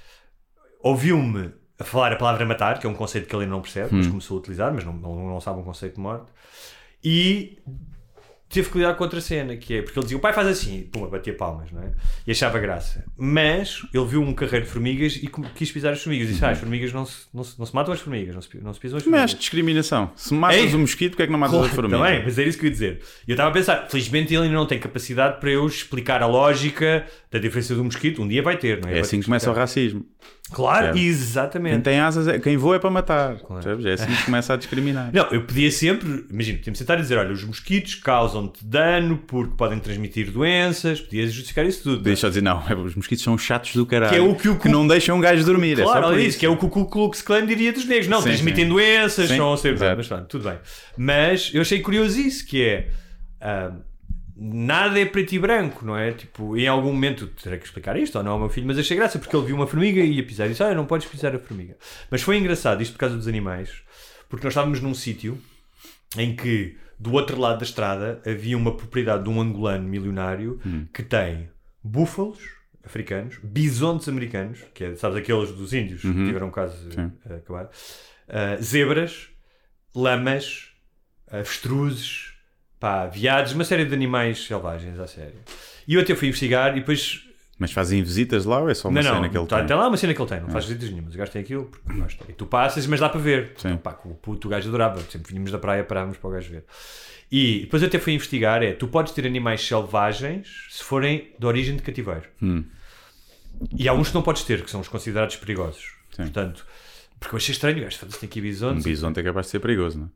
Ouviu-me 0.83 1.53
a 1.79 1.85
falar 1.85 2.13
a 2.13 2.17
palavra 2.17 2.45
matar, 2.47 2.79
que 2.79 2.87
é 2.87 2.91
um 2.91 2.95
conceito 2.95 3.27
que 3.29 3.35
ele 3.35 3.45
ainda 3.45 3.55
não 3.55 3.63
percebe, 3.63 3.95
Hum. 3.95 3.99
mas 3.99 4.07
começou 4.07 4.37
a 4.37 4.41
utilizar, 4.41 4.73
mas 4.73 4.85
não, 4.85 4.93
não, 4.93 5.29
não 5.29 5.41
sabe 5.41 5.61
um 5.61 5.65
conceito 5.65 5.95
de 5.97 6.01
morte. 6.01 6.27
E 7.05 7.59
teve 8.49 8.71
que 8.71 8.79
lidar 8.79 8.95
com 8.95 9.05
outra 9.05 9.21
cena, 9.21 9.57
que 9.57 9.75
é 9.75 9.83
porque 9.83 9.99
ele 9.99 10.05
dizia: 10.05 10.17
o 10.17 10.21
pai 10.21 10.33
faz 10.33 10.47
assim, 10.49 10.83
pum, 10.91 11.07
batia 11.09 11.35
palmas, 11.35 11.71
não 11.71 11.83
é? 11.83 11.93
E 12.27 12.31
achava 12.31 12.59
graça. 12.59 13.05
Mas 13.17 13.83
ele 13.93 14.05
viu 14.07 14.23
um 14.23 14.33
carreiro 14.33 14.65
de 14.65 14.71
formigas 14.73 15.17
e 15.17 15.29
quis 15.55 15.71
pisar 15.71 15.93
as 15.93 16.03
formigas. 16.03 16.29
E 16.29 16.33
disse: 16.33 16.45
ah, 16.45 16.51
as 16.51 16.59
formigas 16.59 16.93
não 16.93 17.05
se, 17.05 17.27
não, 17.35 17.45
se, 17.45 17.59
não 17.59 17.67
se 17.67 17.75
matam 17.75 17.93
as 17.93 18.01
formigas, 18.01 18.35
não 18.35 18.41
se, 18.43 18.57
não 18.59 18.73
se 18.73 18.81
pisam 18.81 18.97
as 18.97 19.05
Mas 19.05 19.11
formigas. 19.13 19.39
discriminação. 19.39 20.11
Se 20.17 20.33
matas 20.33 20.59
Ei! 20.59 20.75
o 20.75 20.79
mosquito, 20.79 21.11
porque 21.11 21.25
é 21.25 21.27
que 21.27 21.33
não 21.33 21.39
matas 21.39 21.57
Claro, 21.57 21.71
a 21.73 21.75
formiga? 21.75 21.99
Também, 21.99 22.25
mas 22.25 22.39
era 22.39 22.49
isso 22.49 22.59
que 22.59 22.65
eu 22.65 22.69
ia 22.69 22.73
dizer. 22.73 23.03
E 23.27 23.31
eu 23.31 23.35
estava 23.35 23.51
a 23.51 23.53
pensar, 23.53 23.87
felizmente 23.91 24.33
ele 24.35 24.45
ainda 24.45 24.55
não 24.57 24.67
tem 24.67 24.79
capacidade 24.79 25.39
para 25.41 25.51
eu 25.51 25.67
explicar 25.67 26.23
a 26.23 26.27
lógica 26.27 27.05
da 27.31 27.39
diferença 27.39 27.75
do 27.75 27.85
mosquito. 27.85 28.23
Um 28.23 28.29
dia 28.29 28.43
vai 28.43 28.57
ter, 28.57 28.81
não 28.81 28.89
é? 28.89 28.93
É 28.93 28.95
Vai 28.95 29.01
assim 29.03 29.19
que 29.21 29.27
começa 29.27 29.51
o 29.51 29.55
racismo. 29.55 30.05
Claro? 30.53 30.93
Quem 30.93 31.05
exatamente. 31.07 31.83
tem 31.83 31.99
asas, 31.99 32.29
é, 32.29 32.39
quem 32.39 32.57
voa 32.57 32.77
é 32.77 32.79
para 32.79 32.89
matar. 32.89 33.35
percebes? 33.37 33.85
É 33.85 33.95
assim 33.95 34.07
que 34.15 34.25
começa 34.27 34.55
a 34.55 34.57
discriminar. 34.57 35.11
Não, 35.13 35.25
eu 35.33 35.43
podia 35.43 35.69
sempre, 35.73 36.25
imagina, 36.31 36.59
podia-me 36.59 36.77
sentar 36.77 36.99
e 36.99 37.03
dizer: 37.03 37.19
olha, 37.19 37.33
os 37.33 37.43
mosquitos 37.43 37.97
causam-te 37.97 38.65
dano 38.65 39.19
porque 39.27 39.55
podem 39.57 39.81
transmitir 39.81 40.31
doenças, 40.31 41.01
podia 41.01 41.27
justificar 41.27 41.67
isso 41.67 41.83
tudo. 41.83 42.01
Deixa 42.03 42.27
eu 42.27 42.31
dizer, 42.31 42.43
não, 42.45 42.63
os 42.85 42.95
mosquitos 42.95 43.25
são 43.25 43.37
chatos 43.37 43.75
do 43.75 43.85
caralho. 43.85 44.13
Que 44.13 44.19
é 44.19 44.23
o 44.23 44.37
que 44.37 44.49
o 44.49 44.55
cu- 44.55 44.69
não 44.69 44.87
deixam 44.87 45.17
um 45.17 45.21
gajo 45.21 45.45
dormir. 45.45 45.81
é 45.81 45.83
Claro, 45.83 46.03
por 46.03 46.09
olha 46.13 46.19
isso. 46.21 46.29
isso, 46.29 46.39
que 46.39 46.47
é 46.47 46.49
o 46.49 46.57
que 46.57 46.65
o 46.65 46.69
Ku 46.69 46.87
Klux 46.87 47.23
Klan 47.23 47.45
diria 47.45 47.73
dos 47.73 47.85
negros. 47.85 48.07
Não, 48.07 48.19
Sim, 48.19 48.29
transmitem 48.29 48.65
sim. 48.67 48.71
doenças, 48.71 49.29
Sim, 49.29 49.35
exato. 49.69 49.97
Mas 49.97 50.07
pronto, 50.07 50.27
tudo 50.27 50.49
bem. 50.49 50.59
Mas 50.97 51.51
eu 51.53 51.61
achei 51.61 51.81
curioso 51.81 52.21
isso, 52.21 52.47
que 52.47 52.63
é. 52.65 52.89
ah, 53.41 53.73
nada 54.37 55.01
é 55.01 55.07
preto 55.07 55.33
e 55.35 55.39
branco, 55.39 55.85
não 55.85 55.97
é? 55.97 56.13
Tipo, 56.13 56.57
em 56.57 56.69
algum 56.69 56.93
momento 56.93 57.27
terei 57.27 57.59
que 57.59 57.65
explicar 57.65 57.97
isto 57.97 58.19
ou 58.19 58.25
não 58.25 58.33
ao 58.33 58.39
meu 58.39 58.49
filho, 58.49 58.67
mas 58.67 58.79
achei 58.79 58.97
graça 58.97 59.19
porque 59.19 59.35
ele 59.35 59.47
viu 59.47 59.57
uma 59.57 59.67
formiga 59.67 60.01
e 60.01 60.17
ia 60.17 60.27
pisar 60.27 60.47
e 60.47 60.51
disse: 60.51 60.63
Ah, 60.63 60.75
não 60.75 60.85
podes 60.85 61.07
pisar 61.09 61.35
a 61.35 61.39
formiga. 61.39 61.77
Mas 62.11 62.23
foi 62.23 62.37
engraçado 62.37 62.83
isto 62.83 62.93
por 62.93 62.99
causa 62.99 63.17
dos 63.17 63.27
animais, 63.27 63.71
porque 64.29 64.45
nós 64.45 64.53
estávamos 64.53 64.81
num 64.81 64.95
sítio 64.95 65.39
em 66.19 66.37
que 66.37 66.77
do 66.99 67.13
outro 67.13 67.39
lado 67.39 67.59
da 67.59 67.65
estrada 67.65 68.21
havia 68.27 68.57
uma 68.57 68.77
propriedade 68.77 69.25
de 69.25 69.31
um 69.31 69.41
angolano 69.41 69.89
milionário 69.89 70.61
que 70.93 71.03
tem 71.03 71.49
búfalos 71.83 72.39
africanos, 72.85 73.39
bisontes 73.43 74.09
americanos, 74.09 74.61
que 74.73 74.85
é, 74.85 74.95
sabes, 74.95 75.19
aqueles 75.19 75.51
dos 75.53 75.73
índios 75.73 76.03
que 76.03 76.27
tiveram 76.27 76.51
quase 76.51 76.77
a 77.29 77.35
acabar, 77.35 77.69
ah, 78.29 78.57
zebras, 78.63 79.29
lamas, 79.95 80.71
avestruzes, 81.29 82.33
pá, 82.81 83.07
veados, 83.07 83.53
uma 83.53 83.65
série 83.65 83.85
de 83.85 83.95
animais 83.95 84.45
selvagens, 84.47 84.99
à 84.99 85.07
sério. 85.07 85.35
E 85.87 85.95
eu 85.95 86.01
até 86.01 86.15
fui 86.15 86.29
investigar 86.29 86.77
e 86.77 86.81
depois 86.81 87.23
Mas 87.59 87.73
fazem 87.73 88.03
visitas 88.03 88.45
lá 88.45 88.61
ou 88.61 88.69
é 88.69 88.75
só 88.75 88.89
uma 88.89 89.01
não, 89.01 89.03
cena 89.03 89.21
não, 89.21 89.31
que 89.31 89.39
ele 89.39 89.47
tá, 89.47 89.59
tem? 89.59 89.67
tem 89.67 89.77
lá 89.77 89.89
uma 89.89 89.97
cena 89.97 90.13
que 90.15 90.21
ele 90.21 90.29
tem, 90.29 90.41
não 90.41 90.51
faz 90.51 90.65
visitas 90.65 90.91
nenhumas. 90.91 91.15
O 91.15 91.19
gajo 91.19 91.31
tem 91.33 91.43
aquilo 91.43 91.65
porque 91.67 91.99
gosta. 92.01 92.25
E 92.29 92.33
tu 92.33 92.47
passas, 92.47 92.87
mas 92.87 93.01
dá 93.01 93.09
para 93.09 93.21
ver. 93.21 93.53
Sim. 93.57 93.69
Então, 93.69 93.79
pá, 93.79 93.93
com 93.93 94.11
o 94.11 94.15
puto 94.15 94.49
o 94.49 94.51
gajo 94.51 94.69
adorava. 94.69 95.01
Sempre 95.11 95.31
vinhamos 95.31 95.51
da 95.51 95.59
praia, 95.59 95.83
parávamos 95.85 96.19
para 96.19 96.29
o 96.29 96.33
gajo 96.33 96.51
ver. 96.51 96.65
E 97.31 97.61
depois 97.61 97.83
eu 97.83 97.89
até 97.89 97.99
fui 97.99 98.13
investigar: 98.13 98.63
é 98.63 98.73
tu 98.73 98.87
podes 98.89 99.13
ter 99.13 99.27
animais 99.27 99.67
selvagens 99.67 100.67
se 100.71 100.85
forem 100.85 101.33
de 101.39 101.47
origem 101.47 101.77
de 101.77 101.83
cativeiro. 101.83 102.25
Hum. 102.43 102.65
E 103.77 103.89
há 103.89 103.93
uns 103.95 104.09
que 104.09 104.15
não 104.15 104.23
podes 104.23 104.43
ter, 104.45 104.63
que 104.63 104.71
são 104.71 104.81
os 104.81 104.89
considerados 104.89 105.37
perigosos. 105.37 105.95
Sim. 106.11 106.25
Portanto, 106.25 106.67
porque 107.19 107.35
eu 107.35 107.39
achei 107.39 107.53
estranho, 107.53 107.79
o 107.79 107.81
gajo 107.83 107.99
tem 107.99 108.29
aqui 108.29 108.39
Um 108.39 108.43
bisontes. 108.43 108.85
bisonte 108.85 109.19
é 109.21 109.23
capaz 109.23 109.47
de 109.47 109.53
ser 109.53 109.61
perigoso, 109.61 109.99
não 109.99 110.07
é? 110.07 110.09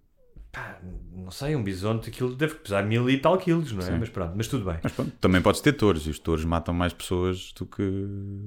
Pá, 0.53 0.79
não 1.15 1.31
sei, 1.31 1.55
um 1.55 1.63
bisonte, 1.63 2.09
aquilo 2.11 2.35
deve 2.35 2.55
pesar 2.57 2.83
mil 2.85 3.09
e 3.09 3.17
tal 3.19 3.39
quilos, 3.39 3.71
não 3.73 3.87
é? 3.87 3.99
Mas 3.99 4.09
pronto, 4.09 4.33
mas 4.37 4.49
tudo 4.49 4.65
bem. 4.65 4.79
Mas 4.83 4.93
pronto, 4.93 5.13
também 5.21 5.41
podes 5.41 5.61
ter 5.61 5.73
touros 5.75 6.07
e 6.07 6.11
os 6.11 6.19
touros 6.19 6.45
matam 6.45 6.75
mais 6.75 6.93
pessoas 6.93 7.53
do 7.57 7.65
que 7.67 7.83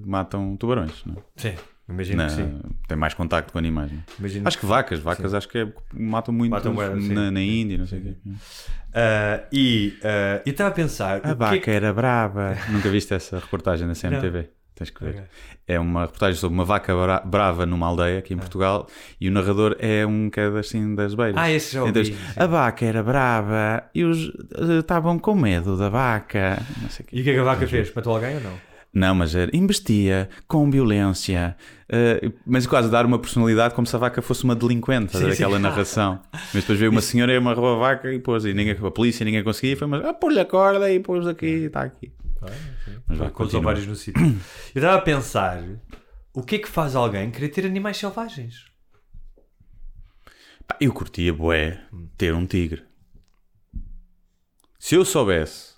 matam 0.05 0.57
tubarões, 0.57 1.01
não 1.05 1.15
é? 1.15 1.17
Sim, 1.37 1.55
imagino 1.87 2.17
Na- 2.17 2.27
que 2.27 2.33
sim. 2.33 2.59
Tem 2.89 2.97
mais 2.97 3.13
contacto 3.13 3.53
com 3.53 3.57
animais, 3.59 3.89
não 3.89 3.99
é? 3.99 4.03
Imagino 4.19 4.47
Acho 4.47 4.59
que 4.59 4.65
vacas, 4.65 4.99
vacas 4.99 5.33
acho 5.33 5.47
que 5.47 5.59
é- 5.59 5.73
matam 5.93 6.33
muito 6.33 6.51
Matam 6.51 6.73
bué, 6.75 6.99
sim. 6.99 7.13
na, 7.13 7.31
na 7.31 7.41
Índia, 7.41 7.77
não 7.77 7.87
sei 7.87 7.99
o 7.99 8.03
quê. 8.03 8.15
Ah, 8.93 9.43
e 9.51 9.97
ah, 10.03 10.41
eu 10.45 10.51
estava 10.51 10.69
a 10.71 10.73
pensar. 10.73 11.21
A 11.25 11.29
é 11.29 11.33
vaca 11.35 11.57
que- 11.57 11.71
era 11.71 11.93
brava. 11.93 12.57
Nunca 12.69 12.89
viste 12.89 13.13
essa 13.13 13.39
reportagem 13.39 13.87
na 13.87 13.95
CMTV? 13.95 14.49
Tens 14.75 14.89
que 14.89 15.03
ver. 15.03 15.09
Ok. 15.11 15.21
É 15.67 15.79
uma 15.79 16.01
reportagem 16.01 16.35
sobre 16.39 16.55
uma 16.55 16.65
vaca 16.65 16.93
bra- 16.95 17.21
brava 17.23 17.65
numa 17.65 17.87
aldeia 17.87 18.19
aqui 18.19 18.33
em 18.33 18.37
Portugal 18.37 18.87
e 19.21 19.29
o 19.29 19.31
narrador 19.31 19.75
é 19.79 20.05
um 20.05 20.29
que 20.29 20.39
é 20.39 20.47
assim 20.47 20.95
das 20.95 21.13
beiras. 21.13 21.35
Ah, 21.37 21.51
esse 21.51 21.73
já 21.75 21.83
ouvi, 21.83 21.99
Então. 22.09 22.43
A 22.43 22.47
vaca 22.47 22.83
era 22.85 23.03
brava 23.03 23.83
e 23.93 24.03
os 24.03 24.29
eh, 24.55 24.79
estavam 24.79 25.19
com 25.19 25.35
medo 25.35 25.77
da 25.77 25.89
vaca. 25.89 26.59
E 27.11 27.21
o 27.21 27.23
que 27.23 27.29
é 27.29 27.33
que 27.33 27.39
a 27.39 27.43
vaca 27.43 27.67
fez? 27.67 27.93
Matou 27.93 28.13
alguém 28.15 28.35
ou 28.35 28.41
não? 28.41 28.73
Não, 28.95 29.15
mas 29.15 29.33
era, 29.33 29.49
investia 29.55 30.29
com 30.47 30.69
violência, 30.69 31.55
eh, 31.89 32.31
mas 32.45 32.67
quase 32.67 32.91
dar 32.91 33.05
uma 33.07 33.17
personalidade 33.17 33.73
como 33.73 33.87
se 33.87 33.95
a 33.95 33.99
vaca 33.99 34.21
fosse 34.21 34.43
uma 34.43 34.55
delinquente, 34.55 35.17
Sim, 35.17 35.29
daquela 35.29 35.55
sim. 35.57 35.61
narração. 35.63 36.19
Mas 36.31 36.61
depois 36.63 36.77
veio 36.77 36.91
uma 36.91 37.01
senhora 37.01 37.31
e 37.33 37.37
amarrou 37.37 37.75
a 37.75 37.79
vaca 37.79 38.11
e 38.13 38.19
pôs, 38.19 38.45
e 38.45 38.53
ninguém, 38.53 38.75
a 38.79 38.91
polícia 38.91 39.23
ninguém 39.25 39.43
conseguia, 39.43 39.73
e 39.73 39.75
foi, 39.75 39.87
mas 39.87 40.05
ah, 40.05 40.13
pôs-lhe 40.13 40.39
a 40.39 40.45
corda 40.45 40.91
e 40.91 40.99
pôs 40.99 41.25
aqui, 41.25 41.45
está 41.65 41.81
aqui. 41.83 42.11
Mas 43.07 43.17
vai, 43.17 43.29
Com 43.31 43.43
os 43.43 43.53
ovários 43.53 43.85
no 43.87 43.95
sítio. 43.95 44.21
Eu 44.21 44.79
estava 44.79 44.97
a 44.97 45.01
pensar: 45.01 45.63
o 46.33 46.41
que 46.43 46.55
é 46.55 46.59
que 46.59 46.67
faz 46.69 46.95
alguém 46.95 47.29
querer 47.31 47.49
ter 47.49 47.65
animais 47.65 47.97
selvagens? 47.97 48.65
Pá, 50.67 50.77
Eu 50.79 50.93
curtia, 50.93 51.33
bué, 51.33 51.81
ter 52.17 52.33
um 52.33 52.45
tigre. 52.45 52.83
Se 54.79 54.95
eu 54.95 55.05
soubesse 55.05 55.73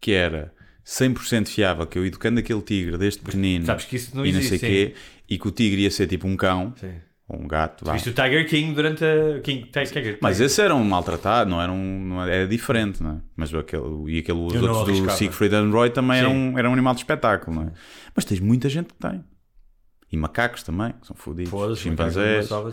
que 0.00 0.12
era 0.12 0.54
100% 0.84 1.48
fiável, 1.48 1.86
que 1.86 1.98
eu 1.98 2.04
educando 2.06 2.40
aquele 2.40 2.62
tigre 2.62 2.96
desde 2.98 3.20
pequenino 3.20 3.64
Sabes 3.66 3.84
que 3.84 3.96
isso 3.96 4.16
não 4.16 4.24
e 4.26 4.32
não 4.32 4.38
existe. 4.40 4.58
sei 4.58 4.68
quê, 4.88 4.94
e 5.28 5.38
que 5.38 5.48
o 5.48 5.50
tigre 5.50 5.82
ia 5.82 5.90
ser 5.90 6.06
tipo 6.06 6.26
um 6.26 6.36
cão, 6.36 6.74
Sim. 6.76 7.00
Ou 7.32 7.40
um 7.40 7.46
gato, 7.46 7.84
vá. 7.84 7.92
Viste 7.92 8.10
o 8.10 8.12
Tiger 8.12 8.48
King 8.48 8.74
durante 8.74 9.04
a. 9.04 9.40
King, 9.40 9.70
Tiger, 9.70 10.18
Mas 10.20 10.40
esse 10.40 10.60
era 10.60 10.74
um 10.74 10.82
maltratado, 10.82 11.48
não 11.48 11.62
era 11.62 11.70
um. 11.70 12.00
Não 12.04 12.22
era, 12.22 12.34
era 12.34 12.48
diferente, 12.48 13.02
não 13.02 13.12
é? 13.12 13.16
Mas 13.36 13.54
aquele, 13.54 13.82
e 14.08 14.18
aquele, 14.18 14.38
os 14.38 14.54
Eu 14.54 14.62
outros 14.62 14.84
do 14.84 14.90
arriscava. 14.90 15.16
Siegfried 15.16 15.54
and 15.54 15.70
Roy 15.70 15.90
também 15.90 16.18
eram, 16.18 16.32
um- 16.34 16.58
era 16.58 16.68
um 16.68 16.72
animal 16.72 16.94
de 16.94 17.00
espetáculo, 17.00 17.56
não 17.56 17.62
é? 17.68 17.72
Mas 18.14 18.24
tens 18.24 18.40
muita 18.40 18.68
gente 18.68 18.88
que 18.88 18.94
tem. 18.94 19.24
E 20.12 20.16
macacos 20.16 20.64
também, 20.64 20.92
que 21.00 21.06
são 21.06 21.14
fodidos. 21.14 21.78
Chimpanzés. 21.78 22.48
gostava, 22.48 22.72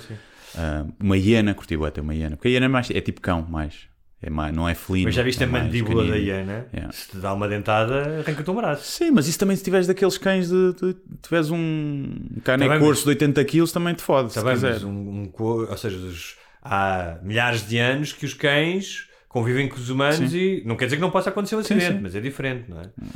ah, 0.58 0.86
uma 0.99 1.16
hiena, 1.18 1.53
curti 1.53 1.78
bué 1.78 1.91
ter 1.91 2.01
uma 2.01 2.16
hiena. 2.16 2.36
Porque 2.36 2.47
a 2.47 2.51
hiena 2.51 2.66
é, 2.66 2.70
mais, 2.70 2.89
é 2.89 2.99
tipo 2.99 3.22
cão, 3.22 3.43
mais. 3.47 3.88
É 4.22 4.30
mais 4.32 4.53
não 4.55 4.68
é 4.68 4.74
felino. 4.74 5.05
Mas 5.05 5.15
já 5.15 5.22
viste 5.22 5.43
é 5.43 5.45
a 5.45 5.49
mais 5.49 5.65
mandíbula 5.65 6.07
da 6.07 6.15
hiena? 6.15 6.65
Yeah. 6.74 6.91
Se 6.91 7.09
te 7.09 7.18
dá 7.18 7.34
uma 7.34 7.47
dentada, 7.47 8.20
arranca-te 8.26 8.49
um 8.49 8.55
braço. 8.55 8.84
Sim, 8.84 9.11
mas 9.11 9.28
isso 9.28 9.38
também 9.38 9.55
se 9.55 9.63
tiveres 9.63 9.86
daqueles 9.86 10.18
cães 10.18 10.49
de. 10.49 10.74
de 10.74 10.95
tiveres 11.22 11.51
um 11.51 12.15
caneco 12.43 12.72
Tá 12.74 12.78
bem, 12.80 12.88
corso 12.88 13.03
de 13.03 13.09
80 13.09 13.45
kg 13.45 13.72
também 13.72 13.93
te 13.93 14.01
fode. 14.01 14.30
Está 14.30 14.41
se 14.41 14.45
bem, 14.45 14.53
quiser. 14.55 14.84
um, 14.86 14.89
um 14.89 15.32
ou 15.43 15.78
seja, 15.78 15.97
os- 15.97 16.36
há 16.63 17.20
milhares 17.22 17.68
de 17.68 17.78
anos 17.78 18.11
que 18.11 18.26
os 18.26 18.34
cães 18.34 19.05
convivem 19.30 19.70
com 19.70 19.76
os 19.76 19.89
humanos 19.89 20.34
e 20.34 20.63
não 20.65 20.76
quer 20.76 20.86
dizer 20.86 20.95
que 20.97 21.01
não 21.01 21.11
possa 21.11 21.30
acontecer 21.30 21.55
um 21.55 21.61
Sim, 21.63 21.76
acidente, 21.76 21.97
sim. 21.97 22.01
mas 22.01 22.15
é 22.15 22.20
diferente, 22.20 22.70
não 22.70 22.80
é? 22.82 22.86
Ahm, 22.86 23.07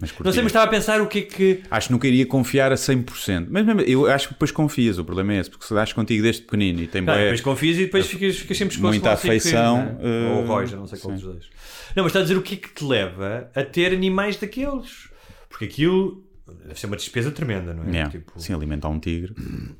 Curti 0.00 0.24
não 0.24 0.32
sei, 0.32 0.42
mas 0.42 0.50
estava 0.50 0.64
a 0.64 0.68
pensar 0.68 1.00
o 1.00 1.06
que 1.06 1.18
é 1.18 1.22
que. 1.22 1.62
Acho 1.70 1.88
que 1.88 1.92
nunca 1.92 2.08
iria 2.08 2.24
confiar 2.26 2.72
a 2.72 2.74
100%. 2.74 3.48
Mas 3.50 3.64
mesmo, 3.66 3.80
eu 3.82 4.06
acho 4.10 4.28
que 4.28 4.34
depois 4.34 4.50
confias, 4.50 4.98
o 4.98 5.04
problema 5.04 5.34
é 5.34 5.38
esse, 5.40 5.50
porque 5.50 5.66
se 5.66 5.74
dás 5.74 5.92
contigo 5.92 6.22
desde 6.22 6.42
pequenino 6.42 6.80
e 6.80 6.86
tem 6.86 7.02
Não, 7.02 7.12
bué- 7.12 7.22
depois 7.24 7.40
confias 7.42 7.76
e 7.76 7.84
depois 7.84 8.06
ficas, 8.06 8.36
ficas 8.38 8.56
sempre 8.56 8.74
desconfiado. 8.76 9.02
Muita 9.04 9.12
afeição, 9.12 9.98
Ou 10.00 10.42
eh, 10.42 10.46
Roger, 10.46 10.78
não 10.78 10.86
sei 10.86 10.98
qual 10.98 11.14
dos 11.14 11.22
dois. 11.22 11.44
Não, 11.94 12.02
mas 12.04 12.06
está 12.10 12.20
a 12.20 12.22
dizer 12.22 12.36
o 12.36 12.42
que 12.42 12.54
é 12.54 12.56
que 12.56 12.68
te 12.70 12.84
leva 12.84 13.50
a 13.54 13.62
ter 13.62 13.92
animais 13.92 14.36
daqueles? 14.36 15.10
Porque 15.50 15.66
aquilo 15.66 16.24
deve 16.66 16.78
ser 16.80 16.86
uma 16.86 16.96
despesa 16.96 17.30
tremenda, 17.30 17.74
não 17.74 17.84
é? 17.84 17.90
Yeah. 17.90 18.10
Tipo, 18.10 18.32
Sim, 18.40 18.54
alimentar 18.54 18.88
um 18.88 18.98
tigre. 18.98 19.34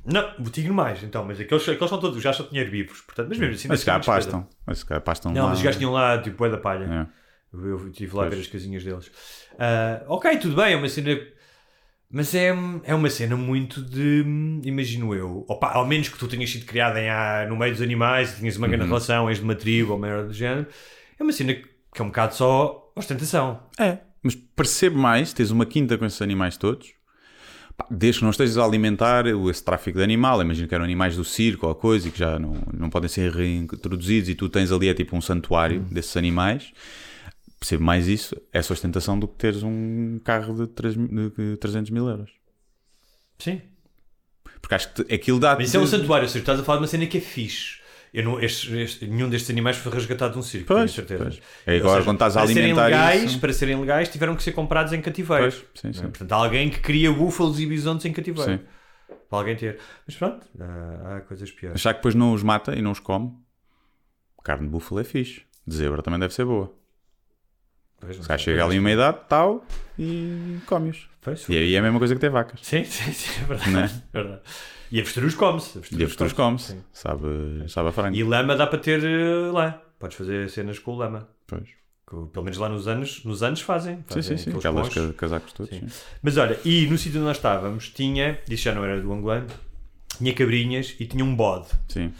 Não, 0.05 0.33
o 0.39 0.49
tigre 0.49 0.71
mais, 0.71 1.03
então, 1.03 1.23
mas 1.25 1.39
aqueles, 1.39 1.67
aqueles 1.67 1.89
são 1.89 1.99
todos, 1.99 2.21
já 2.21 2.31
são 2.33 2.47
dinheiro 2.47 2.69
vivos, 2.71 3.01
portanto, 3.01 3.27
mas 3.29 3.37
mesmo 3.39 3.55
assim. 3.55 3.67
Mas 3.67 3.79
se 3.79 3.85
calhar 3.85 4.03
pastam. 4.05 4.47
Mas 4.65 4.79
se 4.79 4.85
calhar 4.85 5.01
pastam 5.01 5.31
Não, 5.33 5.43
lá. 5.43 5.49
mas 5.49 5.57
os 5.59 5.63
gajos 5.63 5.77
tinham 5.77 5.91
lá, 5.91 6.17
tipo, 6.19 6.45
é 6.45 6.49
da 6.49 6.57
palha. 6.57 6.85
É. 7.09 7.22
Eu, 7.53 7.87
estive 7.89 8.15
lá 8.15 8.25
a 8.25 8.29
ver 8.29 8.39
as 8.39 8.47
casinhas 8.47 8.83
deles. 8.83 9.11
Ah, 9.59 10.03
ok, 10.07 10.37
tudo 10.37 10.55
bem, 10.55 10.73
é 10.73 10.75
uma 10.75 10.89
cena. 10.89 11.19
Mas 12.09 12.33
é, 12.35 12.53
é 12.83 12.93
uma 12.93 13.09
cena 13.09 13.35
muito 13.35 13.81
de. 13.81 14.23
Imagino 14.63 15.13
eu. 15.15 15.45
Opa, 15.47 15.71
ao 15.71 15.85
menos 15.87 16.09
que 16.09 16.17
tu 16.17 16.27
tenhas 16.27 16.49
sido 16.51 16.65
criado 16.65 16.97
em, 16.97 17.09
ah, 17.09 17.45
no 17.49 17.55
meio 17.57 17.71
dos 17.71 17.81
animais 17.81 18.33
e 18.33 18.37
tinhas 18.37 18.55
uma 18.57 18.67
Uhum. 18.67 18.71
grande 18.71 18.87
relação, 18.87 19.29
és 19.29 19.37
de 19.39 19.43
uma 19.43 19.55
tribo 19.55 19.93
ou 19.93 19.99
merda 19.99 20.27
do 20.27 20.33
género. 20.33 20.67
É 21.19 21.23
uma 21.23 21.31
cena 21.31 21.53
que 21.53 22.01
é 22.01 22.03
um 22.03 22.07
bocado 22.07 22.35
só 22.35 22.91
ostentação. 22.95 23.63
É, 23.79 23.97
mas 24.21 24.35
percebo 24.35 24.97
mais, 24.97 25.33
tens 25.33 25.49
uma 25.51 25.65
quinta 25.65 25.97
com 25.97 26.05
esses 26.05 26.21
animais 26.21 26.55
todos. 26.57 26.91
Pá, 27.75 27.87
Desde 27.89 28.19
que 28.19 28.23
não 28.23 28.31
estejas 28.31 28.57
a 28.59 28.63
alimentar 28.65 29.25
esse 29.25 29.63
tráfico 29.63 29.97
de 29.97 30.03
animal, 30.03 30.39
imagino 30.41 30.67
que 30.67 30.75
eram 30.75 30.85
animais 30.85 31.15
do 31.15 31.23
circo 31.23 31.65
ou 31.67 31.73
coisa 31.73 32.07
e 32.07 32.11
que 32.11 32.19
já 32.19 32.37
não, 32.37 32.61
não 32.71 32.89
podem 32.91 33.09
ser 33.09 33.31
reintroduzidos 33.31 34.29
e 34.29 34.35
tu 34.35 34.47
tens 34.49 34.71
ali 34.71 34.87
é 34.89 34.93
tipo 34.93 35.15
um 35.17 35.21
santuário 35.21 35.79
desses 35.81 36.15
animais. 36.15 36.71
Percebo 37.63 37.81
mais 37.85 38.09
isso, 38.09 38.35
essa 38.51 38.73
ostentação, 38.73 39.17
do 39.17 39.25
que 39.25 39.35
teres 39.35 39.63
um 39.63 40.19
carro 40.21 40.53
de, 40.53 40.67
três 40.67 40.97
mi- 40.97 41.29
de 41.29 41.55
300 41.55 41.91
mil 41.91 42.09
euros. 42.09 42.29
Sim. 43.39 43.61
Porque 44.61 44.75
acho 44.75 44.93
que 44.93 45.13
aquilo 45.15 45.39
dá 45.39 45.55
Mas 45.55 45.69
isso 45.69 45.77
é 45.77 45.79
um 45.79 45.87
santuário, 45.87 46.25
ou 46.25 46.29
seja, 46.29 46.39
estás 46.39 46.59
a 46.59 46.63
falar 46.63 46.79
de 46.79 46.81
uma 46.83 46.87
cena 46.89 47.07
que 47.07 47.19
é 47.19 47.21
fixe. 47.21 47.77
Eu 48.13 48.25
não, 48.25 48.37
estes- 48.41 48.69
este- 48.69 49.07
nenhum 49.07 49.29
destes 49.29 49.49
animais 49.49 49.77
foi 49.77 49.93
resgatado 49.93 50.33
de 50.33 50.39
um 50.39 50.41
circo, 50.41 50.67
Pois, 50.67 50.93
tenho 50.93 51.07
certeza. 51.07 51.23
pois. 51.23 51.41
É 51.65 51.77
agora 51.77 51.99
Ou 51.99 52.03
quando 52.05 52.15
estás 52.17 52.35
a 52.35 52.41
para 52.41 52.47
serem 52.47 52.63
alimentar 52.63 52.85
legais, 52.87 53.23
isso- 53.23 53.39
Para 53.39 53.53
serem 53.53 53.79
legais, 53.79 54.09
tiveram 54.09 54.35
que 54.35 54.43
ser 54.43 54.51
comprados 54.51 54.91
em 54.91 55.01
cativeiro. 55.01 55.43
Pois, 55.43 55.65
sim, 55.73 55.87
é? 55.87 55.93
sim. 55.93 56.01
Portanto, 56.01 56.31
há 56.33 56.35
alguém 56.35 56.69
que 56.69 56.81
cria 56.81 57.13
búfalos 57.13 57.61
e 57.61 57.65
bisontes 57.65 58.05
em 58.05 58.11
cativeiro. 58.11 58.51
Sim. 58.59 58.59
Para 59.29 59.39
alguém 59.39 59.55
ter. 59.55 59.79
Mas 60.05 60.17
pronto, 60.17 60.45
há, 60.59 61.15
há 61.15 61.21
coisas 61.21 61.49
piores. 61.49 61.75
Achar 61.79 61.93
que 61.93 61.99
depois 61.99 62.13
não 62.13 62.33
os 62.33 62.43
mata 62.43 62.75
e 62.75 62.81
não 62.81 62.91
os 62.91 62.99
come. 62.99 63.31
Carne 64.43 64.65
de 64.65 64.69
búfalo 64.71 64.99
é 64.99 65.05
fixe. 65.05 65.43
De 65.65 65.75
zebra 65.75 66.03
também 66.03 66.19
deve 66.19 66.33
ser 66.33 66.43
boa. 66.43 66.82
Pois, 68.03 68.17
não 68.17 68.23
Se 68.23 68.27
cá 68.27 68.37
sei. 68.37 68.45
chega 68.45 68.65
ali 68.65 68.79
uma 68.79 68.91
idade, 68.91 69.17
tal, 69.27 69.65
e 69.97 70.57
come-os. 70.65 71.07
E 71.49 71.57
aí 71.57 71.75
é 71.75 71.79
a 71.79 71.81
mesma 71.81 71.99
coisa 71.99 72.13
que 72.13 72.19
ter 72.21 72.29
vacas. 72.29 72.59
Sim, 72.61 72.83
sim, 72.83 73.11
sim, 73.13 73.41
é 73.41 73.45
verdade. 73.45 73.71
Não 73.71 73.79
é? 73.81 73.89
Verdade. 74.11 74.41
E 74.91 74.99
avestruz 74.99 75.33
come-se. 75.35 75.79
E 75.91 76.03
avestruz 76.03 76.33
come-se. 76.33 76.73
Sim. 76.73 76.83
Sabe, 76.91 77.25
sabe 77.69 77.89
a 77.89 77.91
frango. 77.91 78.15
E 78.15 78.23
lama 78.23 78.55
dá 78.55 78.67
para 78.67 78.77
ter 78.79 79.03
eh, 79.03 79.51
lá. 79.51 79.81
Podes 79.97 80.17
fazer 80.17 80.49
cenas 80.49 80.77
com 80.79 80.95
lama. 80.97 81.27
Pois. 81.47 81.63
Que, 82.05 82.15
pelo 82.31 82.43
menos 82.43 82.57
lá 82.57 82.67
nos 82.67 82.87
anos, 82.87 83.23
nos 83.23 83.41
anos 83.41 83.61
fazem. 83.61 83.95
Sim, 83.95 84.03
fazem 84.09 84.21
sim, 84.23 84.37
sim. 84.37 84.49
aqueles 84.49 84.65
Aquelas 84.65 84.89
pós. 84.93 85.07
ca- 85.07 85.13
casacos 85.13 85.53
todos. 85.53 85.73
Sim. 85.73 85.87
sim. 85.87 86.01
Mas 86.21 86.35
olha, 86.37 86.59
e 86.65 86.85
no 86.87 86.97
sítio 86.97 87.19
onde 87.19 87.27
nós 87.27 87.37
estávamos, 87.37 87.89
tinha, 87.89 88.37
isso 88.49 88.63
já 88.63 88.75
não 88.75 88.83
era 88.83 88.99
do 88.99 89.11
angolano, 89.13 89.47
tinha 90.17 90.33
cabrinhas 90.33 90.93
e 90.99 91.05
tinha 91.07 91.23
um 91.23 91.33
bode. 91.33 91.69
Sim. 91.87 92.13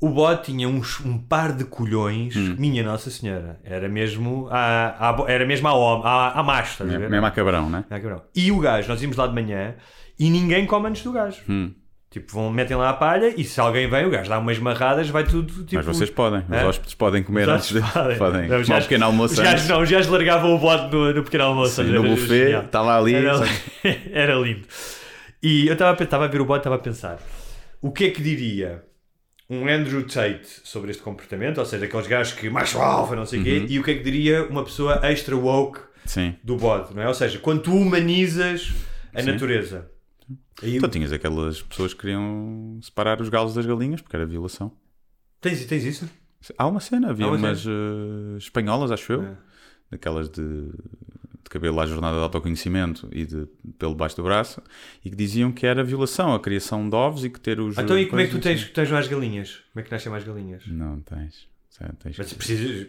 O 0.00 0.10
bode 0.10 0.44
tinha 0.44 0.68
uns, 0.68 1.00
um 1.00 1.18
par 1.18 1.52
de 1.52 1.64
colhões, 1.64 2.36
Hum. 2.36 2.54
minha 2.58 2.84
Nossa 2.84 3.10
Senhora. 3.10 3.58
Era 3.64 3.88
mesmo 3.88 4.46
a, 4.50 5.10
a- 5.10 5.24
era 5.26 5.44
mesmo 5.44 5.66
a, 5.68 5.72
a, 6.08 6.40
a 6.40 6.42
macho, 6.42 6.72
estás 6.72 6.94
a 6.94 6.98
ver? 6.98 7.10
Mesmo 7.10 7.26
a 7.26 7.30
cabrão, 7.32 7.68
né? 7.68 7.84
Ah, 7.90 7.98
cabrão. 7.98 8.22
E 8.34 8.52
o 8.52 8.60
gajo, 8.60 8.88
nós 8.88 9.02
íamos 9.02 9.16
lá 9.16 9.26
de 9.26 9.34
manhã 9.34 9.74
e 10.18 10.30
ninguém 10.30 10.66
come 10.66 10.88
antes 10.88 11.02
do 11.02 11.10
gajo. 11.12 11.42
Hum. 11.48 11.72
Tipo, 12.10 12.32
vão, 12.32 12.50
metem 12.50 12.74
lá 12.76 12.88
a 12.88 12.92
palha 12.94 13.34
e 13.36 13.44
se 13.44 13.60
alguém 13.60 13.86
vem, 13.90 14.06
o 14.06 14.10
gajo 14.10 14.30
dá 14.30 14.38
umas 14.38 14.58
marradas, 14.58 15.10
vai 15.10 15.24
tudo 15.24 15.52
tipo. 15.64 15.74
Mas 15.74 15.84
vocês 15.84 16.08
podem. 16.08 16.40
Os 16.48 16.56
É? 16.56 16.64
hóspedes 16.64 16.94
podem 16.94 17.22
comer 17.22 17.42
Os 17.48 17.54
antes 17.54 17.68
de. 17.74 17.92
podem. 17.92 18.16
Podem. 18.16 18.48
Não, 18.48 18.60
os 18.60 18.66
Tomar 18.66 18.78
um 18.78 18.82
pequeno 18.82 19.04
almoço 19.04 19.34
Os 19.34 19.40
gajos 19.40 19.68
não, 19.68 19.82
os 19.82 19.90
gajos 19.90 20.08
largavam 20.10 20.54
o 20.54 20.58
bode 20.58 20.90
no, 20.94 21.12
no 21.12 21.22
pequeno 21.24 21.44
almoço. 21.44 21.82
Sim, 21.84 21.90
no 21.90 22.02
buffet, 22.04 22.52
estava 22.64 22.96
ali. 22.98 23.14
Era, 23.14 23.32
era 24.12 24.34
lindo. 24.36 24.62
E 25.42 25.66
eu 25.66 25.74
estava 25.74 26.00
a, 26.00 26.02
estava 26.04 26.24
a 26.24 26.28
ver 26.28 26.40
o 26.40 26.44
bode, 26.46 26.60
estava 26.60 26.76
a 26.76 26.78
pensar: 26.78 27.18
o 27.82 27.90
que 27.92 28.04
é 28.04 28.10
que 28.10 28.22
diria 28.22 28.84
um 29.50 29.66
Andrew 29.66 30.02
Tate 30.06 30.46
sobre 30.64 30.90
este 30.90 31.02
comportamento? 31.02 31.58
Ou 31.58 31.64
seja, 31.66 31.84
aqueles 31.86 32.06
gajos 32.06 32.32
que 32.34 32.48
macho 32.50 32.78
alfa, 32.78 33.16
não 33.16 33.24
sei 33.26 33.38
o 33.38 33.42
Uhum. 33.42 33.44
quê, 33.66 33.66
e 33.72 33.78
o 33.78 33.82
que 33.84 33.90
é 33.90 33.94
que 33.94 34.02
diria 34.02 34.44
uma 34.46 34.62
pessoa 34.64 35.00
extra 35.06 35.36
woke 35.36 35.80
Sim. 36.04 36.34
do 36.44 36.56
bode, 36.56 36.94
não 36.94 37.02
é? 37.02 37.08
Ou 37.08 37.14
seja, 37.14 37.38
quando 37.38 37.62
tu 37.62 37.72
humanizas 37.74 38.72
a 39.14 39.20
Sim. 39.22 39.32
natureza. 39.32 39.90
Aí, 40.62 40.76
Então 40.76 40.88
tinhas 40.88 41.12
aquelas 41.12 41.62
pessoas 41.62 41.94
que 41.94 42.00
queriam 42.00 42.78
separar 42.82 43.20
os 43.20 43.28
galos 43.28 43.54
das 43.54 43.64
galinhas 43.64 44.00
porque 44.02 44.16
era 44.16 44.26
violação. 44.26 44.72
tens, 45.40 45.64
tens 45.66 45.84
isso? 45.84 46.08
Há 46.56 46.66
uma 46.66 46.80
cena, 46.80 47.10
havia 47.10 47.26
uma 47.26 47.36
umas 47.36 47.64
eh, 47.66 48.36
espanholas, 48.38 48.90
acho 48.90 49.12
eu, 49.12 49.22
É. 49.24 49.36
daquelas 49.92 50.28
de, 50.28 50.42
de 51.48 51.50
cabelo 51.50 51.80
à 51.80 51.86
jornada 51.86 52.16
de 52.16 52.22
autoconhecimento 52.22 53.08
e 53.10 53.24
de 53.24 53.46
pelo 53.78 53.94
baixo 53.94 54.16
do 54.16 54.22
braço, 54.22 54.62
e 55.04 55.08
que 55.10 55.16
diziam 55.16 55.50
que 55.50 55.66
era 55.66 55.82
violação 55.82 56.34
a 56.34 56.38
criação 56.40 56.88
de 56.88 56.94
ovos 56.94 57.24
e 57.24 57.30
que 57.30 57.40
ter 57.40 57.58
os. 57.58 57.78
Então, 57.78 57.98
e 57.98 58.06
como 58.06 58.20
é 58.20 58.26
que 58.26 58.32
tu 58.32 58.38
tens, 58.38 58.68
tens 58.70 58.90
mais 58.90 59.08
galinhas? 59.08 59.62
Como 59.72 59.80
é 59.80 59.82
que 59.82 59.90
nascem 59.90 60.12
mais 60.12 60.24
galinhas? 60.24 60.62
assim. 60.62 60.72
Não 60.72 61.00
tens. 61.00 61.48
Certo, 61.70 61.94
tens 62.02 62.18
Mas 62.18 62.28
que- 62.28 62.34
precisas, 62.34 62.86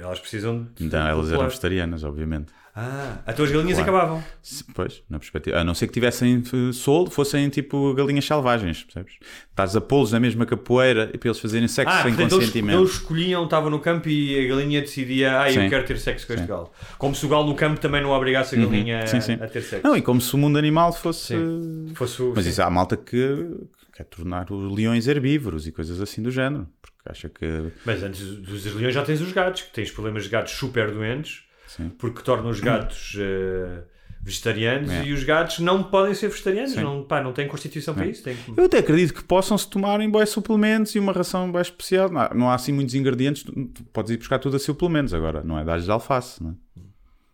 elas 0.00 0.20
precisam 0.20 0.68
de. 0.74 0.84
Então, 0.86 1.06
elas 1.06 1.30
eram 1.32 1.44
vegetarianas, 1.44 2.04
obviamente. 2.04 2.52
Ah, 2.80 3.18
então 3.26 3.44
as 3.44 3.50
galinhas 3.50 3.76
Claro. 3.78 3.90
acabavam. 3.96 4.24
Pois, 4.72 5.02
na 5.10 5.18
perspectiva. 5.18 5.58
A 5.58 5.64
não 5.64 5.74
ser 5.74 5.88
que 5.88 5.92
tivessem 5.92 6.40
eh, 6.46 6.72
soldo, 6.72 7.10
fossem 7.10 7.48
tipo 7.48 7.92
galinhas 7.94 8.24
selvagens, 8.24 8.84
percebes? 8.84 9.14
Estás 9.50 9.74
a 9.74 9.80
pô-los 9.80 10.12
na 10.12 10.20
mesma 10.20 10.46
capoeira 10.46 11.10
e 11.12 11.18
para 11.18 11.28
eles 11.28 11.40
fazerem 11.40 11.66
sexo 11.66 11.92
Ah, 11.92 12.02
sem 12.02 12.12
portanto, 12.14 12.36
consentimento. 12.38 12.78
eles 12.78 12.90
escolhiam, 12.92 13.44
estavam 13.44 13.68
no 13.68 13.80
campo 13.80 14.08
e 14.08 14.44
a 14.44 14.48
galinha 14.48 14.80
decidia, 14.80 15.40
ah, 15.40 15.50
eu 15.50 15.60
Sim. 15.62 15.68
quero 15.68 15.84
ter 15.84 15.98
sexo 15.98 16.26
com 16.26 16.34
este 16.34 16.42
Sim. 16.42 16.48
galo. 16.48 16.70
Como 16.98 17.14
se 17.16 17.26
o 17.26 17.28
galo 17.28 17.46
no 17.48 17.56
campo 17.56 17.80
também 17.80 18.00
não 18.00 18.10
obrigasse 18.10 18.54
a 18.54 18.58
galinha 18.58 19.00
Uhum. 19.12 19.20
Sim, 19.20 19.32
a, 19.34 19.48
ter 19.48 19.62
sexo. 19.62 19.84
Não, 19.86 19.96
e 19.96 20.00
como 20.02 20.20
se 20.20 20.32
o 20.34 20.38
mundo 20.38 20.56
animal 20.56 20.92
fosse. 20.92 21.34
Fosse 21.94 22.22
o- 22.22 22.32
Mas 22.36 22.46
isso 22.46 22.62
há 22.62 22.70
malta 22.70 22.96
que 22.96 23.08
que 23.08 24.04
quer 24.04 24.04
tornar 24.04 24.52
os 24.52 24.72
leões 24.76 25.08
herbívoros 25.08 25.66
e 25.66 25.72
coisas 25.72 26.00
assim 26.00 26.22
do 26.22 26.30
género. 26.30 26.68
Porque 26.80 26.96
acha 27.10 27.28
que. 27.28 27.72
Mas 27.84 28.00
antes 28.04 28.20
dos 28.36 28.64
leões 28.76 28.94
já 28.94 29.02
tens 29.02 29.20
os 29.20 29.32
gatos, 29.32 29.62
que 29.62 29.72
tens 29.72 29.90
problemas 29.90 30.22
de 30.22 30.28
gatos 30.28 30.52
super 30.52 30.92
doentes, 30.92 31.42
Sim. 31.68 31.90
porque 31.90 32.22
tornam 32.22 32.50
os 32.50 32.58
gatos 32.60 33.14
eh, 33.18 33.82
vegetarianos 34.20 34.90
É. 34.90 35.04
e 35.04 35.12
os 35.12 35.22
gatos 35.24 35.60
não 35.60 35.82
podem 35.84 36.12
ser 36.14 36.28
vegetarianos, 36.28 36.72
Sim. 36.72 36.82
não, 36.82 37.04
pá, 37.04 37.22
não 37.22 37.32
têm 37.32 37.46
constituição 37.46 37.94
para 37.94 38.04
É. 38.06 38.08
isso. 38.08 38.22
Têm 38.24 38.34
que- 38.36 38.52
Eu 38.60 38.64
até 38.64 38.78
acredito 38.78 39.14
que 39.14 39.22
possam-se 39.22 39.68
tomarem 39.68 40.10
bons 40.10 40.28
suplementos 40.30 40.94
e 40.94 40.98
uma 40.98 41.12
ração 41.12 41.50
bem 41.52 41.62
especial. 41.62 42.10
Não 42.10 42.20
há, 42.20 42.34
não 42.34 42.50
há 42.50 42.54
assim 42.54 42.72
muitos 42.72 42.94
ingredientes, 42.94 43.44
podes 43.92 44.10
ir 44.10 44.16
buscar 44.18 44.38
tudo 44.38 44.56
a 44.56 44.58
suplementos 44.58 45.14
agora, 45.14 45.42
não 45.44 45.58
é? 45.58 45.64
Dás 45.64 45.84
de 45.84 45.90
alface, 45.90 46.42
não 46.42 46.50
é? 46.50 46.54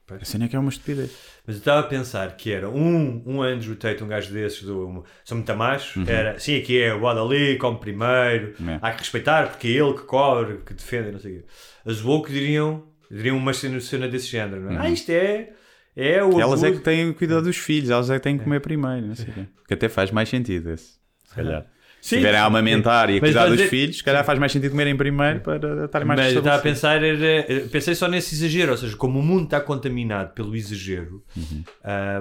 Pois. 0.06 0.20
A 0.20 0.24
cena 0.26 0.44
é 0.44 0.48
que 0.48 0.54
é 0.54 0.58
uma 0.58 0.68
estupidez. 0.68 1.10
Mas 1.46 1.56
eu 1.56 1.60
estava 1.60 1.80
a 1.80 1.84
pensar 1.84 2.36
que 2.36 2.52
era 2.52 2.68
um, 2.68 3.22
um 3.24 3.42
Andrew 3.42 3.74
Tate, 3.74 4.04
um 4.04 4.06
gajo 4.06 4.30
desses, 4.34 4.62
do, 4.62 5.02
são 5.24 5.38
muito 5.38 5.56
macho, 5.56 6.04
era 6.06 6.38
sim, 6.38 6.58
aqui 6.58 6.78
é 6.78 6.92
o 6.92 7.00
bode 7.00 7.18
ali, 7.18 7.56
come 7.56 7.78
primeiro, 7.78 8.54
Uhum. 8.60 8.68
É. 8.68 8.78
há 8.82 8.92
que 8.92 8.98
respeitar 8.98 9.48
porque 9.48 9.66
é 9.68 9.70
ele 9.70 9.94
que 9.94 10.02
cobre, 10.02 10.58
que 10.58 10.74
defende, 10.74 11.10
não 11.10 11.18
sei 11.18 11.38
o 11.38 11.40
quê. 11.40 11.44
As 11.86 12.04
woke 12.04 12.30
diriam, 12.30 12.82
diriam 13.14 13.36
uma 13.36 13.52
cena, 13.52 14.08
desse 14.08 14.26
género, 14.28 14.62
não 14.62 14.72
é? 14.72 14.86
Ah, 14.86 14.90
isto 14.90 15.10
é, 15.10 15.50
é 15.96 16.22
o 16.24 16.40
Elas 16.40 16.62
é 16.62 16.66
abuso- 16.68 16.78
que 16.80 16.84
têm 16.84 17.08
o 17.10 17.14
cuidado 17.14 17.44
dos 17.44 17.56
filhos, 17.56 17.90
elas 17.90 18.10
é 18.10 18.16
que 18.18 18.22
têm 18.24 18.36
que 18.38 18.44
comer 18.44 18.60
primeiro, 18.60 19.06
não 19.06 19.14
sei 19.14 19.26
o 19.28 19.32
quê. 19.32 19.44
Que 19.68 19.74
até 19.74 19.88
faz 19.88 20.10
mais 20.10 20.28
sentido 20.28 20.70
esse, 20.70 20.98
se 21.24 21.34
calhar. 21.34 21.62
Se 22.00 22.10
Sim, 22.10 22.16
estiverem 22.16 22.38
a 22.40 22.44
amamentar 22.44 23.08
e 23.08 23.16
a 23.16 23.20
cuidar 23.20 23.46
dos 23.46 23.56
dizer- 23.56 23.68
filhos, 23.70 23.96
se 23.96 24.04
calhar 24.04 24.22
faz 24.26 24.38
mais 24.38 24.52
sentido 24.52 24.72
comerem 24.72 24.94
primeiro 24.94 25.40
para 25.40 25.84
estarem 25.86 26.06
mais 26.06 26.20
Mas 26.20 26.32
estava 26.34 26.56
a 26.56 26.58
pensar, 26.60 27.02
era, 27.02 27.46
pensei 27.72 27.94
só 27.94 28.06
nesse 28.08 28.34
exagero, 28.34 28.72
ou 28.72 28.76
seja, 28.76 28.94
como 28.94 29.20
o 29.20 29.22
mundo 29.22 29.44
está 29.44 29.58
contaminado 29.58 30.34
pelo 30.34 30.54
exagero, 30.54 31.24
Uhum. 31.34 31.64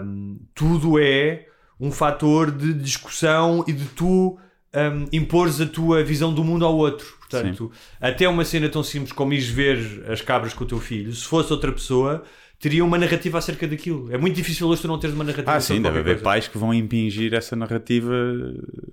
hum, 0.05 0.39
tudo 0.55 0.97
é 0.99 1.47
um 1.79 1.91
fator 1.91 2.49
de 2.49 2.73
discussão 2.73 3.65
e 3.67 3.73
de 3.73 3.85
tu 3.87 4.37
hum, 4.75 5.05
impores 5.11 5.59
a 5.61 5.65
tua 5.65 6.03
visão 6.03 6.33
do 6.33 6.43
mundo 6.43 6.65
ao 6.65 6.75
outro. 6.75 7.05
Portanto, 7.19 7.71
até 7.99 8.27
uma 8.29 8.45
cena 8.45 8.69
tão 8.69 8.83
simples 8.83 9.11
como 9.11 9.33
ires 9.33 9.47
ver 9.47 10.03
as 10.11 10.21
cabras 10.21 10.53
com 10.53 10.63
o 10.63 10.67
teu 10.67 10.79
filho, 10.79 11.11
se 11.13 11.25
fosse 11.25 11.51
outra 11.51 11.71
pessoa, 11.71 12.23
teria 12.59 12.85
uma 12.85 12.97
narrativa 12.97 13.39
acerca 13.39 13.67
daquilo. 13.67 14.11
É 14.13 14.17
muito 14.17 14.35
difícil 14.35 14.67
hoje 14.67 14.83
tu 14.83 14.87
não 14.87 14.99
teres 14.99 15.15
uma 15.15 15.23
narrativa 15.23 15.51
Ah, 15.51 15.59
sim, 15.59 15.81
deve 15.81 15.97
haver 15.99 16.13
coisa. 16.15 16.23
pais 16.23 16.47
que 16.47 16.57
vão 16.59 16.71
impingir 16.73 17.33
essa 17.33 17.55
narrativa 17.55 18.13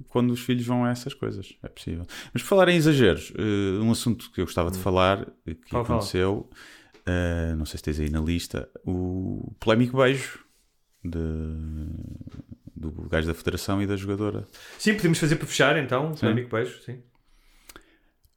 quando 0.08 0.30
os 0.32 0.40
filhos 0.40 0.64
vão 0.66 0.84
a 0.84 0.90
essas 0.90 1.12
coisas. 1.14 1.54
É 1.62 1.68
possível. 1.68 2.06
Mas 2.32 2.42
por 2.42 2.48
falar 2.48 2.68
em 2.70 2.76
exageros, 2.76 3.32
eh, 3.36 3.78
um 3.82 3.90
assunto 3.92 4.30
que 4.32 4.40
eu 4.40 4.46
gostava 4.46 4.70
de 4.70 4.78
falar, 4.78 5.26
eh, 5.46 5.54
que 5.54 5.70
fala. 5.70 5.84
aconteceu, 5.84 6.48
eh, 7.06 7.54
não 7.56 7.66
sei 7.66 7.76
se 7.78 7.84
tens 7.84 8.00
aí 8.00 8.10
na 8.10 8.20
lista, 8.20 8.68
o 8.86 9.52
polémico 9.60 9.98
beijo 9.98 10.40
de- 11.04 11.18
do 12.80 12.90
gajo 13.08 13.26
da 13.26 13.34
federação 13.34 13.82
e 13.82 13.86
da 13.86 13.96
jogadora. 13.96 14.48
Sim, 14.78 14.94
podemos 14.94 15.18
fazer 15.18 15.36
para 15.36 15.46
fechar 15.46 15.76
então, 15.76 16.16
Sim. 16.16 16.26
amigo 16.28 16.48
beijo, 16.48 16.80
sim. 16.82 17.02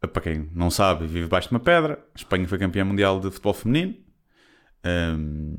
Para 0.02 0.22
quem 0.22 0.50
não 0.54 0.70
sabe, 0.70 1.08
vive 1.08 1.24
debaixo 1.24 1.48
de 1.48 1.56
uma 1.56 1.62
pedra. 1.62 1.94
A 2.14 2.18
Espanha 2.18 2.46
foi 2.46 2.58
campeã 2.58 2.84
mundial 2.84 3.22
de 3.22 3.32
futebol 3.32 3.54
feminino. 3.54 3.96
Ahm, 4.84 5.56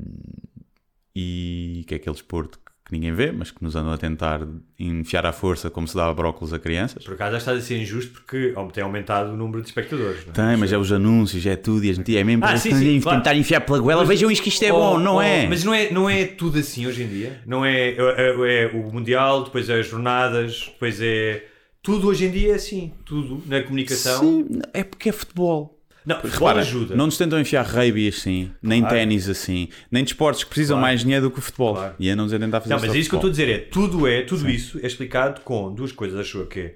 e 1.15 1.83
que 1.87 1.95
é 1.95 1.97
aquele 1.97 2.13
desporto 2.13 2.59
que 2.85 2.91
ninguém 2.91 3.11
vê, 3.11 3.31
mas 3.31 3.49
que 3.49 3.63
nos 3.63 3.75
andam 3.75 3.91
a 3.91 3.97
tentar 3.97 4.41
enfiar 4.79 5.25
à 5.25 5.31
força 5.31 5.71
como 5.71 5.87
se 5.87 5.95
dava 5.95 6.13
brócolis 6.13 6.53
a 6.53 6.59
crianças. 6.59 7.03
Por 7.03 7.15
acaso 7.15 7.31
já 7.31 7.37
está 7.39 7.51
a 7.53 7.59
ser 7.59 7.81
injusto 7.81 8.11
porque 8.11 8.53
tem 8.71 8.83
aumentado 8.83 9.31
o 9.31 9.35
número 9.35 9.61
de 9.63 9.69
espectadores. 9.69 10.23
Não 10.23 10.31
é? 10.31 10.49
Tem, 10.49 10.57
mas 10.57 10.71
é 10.71 10.77
os 10.77 10.91
anúncios, 10.91 11.43
é 11.47 11.55
tudo, 11.55 11.83
e 11.83 11.89
as 11.89 11.97
notícias, 11.97 12.21
é 12.21 12.23
mesmo 12.23 12.45
Ah, 12.45 12.49
para 12.49 12.57
sim, 12.57 12.69
tentar 12.69 12.79
sim, 12.79 13.01
claro. 13.01 13.37
enfiar 13.39 13.61
pela 13.61 13.79
goela. 13.79 14.05
Vejam 14.05 14.29
isto 14.29 14.43
que 14.43 14.49
isto 14.49 14.63
é 14.63 14.71
Oh, 14.71 14.77
bom, 14.77 14.99
não 14.99 15.15
oh, 15.15 15.21
é? 15.21 15.47
Mas 15.47 15.63
não 15.63 15.73
é, 15.73 15.91
não 15.91 16.07
é 16.07 16.25
tudo 16.25 16.59
assim 16.59 16.85
hoje 16.85 17.01
em 17.01 17.07
dia. 17.07 17.41
Não 17.45 17.65
é, 17.65 17.89
é, 17.89 18.65
é 18.65 18.71
o 18.71 18.91
Mundial, 18.93 19.43
depois 19.45 19.67
é 19.67 19.79
as 19.79 19.87
jornadas, 19.87 20.69
depois 20.71 21.01
é. 21.01 21.43
Tudo 21.81 22.07
hoje 22.07 22.25
em 22.25 22.31
dia 22.31 22.51
é 22.51 22.55
assim. 22.55 22.91
Tudo 23.03 23.41
na 23.47 23.61
comunicação. 23.63 24.19
Sim, 24.19 24.59
é 24.73 24.83
porque 24.83 25.09
é 25.09 25.11
futebol. 25.11 25.74
Não, 26.05 26.15
futebol 26.17 26.39
Repara, 26.49 26.59
ajuda. 26.61 26.95
não 26.95 27.05
nos 27.05 27.17
tentam 27.17 27.39
enfiar 27.39 27.65
rugby 27.65 28.07
assim, 28.07 28.51
nem 28.61 28.81
Claro. 28.81 28.95
ténis 28.95 29.27
assim, 29.27 29.69
nem 29.89 30.03
desportos 30.03 30.43
que 30.43 30.49
precisam 30.49 30.75
Claro. 30.75 30.87
mais 30.87 31.01
dinheiro 31.01 31.25
do 31.25 31.31
que 31.31 31.39
o 31.39 31.41
futebol. 31.41 31.73
Claro. 31.75 31.95
E 31.99 32.09
a 32.11 32.15
tentar 32.15 32.61
fazer 32.61 32.73
Não, 32.75 32.81
mas 32.81 32.93
é 32.93 32.97
isso 32.97 33.09
que 33.09 33.15
eu 33.15 33.17
estou 33.17 33.29
a 33.29 33.31
dizer. 33.31 33.49
É, 33.49 33.57
tudo 33.57 34.07
é, 34.07 34.21
tudo 34.21 34.49
isso 34.49 34.79
é 34.83 34.85
explicado 34.87 35.41
com 35.41 35.73
duas 35.73 35.91
coisas, 35.91 36.19
acho 36.19 36.37
eu, 36.39 36.45
que 36.47 36.59
é 36.59 36.75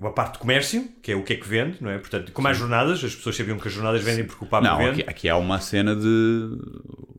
uma 0.00 0.12
parte 0.12 0.32
de 0.34 0.38
comércio, 0.40 0.88
que 1.00 1.12
é 1.12 1.16
o 1.16 1.22
que 1.22 1.32
é 1.34 1.36
que 1.36 1.46
vende, 1.48 1.76
não 1.80 1.88
é? 1.90 1.98
Portanto, 1.98 2.32
como 2.32 2.48
as 2.48 2.56
jornadas, 2.58 3.02
as 3.04 3.14
pessoas 3.14 3.36
sabiam 3.36 3.56
que 3.58 3.68
as 3.68 3.72
jornadas 3.74 4.02
vendem 4.02 4.24
porque 4.24 4.44
o 4.44 4.48
Papa 4.48 4.66
Não, 4.66 4.78
vende. 4.78 5.00
aqui, 5.02 5.10
aqui 5.10 5.28
há 5.28 5.36
uma 5.36 5.60
cena 5.60 5.94
de 5.94 6.58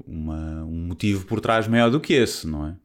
uma- 0.06 0.64
um 0.64 0.88
motivo 0.88 1.26
por 1.26 1.40
trás 1.40 1.68
maior 1.68 1.90
do 1.90 2.00
que 2.00 2.14
esse, 2.14 2.48
não 2.48 2.68
é? 2.68 2.76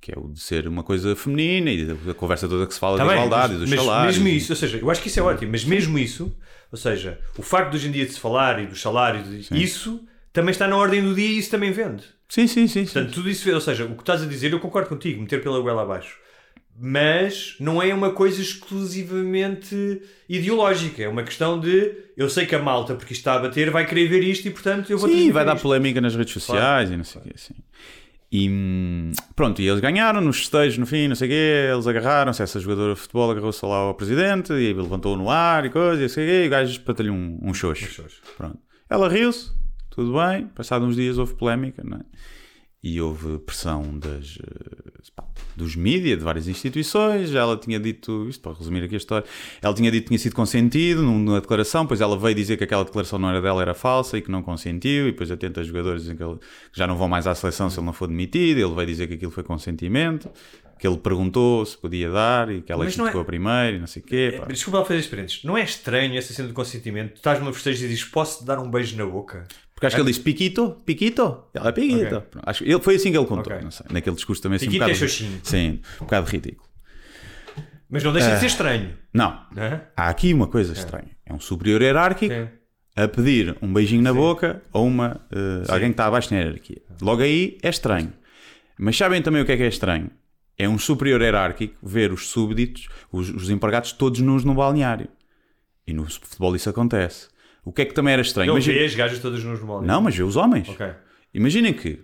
Que 0.00 0.12
é 0.12 0.18
o 0.18 0.28
de 0.28 0.40
ser 0.40 0.66
uma 0.66 0.82
coisa 0.82 1.14
feminina 1.14 1.70
e 1.70 1.84
da 1.86 2.14
conversa 2.14 2.48
toda 2.48 2.66
que 2.66 2.74
se 2.74 2.80
fala 2.80 2.96
Tá 2.96 3.04
da 3.04 3.10
bem, 3.10 3.18
igualdade 3.24 3.52
mas, 3.54 3.56
e 3.56 3.60
dos 3.60 3.70
mas 3.70 3.80
salários. 3.80 4.16
mesmo 4.18 4.28
isso, 4.36 4.52
ou 4.52 4.56
seja, 4.56 4.78
eu 4.78 4.90
acho 4.90 5.00
que 5.02 5.08
isso 5.08 5.20
é 5.20 5.22
ótimo, 5.22 5.52
mas 5.52 5.64
mesmo 5.64 5.98
isso, 5.98 6.36
ou 6.72 6.78
seja, 6.78 7.20
o 7.38 7.42
facto 7.42 7.70
de 7.72 7.76
hoje 7.76 7.88
em 7.88 7.92
dia 7.92 8.06
de 8.06 8.12
se 8.14 8.18
falar 8.18 8.60
e 8.62 8.66
dos 8.66 8.80
salários, 8.80 9.28
isso 9.52 10.02
também 10.32 10.50
está 10.50 10.66
na 10.66 10.76
ordem 10.76 11.02
do 11.02 11.14
dia 11.14 11.28
e 11.28 11.38
isso 11.38 11.50
também 11.50 11.70
vende. 11.70 12.04
Sim, 12.28 12.46
sim, 12.46 12.66
sim. 12.66 12.86
sim. 12.86 12.92
Portanto, 12.94 13.12
tudo 13.12 13.28
isso, 13.28 13.52
ou 13.52 13.60
seja, 13.60 13.84
o 13.84 13.94
que 13.94 14.00
estás 14.02 14.22
a 14.22 14.26
dizer, 14.26 14.50
eu 14.52 14.58
concordo 14.58 14.88
contigo, 14.88 15.20
meter 15.20 15.42
pela 15.42 15.60
goela 15.60 15.82
abaixo. 15.82 16.16
mas 16.74 17.54
não 17.60 17.82
é 17.82 17.92
uma 17.92 18.12
coisa 18.12 18.40
exclusivamente 18.40 20.00
ideológica. 20.28 21.02
É 21.02 21.08
uma 21.08 21.22
questão 21.22 21.60
de 21.60 21.92
eu 22.16 22.28
sei 22.30 22.46
que 22.46 22.54
a 22.54 22.58
malta, 22.58 22.94
porque 22.94 23.12
isto 23.12 23.20
está 23.20 23.34
a 23.34 23.38
bater, 23.38 23.70
vai 23.70 23.86
querer 23.86 24.08
ver 24.08 24.22
isto 24.22 24.46
e 24.48 24.50
portanto 24.50 24.90
eu 24.90 24.98
vou 24.98 25.08
Sim, 25.08 25.30
vai 25.30 25.44
dar 25.44 25.56
isto. 25.56 25.62
polémica 25.62 26.00
nas 26.00 26.14
redes 26.16 26.32
sociais 26.32 26.90
e 26.90 26.96
não 26.96 27.04
sei 27.04 27.20
o 27.20 27.24
quê, 27.24 27.32
assim. 27.34 27.54
E 28.34 28.48
hum, 28.48 29.12
pronto, 29.36 29.60
e 29.60 29.68
eles 29.68 29.80
ganharam 29.80 30.22
nos 30.22 30.38
festejos 30.38 30.78
no 30.78 30.86
fim, 30.86 31.06
não 31.06 31.14
sei 31.14 31.28
o 31.28 31.30
quê, 31.30 31.70
eles 31.70 31.86
agarraram-se, 31.86 32.42
essa 32.42 32.58
jogadora 32.58 32.94
de 32.94 33.00
futebol 33.00 33.30
agarrou-se 33.30 33.62
lá 33.66 33.76
ao 33.76 33.94
presidente 33.94 34.54
e 34.54 34.72
levantou 34.72 35.18
no 35.18 35.28
ar 35.28 35.66
e 35.66 35.70
coisa, 35.70 36.00
e 36.00 36.04
não 36.04 36.08
sei 36.08 36.24
o 36.24 36.28
quê, 36.28 36.44
e 36.44 36.46
o 36.46 36.50
gajo 36.50 36.72
espetou-lhe 36.72 37.10
um, 37.10 37.38
um 37.42 37.52
xoxo. 37.52 37.84
Pronto. 38.38 38.58
Ela 38.88 39.06
riu-se, 39.06 39.52
tudo 39.90 40.14
bem, 40.14 40.46
passados 40.46 40.88
uns 40.88 40.96
dias 40.96 41.18
houve 41.18 41.34
polémica, 41.34 41.82
não 41.84 41.98
é? 41.98 42.00
E 42.84 43.00
houve 43.00 43.38
pressão 43.38 43.96
das, 43.96 44.38
eh, 44.42 45.22
dos 45.56 45.76
mídias, 45.76 46.18
de 46.18 46.24
várias 46.24 46.48
instituições. 46.48 47.32
Ela 47.32 47.56
tinha 47.56 47.78
dito, 47.78 48.26
isto 48.28 48.40
para 48.42 48.58
resumir 48.58 48.82
aqui 48.82 48.94
a 48.94 48.98
história, 48.98 49.24
ela 49.60 49.72
tinha 49.72 49.88
dito 49.90 50.02
que 50.02 50.08
tinha 50.08 50.18
sido 50.18 50.34
consentido 50.34 51.00
numa 51.02 51.40
declaração, 51.40 51.86
pois 51.86 52.00
ela 52.00 52.18
veio 52.18 52.34
dizer 52.34 52.56
que 52.56 52.64
aquela 52.64 52.84
declaração 52.84 53.20
não 53.20 53.30
era 53.30 53.40
dela, 53.40 53.62
era 53.62 53.72
falsa 53.74 54.18
e 54.18 54.22
que 54.22 54.30
não 54.32 54.42
consentiu. 54.42 55.06
E 55.08 55.12
depois 55.12 55.30
atenta 55.30 55.60
os 55.60 55.66
jogadores 55.68 56.02
dizem 56.02 56.16
que, 56.16 56.22
ele- 56.24 56.38
que 56.38 56.76
já 56.78 56.86
não 56.86 56.96
vão 56.96 57.06
mais 57.08 57.26
à 57.28 57.34
seleção 57.36 57.70
se 57.70 57.78
ele 57.78 57.86
não 57.86 57.92
for 57.92 58.08
demitido. 58.08 58.58
Ele 58.58 58.74
veio 58.74 58.86
dizer 58.88 59.06
que 59.06 59.14
aquilo 59.14 59.30
foi 59.30 59.44
consentimento, 59.44 60.28
que 60.76 60.84
ele 60.84 60.96
perguntou 60.96 61.64
se 61.64 61.78
podia 61.78 62.10
dar 62.10 62.50
e 62.50 62.62
que 62.62 62.72
ela 62.72 62.84
não 62.98 63.06
é- 63.06 63.24
primeira 63.24 63.76
e 63.76 63.78
não 63.78 63.86
sei 63.86 64.02
o 64.02 64.04
quê. 64.04 64.34
pá. 64.40 64.46
Desculpa 64.46 64.80
lá 64.80 64.84
fazer 64.84 64.98
experiências. 64.98 65.44
Não 65.44 65.56
é 65.56 65.62
estranho 65.62 66.18
essa 66.18 66.32
cena 66.32 66.48
de 66.48 66.54
consentimento? 66.54 67.12
Tu 67.12 67.16
estás 67.18 67.38
numa 67.38 67.52
festejo 67.52 67.84
e 67.84 67.88
dizes 67.88 68.02
posso 68.02 68.44
dar 68.44 68.58
um 68.58 68.68
beijo 68.68 68.96
na 68.96 69.06
boca? 69.06 69.46
Porque 69.82 69.86
acho 69.88 69.96
que 69.96 70.02
ele 70.02 70.10
disse 70.10 70.20
Piquito, 70.20 70.76
Piquito. 70.86 71.44
Ela 71.52 71.70
é 71.70 71.72
Piquito. 71.72 72.04
Ok. 72.16 72.20
Pronto, 72.30 72.44
Acho, 72.48 72.62
ele, 72.64 72.78
foi 72.80 72.94
assim 72.94 73.10
que 73.10 73.18
ele 73.18 73.26
contou. 73.26 73.52
Ok. 73.52 73.64
Não 73.64 73.70
sei, 73.72 73.86
naquele 73.90 74.14
discurso 74.14 74.40
também 74.40 74.56
assim, 74.56 74.66
um 74.66 74.70
é 74.70 74.78
bocado. 74.78 74.94
xoxinho. 74.94 75.40
sim, 75.42 75.80
um 76.00 76.04
bocado 76.04 76.30
ridículo. 76.30 76.68
Mas 77.90 78.04
não 78.04 78.12
deixa 78.12 78.30
Ah. 78.30 78.34
de 78.34 78.40
ser 78.40 78.46
estranho. 78.46 78.94
Não, 79.12 79.44
é? 79.56 79.80
há 79.96 80.08
aqui 80.08 80.32
uma 80.32 80.46
coisa 80.46 80.72
estranha. 80.72 81.10
É 81.26 81.34
um 81.34 81.40
superior 81.40 81.82
hierárquico 81.82 82.32
Sim. 82.32 82.48
a 82.96 83.08
pedir 83.08 83.56
um 83.60 83.72
beijinho 83.72 84.02
na 84.02 84.12
boca 84.14 84.62
a 84.72 84.78
uma, 84.78 85.20
eh, 85.30 85.64
alguém 85.68 85.88
que 85.88 85.94
está 85.94 86.06
abaixo 86.06 86.32
na 86.32 86.40
hierarquia. 86.40 86.80
Logo 87.00 87.22
aí 87.22 87.58
é 87.62 87.68
estranho. 87.68 88.12
Mas 88.78 88.96
sabem 88.96 89.20
também 89.20 89.42
o 89.42 89.44
que 89.44 89.52
é 89.52 89.56
que 89.56 89.62
é 89.64 89.68
estranho? 89.68 90.10
É 90.56 90.68
um 90.68 90.78
superior 90.78 91.20
hierárquico 91.20 91.74
ver 91.82 92.12
os 92.12 92.28
súbditos, 92.28 92.88
os, 93.10 93.28
os 93.30 93.50
empregados 93.50 93.92
todos 93.92 94.20
nus 94.20 94.44
no 94.44 94.54
balneário. 94.54 95.08
E 95.86 95.92
no 95.92 96.04
futebol 96.08 96.54
isso 96.56 96.70
acontece. 96.70 97.28
O 97.64 97.72
que 97.72 97.82
é 97.82 97.84
que 97.84 97.94
também 97.94 98.12
era 98.12 98.22
estranho? 98.22 98.46
Ele 98.50 98.52
Imagina- 98.58 98.78
vê 98.78 98.84
as 98.84 98.94
gajas 98.94 99.18
todas 99.20 99.42
nos 99.44 99.60
moldes. 99.60 99.86
Não, 99.86 100.00
mas 100.00 100.16
vê 100.16 100.22
os 100.22 100.36
homens. 100.36 100.68
Ok. 100.68 100.86
Imaginem 101.32 101.72
que 101.72 102.00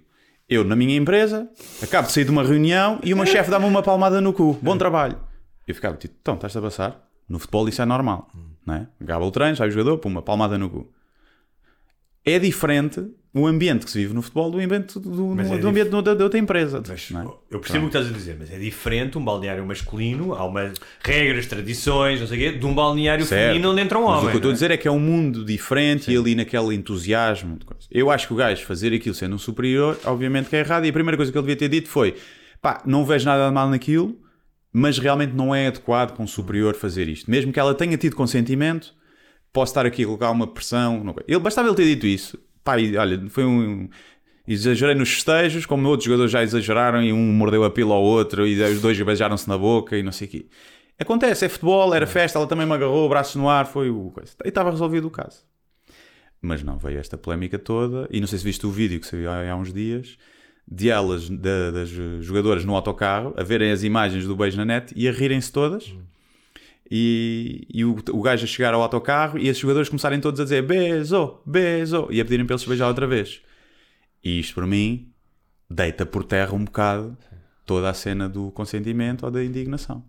eu, 0.49 0.65
na 0.65 0.75
minha 0.77 0.97
empresa, 0.97 1.49
acabo 1.83 2.07
de 2.07 2.13
sair 2.15 2.25
de 2.25 2.31
uma 2.31 2.43
reunião 2.43 2.99
e 3.03 3.13
uma 3.13 3.27
chefe 3.27 3.51
dá-me 3.51 3.67
uma 3.67 3.83
palmada 3.83 4.21
no 4.21 4.33
cu. 4.33 4.59
Bom 4.63 4.77
trabalho. 4.79 5.19
Eu 5.67 5.75
ficava 5.75 5.97
tipo, 5.97 6.15
então, 6.21 6.35
estás 6.35 6.57
a 6.57 6.63
passar? 6.63 7.09
No 7.29 7.39
futebol 7.39 7.69
isso 7.69 7.83
é 7.83 7.85
normal. 7.85 8.29
Não 8.65 8.75
é? 8.75 8.89
Acaba 9.01 9.25
o 9.25 9.31
treino, 9.31 9.57
sai 9.57 9.69
o 9.69 9.71
jogador, 9.71 9.99
pum, 9.99 10.09
uma 10.09 10.23
palmada 10.23 10.57
no 10.57 10.71
cu. 10.71 10.91
É 12.31 12.39
diferente 12.39 13.03
o 13.35 13.47
ambiente 13.47 13.85
que 13.85 13.91
se 13.91 13.99
vive 13.99 14.14
no 14.14 14.22
futebol 14.22 14.51
do 14.51 14.59
ambiente 14.59 14.99
do, 14.99 15.41
é 15.41 15.59
do 15.59 15.68
ambiente 15.68 15.91
da, 15.91 16.14
da 16.14 16.24
outra 16.24 16.39
empresa. 16.39 16.83
Mas 16.87 17.11
não 17.11 17.22
é? 17.22 17.24
eu 17.51 17.61
percebo 17.61 17.87
o 17.87 17.91
que 17.91 17.97
estás 17.97 18.12
a 18.12 18.16
dizer, 18.16 18.37
mas 18.39 18.51
é 18.51 18.59
diferente 18.59 19.16
um 19.18 19.24
balneário 19.24 19.64
masculino, 19.66 20.35
há 20.35 20.45
umas 20.45 20.79
regras, 21.03 21.47
tradições, 21.47 22.20
não 22.20 22.26
sei 22.26 22.49
o 22.49 22.53
quê, 22.53 22.59
de 22.59 22.66
um 22.66 22.74
balneário 22.74 23.24
Certo. 23.24 23.49
feminino 23.49 23.70
onde 23.70 23.81
entra 23.83 23.99
um 23.99 24.07
Mas 24.07 24.18
homem. 24.18 24.26
o 24.26 24.31
que 24.31 24.37
eu 24.37 24.39
estou 24.39 24.51
a 24.51 24.53
é? 24.53 24.55
dizer 24.55 24.70
é 24.70 24.76
que 24.76 24.89
é 24.89 24.91
um 24.91 24.99
mundo 24.99 25.45
diferente 25.45 26.11
e 26.11 26.16
ali 26.16 26.35
naquele 26.35 26.74
entusiasmo. 26.74 27.59
Eu 27.91 28.11
acho 28.11 28.26
que 28.26 28.33
o 28.33 28.37
gajo 28.37 28.64
fazer 28.64 28.93
aquilo 28.95 29.14
sendo 29.14 29.37
um 29.37 29.39
superior, 29.39 29.99
obviamente 30.05 30.49
que 30.49 30.57
é 30.57 30.61
errado. 30.61 30.85
E 30.87 30.89
a 30.89 30.93
primeira 30.93 31.16
coisa 31.16 31.31
que 31.31 31.39
ele 31.39 31.47
devia 31.47 31.57
ter 31.57 31.68
dito 31.68 31.89
foi: 31.89 32.14
pá, 32.61 32.83
não 32.87 33.05
vejo 33.05 33.26
nada 33.26 33.47
de 33.47 33.55
mal 33.55 33.68
naquilo, 33.68 34.16
mas 34.72 34.99
realmente 34.99 35.35
não 35.35 35.55
é 35.55 35.66
adequado 35.66 36.14
para 36.14 36.22
um 36.22 36.26
superior 36.26 36.74
fazer 36.74 37.09
isto. 37.09 37.31
Mesmo 37.31 37.53
que 37.53 37.61
ela 37.61 37.74
tenha 37.74 37.97
tido 37.97 38.16
consentimento, 38.16 38.95
posso 39.53 39.70
estar 39.70 39.86
aqui 39.86 40.03
a 40.03 40.07
colocar 40.07 40.30
uma 40.30 40.46
pressão. 40.46 41.03
não- 41.05 41.14
Ele, 41.26 41.38
bastava 41.40 41.68
ele 41.68 41.76
ter 41.76 41.84
dito 41.84 42.07
isso. 42.07 42.38
Pá, 42.64 42.78
e, 42.78 42.96
olha, 42.96 43.22
foi 43.28 43.44
um. 43.44 43.88
Exagerei 44.46 44.94
nos 44.94 45.11
festejos, 45.12 45.66
como 45.66 45.86
outros 45.88 46.07
jogadores 46.07 46.32
já 46.32 46.42
exageraram 46.42 47.03
e 47.03 47.12
um 47.12 47.32
mordeu 47.32 47.64
a 47.64 47.70
pila 47.70 47.94
ao 47.94 48.03
outro 48.03 48.46
e 48.46 48.59
os 48.62 48.80
dois 48.80 48.99
beijaram-se 49.01 49.46
na 49.46 49.59
boca 49.59 49.96
e 49.96 50.03
não 50.03 50.11
sei 50.12 50.26
o 50.26 50.30
quê. 50.30 50.46
Acontece, 50.99 51.44
é 51.44 51.49
futebol, 51.51 51.94
era 51.94 52.07
festa, 52.07 52.38
ela 52.38 52.46
também 52.46 52.66
me 52.66 52.72
agarrou, 52.72 53.07
braços 53.11 53.36
no 53.36 53.49
ar, 53.49 53.66
foi 53.66 53.90
o 53.90 54.11
coisa. 54.11 54.32
E 54.44 54.49
estava 54.49 54.70
resolvido 54.70 55.07
o 55.07 55.11
caso. 55.11 55.44
Mas 56.40 56.62
não, 56.62 56.78
veio 56.78 56.99
esta 56.99 57.18
polémica 57.18 57.59
toda, 57.59 58.09
e 58.11 58.20
não 58.20 58.26
sei 58.26 58.38
se 58.38 58.44
viste 58.44 58.66
o 58.66 58.70
vídeo 58.70 58.99
que 59.01 59.07
saiu 59.07 59.30
há, 59.30 59.51
há 59.51 59.55
uns 59.55 59.72
dias, 59.72 60.16
de 60.66 60.88
elas, 60.88 61.28
da- 61.28 61.70
das 61.70 61.88
jogadoras 62.20 62.64
no 62.64 62.74
autocarro, 62.74 63.34
a 63.36 63.42
verem 63.42 63.70
as 63.70 63.82
imagens 63.82 64.24
do 64.26 64.34
beijo 64.34 64.57
na 64.57 64.64
net 64.64 64.92
e 64.96 65.07
a 65.09 65.12
rirem-se 65.12 65.53
todas. 65.53 65.94
E, 66.91 67.66
e 67.72 67.84
o, 67.84 67.97
o 68.12 68.22
gajo 68.22 68.45
a 68.45 68.47
chegar 68.47 68.72
ao 68.72 68.82
autocarro 68.82 69.39
e 69.39 69.49
esses 69.49 69.59
jogadores 69.61 69.89
começarem 69.89 70.20
todos 70.20 70.41
a 70.41 70.45
dizer 70.45 70.62
beijo, 70.62 71.39
beijo, 71.45 72.09
e 72.11 72.20
a 72.20 72.24
pedirem 72.24 72.47
para 72.47 72.55
eles 72.55 72.64
beijar 72.64 72.89
outra 72.89 73.07
vez. 73.07 73.43
E 74.24 74.41
isto, 74.41 74.55
para 74.55 74.66
mim, 74.66 75.12
deita 75.70 76.07
por 76.07 76.24
terra 76.24 76.55
um 76.55 76.64
bocado 76.64 77.16
toda 77.66 77.91
a 77.91 77.95
cena 77.95 78.28
do 78.28 78.51
consentimento 78.53 79.24
ou 79.24 79.30
da 79.30 79.45
indignação. 79.45 80.03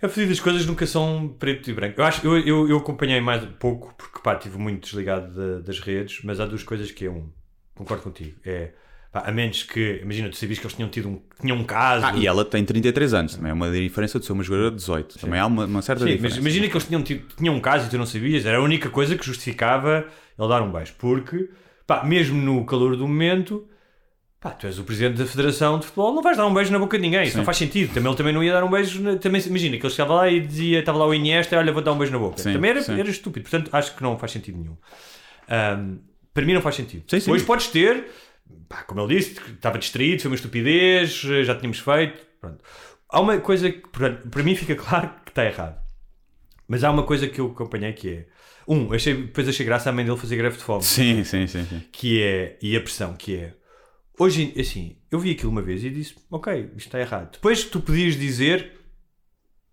É 0.00 0.08
fodido, 0.08 0.32
as 0.32 0.40
coisas 0.40 0.64
nunca 0.64 0.86
são 0.86 1.34
preto 1.38 1.68
e 1.68 1.74
branco. 1.74 2.00
Eu 2.00 2.04
acho 2.04 2.24
eu, 2.26 2.38
eu, 2.38 2.68
eu 2.68 2.76
acompanhei 2.78 3.20
mais 3.20 3.44
pouco, 3.58 3.92
porque 3.98 4.20
pá, 4.20 4.34
estive 4.34 4.56
muito 4.56 4.84
desligado 4.84 5.34
da- 5.34 5.60
das 5.60 5.80
redes, 5.80 6.20
mas 6.22 6.38
há 6.40 6.46
duas 6.46 6.62
coisas 6.62 6.90
que 6.90 7.04
é 7.04 7.10
um. 7.10 7.28
Concordo 7.74 8.04
contigo. 8.04 8.38
É 8.44 8.72
pá, 9.12 9.20
a 9.26 9.32
menos 9.32 9.62
que, 9.62 10.00
imagina, 10.02 10.28
tu 10.28 10.36
sabias 10.36 10.58
que 10.58 10.64
eles 10.66 10.74
tinham 10.76 10.88
tido 10.88 11.08
um, 11.08 11.20
tinham 11.40 11.56
um 11.56 11.64
caso. 11.64 12.06
Ah, 12.06 12.12
e 12.16 12.26
ela 12.26 12.44
tem 12.44 12.64
33 12.64 13.14
anos, 13.14 13.34
também 13.36 13.50
é 13.50 13.52
uma 13.54 13.70
diferença 13.70 14.18
de 14.18 14.26
ser 14.26 14.32
uma 14.32 14.42
jogadora 14.42 14.70
de 14.70 14.76
18. 14.76 15.18
Também 15.18 15.40
há 15.40 15.46
uma, 15.46 15.64
uma 15.64 15.82
certa 15.82 16.04
Sim, 16.04 16.10
diferença. 16.12 16.36
mas 16.36 16.44
imagina 16.44 16.68
que 16.68 16.72
eles 16.74 16.86
tinham, 16.86 17.02
tido, 17.02 17.26
tinham 17.36 17.54
um 17.54 17.60
caso 17.60 17.86
e 17.86 17.90
tu 17.90 17.98
não 17.98 18.06
sabias, 18.06 18.44
era 18.46 18.58
a 18.58 18.62
única 18.62 18.88
coisa 18.90 19.16
que 19.16 19.24
justificava 19.24 20.06
ele 20.38 20.48
dar 20.48 20.62
um 20.62 20.70
beijo. 20.70 20.94
Porque, 20.98 21.48
pá, 21.86 22.04
mesmo 22.04 22.40
no 22.40 22.64
calor 22.64 22.96
do 22.96 23.06
momento, 23.08 23.66
pá, 24.40 24.50
tu 24.50 24.66
és 24.66 24.78
o 24.78 24.84
presidente 24.84 25.16
da 25.18 25.26
Federação 25.26 25.78
de 25.78 25.86
Futebol, 25.86 26.14
não 26.14 26.22
vais 26.22 26.36
dar 26.36 26.46
um 26.46 26.54
beijo 26.54 26.70
na 26.70 26.78
boca 26.78 26.96
de 26.96 27.02
ninguém, 27.02 27.24
isso 27.24 27.36
não 27.36 27.44
faz 27.44 27.56
sentido. 27.56 27.92
Também 27.94 28.08
ele 28.10 28.16
também 28.16 28.32
não 28.32 28.44
ia 28.44 28.52
dar 28.52 28.62
um 28.64 28.70
beijo. 28.70 29.02
na- 29.02 29.16
Também, 29.16 29.40
imagina 29.46 29.76
que 29.78 29.84
ele 29.86 29.90
chegava 29.92 30.14
lá 30.14 30.30
e 30.30 30.40
dizia, 30.40 30.78
estava 30.80 30.98
lá 30.98 31.06
o 31.06 31.14
Iniesta, 31.14 31.56
olha, 31.58 31.72
vou 31.72 31.82
dar 31.82 31.92
um 31.92 31.98
beijo 31.98 32.12
na 32.12 32.18
boca. 32.18 32.38
Sim, 32.42 32.52
também 32.52 32.70
era, 32.70 32.82
sim. 32.82 32.98
era 33.00 33.08
estúpido, 33.10 33.48
portanto 33.48 33.70
acho 33.74 33.96
que 33.96 34.02
não 34.02 34.16
faz 34.18 34.32
sentido 34.32 34.58
nenhum. 34.58 34.76
Ahm, 35.48 35.98
para 36.32 36.44
mim 36.44 36.52
não 36.52 36.60
faz 36.60 36.76
sentido. 36.76 37.02
Sim, 37.08 37.18
sim. 37.18 37.26
Depois 37.26 37.42
podes 37.42 37.66
ter, 37.68 38.04
pá, 38.68 38.82
como 38.82 39.00
ele 39.00 39.16
disse, 39.16 39.40
estava 39.50 39.78
distraído, 39.78 40.22
foi 40.22 40.30
uma 40.30 40.36
estupidez, 40.36 41.12
já 41.20 41.54
tínhamos 41.54 41.78
feito. 41.78 42.26
Pronto. 42.40 42.62
Há 43.08 43.20
uma 43.20 43.38
coisa 43.38 43.70
que, 43.70 43.80
portanto, 43.88 44.28
para 44.28 44.42
mim, 44.42 44.54
fica 44.54 44.74
claro 44.76 45.10
que 45.24 45.30
está 45.30 45.44
errado. 45.44 45.80
Mas 46.66 46.84
há 46.84 46.90
uma 46.90 47.02
coisa 47.02 47.26
que 47.26 47.40
eu 47.40 47.46
acompanhei 47.46 47.92
que 47.92 48.10
é. 48.10 48.26
Um, 48.66 48.92
achei, 48.92 49.14
depois 49.14 49.48
achei 49.48 49.64
graça 49.64 49.88
a 49.88 49.92
mãe 49.92 50.04
dele 50.04 50.18
fazer 50.18 50.36
greve 50.36 50.58
de 50.58 50.62
fome. 50.62 50.82
Sim, 50.82 51.24
sim, 51.24 51.46
sim, 51.46 51.64
sim. 51.64 51.82
Que 51.90 52.22
é. 52.22 52.58
E 52.60 52.76
a 52.76 52.80
pressão, 52.80 53.14
que 53.14 53.36
é. 53.36 53.54
Hoje, 54.18 54.52
assim, 54.58 54.98
eu 55.10 55.18
vi 55.18 55.30
aquilo 55.30 55.50
uma 55.50 55.62
vez 55.62 55.82
e 55.82 55.88
disse: 55.88 56.16
Ok, 56.30 56.72
isto 56.76 56.88
está 56.88 57.00
errado. 57.00 57.32
Depois 57.32 57.64
tu 57.64 57.80
podias 57.80 58.16
dizer. 58.16 58.77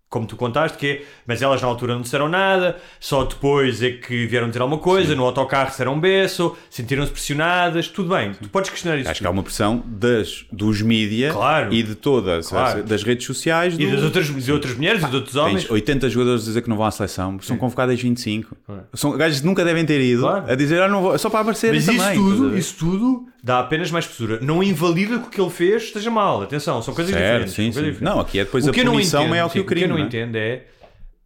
Como 0.08 0.24
tu 0.24 0.36
contaste, 0.36 0.78
que 0.78 0.86
é, 0.86 1.02
mas 1.26 1.42
elas 1.42 1.60
na 1.60 1.66
altura 1.66 1.94
não 1.94 2.00
disseram 2.02 2.28
nada, 2.28 2.76
só 3.00 3.24
depois 3.24 3.82
é 3.82 3.90
que 3.90 4.24
vieram 4.26 4.46
dizer 4.46 4.62
alguma 4.62 4.80
coisa, 4.80 5.16
no 5.16 5.24
autocarro 5.24 5.68
disseram 5.70 5.94
um 5.94 6.00
beço, 6.00 6.56
sentiram-se 6.70 7.10
pressionadas, 7.10 7.88
tudo 7.88 8.14
bem, 8.14 8.32
tu 8.40 8.48
podes 8.48 8.70
questionar 8.70 8.98
isso. 8.98 9.10
Acho 9.10 9.20
que 9.20 9.26
há 9.26 9.30
uma 9.30 9.42
pressão 9.42 9.82
das, 9.84 10.46
dos 10.52 10.80
mídia 10.80 11.32
Claro. 11.32 11.74
e 11.74 11.82
de 11.82 11.96
todas 11.96 12.48
Claro. 12.48 12.78
as, 12.80 12.84
das 12.84 13.02
redes 13.02 13.26
sociais. 13.26 13.74
E 13.74 13.84
do- 13.84 13.96
das 13.96 14.02
outras, 14.04 14.26
de 14.44 14.52
outras 14.52 14.74
mulheres 14.76 15.02
e 15.02 15.06
de 15.06 15.16
outros 15.16 15.34
homens. 15.34 15.62
Tens 15.62 15.70
80 15.72 16.08
jogadores 16.08 16.42
a 16.42 16.46
dizer 16.46 16.62
que 16.62 16.68
não 16.68 16.76
vão 16.76 16.86
à 16.86 16.90
seleção, 16.92 17.36
são 17.42 17.56
convocados 17.56 18.00
25. 18.00 18.56
São 18.94 19.10
gajos 19.18 19.40
que 19.40 19.46
nunca 19.46 19.64
devem 19.64 19.84
ter 19.84 20.00
ido 20.00 20.20
Claro. 20.22 20.50
a 20.50 20.54
dizer, 20.54 20.82
ah, 20.82 20.88
não 20.88 21.02
vou, 21.02 21.18
só 21.18 21.28
para 21.28 21.40
aparecerem 21.40 21.80
Mas 21.80 21.86
também. 21.86 22.00
isso 22.00 22.10
a 22.10 22.14
tudo, 22.14 22.56
isso 22.58 22.74
tudo 22.78 23.26
dá 23.46 23.60
apenas 23.60 23.92
mais 23.92 24.04
postura. 24.04 24.40
Não 24.40 24.60
invalida 24.60 25.20
que 25.20 25.26
o 25.28 25.30
que 25.30 25.40
ele 25.40 25.50
fez 25.50 25.84
esteja 25.84 26.10
mal. 26.10 26.42
Atenção, 26.42 26.82
são 26.82 26.92
coisas 26.92 27.14
Certo, 27.14 27.24
diferentes. 27.24 27.54
sim, 27.54 27.62
sim. 27.62 27.70
diferentes. 27.70 28.00
Não, 28.00 28.18
aqui 28.18 28.40
é 28.40 28.44
depois 28.44 28.66
O 28.66 28.70
a 28.70 28.72
que 28.72 28.84
punição 28.84 29.20
entendo, 29.20 29.30
maior 29.30 29.46
que 29.46 29.52
sim, 29.52 29.60
o 29.60 29.64
crime. 29.64 29.84
O 29.84 29.86
que 29.86 29.92
eu 29.92 29.96
não 29.96 29.98
não 29.98 30.04
é? 30.04 30.08
entendo 30.08 30.36
é, 30.36 30.64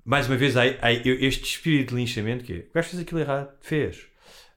mais 0.05 0.27
uma 0.29 0.37
vez, 0.37 0.55
há, 0.55 0.63
há 0.83 0.93
este 0.93 1.45
espírito 1.45 1.95
de 1.95 1.97
linchamento 1.97 2.45
que 2.45 2.53
é, 2.53 2.57
o 2.57 2.75
gajo 2.75 2.89
fez 2.91 3.01
aquilo 3.03 3.21
errado, 3.21 3.49
fez. 3.63 4.01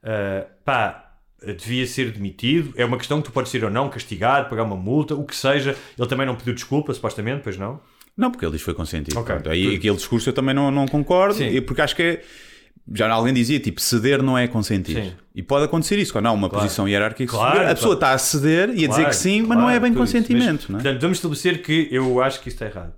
Ah, 0.03 0.45
pá, 0.65 1.13
devia 1.57 1.87
ser 1.87 2.11
demitido. 2.11 2.73
É 2.75 2.83
uma 2.83 2.97
questão 2.97 3.21
que 3.21 3.29
tu 3.29 3.31
podes 3.31 3.49
ser 3.49 3.63
ou 3.63 3.69
não 3.69 3.89
castigado, 3.89 4.49
pagar 4.49 4.63
uma 4.63 4.75
multa, 4.75 5.15
o 5.15 5.23
que 5.23 5.35
seja. 5.35 5.73
Ele 5.97 6.07
também 6.09 6.25
não 6.25 6.35
pediu 6.35 6.53
desculpa, 6.53 6.93
supostamente, 6.93 7.43
pois 7.43 7.57
não? 7.57 7.79
Não, 8.17 8.29
porque 8.29 8.43
ele 8.45 8.51
diz 8.51 8.61
que 8.61 8.65
foi 8.65 8.73
consentido. 8.73 9.17
Ok. 9.17 9.33
Pronto, 9.35 9.49
Aí 9.49 9.75
aquele 9.75 9.95
discurso 9.95 10.27
eu 10.29 10.33
também 10.33 10.53
não, 10.53 10.69
não 10.69 10.85
concordo, 10.85 11.35
Sim. 11.35 11.61
porque 11.61 11.81
acho 11.81 11.95
que 11.95 12.03
é. 12.03 12.23
Já 12.93 13.09
alguém 13.11 13.33
dizia, 13.33 13.59
tipo, 13.59 13.79
ceder 13.79 14.21
não 14.21 14.37
é 14.37 14.47
consentir. 14.47 15.03
Sim. 15.03 15.13
E 15.33 15.41
pode 15.41 15.65
acontecer 15.65 15.97
isso, 15.97 16.11
quando 16.11 16.27
há 16.27 16.31
uma 16.31 16.49
posição 16.49 16.87
hierárquica 16.87 17.31
Claro, 17.31 17.51
superior, 17.51 17.71
a 17.71 17.75
pessoa 17.75 17.97
claro. 17.97 18.13
está 18.13 18.13
a 18.13 18.17
ceder 18.17 18.69
e 18.69 18.71
a 18.71 18.87
dizer 18.87 18.87
Claro, 18.89 19.09
que 19.09 19.15
sim, 19.15 19.39
mas 19.41 19.47
claro, 19.47 19.61
não 19.61 19.69
é 19.69 19.79
bem 19.79 19.91
isso. 19.91 19.99
consentimento. 19.99 20.61
Mas, 20.63 20.69
não 20.69 20.79
é? 20.79 20.83
Portanto, 20.83 21.01
vamos 21.01 21.17
estabelecer 21.17 21.61
que 21.61 21.87
eu 21.91 22.21
acho 22.21 22.41
que 22.41 22.49
isto 22.49 22.61
está 22.63 22.77
errado. 22.77 22.93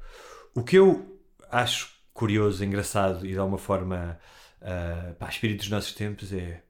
O 0.54 0.64
que 0.64 0.76
eu 0.78 1.20
acho 1.52 1.90
curioso, 2.14 2.64
engraçado 2.64 3.26
e 3.26 3.32
de 3.32 3.38
alguma 3.38 3.58
forma 3.58 4.18
uh, 4.62 5.14
pá, 5.16 5.30
espírito 5.30 5.60
dos 5.60 5.70
nossos 5.70 5.94
tempos 5.94 6.34
é 6.34 6.62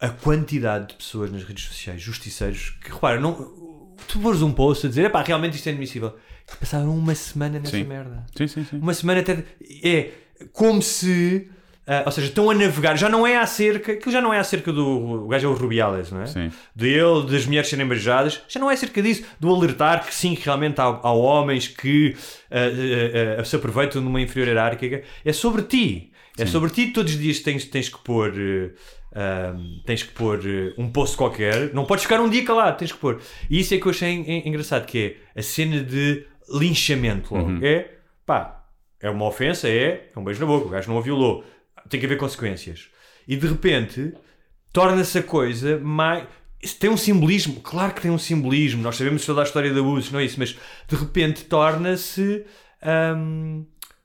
a 0.00 0.08
quantidade 0.08 0.88
de 0.88 0.94
pessoas 0.94 1.30
nas 1.30 1.44
redes 1.44 1.64
sociais, 1.64 2.00
justiceiros, 2.00 2.70
que 2.82 2.90
repara, 2.90 3.20
não, 3.20 3.94
tu 4.08 4.18
pôres 4.18 4.42
um 4.42 4.52
post 4.52 4.86
a 4.86 4.88
dizer, 4.88 5.10
pá, 5.12 5.22
realmente 5.22 5.54
isto 5.54 5.68
é 5.68 5.72
admissível. 5.72 6.16
Passaram 6.58 6.96
uma 6.96 7.14
semana 7.14 7.60
nessa 7.60 7.70
Sim. 7.76 7.84
merda. 7.84 8.26
Sim, 8.36 8.48
sim, 8.48 8.64
sim. 8.64 8.78
Uma 8.78 8.94
semana 8.94 9.20
até. 9.20 9.44
É 9.84 10.10
como 10.52 10.82
se. 10.82 11.48
Ah, 11.86 12.02
ou 12.06 12.12
seja, 12.12 12.28
estão 12.28 12.48
a 12.50 12.54
navegar, 12.54 12.96
já 12.96 13.08
não 13.08 13.26
é 13.26 13.36
acerca, 13.36 13.92
aquilo 13.92 14.12
já 14.12 14.20
não 14.20 14.32
é 14.32 14.38
acerca 14.38 14.72
do. 14.72 15.24
O 15.24 15.28
gajo 15.28 15.46
é 15.46 15.50
o 15.50 15.54
Rubiales, 15.54 16.10
não 16.12 16.22
é? 16.22 16.26
Sim. 16.26 16.50
De 16.74 16.88
ele, 16.88 17.30
das 17.30 17.44
mulheres 17.46 17.68
serem 17.68 17.86
beijadas, 17.86 18.40
já 18.48 18.60
não 18.60 18.70
é 18.70 18.74
acerca 18.74 19.02
disso, 19.02 19.24
do 19.40 19.52
alertar 19.54 20.04
que 20.06 20.14
sim, 20.14 20.34
que 20.34 20.44
realmente 20.44 20.80
há, 20.80 20.84
há 20.84 21.12
homens 21.12 21.66
que 21.68 22.16
ah, 22.50 23.40
ah, 23.40 23.44
se 23.44 23.56
aproveitam 23.56 24.00
de 24.00 24.06
uma 24.08 24.20
inferior 24.20 24.48
hierárquica. 24.48 25.02
É 25.24 25.32
sobre 25.32 25.62
ti. 25.62 26.12
É 26.38 26.46
sobre 26.46 26.70
ti, 26.70 26.86
todos 26.92 27.12
os 27.12 27.18
dias 27.20 27.40
tens, 27.40 27.64
tens 27.66 27.88
que 27.88 27.98
pôr. 27.98 28.32
ah, 29.14 29.54
tens 29.84 30.02
que 30.02 30.12
pôr 30.12 30.40
um 30.78 30.90
post 30.90 31.16
qualquer, 31.16 31.74
não 31.74 31.84
podes 31.84 32.04
ficar 32.04 32.20
um 32.20 32.30
dia 32.30 32.44
calado, 32.44 32.78
tens 32.78 32.92
que 32.92 32.98
pôr. 32.98 33.20
E 33.50 33.60
isso 33.60 33.74
é 33.74 33.78
que 33.78 33.86
eu 33.86 33.90
achei 33.90 34.08
en- 34.08 34.24
en- 34.26 34.48
engraçado, 34.48 34.86
que 34.86 35.16
é 35.34 35.40
a 35.40 35.42
cena 35.42 35.82
de 35.82 36.24
linchamento 36.48 37.34
logo. 37.34 37.64
É 37.64 37.88
pá, 38.24 38.64
é 39.00 39.10
uma 39.10 39.26
ofensa, 39.26 39.68
é, 39.68 40.08
é 40.14 40.18
um 40.18 40.24
beijo 40.24 40.40
na 40.40 40.46
boca, 40.46 40.66
o 40.66 40.70
gajo 40.70 40.88
não 40.90 40.96
a 40.98 41.02
violou, 41.02 41.44
tem 41.88 41.98
que 42.00 42.06
haver 42.06 42.18
consequências. 42.18 42.86
E 43.26 43.36
de 43.36 43.46
repente 43.46 44.12
torna-se 44.72 45.18
a 45.18 45.22
coisa 45.22 45.78
mais. 45.78 46.26
Tem 46.78 46.88
um 46.90 46.96
simbolismo, 46.96 47.60
claro 47.60 47.92
que 47.92 48.00
tem 48.02 48.10
um 48.10 48.18
simbolismo, 48.18 48.82
nós 48.82 48.96
sabemos 48.96 49.26
toda 49.26 49.40
a 49.40 49.44
história 49.44 49.72
de 49.72 49.78
abusos, 49.80 50.12
não 50.12 50.20
é 50.20 50.24
isso, 50.24 50.38
mas 50.38 50.56
de 50.88 50.96
repente 50.96 51.44
torna-se. 51.44 52.44
hum, 53.16 53.64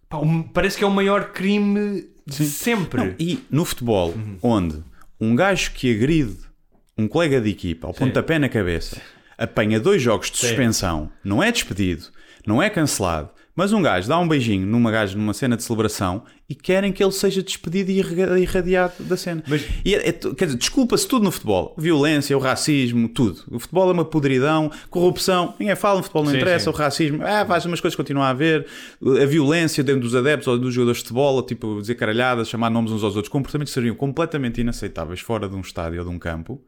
pá, 0.10 0.18
um- 0.18 0.44
parece 0.44 0.78
que 0.78 0.84
é 0.84 0.88
o 0.88 0.92
maior 0.92 1.32
crime 1.34 2.08
de 2.26 2.46
sempre. 2.46 3.00
Não, 3.04 3.16
e 3.20 3.40
no 3.50 3.64
futebol, 3.66 4.14
onde 4.42 4.84
um 5.20 5.36
gajo 5.36 5.72
que 5.74 5.94
agride 5.94 6.38
um 6.98 7.08
colega 7.08 7.40
de 7.42 7.50
equipa 7.50 7.88
ao 7.88 7.94
pontapé 7.94 8.38
na 8.40 8.50
cabeça 8.50 9.00
apanha 9.38 9.80
dois 9.80 10.02
jogos 10.02 10.32
de 10.32 10.38
suspensão, 10.38 11.12
não 11.24 11.42
é 11.44 11.52
despedido, 11.52 12.06
não 12.46 12.62
é 12.62 12.70
cancelado, 12.72 13.30
mas 13.58 13.74
um 13.74 13.82
gajo 13.82 14.08
dá 14.08 14.20
um 14.20 14.28
beijinho 14.28 14.68
numa 14.68 14.92
gajo 14.92 15.18
numa 15.18 15.34
cena 15.34 15.58
de 15.58 15.64
celebração 15.64 16.24
e 16.48 16.54
querem 16.54 16.94
que 16.94 17.04
ele 17.04 17.12
seja 17.12 17.42
despedido 17.42 17.90
e 17.92 17.98
irra- 17.98 18.40
irradiado 18.40 18.94
da 19.04 19.18
cena. 19.18 19.44
E 19.84 19.96
é- 19.96 20.10
é 20.10 20.12
quer 20.14 20.46
dizer, 20.46 20.58
desculpa-se 20.60 21.08
tudo 21.08 21.24
no 21.26 21.32
futebol: 21.32 21.74
violência, 21.78 22.38
o 22.38 22.40
racismo, 22.40 23.10
tudo. 23.10 23.44
O 23.52 23.58
futebol 23.60 23.90
é 23.90 23.94
uma 23.94 24.06
podridão, 24.06 24.72
corrupção. 24.92 25.56
Ninguém 25.60 25.76
fala, 25.76 25.98
no 25.98 26.04
futebol 26.04 26.24
não 26.24 26.32
Sim, 26.32 26.38
interessa, 26.38 26.66
sim. 26.66 26.70
o 26.70 26.74
racismo, 26.74 27.24
ah, 27.26 27.44
faz 27.48 27.66
umas 27.66 27.82
coisas 27.82 27.96
continuar 27.96 28.28
a 28.28 28.30
haver, 28.30 28.68
a 29.22 29.26
violência 29.26 29.84
dentro 29.84 30.02
dos 30.02 30.14
adeptos 30.16 30.48
ou 30.48 30.58
dos 30.60 30.72
jogadores 30.74 31.00
de 31.00 31.04
futebol, 31.06 31.42
tipo 31.42 31.82
dizer 31.82 31.96
caralhadas, 31.96 32.48
chamar 32.48 32.70
nomes 32.70 32.92
uns 32.92 33.04
aos 33.04 33.16
outros, 33.16 33.30
comportamentos 33.32 33.74
seriam 33.74 33.96
completamente 33.96 34.62
inaceitáveis 34.62 35.20
fora 35.20 35.50
de 35.50 35.56
um 35.56 35.62
estádio 35.62 36.00
ou 36.02 36.06
de 36.08 36.16
um 36.16 36.20
campo, 36.20 36.62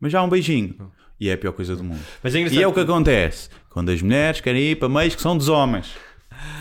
mas 0.00 0.10
já 0.10 0.22
um 0.22 0.28
beijinho. 0.28 0.74
E 1.20 1.28
é 1.28 1.34
a 1.34 1.36
pior 1.38 1.52
coisa 1.52 1.76
do 1.76 1.84
mundo. 1.84 2.00
Mas 2.22 2.34
é 2.34 2.38
e 2.40 2.62
é 2.62 2.66
o 2.66 2.72
que 2.72 2.76
que- 2.76 2.90
acontece 2.90 3.50
quando 3.68 3.90
as 3.90 4.00
mulheres 4.00 4.40
querem 4.40 4.62
ir 4.70 4.76
para 4.76 4.88
meios 4.88 5.14
que 5.14 5.20
são 5.20 5.36
dos 5.36 5.50
homens. 5.50 5.90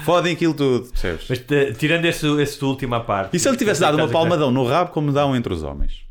Fodem 0.03 0.33
aquilo 0.33 0.53
tudo, 0.53 0.87
percebes? 0.89 1.25
Mas 1.29 1.39
te- 1.39 1.73
tirando 1.73 2.05
esse, 2.05 2.25
esse 2.41 2.63
última 2.65 3.01
parte. 3.01 3.35
E 3.35 3.39
se 3.39 3.47
ele 3.47 3.57
tivesse 3.57 3.81
dado 3.81 3.95
uma 3.97 4.07
palmadão 4.07 4.51
no 4.51 4.65
rabo 4.65 4.91
como 4.91 5.11
dão 5.11 5.35
entre 5.35 5.53
os 5.53 5.63
homens? 5.63 6.03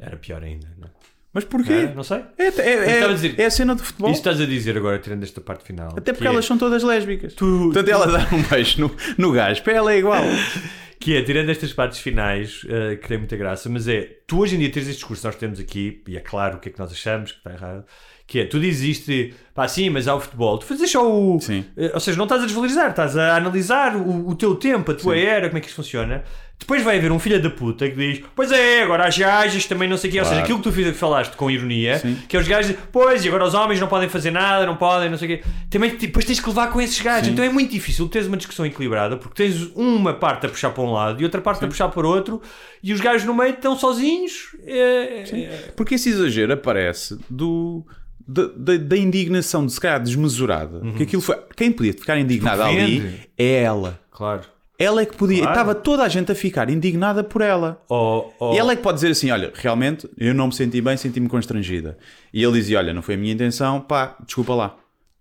Era 0.00 0.16
pior 0.16 0.42
ainda. 0.42 0.68
Não, 0.78 0.88
Mas 1.32 1.44
porquê? 1.44 1.72
É, 1.72 1.94
não 1.94 2.02
sei. 2.02 2.22
É, 2.38 2.44
é- 2.48 3.00
é- 3.00 3.04
a 3.04 3.08
dizer- 3.12 3.34
é 3.38 3.44
a 3.46 3.50
cena 3.50 3.74
do 3.74 3.82
futebol. 3.82 4.10
Isso 4.10 4.20
estás 4.20 4.40
a 4.40 4.46
dizer 4.46 4.76
agora, 4.76 4.98
tirando 4.98 5.22
esta 5.22 5.40
parte 5.40 5.64
final. 5.64 5.88
Até 5.96 6.12
porque 6.12 6.22
que 6.22 6.26
é- 6.28 6.30
elas 6.30 6.44
são 6.44 6.56
todas 6.58 6.82
lésbicas. 6.82 7.34
Tu- 7.34 7.70
Portanto, 7.72 7.88
ela 7.88 8.06
dá 8.06 8.28
um 8.34 8.42
beijo 8.42 8.80
no, 8.80 8.96
no 9.18 9.32
gajo, 9.32 9.62
para 9.62 9.72
ela 9.72 9.92
é 9.92 9.98
igual. 9.98 10.22
Que 10.98 11.14
é, 11.14 11.22
tirando 11.22 11.50
estas 11.50 11.74
partes 11.74 11.98
finais, 11.98 12.62
eh, 12.68 12.96
que 12.96 13.06
tem 13.06 13.18
muita 13.18 13.36
graça, 13.36 13.68
mas 13.68 13.86
é, 13.86 14.16
tu 14.26 14.38
hoje 14.40 14.56
em 14.56 14.58
dia 14.58 14.70
tens 14.72 14.84
este 14.88 14.94
discurso 14.94 15.20
que 15.20 15.26
nós 15.28 15.36
temos 15.36 15.60
aqui, 15.60 16.02
e 16.08 16.16
é 16.16 16.20
claro 16.20 16.56
o 16.56 16.58
que 16.58 16.70
é 16.70 16.72
que 16.72 16.78
nós 16.78 16.90
achamos 16.90 17.32
que 17.32 17.38
está 17.38 17.52
errado, 17.52 17.84
que 18.26 18.40
é, 18.40 18.44
tu 18.44 18.58
dizes 18.58 18.98
isto, 18.98 19.36
pá, 19.54 19.68
sim, 19.68 19.88
mas 19.88 20.08
há 20.08 20.14
o 20.14 20.20
futebol, 20.20 20.58
tu 20.58 20.66
fazes 20.66 20.90
só 20.90 21.08
o... 21.08 21.38
Sim. 21.40 21.64
eh, 21.76 21.92
ou 21.94 22.00
seja, 22.00 22.16
não 22.18 22.24
estás 22.24 22.42
a 22.42 22.46
desvalorizar, 22.46 22.90
estás 22.90 23.16
a 23.16 23.36
analisar 23.36 23.94
o, 23.96 24.28
o 24.30 24.34
teu 24.34 24.56
tempo, 24.56 24.90
a 24.90 24.94
tua 24.94 25.16
era, 25.16 25.48
como 25.48 25.58
é 25.58 25.60
que 25.60 25.68
isto 25.68 25.76
funciona. 25.76 26.24
Depois 26.58 26.82
vai 26.82 26.96
haver 26.96 27.12
um 27.12 27.18
filho 27.18 27.40
da 27.40 27.50
puta 27.50 27.88
que 27.88 27.94
diz, 27.94 28.24
pois 28.34 28.50
é, 28.50 28.82
agora 28.82 29.06
as 29.06 29.16
gajas 29.16 29.66
também 29.66 29.86
não 29.88 29.96
sei 29.98 30.08
o 30.08 30.12
quê, 30.14 30.18
ou 30.18 30.24
seja, 30.24 30.40
Claro. 30.40 30.54
aquilo 30.58 30.72
que 30.74 30.82
tu 30.88 30.94
falaste 30.94 31.34
com 31.36 31.50
ironia, 31.50 31.98
Sim. 31.98 32.16
que 32.26 32.34
é 32.36 32.40
os 32.40 32.48
gajos, 32.48 32.74
pois, 32.90 33.24
e 33.24 33.28
agora 33.28 33.44
os 33.44 33.52
homens 33.54 33.78
não 33.78 33.86
podem 33.86 34.08
fazer 34.08 34.30
nada, 34.30 34.64
não 34.66 34.74
podem, 34.74 35.08
não 35.10 35.18
sei 35.18 35.34
o 35.34 35.38
quê. 35.38 35.44
Também 35.70 35.94
depois 35.96 36.24
tens 36.24 36.40
que 36.40 36.48
levar 36.48 36.70
com 36.72 36.80
esses 36.80 36.98
gajos. 37.00 37.26
Sim. 37.26 37.32
Então 37.34 37.44
é 37.44 37.48
muito 37.50 37.70
difícil 37.70 38.08
teres 38.08 38.26
uma 38.26 38.36
discussão 38.38 38.64
equilibrada 38.66 39.16
porque 39.18 39.34
tens 39.44 39.70
uma 39.76 40.14
parte 40.14 40.46
a 40.46 40.48
puxar 40.48 40.70
para 40.70 40.82
um 40.82 40.92
lado 40.92 41.20
e 41.20 41.24
outra 41.24 41.40
parte 41.42 41.62
a 41.64 41.68
puxar 41.68 41.88
para 41.90 42.08
outro 42.08 42.40
e 42.82 42.92
os 42.92 43.00
gajos 43.02 43.24
no 43.26 43.34
meio 43.34 43.50
estão 43.52 43.76
sozinhos. 43.78 44.56
É, 44.64 45.24
é- 45.30 45.72
Porque 45.76 45.94
esse 45.94 46.08
exagero 46.08 46.54
aparece 46.54 47.18
do. 47.30 47.86
Da, 48.28 48.96
indignação 48.96 49.64
de 49.64 49.72
se 49.72 49.80
calhar 49.80 50.02
desmesurada. 50.02 50.80
Que 50.96 51.04
aquilo 51.04 51.22
foi. 51.22 51.36
Quem 51.56 51.70
podia 51.70 51.92
ficar 51.92 52.18
indignado 52.18 52.60
Uhum. 52.62 52.68
Porque 52.68 52.80
ali 52.82 53.20
é 53.38 53.62
ela. 53.62 54.00
Claro. 54.10 54.42
Ela 54.78 55.00
é 55.02 55.06
que 55.06 55.16
podia. 55.16 55.38
Claro. 55.38 55.52
Estava 55.52 55.74
toda 55.74 56.02
a 56.02 56.08
gente 56.08 56.30
a 56.30 56.34
ficar 56.34 56.68
indignada 56.68 57.24
por 57.24 57.40
ela. 57.40 57.80
Ou- 57.88 58.34
ou- 58.38 58.54
E 58.54 58.58
ela 58.58 58.72
é 58.72 58.76
que 58.76 58.82
pode 58.82 58.96
dizer 58.96 59.10
assim: 59.12 59.30
Olha, 59.30 59.50
realmente 59.54 60.08
eu 60.18 60.34
não 60.34 60.48
me 60.48 60.52
senti 60.54 60.80
bem, 60.80 60.96
senti-me 60.96 61.28
constrangida. 61.28 61.96
E 62.32 62.42
ele 62.42 62.52
dizia: 62.54 62.78
Olha, 62.78 62.92
não 62.92 63.00
foi 63.00 63.14
a 63.14 63.18
minha 63.18 63.32
intenção, 63.32 63.80
pá, 63.80 64.16
desculpa 64.26 64.54
lá. 64.54 64.76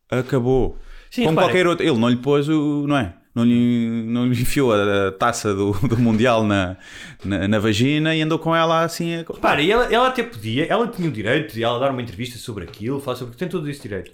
Acabou. 0.09 0.77
Sim, 1.09 1.23
Como 1.23 1.31
repara. 1.35 1.47
qualquer 1.47 1.67
outro. 1.67 1.85
Ele 1.85 1.97
não 1.97 2.09
lhe 2.09 2.17
pôs 2.17 2.49
o. 2.49 2.85
Não 2.87 2.97
é? 2.97 3.13
Não 3.35 3.43
lhe, 3.43 4.03
não 4.05 4.25
lhe 4.25 4.41
enfiou 4.41 4.71
a, 4.73 5.11
taça 5.11 5.53
do, 5.53 5.73
do 5.73 5.97
Mundial 5.97 6.45
na, 6.45 6.77
na, 7.23 7.47
na 7.47 7.59
vagina 7.59 8.15
e 8.15 8.21
andou 8.21 8.39
com 8.39 8.55
ela 8.55 8.83
assim. 8.83 9.17
A... 9.17 9.23
Para, 9.25 9.61
e 9.61 9.69
ela, 9.69 9.93
ela 9.93 10.07
até 10.07 10.23
podia, 10.23 10.65
ela 10.65 10.87
tinha 10.87 11.09
o 11.09 11.11
direito 11.11 11.53
de 11.53 11.61
ela 11.61 11.77
dar 11.77 11.91
uma 11.91 12.01
entrevista 12.01 12.37
sobre 12.37 12.63
aquilo, 12.63 13.01
falar 13.01 13.17
sobre 13.17 13.35
tem 13.35 13.49
todo 13.49 13.69
esse 13.69 13.81
direito. 13.81 14.11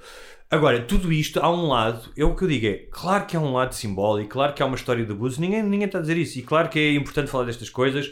Agora, 0.49 0.81
tudo 0.81 1.13
isto 1.13 1.39
há 1.39 1.49
um 1.49 1.67
lado, 1.67 2.09
é 2.17 2.25
o 2.25 2.35
que 2.35 2.43
eu 2.43 2.47
digo, 2.47 2.65
é 2.65 2.73
claro 2.91 3.25
que 3.25 3.37
há 3.37 3.39
um 3.39 3.53
lado 3.53 3.73
simbólico, 3.73 4.31
claro 4.31 4.53
que 4.53 4.61
há 4.61 4.65
uma 4.65 4.75
história 4.75 5.05
de 5.05 5.11
abuso, 5.11 5.39
ninguém, 5.39 5.63
ninguém 5.63 5.85
está 5.85 5.99
a 5.99 6.01
dizer 6.01 6.17
isso, 6.17 6.39
e 6.39 6.41
claro 6.41 6.67
que 6.67 6.77
é 6.77 6.93
importante 6.93 7.31
falar 7.31 7.45
destas 7.45 7.69
coisas, 7.69 8.11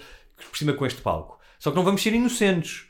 por 0.50 0.58
cima 0.58 0.72
com 0.72 0.86
este 0.86 1.02
palco. 1.02 1.38
Só 1.60 1.72
que 1.72 1.76
não 1.76 1.84
vamos 1.84 2.02
ser 2.02 2.14
inocentes. 2.14 2.86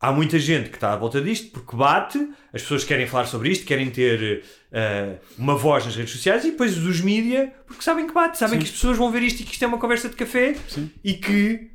Há 0.00 0.12
muita 0.12 0.38
gente 0.38 0.70
que 0.70 0.76
está 0.76 0.92
à 0.92 0.96
volta 0.96 1.20
disto 1.20 1.50
porque 1.50 1.76
bate, 1.76 2.18
as 2.52 2.62
pessoas 2.62 2.84
querem 2.84 3.06
falar 3.06 3.26
sobre 3.26 3.50
isto, 3.50 3.66
querem 3.66 3.90
ter 3.90 4.44
eh, 4.70 5.16
uma 5.36 5.56
voz 5.56 5.84
nas 5.84 5.96
redes 5.96 6.12
sociais 6.12 6.44
e 6.44 6.52
depois 6.52 6.78
os 6.78 7.00
mídia, 7.00 7.52
porque 7.66 7.82
sabem 7.82 8.06
que 8.06 8.14
bate, 8.14 8.38
sabem 8.38 8.60
que 8.60 8.64
as 8.64 8.70
pessoas 8.70 8.96
vão 8.96 9.10
ver 9.10 9.22
isto 9.22 9.40
e 9.40 9.44
que 9.44 9.52
isto 9.52 9.64
é 9.64 9.66
uma 9.66 9.78
conversa 9.78 10.08
de 10.08 10.14
café 10.14 10.54
e 11.02 11.14
que 11.14 11.72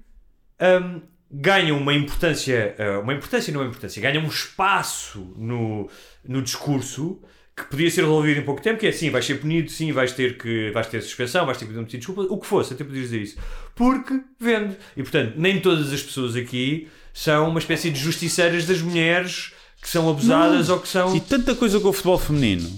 hum, 0.62 1.02
ganham 1.30 1.78
uma 1.78 1.94
importância, 1.94 2.76
uh, 2.80 3.02
uma 3.02 3.14
importância 3.14 3.54
não 3.54 3.62
é 3.62 3.66
importância, 3.66 4.02
ganham 4.02 4.24
um 4.24 4.30
espaço 4.30 5.34
no, 5.36 5.90
no 6.24 6.42
discurso 6.42 7.22
que 7.56 7.66
podia 7.66 7.90
ser 7.92 8.02
resolvido 8.02 8.40
em 8.40 8.44
pouco 8.44 8.62
tempo, 8.62 8.80
que 8.80 8.88
é 8.88 8.92
sim, 8.92 9.10
vais 9.10 9.26
ser 9.26 9.36
punido, 9.36 9.70
sim, 9.70 9.92
vais 9.92 10.12
ter 10.12 10.38
que 10.38 10.72
vais 10.72 10.88
ter 10.88 11.02
suspensão, 11.02 11.46
vais 11.46 11.58
ter 11.58 11.66
que 11.66 11.72
pedir 11.72 11.82
um 11.82 11.86
pedido 11.86 12.00
de 12.00 12.08
desculpa, 12.08 12.34
o 12.34 12.40
que 12.40 12.48
fosse, 12.48 12.74
até 12.74 12.84
podias 12.84 13.06
dizer 13.06 13.22
isso. 13.22 13.38
Porque 13.76 14.22
vende. 14.40 14.78
E 14.98 15.04
portanto, 15.04 15.34
nem 15.38 15.60
todas 15.60 15.94
as 15.94 16.02
pessoas 16.02 16.36
aqui 16.36 16.88
são 17.14 17.48
uma 17.50 17.60
espécie 17.60 17.90
de 17.92 18.00
justiceiras 18.00 18.66
das 18.66 18.82
mulheres 18.82 19.54
que 19.82 19.88
são 19.90 20.10
abusadas 20.10 20.70
ou 20.70 20.80
que 20.80 20.88
são. 20.88 21.16
E 21.16 21.20
tanta 21.22 21.54
coisa 21.56 21.80
com 21.80 21.90
o 21.90 21.94
futebol 21.94 22.18
feminino. 22.18 22.70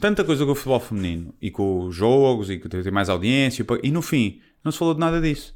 Tanta 0.00 0.22
coisa 0.24 0.44
com 0.44 0.52
o 0.52 0.54
futebol 0.54 0.80
feminino. 0.80 1.34
E 1.40 1.50
com 1.50 1.86
os 1.86 1.94
jogos, 1.94 2.50
e 2.50 2.58
que 2.58 2.68
tem 2.68 2.82
mais 2.92 3.08
audiência. 3.08 3.64
E 3.82 3.90
no 3.90 4.02
fim, 4.02 4.40
não 4.62 4.70
se 4.70 4.78
falou 4.78 4.92
de 4.94 5.00
nada 5.00 5.20
disso. 5.20 5.54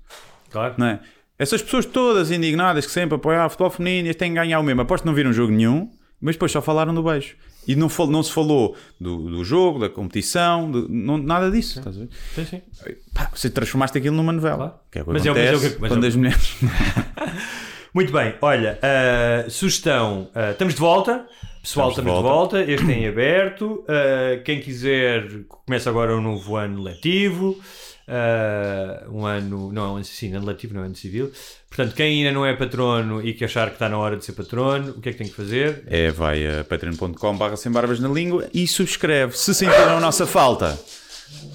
Claro. 0.51 0.75
Não 0.79 0.87
é? 0.87 1.01
Essas 1.39 1.62
pessoas 1.62 1.85
todas 1.87 2.31
indignadas 2.31 2.85
que 2.87 2.91
sempre 2.93 3.14
apoiaram 3.16 3.47
o 3.47 3.51
futebol 3.51 3.71
feminino 3.71 4.09
e 4.09 4.14
têm 4.14 4.31
que 4.31 4.37
ganhar 4.37 4.59
o 4.59 4.62
mesmo. 4.62 4.81
Aposto 4.81 5.03
que 5.03 5.07
não 5.09 5.14
viram 5.14 5.33
jogo 5.33 5.53
nenhum, 5.53 5.91
mas 6.21 6.35
depois 6.35 6.51
só 6.51 6.61
falaram 6.62 6.93
do 6.95 7.03
beijo. 7.03 7.37
E 7.66 7.77
não, 7.77 7.89
fal- 7.91 8.07
não 8.07 8.23
se 8.23 8.33
falou 8.33 8.75
do, 8.99 9.31
do 9.31 9.45
jogo, 9.45 9.79
da 9.79 9.91
competição, 9.91 10.71
do- 10.71 10.89
não- 10.89 11.19
nada 11.19 11.51
disso. 11.51 11.79
Estás 11.81 11.97
a 11.97 12.01
ver? 12.01 12.09
Sim, 12.35 12.45
sim. 12.47 12.62
Pá, 13.12 13.31
você 13.35 13.51
transformaste 13.51 13.99
aquilo 13.99 14.16
numa 14.16 14.33
novela. 14.33 14.57
Claro. 14.57 14.75
Que 14.91 14.99
é 14.99 15.03
o 15.03 15.05
que 15.05 15.12
Mas 15.12 15.27
é 15.27 15.31
o- 15.31 15.35
mas 15.35 15.45
é 15.45 15.55
o 15.55 15.61
que- 15.61 15.66
mas 15.79 15.91
é 15.91 15.95
quando 15.95 16.05
o- 16.05 16.07
as 16.07 16.16
mulheres. 16.16 16.57
Muito 17.99 18.13
bem, 18.13 18.33
olha, 18.41 18.79
uh, 18.79 19.51
sugestão, 19.51 20.31
uh, 20.33 20.53
estamos 20.53 20.75
de 20.75 20.79
volta, 20.79 21.27
pessoal, 21.61 21.89
Estamos 21.91 21.95
de 21.95 22.01
estamos, 22.01 22.15
de 22.15 22.23
volta, 22.23 22.63
este 22.63 22.93
é 22.93 22.95
em 22.95 23.09
aberto, 23.09 23.65
uh, 23.83 24.41
quem 24.45 24.61
quiser, 24.61 25.29
começa 25.49 25.91
agora 25.91 26.17
um 26.17 26.21
novo 26.21 26.55
ano 26.55 26.81
letivo, 26.81 27.59
uh, 28.07 29.13
um 29.13 29.27
ano, 29.27 29.73
não 29.73 29.85
é 29.85 29.89
um 29.89 29.97
ano 29.97 30.05
sim, 30.05 30.33
ano 30.33 30.47
letivo, 30.47 30.75
não 30.75 30.85
é 30.85 30.87
ano 30.87 30.95
civil, 30.95 31.33
portanto, 31.69 31.93
quem 31.97 32.19
ainda 32.19 32.31
não 32.31 32.47
é 32.47 32.55
patrono 32.55 33.21
e 33.21 33.35
que 33.35 33.45
achar 33.45 33.67
que 33.67 33.75
está 33.75 33.89
na 33.89 33.99
hora 33.99 34.17
de 34.17 34.25
ser 34.25 34.35
patrono, 34.35 34.93
o 34.93 35.01
que 35.01 35.09
é 35.09 35.13
que 35.13 35.19
tem 35.19 35.27
que 35.27 35.35
fazer? 35.35 35.83
É, 35.89 36.13
vai 36.13 36.47
a 36.47 36.63
patreon.com.br 36.63 37.57
sem 37.57 37.73
barbas 37.73 37.99
na 37.99 38.09
língua 38.09 38.49
e 38.55 38.69
subscreve. 38.69 39.37
Se 39.37 39.53
sentiram 39.53 39.97
a 39.97 40.01
nossa 40.01 40.25
falta 40.25 40.79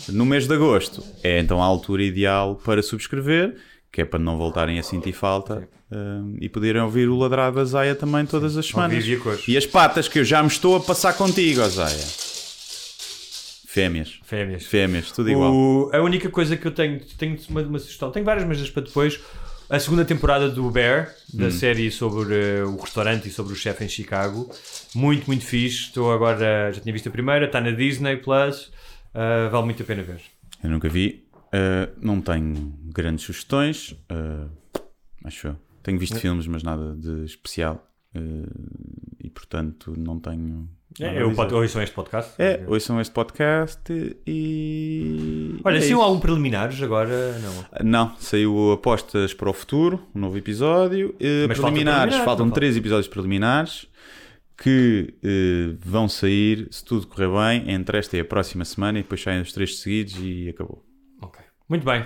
no 0.10 0.26
mês 0.26 0.46
de 0.46 0.54
agosto, 0.54 1.02
é 1.24 1.39
então 1.39 1.64
a 1.64 1.66
altura 1.66 2.04
ideal 2.04 2.60
para 2.66 2.84
subscrever, 2.84 3.56
que 3.94 4.02
é 4.02 4.06
para 4.06 4.18
não 4.20 4.39
voltarem 4.39 4.80
a 4.80 4.84
sentir 4.84 5.14
falta 5.14 5.70
hum, 5.91 6.36
e 6.41 6.50
poderem 6.50 6.82
ouvir 6.82 7.08
o 7.08 7.16
ladrado 7.16 7.58
da 7.58 7.64
Zaya 7.64 7.94
também 7.94 8.26
todas 8.26 8.58
as 8.58 8.66
semanas. 8.66 9.06
e 9.48 9.56
as 9.56 9.68
patas 9.68 10.08
que 10.08 10.18
eu 10.18 10.26
já 10.26 10.41
me 10.41 10.48
estou 10.50 10.76
a 10.76 10.80
passar 10.80 11.14
contigo, 11.14 11.62
Zaya. 11.70 12.04
Fêmeas. 13.68 14.20
Fêmeas. 14.24 14.66
Fêmeas, 14.66 15.12
tudo 15.12 15.30
igual. 15.30 15.54
O- 15.54 15.89
a 15.94 16.02
única 16.02 16.28
coisa 16.30 16.58
que 16.58 16.66
eu 16.68 16.72
tenho, 16.72 17.00
tenho 17.18 17.38
uma, 17.50 17.62
uma 17.62 17.80
sugestão, 17.80 18.10
tenho 18.12 18.26
várias, 18.26 18.46
mas 18.46 18.68
para 18.72 18.84
depois. 18.84 19.20
a 19.70 19.80
segunda 19.80 20.04
temporada 20.06 20.50
do 20.50 20.70
Bear, 20.70 21.12
da 21.34 21.50
série 21.50 21.89
sobre 21.89 22.36
eh, 22.36 22.64
o 22.64 22.76
restaurante 22.78 23.28
e 23.28 23.32
sobre 23.32 23.54
o 23.54 23.56
chefe 23.56 23.84
em 23.84 23.88
Chicago. 23.89 24.50
Muito, 24.94 25.26
muito 25.26 25.46
fixe. 25.46 25.86
Estou 25.86 26.12
agora, 26.12 26.72
já 26.72 26.82
tinha 26.82 26.94
visto 26.94 27.10
a 27.10 27.12
primeira, 27.12 27.46
está 27.46 27.62
na 27.62 27.72
Disney 27.72 28.18
Plus. 28.18 28.72
Uh, 29.16 29.50
vale 29.52 29.66
muito 29.66 29.82
a 29.82 29.86
pena 29.86 30.04
ver. 30.04 30.20
Eu 30.64 30.70
nunca 30.70 30.89
vi. 30.89 31.24
Uh, 31.54 31.93
não 32.01 32.20
tenho 32.20 32.74
grandes 32.86 33.26
sugestões. 33.26 33.91
Uh, 34.12 34.49
acho 35.24 35.47
eu. 35.47 35.56
Tenho 35.84 35.99
visto 35.99 36.18
filmes, 36.18 36.47
mas 36.47 36.64
nada 36.64 36.95
de 36.95 37.26
especial. 37.26 37.88
Uh, 38.16 38.49
e 39.24 39.30
portanto 39.30 39.93
não 39.95 40.20
tenho. 40.20 40.68
É, 40.99 41.22
eu 41.22 41.34
ouçam 41.54 41.82
este 41.82 41.93
podcast. 41.93 42.34
É, 42.39 42.64
ouçam 42.68 42.99
este 42.99 43.14
podcast 43.14 43.82
e. 44.26 45.60
Olha, 45.64 45.78
é 45.78 45.82
se 45.82 45.91
isso. 45.91 46.01
há 46.01 46.12
um 46.12 46.20
preliminares 46.20 46.82
agora, 46.82 47.38
não. 47.39 47.66
Não, 47.84 48.16
saiu 48.18 48.72
apostas 48.72 49.34
para 49.34 49.49
o 49.49 49.54
futuro, 49.54 50.01
um 50.14 50.20
novo 50.20 50.38
episódio. 50.38 51.16
Mas 51.47 51.60
preliminares, 51.60 51.60
preliminar, 51.60 52.10
faltam 52.26 52.45
não 52.45 52.51
falta? 52.51 52.54
três 52.56 52.78
episódios 52.78 53.08
preliminares 53.08 53.88
que 54.56 55.14
eh, 55.24 55.76
vão 55.80 56.08
sair, 56.08 56.68
se 56.72 56.86
tudo 56.86 57.08
correr 57.08 57.28
bem, 57.28 57.72
entre 57.72 57.97
esta 57.97 58.16
e 58.16 58.20
a 58.20 58.26
próxima 58.26 58.64
semana, 58.64 58.99
e 58.99 59.01
depois 59.01 59.22
saem 59.22 59.41
os 59.41 59.51
três 59.51 59.80
seguidos 59.80 60.16
e 60.20 60.47
acabou. 60.49 60.84
Muito 61.68 61.86
bem. 61.86 62.05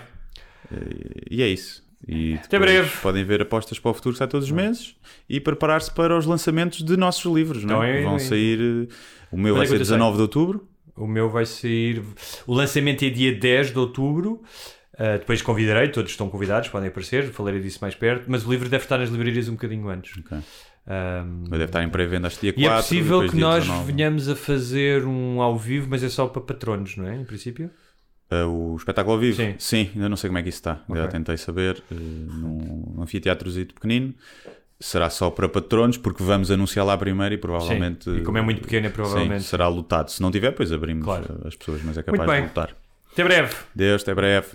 E 1.30 1.42
é 1.42 1.48
isso. 1.48 1.86
E 2.08 2.36
Até 2.36 2.60
breve. 2.60 2.90
Podem 3.02 3.24
ver 3.24 3.42
apostas 3.42 3.80
para 3.80 3.92
o 3.92 3.94
futuro 3.94 4.14
que 4.14 4.20
sai 4.20 4.28
todos 4.28 4.46
os 4.48 4.52
meses 4.52 4.96
e 5.28 5.40
preparar-se 5.40 5.92
para 5.92 6.18
os 6.18 6.26
lançamentos 6.26 6.84
de 6.84 6.96
nossos 6.96 7.26
livros. 7.34 7.64
Não 7.64 7.84
é? 7.84 8.00
Então 8.00 8.02
é- 8.02 8.04
Vão 8.04 8.16
é- 8.18 8.20
sair. 8.20 8.60
eh, 8.60 8.94
O 9.32 9.38
meu 9.38 9.54
Quando 9.56 9.58
vai 9.58 9.66
é 9.66 9.68
ser 9.68 9.74
eu 9.74 9.86
sei? 9.86 9.96
19 9.96 10.16
de 10.18 10.22
outubro. 10.22 10.68
O 10.96 11.06
meu 11.08 11.30
vai 11.30 11.46
sair. 11.46 12.02
O 12.46 12.54
lançamento 12.54 13.04
é 13.04 13.10
dia 13.10 13.34
10 13.38 13.72
de 13.72 13.80
outubro. 13.80 14.42
Uh, 14.94 15.20
depois 15.20 15.44
convidarei, 15.44 15.90
todos 15.90 16.10
estão 16.10 16.28
convidados, 16.28 16.70
podem 16.70 16.88
aparecer, 16.90 17.26
falarei 17.32 17.60
disso 17.60 17.78
mais 17.82 17.94
perto. 17.94 18.26
Mas 18.28 18.46
o 18.48 18.50
livro 18.52 18.68
deve 18.68 18.84
estar 18.84 18.98
nas 18.98 19.10
livrarias 19.10 19.48
um 19.48 19.52
bocadinho 19.52 19.88
antes. 19.90 20.18
Ok. 20.18 20.38
Um, 20.38 20.42
Mas 21.42 21.50
deve 21.52 21.66
estar 21.66 21.84
em 21.84 21.90
pré-venda 21.90 22.28
este 22.30 22.42
dia 22.42 22.54
4. 22.54 22.64
e 22.64 22.66
é 22.66 22.76
possível 22.78 23.30
que 23.30 23.36
nós 23.36 23.66
19. 23.66 23.92
venhamos 23.92 24.28
a 24.30 24.36
fazer 24.36 25.06
um 25.06 25.40
ao 25.42 25.56
vivo, 25.58 25.88
mas 25.90 26.02
é 26.04 26.10
só 26.10 26.26
para 26.28 26.42
patronos, 26.42 26.96
não 26.98 27.08
é? 27.08 27.16
Em 27.16 27.26
princípio. 27.26 27.70
Uh, 28.30 28.74
o 28.74 28.76
espetáculo 28.76 29.16
ao 29.16 29.20
vivo? 29.22 29.42
Sim. 29.58 29.90
ainda 29.96 30.10
não 30.10 30.18
sei 30.18 30.30
como 30.30 30.38
é 30.38 30.44
que 30.44 30.50
isso 30.50 30.58
está. 30.58 30.82
Já 30.90 30.96
Ok. 31.04 31.08
tentei 31.12 31.38
saber 31.38 31.82
uh, 31.90 31.96
num, 31.96 33.02
anfiteatrozito 33.02 33.74
pequenino. 33.74 34.14
Será 34.80 35.10
só 35.10 35.32
para 35.32 35.48
patronos, 35.50 35.98
porque 35.98 36.22
vamos 36.22 36.52
anunciar 36.52 36.86
lá 36.86 36.96
primeiro 36.98 37.34
e 37.34 37.38
provavelmente. 37.38 38.04
Sim. 38.04 38.18
E 38.18 38.22
como 38.22 38.38
é 38.38 38.42
muito 38.42 38.62
pequeno, 38.62 38.86
é 38.88 38.90
provavelmente- 38.90 39.44
Sim, 39.44 39.48
será 39.50 39.68
lotado. 39.68 40.10
Se 40.12 40.22
não 40.22 40.30
tiver, 40.30 40.52
pois 40.52 40.72
abrimos 40.72 41.04
Claro. 41.04 41.42
as 41.46 41.56
pessoas, 41.56 41.82
mas 41.84 41.98
é 41.98 42.04
capaz 42.04 42.22
de 42.22 42.28
bem. 42.36 42.44
lotar. 42.44 42.76
Até 43.12 43.24
breve! 43.24 43.56
Deus, 43.74 44.02
até 44.04 44.14
breve. 44.14 44.48